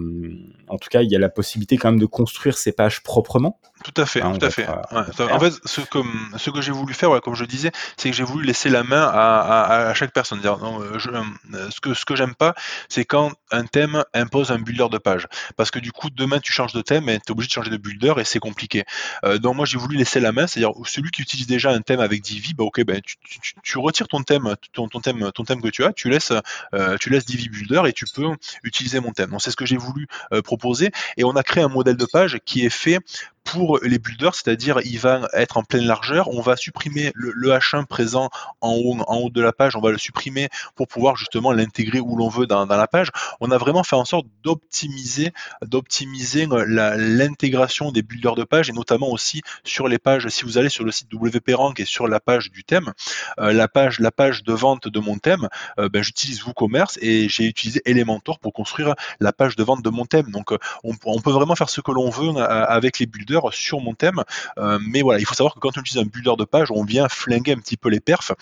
en 0.69 0.79
tout 0.79 0.89
cas, 0.89 1.03
il 1.03 1.11
y 1.11 1.17
a 1.17 1.19
la 1.19 1.29
possibilité 1.29 1.77
quand 1.77 1.91
même 1.91 2.01
de 2.01 2.07
construire 2.07 2.57
ces 2.57 2.73
pages 2.73 3.03
proprement. 3.03 3.61
Tout 3.85 4.01
à 4.01 4.07
fait, 4.07 4.22
hein, 4.22 4.32
tout 4.32 4.47
à 4.47 4.51
fait. 4.51 4.66
En 4.66 5.39
fait, 5.39 5.53
ce 5.66 5.82
que, 5.82 5.99
ce 6.39 6.49
que 6.49 6.62
j'ai 6.62 6.72
voulu 6.72 6.95
faire, 6.95 7.20
comme 7.20 7.35
je 7.35 7.45
disais, 7.45 7.70
c'est 7.99 8.11
que 8.11 8.16
j'ai 8.16 8.24
voulu 8.24 8.47
laisser 8.47 8.70
la 8.70 8.82
main 8.82 9.03
à, 9.03 9.89
à, 9.91 9.95
chaque 9.95 10.12
personne. 10.12 10.41
Non, 10.43 10.80
je, 10.99 11.11
euh, 11.11 11.70
ce 11.70 11.80
que, 11.80 11.93
ce 11.93 12.07
que 12.07 12.16
j'aime 12.16 12.35
pas, 12.35 12.55
c'est 12.89 13.05
quand 13.05 13.32
un 13.51 13.66
thème 13.66 14.03
impose 14.14 14.53
un 14.53 14.59
builder 14.59 14.87
de 14.91 14.97
page. 14.97 15.26
Parce 15.57 15.70
que 15.70 15.78
du 15.78 15.93
coup, 15.93 16.09
demain, 16.09 16.41
tu 16.41 16.51
changes 16.51 16.72
de 16.72 16.80
thème 16.80 17.11
et 17.11 17.18
tu 17.18 17.26
es 17.28 17.30
obligé 17.32 17.49
de 17.49 17.53
changer 17.53 17.70
de 17.70 17.76
builder 17.76 18.14
et 18.16 18.24
c'est 18.24 18.39
compliqué. 18.39 18.85
Euh, 19.24 19.37
donc, 19.39 19.57
moi, 19.57 19.66
j'ai 19.66 19.76
voulu 19.76 19.99
laisser 19.99 20.18
la 20.18 20.32
main, 20.32 20.47
c'est-à-dire 20.47 20.72
celui 20.87 21.11
qui 21.11 21.20
utilise 21.20 21.47
déjà 21.47 21.70
un 21.70 21.82
thème 21.82 22.01
avec 22.01 22.22
Divi, 22.22 22.55
bah, 22.55 22.64
ok, 22.64 22.82
ben, 22.85 23.03
tu, 23.03 23.16
tu, 23.22 23.55
tu, 23.62 23.78
retires 23.78 24.09
ton 24.09 24.22
thème, 24.22 24.55
ton, 24.72 24.89
ton, 24.89 25.01
thème, 25.01 25.30
ton 25.32 25.45
thème 25.45 25.61
que 25.61 25.68
tu 25.68 25.85
as, 25.85 25.93
tu 25.93 26.09
laisses, 26.09 26.32
euh, 26.74 26.97
tu 26.99 27.11
laisses 27.11 27.26
Divi 27.26 27.51
Builder 27.51 27.82
et 27.87 27.93
tu 27.93 28.07
peux 28.14 28.24
utiliser 28.62 29.01
mon 29.01 29.12
thème. 29.12 29.30
Donc, 29.30 29.43
c'est 29.43 29.51
ce 29.51 29.57
que 29.57 29.66
j'ai 29.66 29.76
voulu 29.76 30.07
euh, 30.32 30.41
proposer 30.41 30.91
et 31.16 31.24
on 31.24 31.37
a 31.37 31.43
créé 31.43 31.62
un 31.62 31.68
modèle 31.68 31.97
de 31.97 32.07
page 32.07 32.39
qui 32.47 32.64
est 32.64 32.70
fait 32.70 32.99
pour 33.45 33.79
les 33.83 33.99
builders, 33.99 34.35
c'est-à-dire 34.35 34.81
il 34.85 34.99
va 34.99 35.29
être 35.35 35.57
en 35.57 35.63
pleine 35.63 35.87
largeur. 35.87 36.29
On 36.29 36.41
va 36.41 36.57
supprimer 36.57 37.13
le, 37.15 37.51
H1 37.51 37.87
présent 37.87 38.31
en 38.61 38.73
haut, 38.73 38.97
en 39.07 39.17
haut 39.19 39.31
de 39.31 39.41
la 39.41 39.53
page, 39.53 39.77
on 39.77 39.81
va 39.81 39.91
le 39.91 39.99
supprimer 39.99 40.49
pour 40.75 40.89
pouvoir 40.89 41.17
justement 41.17 41.53
l'intégrer 41.53 42.01
où 42.01 42.17
l'on 42.17 42.29
veut 42.29 42.47
dans, 42.47 42.65
la 42.65 42.87
page. 42.89 43.11
On 43.41 43.51
a 43.51 43.59
vraiment 43.59 43.85
fait 43.85 43.97
en 43.97 44.05
sorte 44.05 44.27
d'optimiser, 44.43 45.33
d'optimiser 45.63 46.49
l'intégration 46.67 47.93
des 47.93 48.03
builders 48.03 48.35
de 48.35 48.45
page 48.45 48.71
et 48.71 48.73
notamment 48.73 49.11
aussi 49.11 49.43
sur 49.63 49.89
les 49.89 49.99
pages. 49.99 50.27
Si 50.29 50.45
vous 50.45 50.59
allez 50.59 50.71
sur 50.71 50.85
le 50.85 50.91
site 50.91 51.13
WP 51.13 51.55
Rank 51.55 51.79
et 51.79 51.85
sur 51.85 52.09
la 52.09 52.21
page 52.21 52.51
du 52.51 52.65
thème, 52.65 52.93
euh, 53.39 53.53
la 53.53 53.69
page, 53.69 54.01
la 54.01 54.11
page 54.11 54.43
de 54.43 54.53
vente 54.53 54.89
de 54.89 55.01
mon 55.01 55.19
thème, 55.19 55.49
euh, 55.79 55.89
ben, 55.89 56.03
j'utilise 56.03 56.45
WooCommerce 56.45 56.99
et 57.03 57.29
j'ai 57.29 57.45
utilisé 57.45 57.83
Elementor 57.85 58.39
pour 58.39 58.53
construire 58.53 58.95
la 59.21 59.33
page 59.33 59.55
de 59.55 59.63
vente 59.63 59.83
de 59.83 59.91
mon 59.91 60.07
thème. 60.07 60.31
Donc 60.31 60.53
on, 60.83 60.95
on 61.05 61.21
peut 61.21 61.31
vraiment 61.31 61.55
faire 61.55 61.69
ce 61.69 61.81
que 61.81 61.93
l'on 61.93 62.11
veut 62.11 62.31
euh, 62.31 62.65
avec 62.67 62.99
les 62.99 63.07
builders 63.07 63.34
sur 63.53 63.80
mon 63.80 63.95
thème. 63.95 64.22
Euh, 64.59 64.78
mais 64.80 65.03
voilà, 65.03 65.20
il 65.20 65.26
faut 65.26 65.35
savoir 65.35 65.55
que 65.55 65.61
quand 65.61 65.76
on 65.76 65.80
utilise 65.80 66.03
un 66.03 66.07
builder 66.07 66.35
de 66.39 66.45
page, 66.45 66.70
on 66.70 66.85
vient 66.85 67.09
flinguer 67.09 67.53
un 67.53 67.59
petit 67.59 67.76
peu 67.76 67.89
les 67.89 68.01
perfs 68.01 68.32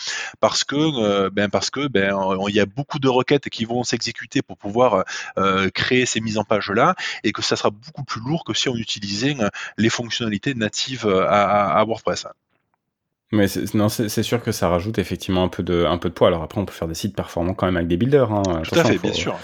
parce 0.41 0.65
que 0.65 0.77
euh, 0.77 1.31
ben 1.31 1.49
parce 1.49 1.71
que 1.71 1.89
ben 1.89 2.15
il 2.49 2.55
y 2.55 2.61
a 2.61 2.67
beaucoup 2.67 2.99
de 2.99 3.09
requêtes 3.09 3.49
qui 3.49 3.65
vont 3.65 3.85
s'exécuter 3.85 4.43
pour 4.43 4.57
pouvoir 4.57 5.05
euh, 5.39 5.71
créer 5.71 6.07
ces 6.07 6.21
mises 6.21 6.39
en 6.39 6.45
page 6.45 6.71
là 6.71 6.95
et 7.25 7.33
que 7.33 7.43
ça 7.43 7.57
sera 7.57 7.71
beaucoup 7.71 8.05
plus 8.05 8.21
lourd 8.21 8.45
que 8.45 8.55
si 8.55 8.69
on 8.69 8.77
utilisait 8.77 9.37
les 9.77 9.89
fonctionnalités 9.89 10.55
natives 10.55 11.07
à, 11.07 11.85
WordPress. 11.85 12.27
Mais 13.31 13.47
non, 13.73 13.89
c'est 13.89 14.23
sûr 14.23 14.43
que 14.43 14.53
ça 14.53 14.69
rajoute 14.69 14.99
effectivement 14.99 15.45
un 15.45 15.49
peu 15.49 15.63
de 15.63 15.87
un 15.87 15.97
peu 15.97 16.11
de 16.11 16.15
poids. 16.15 16.29
Alors 16.29 16.43
après, 16.43 16.61
on 16.61 16.67
peut 16.67 16.73
faire 16.73 16.89
des 16.89 16.95
sites 16.95 17.17
performants 17.17 17.55
quand 17.55 17.65
même 17.67 17.77
avec 17.77 17.89
des 17.89 17.97
builders. 17.97 18.31
Hein. 18.31 18.43
Tout 18.63 18.79
à 18.79 18.85
fait, 18.85 18.99
bien 18.99 19.15
sûr. 19.15 19.39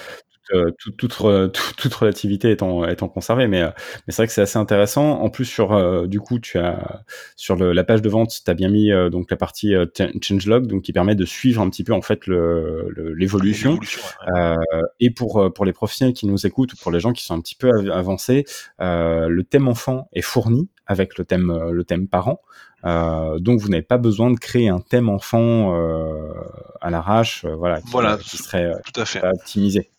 Euh, 0.53 0.71
toute, 0.79 0.97
toute, 0.97 1.77
toute, 1.77 1.95
relativité 1.95 2.51
étant, 2.51 2.87
étant 2.87 3.09
conservée, 3.09 3.47
mais, 3.47 3.63
euh, 3.63 3.71
mais 4.07 4.13
c'est 4.13 4.23
vrai 4.23 4.27
que 4.27 4.33
c'est 4.33 4.43
assez 4.43 4.59
intéressant. 4.59 5.21
En 5.21 5.31
plus, 5.31 5.45
sur 5.45 5.73
euh, 5.73 6.07
du 6.07 6.21
coup, 6.21 6.39
tu 6.39 6.59
as 6.59 7.03
sur 7.37 7.57
le, 7.57 7.73
la 7.73 7.85
page 7.85 8.03
de 8.03 8.09
vente, 8.09 8.41
tu 8.45 8.51
as 8.51 8.55
bien 8.55 8.69
mis 8.69 8.91
donc 9.11 9.31
la 9.31 9.37
partie 9.37 9.75
changelog, 10.23 10.67
donc 10.67 10.83
qui 10.83 10.93
permet 10.93 11.15
de 11.15 11.25
suivre 11.25 11.63
un 11.63 11.71
petit 11.71 11.85
peu 11.85 11.93
en 11.93 12.03
fait 12.03 12.27
l'évolution. 12.27 13.79
Le, 13.79 14.57
et 15.01 15.11
pour 15.11 15.53
pour 15.53 15.65
les 15.65 15.73
professionnels 15.73 16.15
qui 16.15 16.27
nous 16.27 16.47
écoutent 16.47 16.73
ou 16.73 16.77
pour 16.77 16.91
les 16.91 17.01
gens 17.01 17.13
qui 17.13 17.25
sont 17.25 17.35
un 17.35 17.41
petit 17.41 17.55
peu 17.55 17.71
avancés, 17.93 18.45
le 18.79 19.43
thème 19.43 19.69
enfant 19.69 20.09
est 20.13 20.23
fourni 20.23 20.69
avec 20.87 21.19
le 21.19 21.25
thème 21.25 21.71
le 21.71 21.85
thème 21.85 22.09
parent. 22.09 22.41
Euh, 22.85 23.39
donc 23.39 23.61
vous 23.61 23.69
n'avez 23.69 23.83
pas 23.83 23.99
besoin 23.99 24.31
de 24.31 24.39
créer 24.39 24.69
un 24.69 24.81
thème 24.81 25.09
enfant 25.09 25.75
euh, 25.75 26.33
à 26.81 26.91
l'arrache, 26.91 27.45
voilà, 27.45 27.81
qui, 27.81 27.91
voilà, 27.91 28.17
qui 28.19 28.37
serait 28.37 28.73
tout 28.85 29.01
à 29.01 29.05
fait. 29.05 29.25
optimisé. 29.25 29.91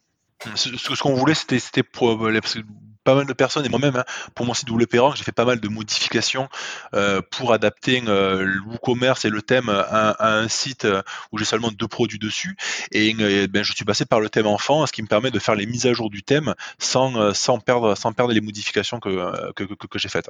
Ce, 0.55 0.75
ce 0.77 1.01
qu'on 1.01 1.15
voulait, 1.15 1.33
c'était, 1.33 1.59
c'était 1.59 1.83
pour, 1.83 2.11
euh, 2.11 2.39
parce 2.39 2.55
que 2.55 2.61
pas 3.03 3.15
mal 3.15 3.25
de 3.25 3.33
personnes 3.33 3.65
et 3.65 3.69
moi-même, 3.69 3.95
hein, 3.95 4.05
pour 4.35 4.45
mon 4.45 4.53
site 4.53 4.69
WP 4.69 4.99
Rank, 4.99 5.15
j'ai 5.15 5.23
fait 5.23 5.31
pas 5.31 5.45
mal 5.45 5.59
de 5.59 5.67
modifications 5.67 6.47
euh, 6.93 7.21
pour 7.31 7.53
adapter 7.53 8.03
euh, 8.07 8.43
le 8.43 8.61
WooCommerce 8.61 9.25
et 9.25 9.29
le 9.29 9.41
thème 9.41 9.69
à, 9.69 10.11
à 10.11 10.37
un 10.37 10.47
site 10.47 10.85
euh, 10.85 11.01
où 11.31 11.37
j'ai 11.37 11.45
seulement 11.45 11.71
deux 11.71 11.87
produits 11.87 12.19
dessus. 12.19 12.55
Et, 12.91 13.15
euh, 13.19 13.47
ben, 13.47 13.63
je 13.63 13.73
suis 13.73 13.85
passé 13.85 14.05
par 14.05 14.19
le 14.19 14.29
thème 14.29 14.47
enfant, 14.47 14.85
ce 14.85 14.91
qui 14.91 15.01
me 15.01 15.07
permet 15.07 15.31
de 15.31 15.39
faire 15.39 15.55
les 15.55 15.65
mises 15.65 15.87
à 15.87 15.93
jour 15.93 16.09
du 16.09 16.23
thème 16.23 16.53
sans, 16.77 17.33
sans, 17.33 17.59
perdre, 17.59 17.95
sans 17.95 18.13
perdre 18.13 18.33
les 18.33 18.41
modifications 18.41 18.99
que, 18.99 19.51
que, 19.53 19.63
que 19.63 19.99
j'ai 19.99 20.09
faites. 20.09 20.29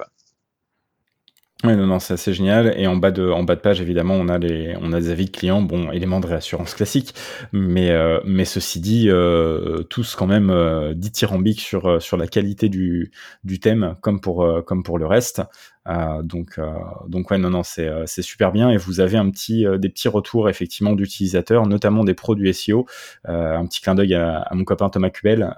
Oui, 1.62 1.76
non, 1.76 1.86
non, 1.86 1.98
c'est 1.98 2.14
assez 2.14 2.32
génial. 2.32 2.72
Et 2.78 2.86
en 2.86 2.96
bas 2.96 3.10
de, 3.10 3.28
en 3.28 3.42
bas 3.42 3.54
de 3.54 3.60
page, 3.60 3.82
évidemment, 3.82 4.14
on 4.14 4.28
a 4.28 4.38
les, 4.38 4.74
on 4.80 4.94
a 4.94 5.00
des 5.00 5.10
avis 5.10 5.26
de 5.26 5.30
clients, 5.30 5.60
bon, 5.60 5.90
éléments 5.92 6.20
de 6.20 6.26
réassurance 6.26 6.72
classique, 6.72 7.14
mais, 7.52 7.90
euh, 7.90 8.18
mais 8.24 8.46
ceci 8.46 8.80
dit, 8.80 9.10
euh, 9.10 9.82
tous 9.82 10.14
quand 10.14 10.26
même 10.26 10.48
euh, 10.48 10.94
dithyrambiques 10.94 11.60
sur, 11.60 11.86
euh, 11.86 12.00
sur 12.00 12.16
la 12.16 12.28
qualité 12.28 12.70
du, 12.70 13.10
du 13.44 13.60
thème, 13.60 13.96
comme 14.00 14.22
pour, 14.22 14.48
comme 14.64 14.82
pour 14.82 14.98
le 14.98 15.04
reste. 15.06 15.42
Euh, 15.88 16.22
donc, 16.22 16.58
euh, 16.58 16.70
donc 17.08 17.30
ouais, 17.30 17.38
non, 17.38 17.50
non, 17.50 17.62
c'est, 17.62 17.88
euh, 17.88 18.04
c'est 18.06 18.22
super 18.22 18.52
bien. 18.52 18.70
Et 18.70 18.76
vous 18.76 19.00
avez 19.00 19.16
un 19.16 19.30
petit, 19.30 19.66
des 19.78 19.88
petits 19.88 20.08
retours 20.08 20.48
effectivement 20.48 20.92
d'utilisateurs, 20.92 21.66
notamment 21.66 22.04
des 22.04 22.14
pros 22.14 22.34
du 22.34 22.52
SEO. 22.52 22.86
un 23.24 23.64
petit 23.66 23.80
clin 23.80 23.94
d'œil 23.94 24.14
à, 24.14 24.48
mon 24.52 24.64
copain 24.64 24.88
Thomas 24.88 25.10
Cubel. 25.10 25.54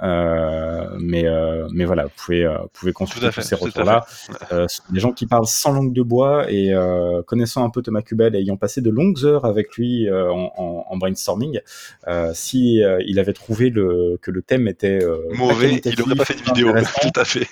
mais, 1.01 1.25
mais 1.73 1.85
voilà, 1.85 2.05
vous 2.05 2.13
pouvez, 2.17 2.47
vous 2.47 2.69
pouvez 2.73 2.93
consulter 2.93 3.31
tous 3.31 3.43
ces 3.43 3.55
retours-là. 3.55 4.07
des 4.91 5.01
gens 5.01 5.13
qui 5.13 5.27
parlent 5.27 5.47
sans 5.47 5.73
langue 5.73 5.93
de 5.93 6.03
bois 6.03 6.51
et 6.51 6.73
connaissant 7.27 7.65
un 7.65 7.71
peu 7.71 7.83
Thomas 7.83 8.03
Cubel, 8.03 8.35
ayant 8.35 8.57
passé 8.57 8.81
de 8.81 8.91
longues 8.91 9.25
heures 9.25 9.45
avec 9.45 9.75
lui 9.77 10.11
en, 10.11 10.53
en, 10.57 10.87
en, 10.89 10.97
brainstorming, 10.97 11.61
si 12.33 12.83
il 13.07 13.19
avait 13.19 13.33
trouvé 13.33 13.71
le, 13.71 14.19
que 14.23 14.31
le 14.31 14.43
thème 14.43 14.69
était 14.69 15.01
mauvais, 15.35 15.81
il 15.85 15.99
n'aurait 15.99 16.17
pas 16.17 16.25
fait 16.25 16.35
de 16.35 16.43
vidéo. 16.43 16.73
Tout 17.03 17.21
à 17.21 17.25
fait. 17.25 17.47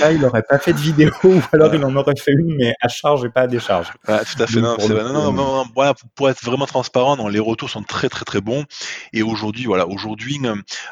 Pas, 0.00 0.12
il 0.12 0.20
n'aurait 0.20 0.42
pas 0.42 0.58
fait 0.58 0.72
de 0.72 0.78
vidéo, 0.78 1.10
ou 1.24 1.40
alors 1.52 1.74
il 1.74 1.84
en 1.84 1.94
aurait 1.96 2.01
fait 2.18 2.32
une, 2.32 2.56
mais 2.56 2.74
à 2.80 2.88
charge 2.88 3.24
et 3.24 3.28
pas 3.28 3.42
à 3.42 3.46
décharge. 3.46 3.92
tout 4.06 4.42
à 4.42 4.46
fait. 4.46 4.60
Non, 4.60 4.76
non, 4.78 5.32
non, 5.32 5.64
voilà, 5.74 5.94
pour 6.14 6.28
être 6.28 6.44
vraiment 6.44 6.66
transparent, 6.66 7.16
non, 7.16 7.28
les 7.28 7.38
retours 7.38 7.70
sont 7.70 7.82
très 7.82 8.08
très 8.08 8.24
très 8.24 8.40
bons. 8.40 8.64
Et 9.12 9.22
aujourd'hui, 9.22 9.64
voilà, 9.64 9.86
aujourd'hui, 9.86 10.40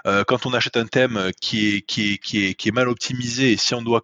euh, 0.07 0.25
quand 0.25 0.47
on 0.47 0.55
achète 0.55 0.77
un 0.77 0.87
thème 0.87 1.31
qui 1.41 1.77
est, 1.77 1.81
qui 1.83 2.15
est, 2.15 2.19
qui 2.19 2.47
est, 2.47 2.55
qui 2.55 2.69
est 2.69 2.73
mal 2.73 2.89
optimisé, 2.89 3.53
et 3.53 3.57
si 3.57 3.75
on 3.75 3.83
doit 3.83 4.03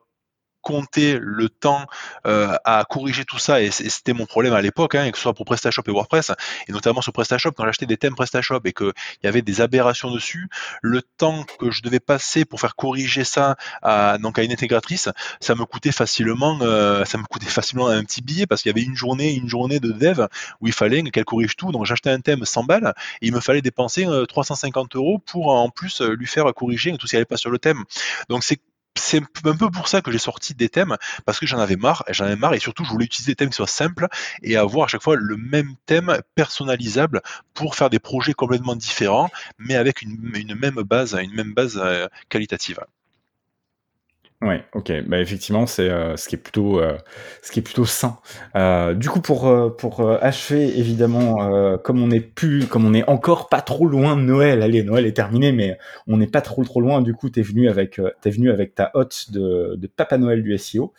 compter 0.67 1.17
le 1.21 1.49
temps 1.49 1.87
à 2.25 2.85
corriger 2.91 3.25
tout 3.25 3.39
ça, 3.39 3.62
et 3.62 3.71
c'était 3.71 4.12
mon 4.14 4.27
problème 4.27 4.53
à 4.53 4.61
l'époque, 4.61 4.97
hein, 4.97 5.09
que 5.12 5.17
ce 5.17 5.23
soit 5.23 5.33
pour 5.33 5.45
PrestaShop 5.45 5.83
et 5.87 5.93
WordPress, 5.93 6.33
et 6.67 6.73
notamment 6.73 7.01
sur 7.03 7.12
PrestaShop, 7.12 7.53
quand 7.53 7.64
j'achetais 7.64 7.87
des 7.87 7.97
thèmes 7.97 8.17
PrestaShop 8.17 8.62
et 8.64 8.73
qu'il 8.73 8.93
y 9.23 9.29
avait 9.29 9.43
des 9.43 9.61
aberrations 9.61 10.11
dessus, 10.11 10.49
le 10.83 11.03
temps 11.03 11.45
que 11.61 11.71
je 11.71 11.83
devais 11.83 12.01
passer 12.01 12.45
pour 12.45 12.61
faire 12.61 12.75
corriger 12.75 13.23
ça 13.23 13.55
à, 13.83 14.19
donc 14.19 14.41
à 14.41 14.43
une 14.43 14.51
intégratrice, 14.51 15.09
ça 15.39 15.55
me 15.55 15.64
coûtait 15.64 15.93
facilement, 15.93 16.59
ça 16.59 17.17
me 17.17 17.25
coûtait 17.31 17.47
facilement 17.47 17.87
un 17.87 18.03
petit 18.03 18.23
billet 18.23 18.47
parce 18.47 18.62
qu'il 18.62 18.71
y 18.71 18.75
avait 18.75 18.85
une 18.85 18.97
journée, 18.97 19.35
une 19.35 19.49
journée 19.49 19.79
de 19.79 19.93
dev 19.93 20.27
où 20.61 20.67
il 20.67 20.73
fallait 20.73 21.05
qu'elle 21.05 21.25
corrige 21.25 21.55
tout. 21.55 21.71
Donc 21.71 21.87
j'achetais 21.87 22.11
un 22.11 22.21
thème 22.21 22.45
100 22.45 22.64
balles 22.64 22.93
et 23.23 23.29
il 23.29 23.33
me 23.33 23.41
fallait 23.41 23.62
dépenser 23.62 24.05
350 24.29 24.97
euros 24.97 25.19
pour 25.19 25.49
en 25.49 25.71
plus 25.71 26.01
lui 26.01 26.27
faire 26.27 26.53
corriger 26.55 26.91
tout 26.99 27.07
ce 27.07 27.11
qui 27.11 27.17
n'allait 27.17 27.25
pas 27.25 27.37
sur 27.37 27.51
le 27.51 27.59
thème. 27.61 27.85
Donc 28.29 28.43
c'est 28.43 28.59
c'est 28.99 29.22
un 29.44 29.57
peu 29.57 29.70
pour 29.70 29.88
ça 29.88 30.01
que 30.01 30.11
j'ai 30.11 30.18
sorti 30.18 30.55
des 30.55 30.68
thèmes, 30.68 30.97
parce 31.24 31.38
que 31.38 31.47
j'en 31.47 31.59
avais 31.59 31.76
marre, 31.76 32.05
j'en 32.09 32.24
avais 32.24 32.36
marre, 32.36 32.55
et 32.55 32.59
surtout 32.59 32.84
je 32.84 32.90
voulais 32.90 33.05
utiliser 33.05 33.32
des 33.32 33.36
thèmes 33.36 33.51
qui 33.51 33.57
soient 33.57 33.66
simples 33.66 34.09
et 34.42 34.57
avoir 34.57 34.86
à 34.86 34.88
chaque 34.88 35.03
fois 35.03 35.16
le 35.16 35.36
même 35.36 35.74
thème 35.86 36.18
personnalisable 36.34 37.22
pour 37.55 37.74
faire 37.74 37.90
des 37.90 37.99
projets 37.99 38.34
complètement 38.34 38.76
différents, 38.76 39.30
mais 39.59 39.76
avec 39.76 40.03
une, 40.03 40.16
même 40.20 40.82
base, 40.82 41.16
euh, 41.76 42.07
qualitative. 42.28 42.80
Ouais, 44.43 44.62
ok. 44.74 44.93
Bah 45.07 45.18
effectivement, 45.18 45.66
c'est 45.66 45.89
euh, 45.89 46.14
ce 46.18 46.28
qui 46.28 46.34
est 46.34 46.39
plutôt 46.39 46.78
euh, 46.78 46.99
ce 47.43 47.51
qui 47.51 47.61
est 47.61 47.62
plutôt 47.62 47.87
sain. 47.87 48.18
Euh, 48.55 48.93
du 48.93 49.09
coup, 49.09 49.22
pour 49.22 49.51
pour 49.78 50.11
achever, 50.22 50.78
évidemment, 50.78 51.78
comme 51.78 52.03
on 52.03 52.11
est 52.11 52.20
plus, 52.20 52.66
comme 52.66 52.84
on 52.84 52.93
est 52.93 53.09
encore 53.09 53.49
pas 53.49 53.62
trop 53.62 53.87
loin 53.87 54.14
de 54.14 54.20
Noël. 54.20 54.62
Allez, 54.62 54.82
Noël 54.82 55.07
est 55.07 55.14
terminé, 55.16 55.53
mais 55.53 55.78
on 56.07 56.18
n'est 56.18 56.26
pas 56.26 56.43
trop 56.43 56.64
trop 56.64 56.82
loin. 56.82 57.01
Du 57.01 57.14
coup, 57.14 57.30
t'es 57.30 57.41
venu 57.41 57.70
avec 57.70 57.99
t'es 58.20 58.30
venu 58.30 58.51
avec 58.51 58.74
ta 58.74 58.91
hotte 58.93 59.30
de, 59.32 59.74
de 59.76 59.87
Papa 59.87 60.18
Noël 60.18 60.43
du 60.43 60.57
SEO. 60.59 60.93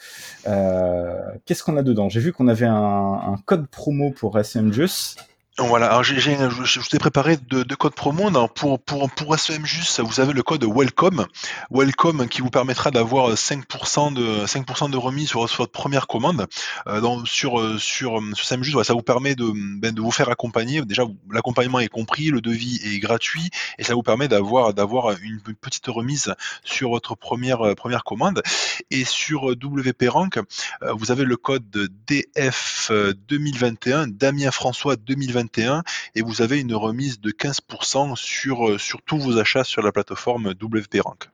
Qu'est-ce 1.46 1.64
qu'on 1.64 1.78
a 1.78 1.84
dedans? 1.84 2.10
J'ai 2.10 2.22
vu 2.22 2.34
qu'on 2.34 2.48
avait 2.48 2.66
un, 2.66 2.74
un, 2.76 3.36
code 3.46 3.68
promo 3.68 4.10
pour 4.12 4.44
SMJus. 4.44 5.16
Voilà, 5.60 5.88
alors 5.88 6.04
j'ai, 6.04 6.20
je, 6.20 6.80
vous 6.80 6.86
ai 6.94 7.00
préparé 7.00 7.36
deux, 7.36 7.64
codes 7.64 7.96
promo. 7.96 8.30
pour, 8.50 8.80
pour, 8.80 9.10
pour 9.10 9.40
SEM 9.40 9.66
vous 10.04 10.20
avez 10.20 10.32
le 10.32 10.44
code 10.44 10.64
Welcome, 10.64 11.26
Welcome 11.72 12.28
qui 12.28 12.42
vous 12.42 12.52
permettra 12.52 12.92
d'avoir 12.92 13.34
5% 13.34 14.14
de 14.14 14.46
5% 14.46 14.92
de 14.92 14.98
remise 14.98 15.30
sur, 15.30 15.40
votre 15.40 15.72
première 15.72 16.06
commande. 16.06 16.46
Euh, 16.86 17.02
sur 17.26 17.80
sur 17.80 18.22
sur 18.36 18.64
juste, 18.64 18.84
ça 18.84 18.94
vous 18.94 19.02
permet 19.02 19.34
de, 19.34 19.52
ben, 19.80 19.92
de 19.92 20.00
vous 20.00 20.12
faire 20.12 20.30
accompagner. 20.30 20.84
Déjà, 20.84 21.06
l'accompagnement 21.32 21.80
est 21.80 21.88
compris, 21.88 22.28
le 22.28 22.40
devis 22.40 22.80
est 22.86 23.00
gratuit 23.00 23.50
et 23.80 23.84
ça 23.84 23.96
vous 23.96 24.04
permet 24.04 24.28
d'avoir 24.28 24.76
d'avoir 24.76 25.10
une, 25.24 25.42
petite 25.60 25.88
remise 25.88 26.36
sur 26.64 26.92
votre 26.92 27.16
première 27.16 27.76
première 27.76 28.04
commande. 28.04 28.44
Et 28.92 29.06
sur 29.06 29.46
WP 29.46 30.04
Rank, 30.08 30.38
euh, 30.38 30.94
vous 30.94 31.10
avez 31.10 31.24
le 31.24 31.36
code 31.36 31.68
DF 32.08 32.92
2021, 33.28 34.08
Damien 34.08 34.52
François 34.52 34.96
2021 34.96 35.47
et 36.16 36.22
vous 36.22 36.42
avez 36.42 36.60
une 36.60 36.76
remise 36.76 37.20
de 37.20 37.32
15% 37.32 38.16
sur, 38.16 38.70
euh, 38.70 38.78
sur 38.78 39.02
tous 39.02 39.18
vos 39.18 39.38
achats 39.38 39.64
sur 39.64 39.82
la 39.82 39.92
plateforme 39.92 40.54
WP 40.62 41.00
Rank. 41.02 41.30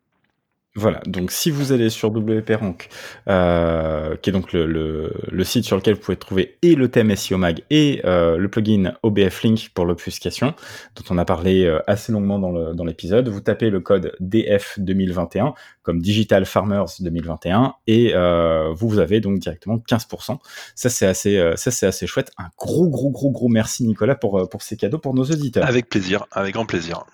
Voilà, 0.76 1.02
donc 1.06 1.30
si 1.30 1.52
vous 1.52 1.72
allez 1.72 1.92
sur 1.92 2.10
WP 2.10 2.50
Rank, 2.60 2.90
euh, 3.30 4.16
qui 4.16 4.32
est 4.32 4.34
donc 4.34 4.54
le, 4.54 5.44
site 5.44 5.66
sur 5.66 5.76
lequel 5.76 5.94
vous 5.94 6.00
pouvez 6.00 6.18
trouver 6.18 6.58
et 6.64 6.74
le 6.74 6.90
thème 6.90 7.16
SEO 7.16 7.38
Mag 7.38 7.62
et 7.70 8.02
euh, 8.06 8.38
le 8.38 8.50
plugin 8.50 8.94
OBF 9.04 9.44
Link 9.44 9.70
pour 9.76 9.86
l'obfuscation, 9.86 10.56
dont 10.96 11.04
on 11.12 11.20
a 11.20 11.26
parlé 11.26 11.66
euh, 11.66 11.80
assez 11.86 12.12
longuement 12.12 12.40
dans 12.40 12.86
l'épisode, 12.86 13.30
vous 13.30 13.40
tapez 13.40 13.70
le 13.70 13.82
code 13.82 14.16
DF 14.20 14.80
2021 14.80 15.54
comme 15.84 16.02
Digital 16.02 16.44
Farmers 16.44 16.88
2021 17.02 17.76
et 17.86 18.16
euh, 18.16 18.74
vous, 18.74 18.90
vous 18.90 19.00
avez 19.00 19.20
donc 19.20 19.38
directement 19.38 19.78
15%. 19.78 20.40
Ça 20.74 20.90
c'est 20.90 21.06
assez, 21.06 21.54
ça 21.56 21.70
c'est 21.70 21.86
assez 21.86 22.08
chouette. 22.08 22.32
Un 22.40 22.48
gros 22.58 22.90
gros 22.90 23.12
gros 23.12 23.30
gros 23.30 23.48
merci 23.48 23.86
Nicolas 23.86 24.16
pour 24.16 24.62
ces 24.62 24.76
cadeaux 24.76 24.98
pour 24.98 25.14
nos 25.14 25.24
auditeurs. 25.24 25.68
Avec 25.68 25.88
plaisir, 25.88 26.26
avec 26.32 26.56
grand 26.56 26.66
plaisir. 26.66 27.06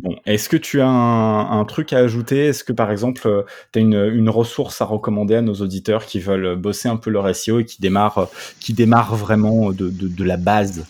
Bon, 0.00 0.16
est-ce 0.26 0.48
que 0.48 0.56
tu 0.56 0.80
as 0.80 0.88
un, 0.88 1.64
truc 1.64 1.92
à 1.92 1.98
ajouter? 1.98 2.46
Est-ce 2.46 2.62
que 2.62 2.72
par 2.72 2.92
exemple, 2.92 3.26
euh, 3.26 3.42
tu 3.72 3.80
as 3.80 3.82
une, 3.82 4.30
ressource 4.30 4.80
à 4.80 4.84
recommander 4.84 5.34
à 5.34 5.42
nos 5.42 5.54
auditeurs 5.54 6.06
qui 6.06 6.20
veulent 6.20 6.54
bosser 6.54 6.88
un 6.88 6.96
peu 6.96 7.10
leur 7.10 7.34
SEO 7.34 7.60
et 7.60 7.64
qui 7.64 7.80
démarrent, 7.80 8.28
qui 8.60 8.74
démarrent 8.74 9.16
vraiment 9.16 9.72
de 9.72 10.24
la 10.24 10.36
base? 10.36 10.86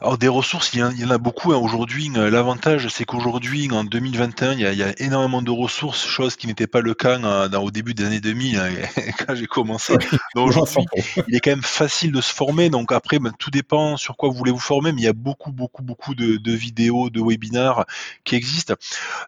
Alors 0.00 0.18
des 0.18 0.28
ressources, 0.28 0.72
il 0.74 0.80
y 0.80 1.04
en, 1.04 1.10
a 1.10 1.18
beaucoup 1.18 1.52
hein. 1.52 1.56
aujourd'hui. 1.56 2.10
Euh, 2.16 2.30
l'avantage, 2.30 2.88
c'est 2.88 3.04
qu'aujourd'hui, 3.04 3.70
en 3.72 3.84
2021, 3.84 4.52
il 4.52 4.60
y, 4.60 4.82
a, 4.82 4.92
énormément 5.00 5.42
de 5.42 5.50
ressources, 5.50 6.06
chose 6.06 6.36
qui 6.36 6.46
n'était 6.46 6.66
pas 6.66 6.80
le 6.80 6.94
cas 6.94 7.18
euh, 7.18 7.48
dans, 7.48 7.62
au 7.62 7.70
début 7.70 7.94
des 7.94 8.04
années 8.04 8.20
2000 8.20 8.58
hein, 8.58 8.70
quand 9.26 9.34
j'ai 9.34 9.46
commencé. 9.46 9.94
Donc 10.34 10.48
aujourd'hui, 10.48 10.84
il 11.28 11.36
est 11.36 11.40
quand 11.40 11.50
même 11.50 11.62
facile 11.62 12.12
de 12.12 12.20
se 12.20 12.32
former. 12.32 12.68
Donc 12.68 12.92
après, 12.92 13.18
ben, 13.18 13.32
tout 13.38 13.50
dépend 13.50 13.96
sur 13.96 14.16
quoi 14.16 14.28
vous 14.28 14.34
voulez 14.34 14.52
vous 14.52 14.58
former, 14.58 14.92
mais 14.92 15.02
il 15.02 15.04
y 15.04 15.08
a 15.08 15.14
beaucoup, 15.14 15.52
beaucoup, 15.52 15.82
beaucoup 15.82 16.14
de, 16.14 16.52
vidéos, 16.52 17.10
de 17.10 17.20
webinars 17.20 17.86
qui 18.24 18.34
existent. 18.34 18.74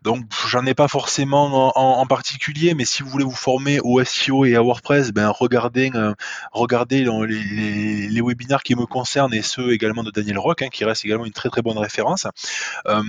Donc 0.03 0.27
j'en 0.49 0.67
ai 0.67 0.75
pas 0.75 0.89
forcément 0.89 1.73
en, 1.77 2.07
particulier, 2.07 2.75
mais 2.75 2.87
si 2.87 3.03
vous 3.03 3.11
voulez 3.11 3.25
vous 3.25 3.31
former 3.33 3.81
au 3.81 4.03
SEO 4.03 4.47
et 4.47 4.57
à 4.57 4.63
WordPress, 4.63 5.13
ben 5.13 5.29
regardez, 5.29 5.91
euh, 5.95 6.15
regardez 6.53 7.05
les, 7.05 8.09
les, 8.09 8.21
webinars 8.23 8.63
qui 8.63 8.75
me 8.75 8.87
concernent 8.87 9.35
et 9.35 9.43
ceux 9.43 9.73
également 9.73 10.03
de 10.03 10.11
Daniel 10.11 10.39
Rock 10.39 10.58
Hein, 10.63 10.69
qui 10.71 10.85
reste 10.85 11.05
également 11.05 11.27
une 11.27 11.33
très 11.33 11.49
très 11.49 11.63
bonne 11.63 11.79
référence. 11.79 12.27
Euh, 12.87 13.03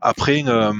après, 0.00 0.42
euh, 0.46 0.72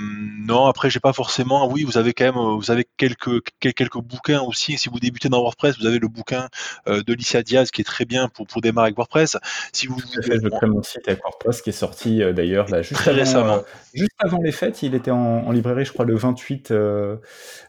non, 0.46 0.66
après 0.66 0.90
j'ai 0.90 1.00
pas 1.00 1.12
forcément. 1.12 1.70
Oui, 1.70 1.84
vous 1.84 1.98
avez 1.98 2.12
quand 2.12 2.24
même, 2.24 2.56
vous 2.56 2.70
avez 2.70 2.86
quelques 2.96 3.42
quelques 3.60 3.98
bouquins 3.98 4.40
aussi. 4.40 4.78
Si 4.78 4.88
vous 4.88 5.00
débutez 5.00 5.28
dans 5.28 5.40
WordPress, 5.40 5.78
vous 5.78 5.86
avez 5.86 5.98
le 5.98 6.08
bouquin 6.08 6.48
euh, 6.88 7.02
de 7.02 7.14
Licia 7.14 7.42
Diaz 7.42 7.70
qui 7.70 7.82
est 7.82 7.84
très 7.84 8.04
bien 8.04 8.28
pour 8.28 8.46
pour 8.46 8.60
démarrer 8.60 8.86
avec 8.86 8.96
WordPress. 8.96 9.36
Si 9.72 9.86
vous, 9.86 9.98
fait, 9.98 10.40
je 10.42 10.48
crée 10.48 10.66
mon 10.66 10.82
site 10.82 11.06
avec 11.06 11.22
WordPress 11.22 11.62
qui 11.62 11.70
est 11.70 11.72
sorti 11.72 12.20
d'ailleurs 12.34 12.66
juste 12.82 13.08
avant, 13.08 13.62
juste 13.94 14.10
avant 14.18 14.40
les 14.42 14.52
fêtes. 14.52 14.82
Il 14.82 14.94
était 14.94 15.10
en, 15.10 15.50
librairie, 15.50 15.84
je 15.84 15.92
crois 15.92 16.04
le 16.04 16.16
28 16.16 16.70
le 16.70 17.20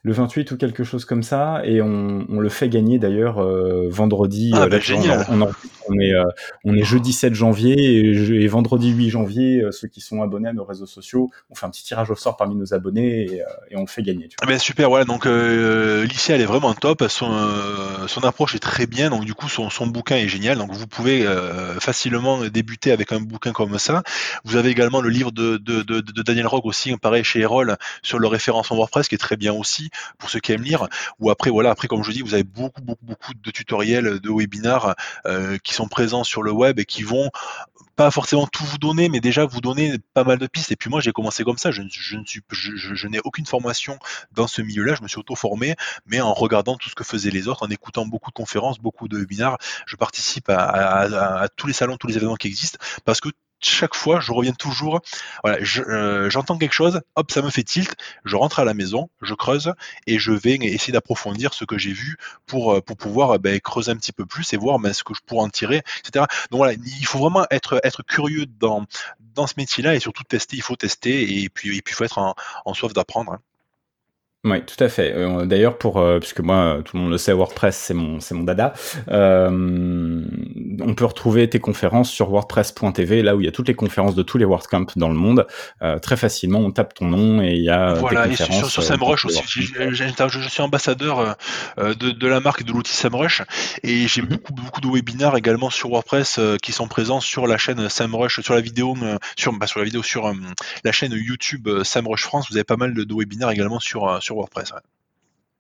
28 0.03 0.51
ou 0.51 0.57
quelque 0.57 0.83
chose 0.83 1.05
comme 1.05 1.23
ça, 1.23 1.61
et 1.63 1.81
on, 1.81 2.25
le 2.39 2.49
fait 2.49 2.69
gagner 2.69 2.99
d'ailleurs 2.99 3.41
vendredi. 3.89 4.51
Ah, 4.53 4.67
bah, 4.67 4.79
génial. 4.79 5.25
On, 5.89 5.99
est 5.99 6.13
on 6.63 6.75
est 6.75 6.83
jeudi 6.83 7.13
7 7.13 7.33
janvier 7.33 7.75
et, 7.77 8.13
et 8.41 8.47
vendredi 8.47 8.89
8 8.89 9.09
janvier, 9.09 9.61
euh, 9.61 9.71
ceux 9.71 9.87
qui 9.87 10.01
sont 10.01 10.21
abonnés 10.21 10.49
à 10.49 10.53
nos 10.53 10.63
réseaux 10.63 10.85
sociaux, 10.85 11.29
on 11.49 11.55
fait 11.55 11.65
un 11.65 11.69
petit 11.69 11.83
tirage 11.83 12.09
au 12.09 12.15
sort 12.15 12.37
parmi 12.37 12.55
nos 12.55 12.73
abonnés 12.73 13.25
et, 13.25 13.41
euh, 13.41 13.45
on 13.75 13.81
le 13.81 13.87
fait 13.87 14.03
gagner. 14.03 14.27
Tu 14.27 14.35
ben 14.45 14.59
super, 14.59 14.89
voilà. 14.89 15.05
Donc 15.05 15.25
euh, 15.25 16.07
elle 16.29 16.41
est 16.41 16.45
vraiment 16.45 16.73
top. 16.73 17.05
Son, 17.07 17.31
approche 18.23 18.55
est 18.55 18.59
très 18.59 18.87
bien. 18.87 19.09
Donc 19.09 19.25
du 19.25 19.33
coup, 19.33 19.49
son, 19.49 19.69
son 19.69 19.87
bouquin 19.87 20.17
est 20.17 20.27
génial. 20.27 20.57
Donc 20.57 20.71
vous 20.71 20.87
pouvez 20.87 21.25
facilement 21.79 22.45
débuter 22.47 22.91
avec 22.91 23.11
un 23.11 23.19
bouquin 23.19 23.51
comme 23.51 23.77
ça. 23.77 24.03
Vous 24.43 24.55
avez 24.55 24.69
également 24.69 25.01
le 25.01 25.09
livre 25.09 25.31
de, 25.31 25.57
de, 25.57 26.21
Daniel 26.21 26.47
Rock 26.47 26.65
aussi, 26.65 26.95
pareil 26.97 27.23
chez 27.23 27.39
Erol, 27.39 27.77
sur 28.01 28.19
le 28.19 28.27
référencement 28.27 28.77
WordPress, 28.77 29.07
qui 29.07 29.15
est 29.15 29.19
très 29.19 29.37
bien 29.37 29.53
aussi 29.53 29.89
pour 30.17 30.29
ceux 30.29 30.39
qui 30.39 30.51
aiment 30.51 30.63
lire. 30.63 30.87
Ou 31.19 31.29
après, 31.29 31.49
voilà, 31.49 31.69
après 31.71 31.87
comme 31.87 32.03
je 32.03 32.11
dis, 32.11 32.21
vous 32.21 32.33
avez 32.33 32.43
beaucoup, 32.43 32.81
beaucoup, 32.81 33.05
beaucoup 33.05 33.33
de 33.33 33.51
tutoriels, 33.51 34.19
de 34.19 34.29
webinars 34.29 34.95
qui 35.63 35.73
sont 35.73 35.87
présents 35.87 36.23
sur 36.23 36.43
le 36.43 36.51
web 36.51 36.79
et 36.79 36.85
qui 36.85 37.03
vont 37.03 37.29
pas 37.97 38.11
forcément 38.11 38.45
tout 38.47 38.63
vous 38.63 38.77
donner, 38.77 39.09
mais 39.09 39.19
déjà 39.19 39.45
vous 39.45 39.59
donner 39.59 39.97
pas 40.13 40.23
mal 40.23 40.37
de 40.37 40.47
pistes. 40.47 40.71
Et 40.71 40.75
puis 40.75 40.89
moi, 40.89 41.01
j'ai 41.01 41.11
commencé 41.11 41.43
comme 41.43 41.57
ça. 41.57 41.71
Je, 41.71 41.81
je 41.89 42.17
je, 42.51 42.95
je, 42.95 43.07
n'ai 43.07 43.19
aucune 43.23 43.45
formation 43.45 43.97
dans 44.31 44.47
ce 44.47 44.61
milieu-là. 44.61 44.95
Je 44.95 45.01
me 45.01 45.07
suis 45.07 45.17
auto-formé, 45.17 45.75
mais 46.05 46.21
en 46.21 46.33
regardant 46.33 46.77
tout 46.77 46.89
ce 46.89 46.95
que 46.95 47.03
faisaient 47.03 47.31
les 47.31 47.47
autres, 47.47 47.63
en 47.63 47.69
écoutant 47.69 48.05
beaucoup 48.05 48.29
de 48.29 48.35
conférences, 48.35 48.77
beaucoup 48.77 49.07
de 49.07 49.17
webinars. 49.17 49.57
Je 49.87 49.95
participe 49.95 50.49
à 50.49 51.47
tous 51.55 51.67
les 51.67 51.73
salons, 51.73 51.97
tous 51.97 52.07
les 52.07 52.17
événements 52.17 52.35
qui 52.35 52.47
existent, 52.47 52.77
parce 53.03 53.19
que 53.19 53.29
chaque 53.59 53.95
fois, 53.95 54.19
je 54.19 54.31
reviens 54.31 54.53
toujours. 54.53 55.01
Voilà, 55.43 55.59
euh, 55.77 56.29
j'entends 56.29 56.57
quelque 56.57 56.73
chose, 56.73 57.01
hop, 57.15 57.31
ça 57.31 57.41
me 57.41 57.49
fait 57.49 57.63
tilt. 57.63 57.95
Je 58.25 58.35
rentre 58.35 58.59
à 58.59 58.65
la 58.65 58.73
maison, 58.73 59.09
je 59.21 59.33
creuse 59.33 59.73
et 60.05 60.19
je 60.19 60.31
vais 60.31 60.55
essayer 60.55 60.93
d'approfondir 60.93 61.53
ce 61.53 61.65
que 61.65 61.77
j'ai 61.77 61.93
vu 61.93 62.17
pour 62.45 62.73
euh, 62.73 62.81
pour 62.81 62.97
pouvoir 62.97 63.39
ben, 63.39 63.59
creuser 63.59 63.91
un 63.91 63.97
petit 63.97 64.13
peu 64.13 64.25
plus 64.25 64.53
et 64.53 64.57
voir 64.57 64.79
ben, 64.79 64.93
ce 64.93 65.03
que 65.03 65.13
je 65.13 65.21
pourrais 65.25 65.43
en 65.43 65.49
tirer, 65.49 65.81
etc. 65.99 66.25
Donc 66.51 66.59
voilà, 66.59 66.73
il 66.73 67.05
faut 67.05 67.19
vraiment 67.19 67.45
être 67.51 67.79
être 67.83 68.03
curieux 68.03 68.45
dans 68.45 68.85
dans 69.19 69.47
ce 69.47 69.55
métier-là 69.57 69.95
et 69.95 69.99
surtout 69.99 70.23
tester. 70.23 70.57
Il 70.57 70.63
faut 70.63 70.75
tester 70.75 71.43
et 71.43 71.49
puis 71.49 71.77
et 71.77 71.91
faut 71.91 72.03
être 72.03 72.17
en, 72.17 72.35
en 72.65 72.73
soif 72.73 72.93
d'apprendre. 72.93 73.33
Hein. 73.33 73.39
Oui, 74.43 74.63
tout 74.63 74.81
à 74.81 74.87
fait. 74.87 75.13
Euh, 75.13 75.45
d'ailleurs, 75.45 75.77
pour 75.77 75.97
euh, 75.97 76.19
puisque 76.19 76.41
moi, 76.41 76.79
tout 76.85 76.95
le 76.95 77.03
monde 77.03 77.11
le 77.11 77.17
sait, 77.17 77.33
WordPress, 77.33 77.75
c'est 77.75 77.95
mon, 77.95 78.19
c'est 78.19 78.35
mon 78.35 78.43
dada. 78.43 78.73
Euh, 79.09 79.49
on 80.79 80.93
peut 80.93 81.05
retrouver 81.05 81.49
tes 81.49 81.59
conférences 81.59 82.11
sur 82.11 82.29
WordPress.tv, 82.29 83.23
là 83.23 83.35
où 83.35 83.41
il 83.41 83.45
y 83.45 83.47
a 83.47 83.51
toutes 83.51 83.67
les 83.67 83.73
conférences 83.73 84.13
de 84.13 84.21
tous 84.21 84.37
les 84.37 84.45
WordCamp 84.45 84.85
dans 84.95 85.09
le 85.09 85.15
monde. 85.15 85.47
très 86.01 86.17
facilement, 86.17 86.59
on 86.59 86.71
tape 86.71 86.93
ton 86.93 87.05
nom 87.05 87.41
et 87.41 87.53
il 87.53 87.63
y 87.63 87.69
a 87.69 87.93
voilà, 87.95 88.23
tes 88.23 88.29
conférences. 88.29 88.67
Et 88.67 88.69
sur, 88.69 88.83
SEMrush 88.83 89.25
aussi. 89.25 89.43
Je, 89.61 90.49
suis 90.49 90.61
ambassadeur 90.61 91.35
de, 91.77 92.11
de 92.11 92.27
la 92.27 92.39
marque 92.39 92.63
de 92.63 92.71
l'outil 92.71 92.93
SEMrush 92.93 93.41
et 93.83 94.07
j'ai 94.07 94.21
mhm. 94.21 94.29
beaucoup, 94.29 94.53
beaucoup 94.53 94.81
de 94.81 94.87
webinaires 94.87 95.35
également 95.35 95.69
sur 95.69 95.89
WordPress 95.89 96.39
qui 96.61 96.71
sont 96.71 96.87
présents 96.87 97.19
sur 97.19 97.47
la 97.47 97.57
chaîne 97.57 97.89
SEMrush, 97.89 98.41
sur 98.41 98.53
la 98.53 98.61
vidéo, 98.61 98.95
sur, 99.35 99.51
bah, 99.53 99.67
sur 99.67 99.79
la 99.79 99.85
vidéo 99.85 100.03
sur 100.03 100.31
la 100.83 100.91
chaîne 100.91 101.11
YouTube 101.13 101.67
SEMrush 101.83 102.23
France. 102.23 102.47
Vous 102.49 102.55
avez 102.55 102.63
pas 102.63 102.77
mal 102.77 102.93
de, 102.93 103.03
de 103.03 103.13
webinaires 103.15 103.49
également 103.49 103.79
sur 103.79 104.21
sur 104.21 104.26
WordPress. 104.35 104.73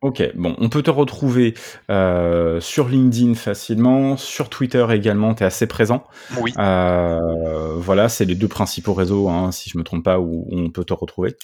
Ok, 0.01 0.21
bon, 0.35 0.55
on 0.59 0.69
peut 0.69 0.83
te 0.83 0.91
retrouver 0.91 1.55
euh, 1.89 2.61
sur 2.61 2.87
LinkedIn 2.87 3.33
facilement, 3.33 4.15
sur 4.15 4.47
Twitter 4.47 4.85
également, 4.91 5.33
tu 5.33 5.41
es 5.41 5.45
assez 5.47 5.65
présent. 5.65 6.05
Oui. 6.39 6.53
Euh, 6.59 7.73
voilà, 7.77 8.07
c'est 8.07 8.25
les 8.25 8.35
deux 8.35 8.47
principaux 8.47 8.93
réseaux, 8.93 9.27
hein, 9.27 9.51
si 9.51 9.71
je 9.71 9.77
me 9.77 9.83
trompe 9.83 10.03
pas, 10.03 10.19
où, 10.19 10.47
on 10.51 10.69
peut 10.69 10.83
te 10.83 10.93
retrouver. 10.93 11.35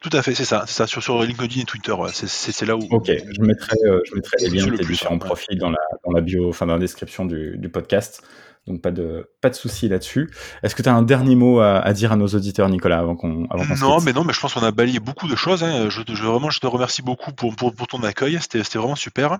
Tout 0.00 0.08
à 0.14 0.22
fait, 0.22 0.34
c'est 0.34 0.46
ça, 0.46 0.64
c'est 0.66 0.72
ça, 0.72 0.86
sur, 0.86 1.02
sur, 1.02 1.22
LinkedIn 1.22 1.60
et 1.60 1.64
Twitter, 1.64 1.94
c'est 2.12 2.66
là 2.66 2.74
où. 2.74 2.80
Ok, 2.90 3.10
je 3.10 3.40
mettrai, 3.42 3.76
euh, 3.84 4.00
je 4.06 4.14
mettrai 4.14 4.36
les 4.40 4.48
liens 4.48 4.66
de 4.66 4.76
tes 4.76 4.84
différents 4.84 5.18
profils 5.18 5.58
dans 5.58 5.70
la, 5.70 5.78
dans 6.06 6.12
la 6.12 6.22
bio, 6.22 6.48
enfin 6.48 6.64
dans 6.64 6.74
la 6.74 6.80
description 6.80 7.26
du, 7.26 7.58
du 7.58 7.68
podcast. 7.68 8.22
Donc 8.66 8.80
pas 8.80 8.90
de 8.90 9.30
pas 9.42 9.50
de 9.50 9.54
souci 9.54 9.88
là-dessus. 9.88 10.30
Est-ce 10.62 10.74
que 10.74 10.82
tu 10.82 10.88
as 10.88 10.94
un 10.94 11.02
dernier 11.02 11.36
mot 11.36 11.60
à, 11.60 11.92
dire 11.92 12.12
à 12.12 12.16
nos 12.16 12.28
auditeurs, 12.28 12.68
Nicolas, 12.70 12.98
avant 12.98 13.14
qu'on 13.14 13.44
avant 13.50 13.64
Non, 13.76 14.00
mais 14.00 14.12
non, 14.12 14.24
mais 14.24 14.32
je 14.32 14.40
pense 14.40 14.54
qu'on 14.54 14.62
a 14.62 14.70
balayé 14.70 15.00
beaucoup 15.00 15.28
de 15.28 15.36
choses. 15.36 15.62
Hein. 15.62 15.90
Je, 15.90 16.00
je, 16.06 16.24
vraiment, 16.24 16.48
je 16.48 16.60
te 16.60 16.66
remercie 16.66 17.02
beaucoup 17.02 17.32
pour, 17.32 17.54
pour, 17.56 17.74
pour 17.74 17.86
ton 17.86 18.02
accueil. 18.02 18.38
C'était 18.40 18.62
vraiment 18.78 18.96
super. 18.96 19.38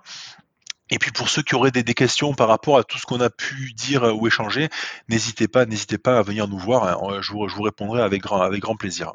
Et 0.91 0.99
puis 0.99 1.11
pour 1.11 1.31
ceux 1.31 1.43
qui 1.43 1.55
auraient 1.55 1.71
des, 1.71 1.83
des, 1.83 1.95
questions 1.95 2.35
par 2.35 2.49
rapport 2.49 2.77
à 2.77 2.85
tout 2.85 2.99
ce 2.99 3.07
qu'on 3.07 3.21
a 3.21 3.31
pu 3.31 3.73
dire 3.73 4.15
ou 4.15 4.27
échanger, 4.27 4.69
n'hésitez 5.09 5.49
pas, 5.49 5.65
n'hésitez 5.65 5.97
pas 5.97 6.19
à 6.19 6.23
venir 6.23 6.47
nous 6.47 6.59
voir. 6.59 6.85
Hein. 6.85 7.21
Je 7.23 7.33
vous, 7.33 7.49
je 7.49 7.55
vous 7.55 7.63
répondrai 7.63 8.03
avec 8.03 8.21
grand, 8.21 8.43
avec 8.43 8.61
grand 8.61 8.77
plaisir. 8.77 9.15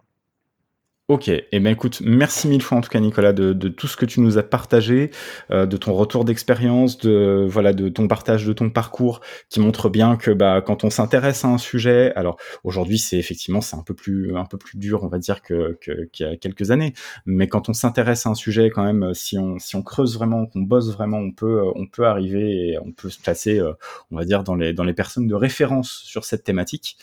Ok, 1.09 1.27
et 1.27 1.47
eh 1.51 1.59
ben 1.59 1.71
écoute, 1.71 2.03
merci 2.05 2.47
mille 2.47 2.61
fois 2.61 2.77
en 2.77 2.81
tout 2.81 2.89
cas 2.91 2.99
Nicolas 2.99 3.33
de, 3.33 3.51
de 3.51 3.67
tout 3.67 3.87
ce 3.87 3.97
que 3.97 4.05
tu 4.05 4.19
nous 4.21 4.37
as 4.37 4.43
partagé, 4.43 5.09
euh, 5.49 5.65
de 5.65 5.75
ton 5.75 5.95
retour 5.95 6.23
d'expérience, 6.23 6.99
de 6.99 7.47
voilà 7.49 7.73
de 7.73 7.89
ton 7.89 8.07
partage 8.07 8.45
de 8.45 8.53
ton 8.53 8.69
parcours, 8.69 9.19
qui 9.49 9.59
montre 9.59 9.89
bien 9.89 10.17
que 10.17 10.29
bah 10.29 10.61
quand 10.61 10.83
on 10.83 10.91
s'intéresse 10.91 11.43
à 11.43 11.47
un 11.47 11.57
sujet, 11.57 12.13
alors 12.15 12.37
aujourd'hui 12.63 12.99
c'est 12.99 13.17
effectivement 13.17 13.59
c'est 13.59 13.75
un 13.75 13.81
peu 13.81 13.95
plus 13.95 14.37
un 14.37 14.45
peu 14.45 14.59
plus 14.59 14.77
dur 14.77 15.03
on 15.03 15.07
va 15.07 15.17
dire 15.17 15.41
que 15.41 15.79
qu'il 15.81 16.27
y 16.27 16.29
a 16.29 16.37
quelques 16.37 16.69
années, 16.69 16.93
mais 17.25 17.47
quand 17.47 17.69
on 17.69 17.73
s'intéresse 17.73 18.27
à 18.27 18.29
un 18.29 18.35
sujet 18.35 18.69
quand 18.69 18.83
même 18.83 19.15
si 19.15 19.39
on 19.39 19.57
si 19.57 19.75
on 19.75 19.81
creuse 19.81 20.13
vraiment, 20.13 20.45
qu'on 20.45 20.61
bosse 20.61 20.93
vraiment, 20.93 21.17
on 21.17 21.31
peut 21.31 21.63
on 21.73 21.87
peut 21.87 22.05
arriver 22.05 22.73
et 22.73 22.77
on 22.77 22.91
peut 22.91 23.09
se 23.09 23.19
placer 23.19 23.59
euh, 23.59 23.73
on 24.11 24.15
va 24.15 24.25
dire 24.25 24.43
dans 24.43 24.53
les 24.53 24.73
dans 24.73 24.83
les 24.83 24.93
personnes 24.93 25.25
de 25.25 25.33
référence 25.33 25.89
sur 25.89 26.23
cette 26.23 26.43
thématique. 26.43 26.97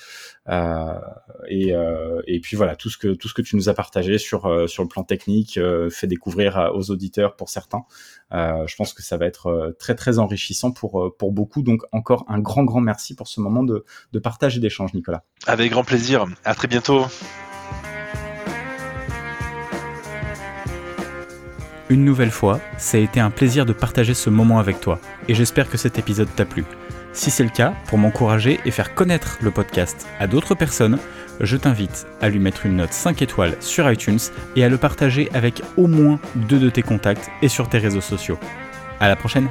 Euh, 0.49 0.95
et, 1.49 1.75
euh, 1.75 2.23
et 2.29 2.39
puis 2.39 2.57
voilà, 2.57 2.77
tout 2.77 2.89
ce 2.89 2.99
que 2.99 3.09
tout 3.09 3.27
ce 3.27 3.35
que 3.35 3.43
tu 3.43 3.57
nous 3.57 3.69
as 3.69 3.75
partagé 3.75 3.96
sur 4.19 4.47
euh, 4.47 4.67
sur 4.67 4.83
le 4.83 4.89
plan 4.89 5.05
technique 5.05 5.59
fait 5.91 6.07
découvrir 6.07 6.71
aux 6.75 6.91
auditeurs 6.91 7.37
pour 7.37 7.49
certains. 7.49 7.85
je 8.33 8.77
pense 8.77 8.93
que 8.93 9.03
ça 9.03 9.17
va 9.17 9.27
être 9.27 9.75
très 9.79 9.95
très 9.95 10.19
enrichissant 10.19 10.71
pour 10.73 11.15
pour 11.19 11.33
beaucoup. 11.33 11.63
Donc 11.63 11.83
encore 11.93 12.25
un 12.29 12.39
grand 12.39 12.65
grand 12.65 12.81
merci 12.81 13.15
pour 13.15 13.29
ce 13.29 13.41
moment 13.41 13.63
de, 13.63 13.85
de 14.13 14.19
partage 14.19 14.57
et 14.57 14.61
d'échange, 14.61 14.95
Nicolas. 14.95 15.25
Avec 15.47 15.71
grand 15.71 15.85
plaisir. 15.85 16.27
À 16.45 16.55
très 16.55 16.69
bientôt. 16.69 17.07
Une 21.89 22.05
nouvelle 22.05 22.33
fois, 22.33 22.61
ça 22.79 22.97
a 22.97 23.01
été 23.01 23.21
un 23.21 23.31
plaisir 23.31 23.65
de 23.65 23.73
partager 23.73 24.13
ce 24.13 24.29
moment 24.29 24.59
avec 24.59 24.81
toi, 24.81 24.99
et 25.29 25.35
j'espère 25.35 25.71
que 25.71 25.79
cet 25.79 26.01
épisode 26.01 26.29
t'a 26.35 26.45
plu. 26.45 26.65
Si 27.13 27.31
c'est 27.31 27.45
le 27.45 27.49
cas, 27.49 27.75
pour 27.87 27.97
m'encourager 27.97 28.59
et 28.65 28.73
faire 28.73 28.95
connaître 28.95 29.39
le 29.41 29.53
podcast 29.53 30.07
à 30.19 30.27
d'autres 30.27 30.57
personnes, 30.57 30.99
je 31.41 31.57
t'invite 31.57 32.07
à 32.21 32.29
lui 32.29 32.39
mettre 32.39 32.67
une 32.67 32.77
note 32.77 32.93
5 32.93 33.23
étoiles 33.23 33.57
sur 33.61 33.91
iTunes 33.91 34.19
et 34.57 34.65
à 34.65 34.69
le 34.69 34.79
partager 34.79 35.29
avec 35.35 35.63
au 35.77 35.87
moins 35.87 36.19
deux 36.35 36.59
de 36.59 36.71
tes 36.71 36.83
contacts 36.83 37.31
et 37.43 37.49
sur 37.49 37.69
tes 37.69 37.79
réseaux 37.79 38.01
sociaux. 38.01 38.39
À 39.01 39.09
la 39.09 39.17
prochaine! 39.17 39.49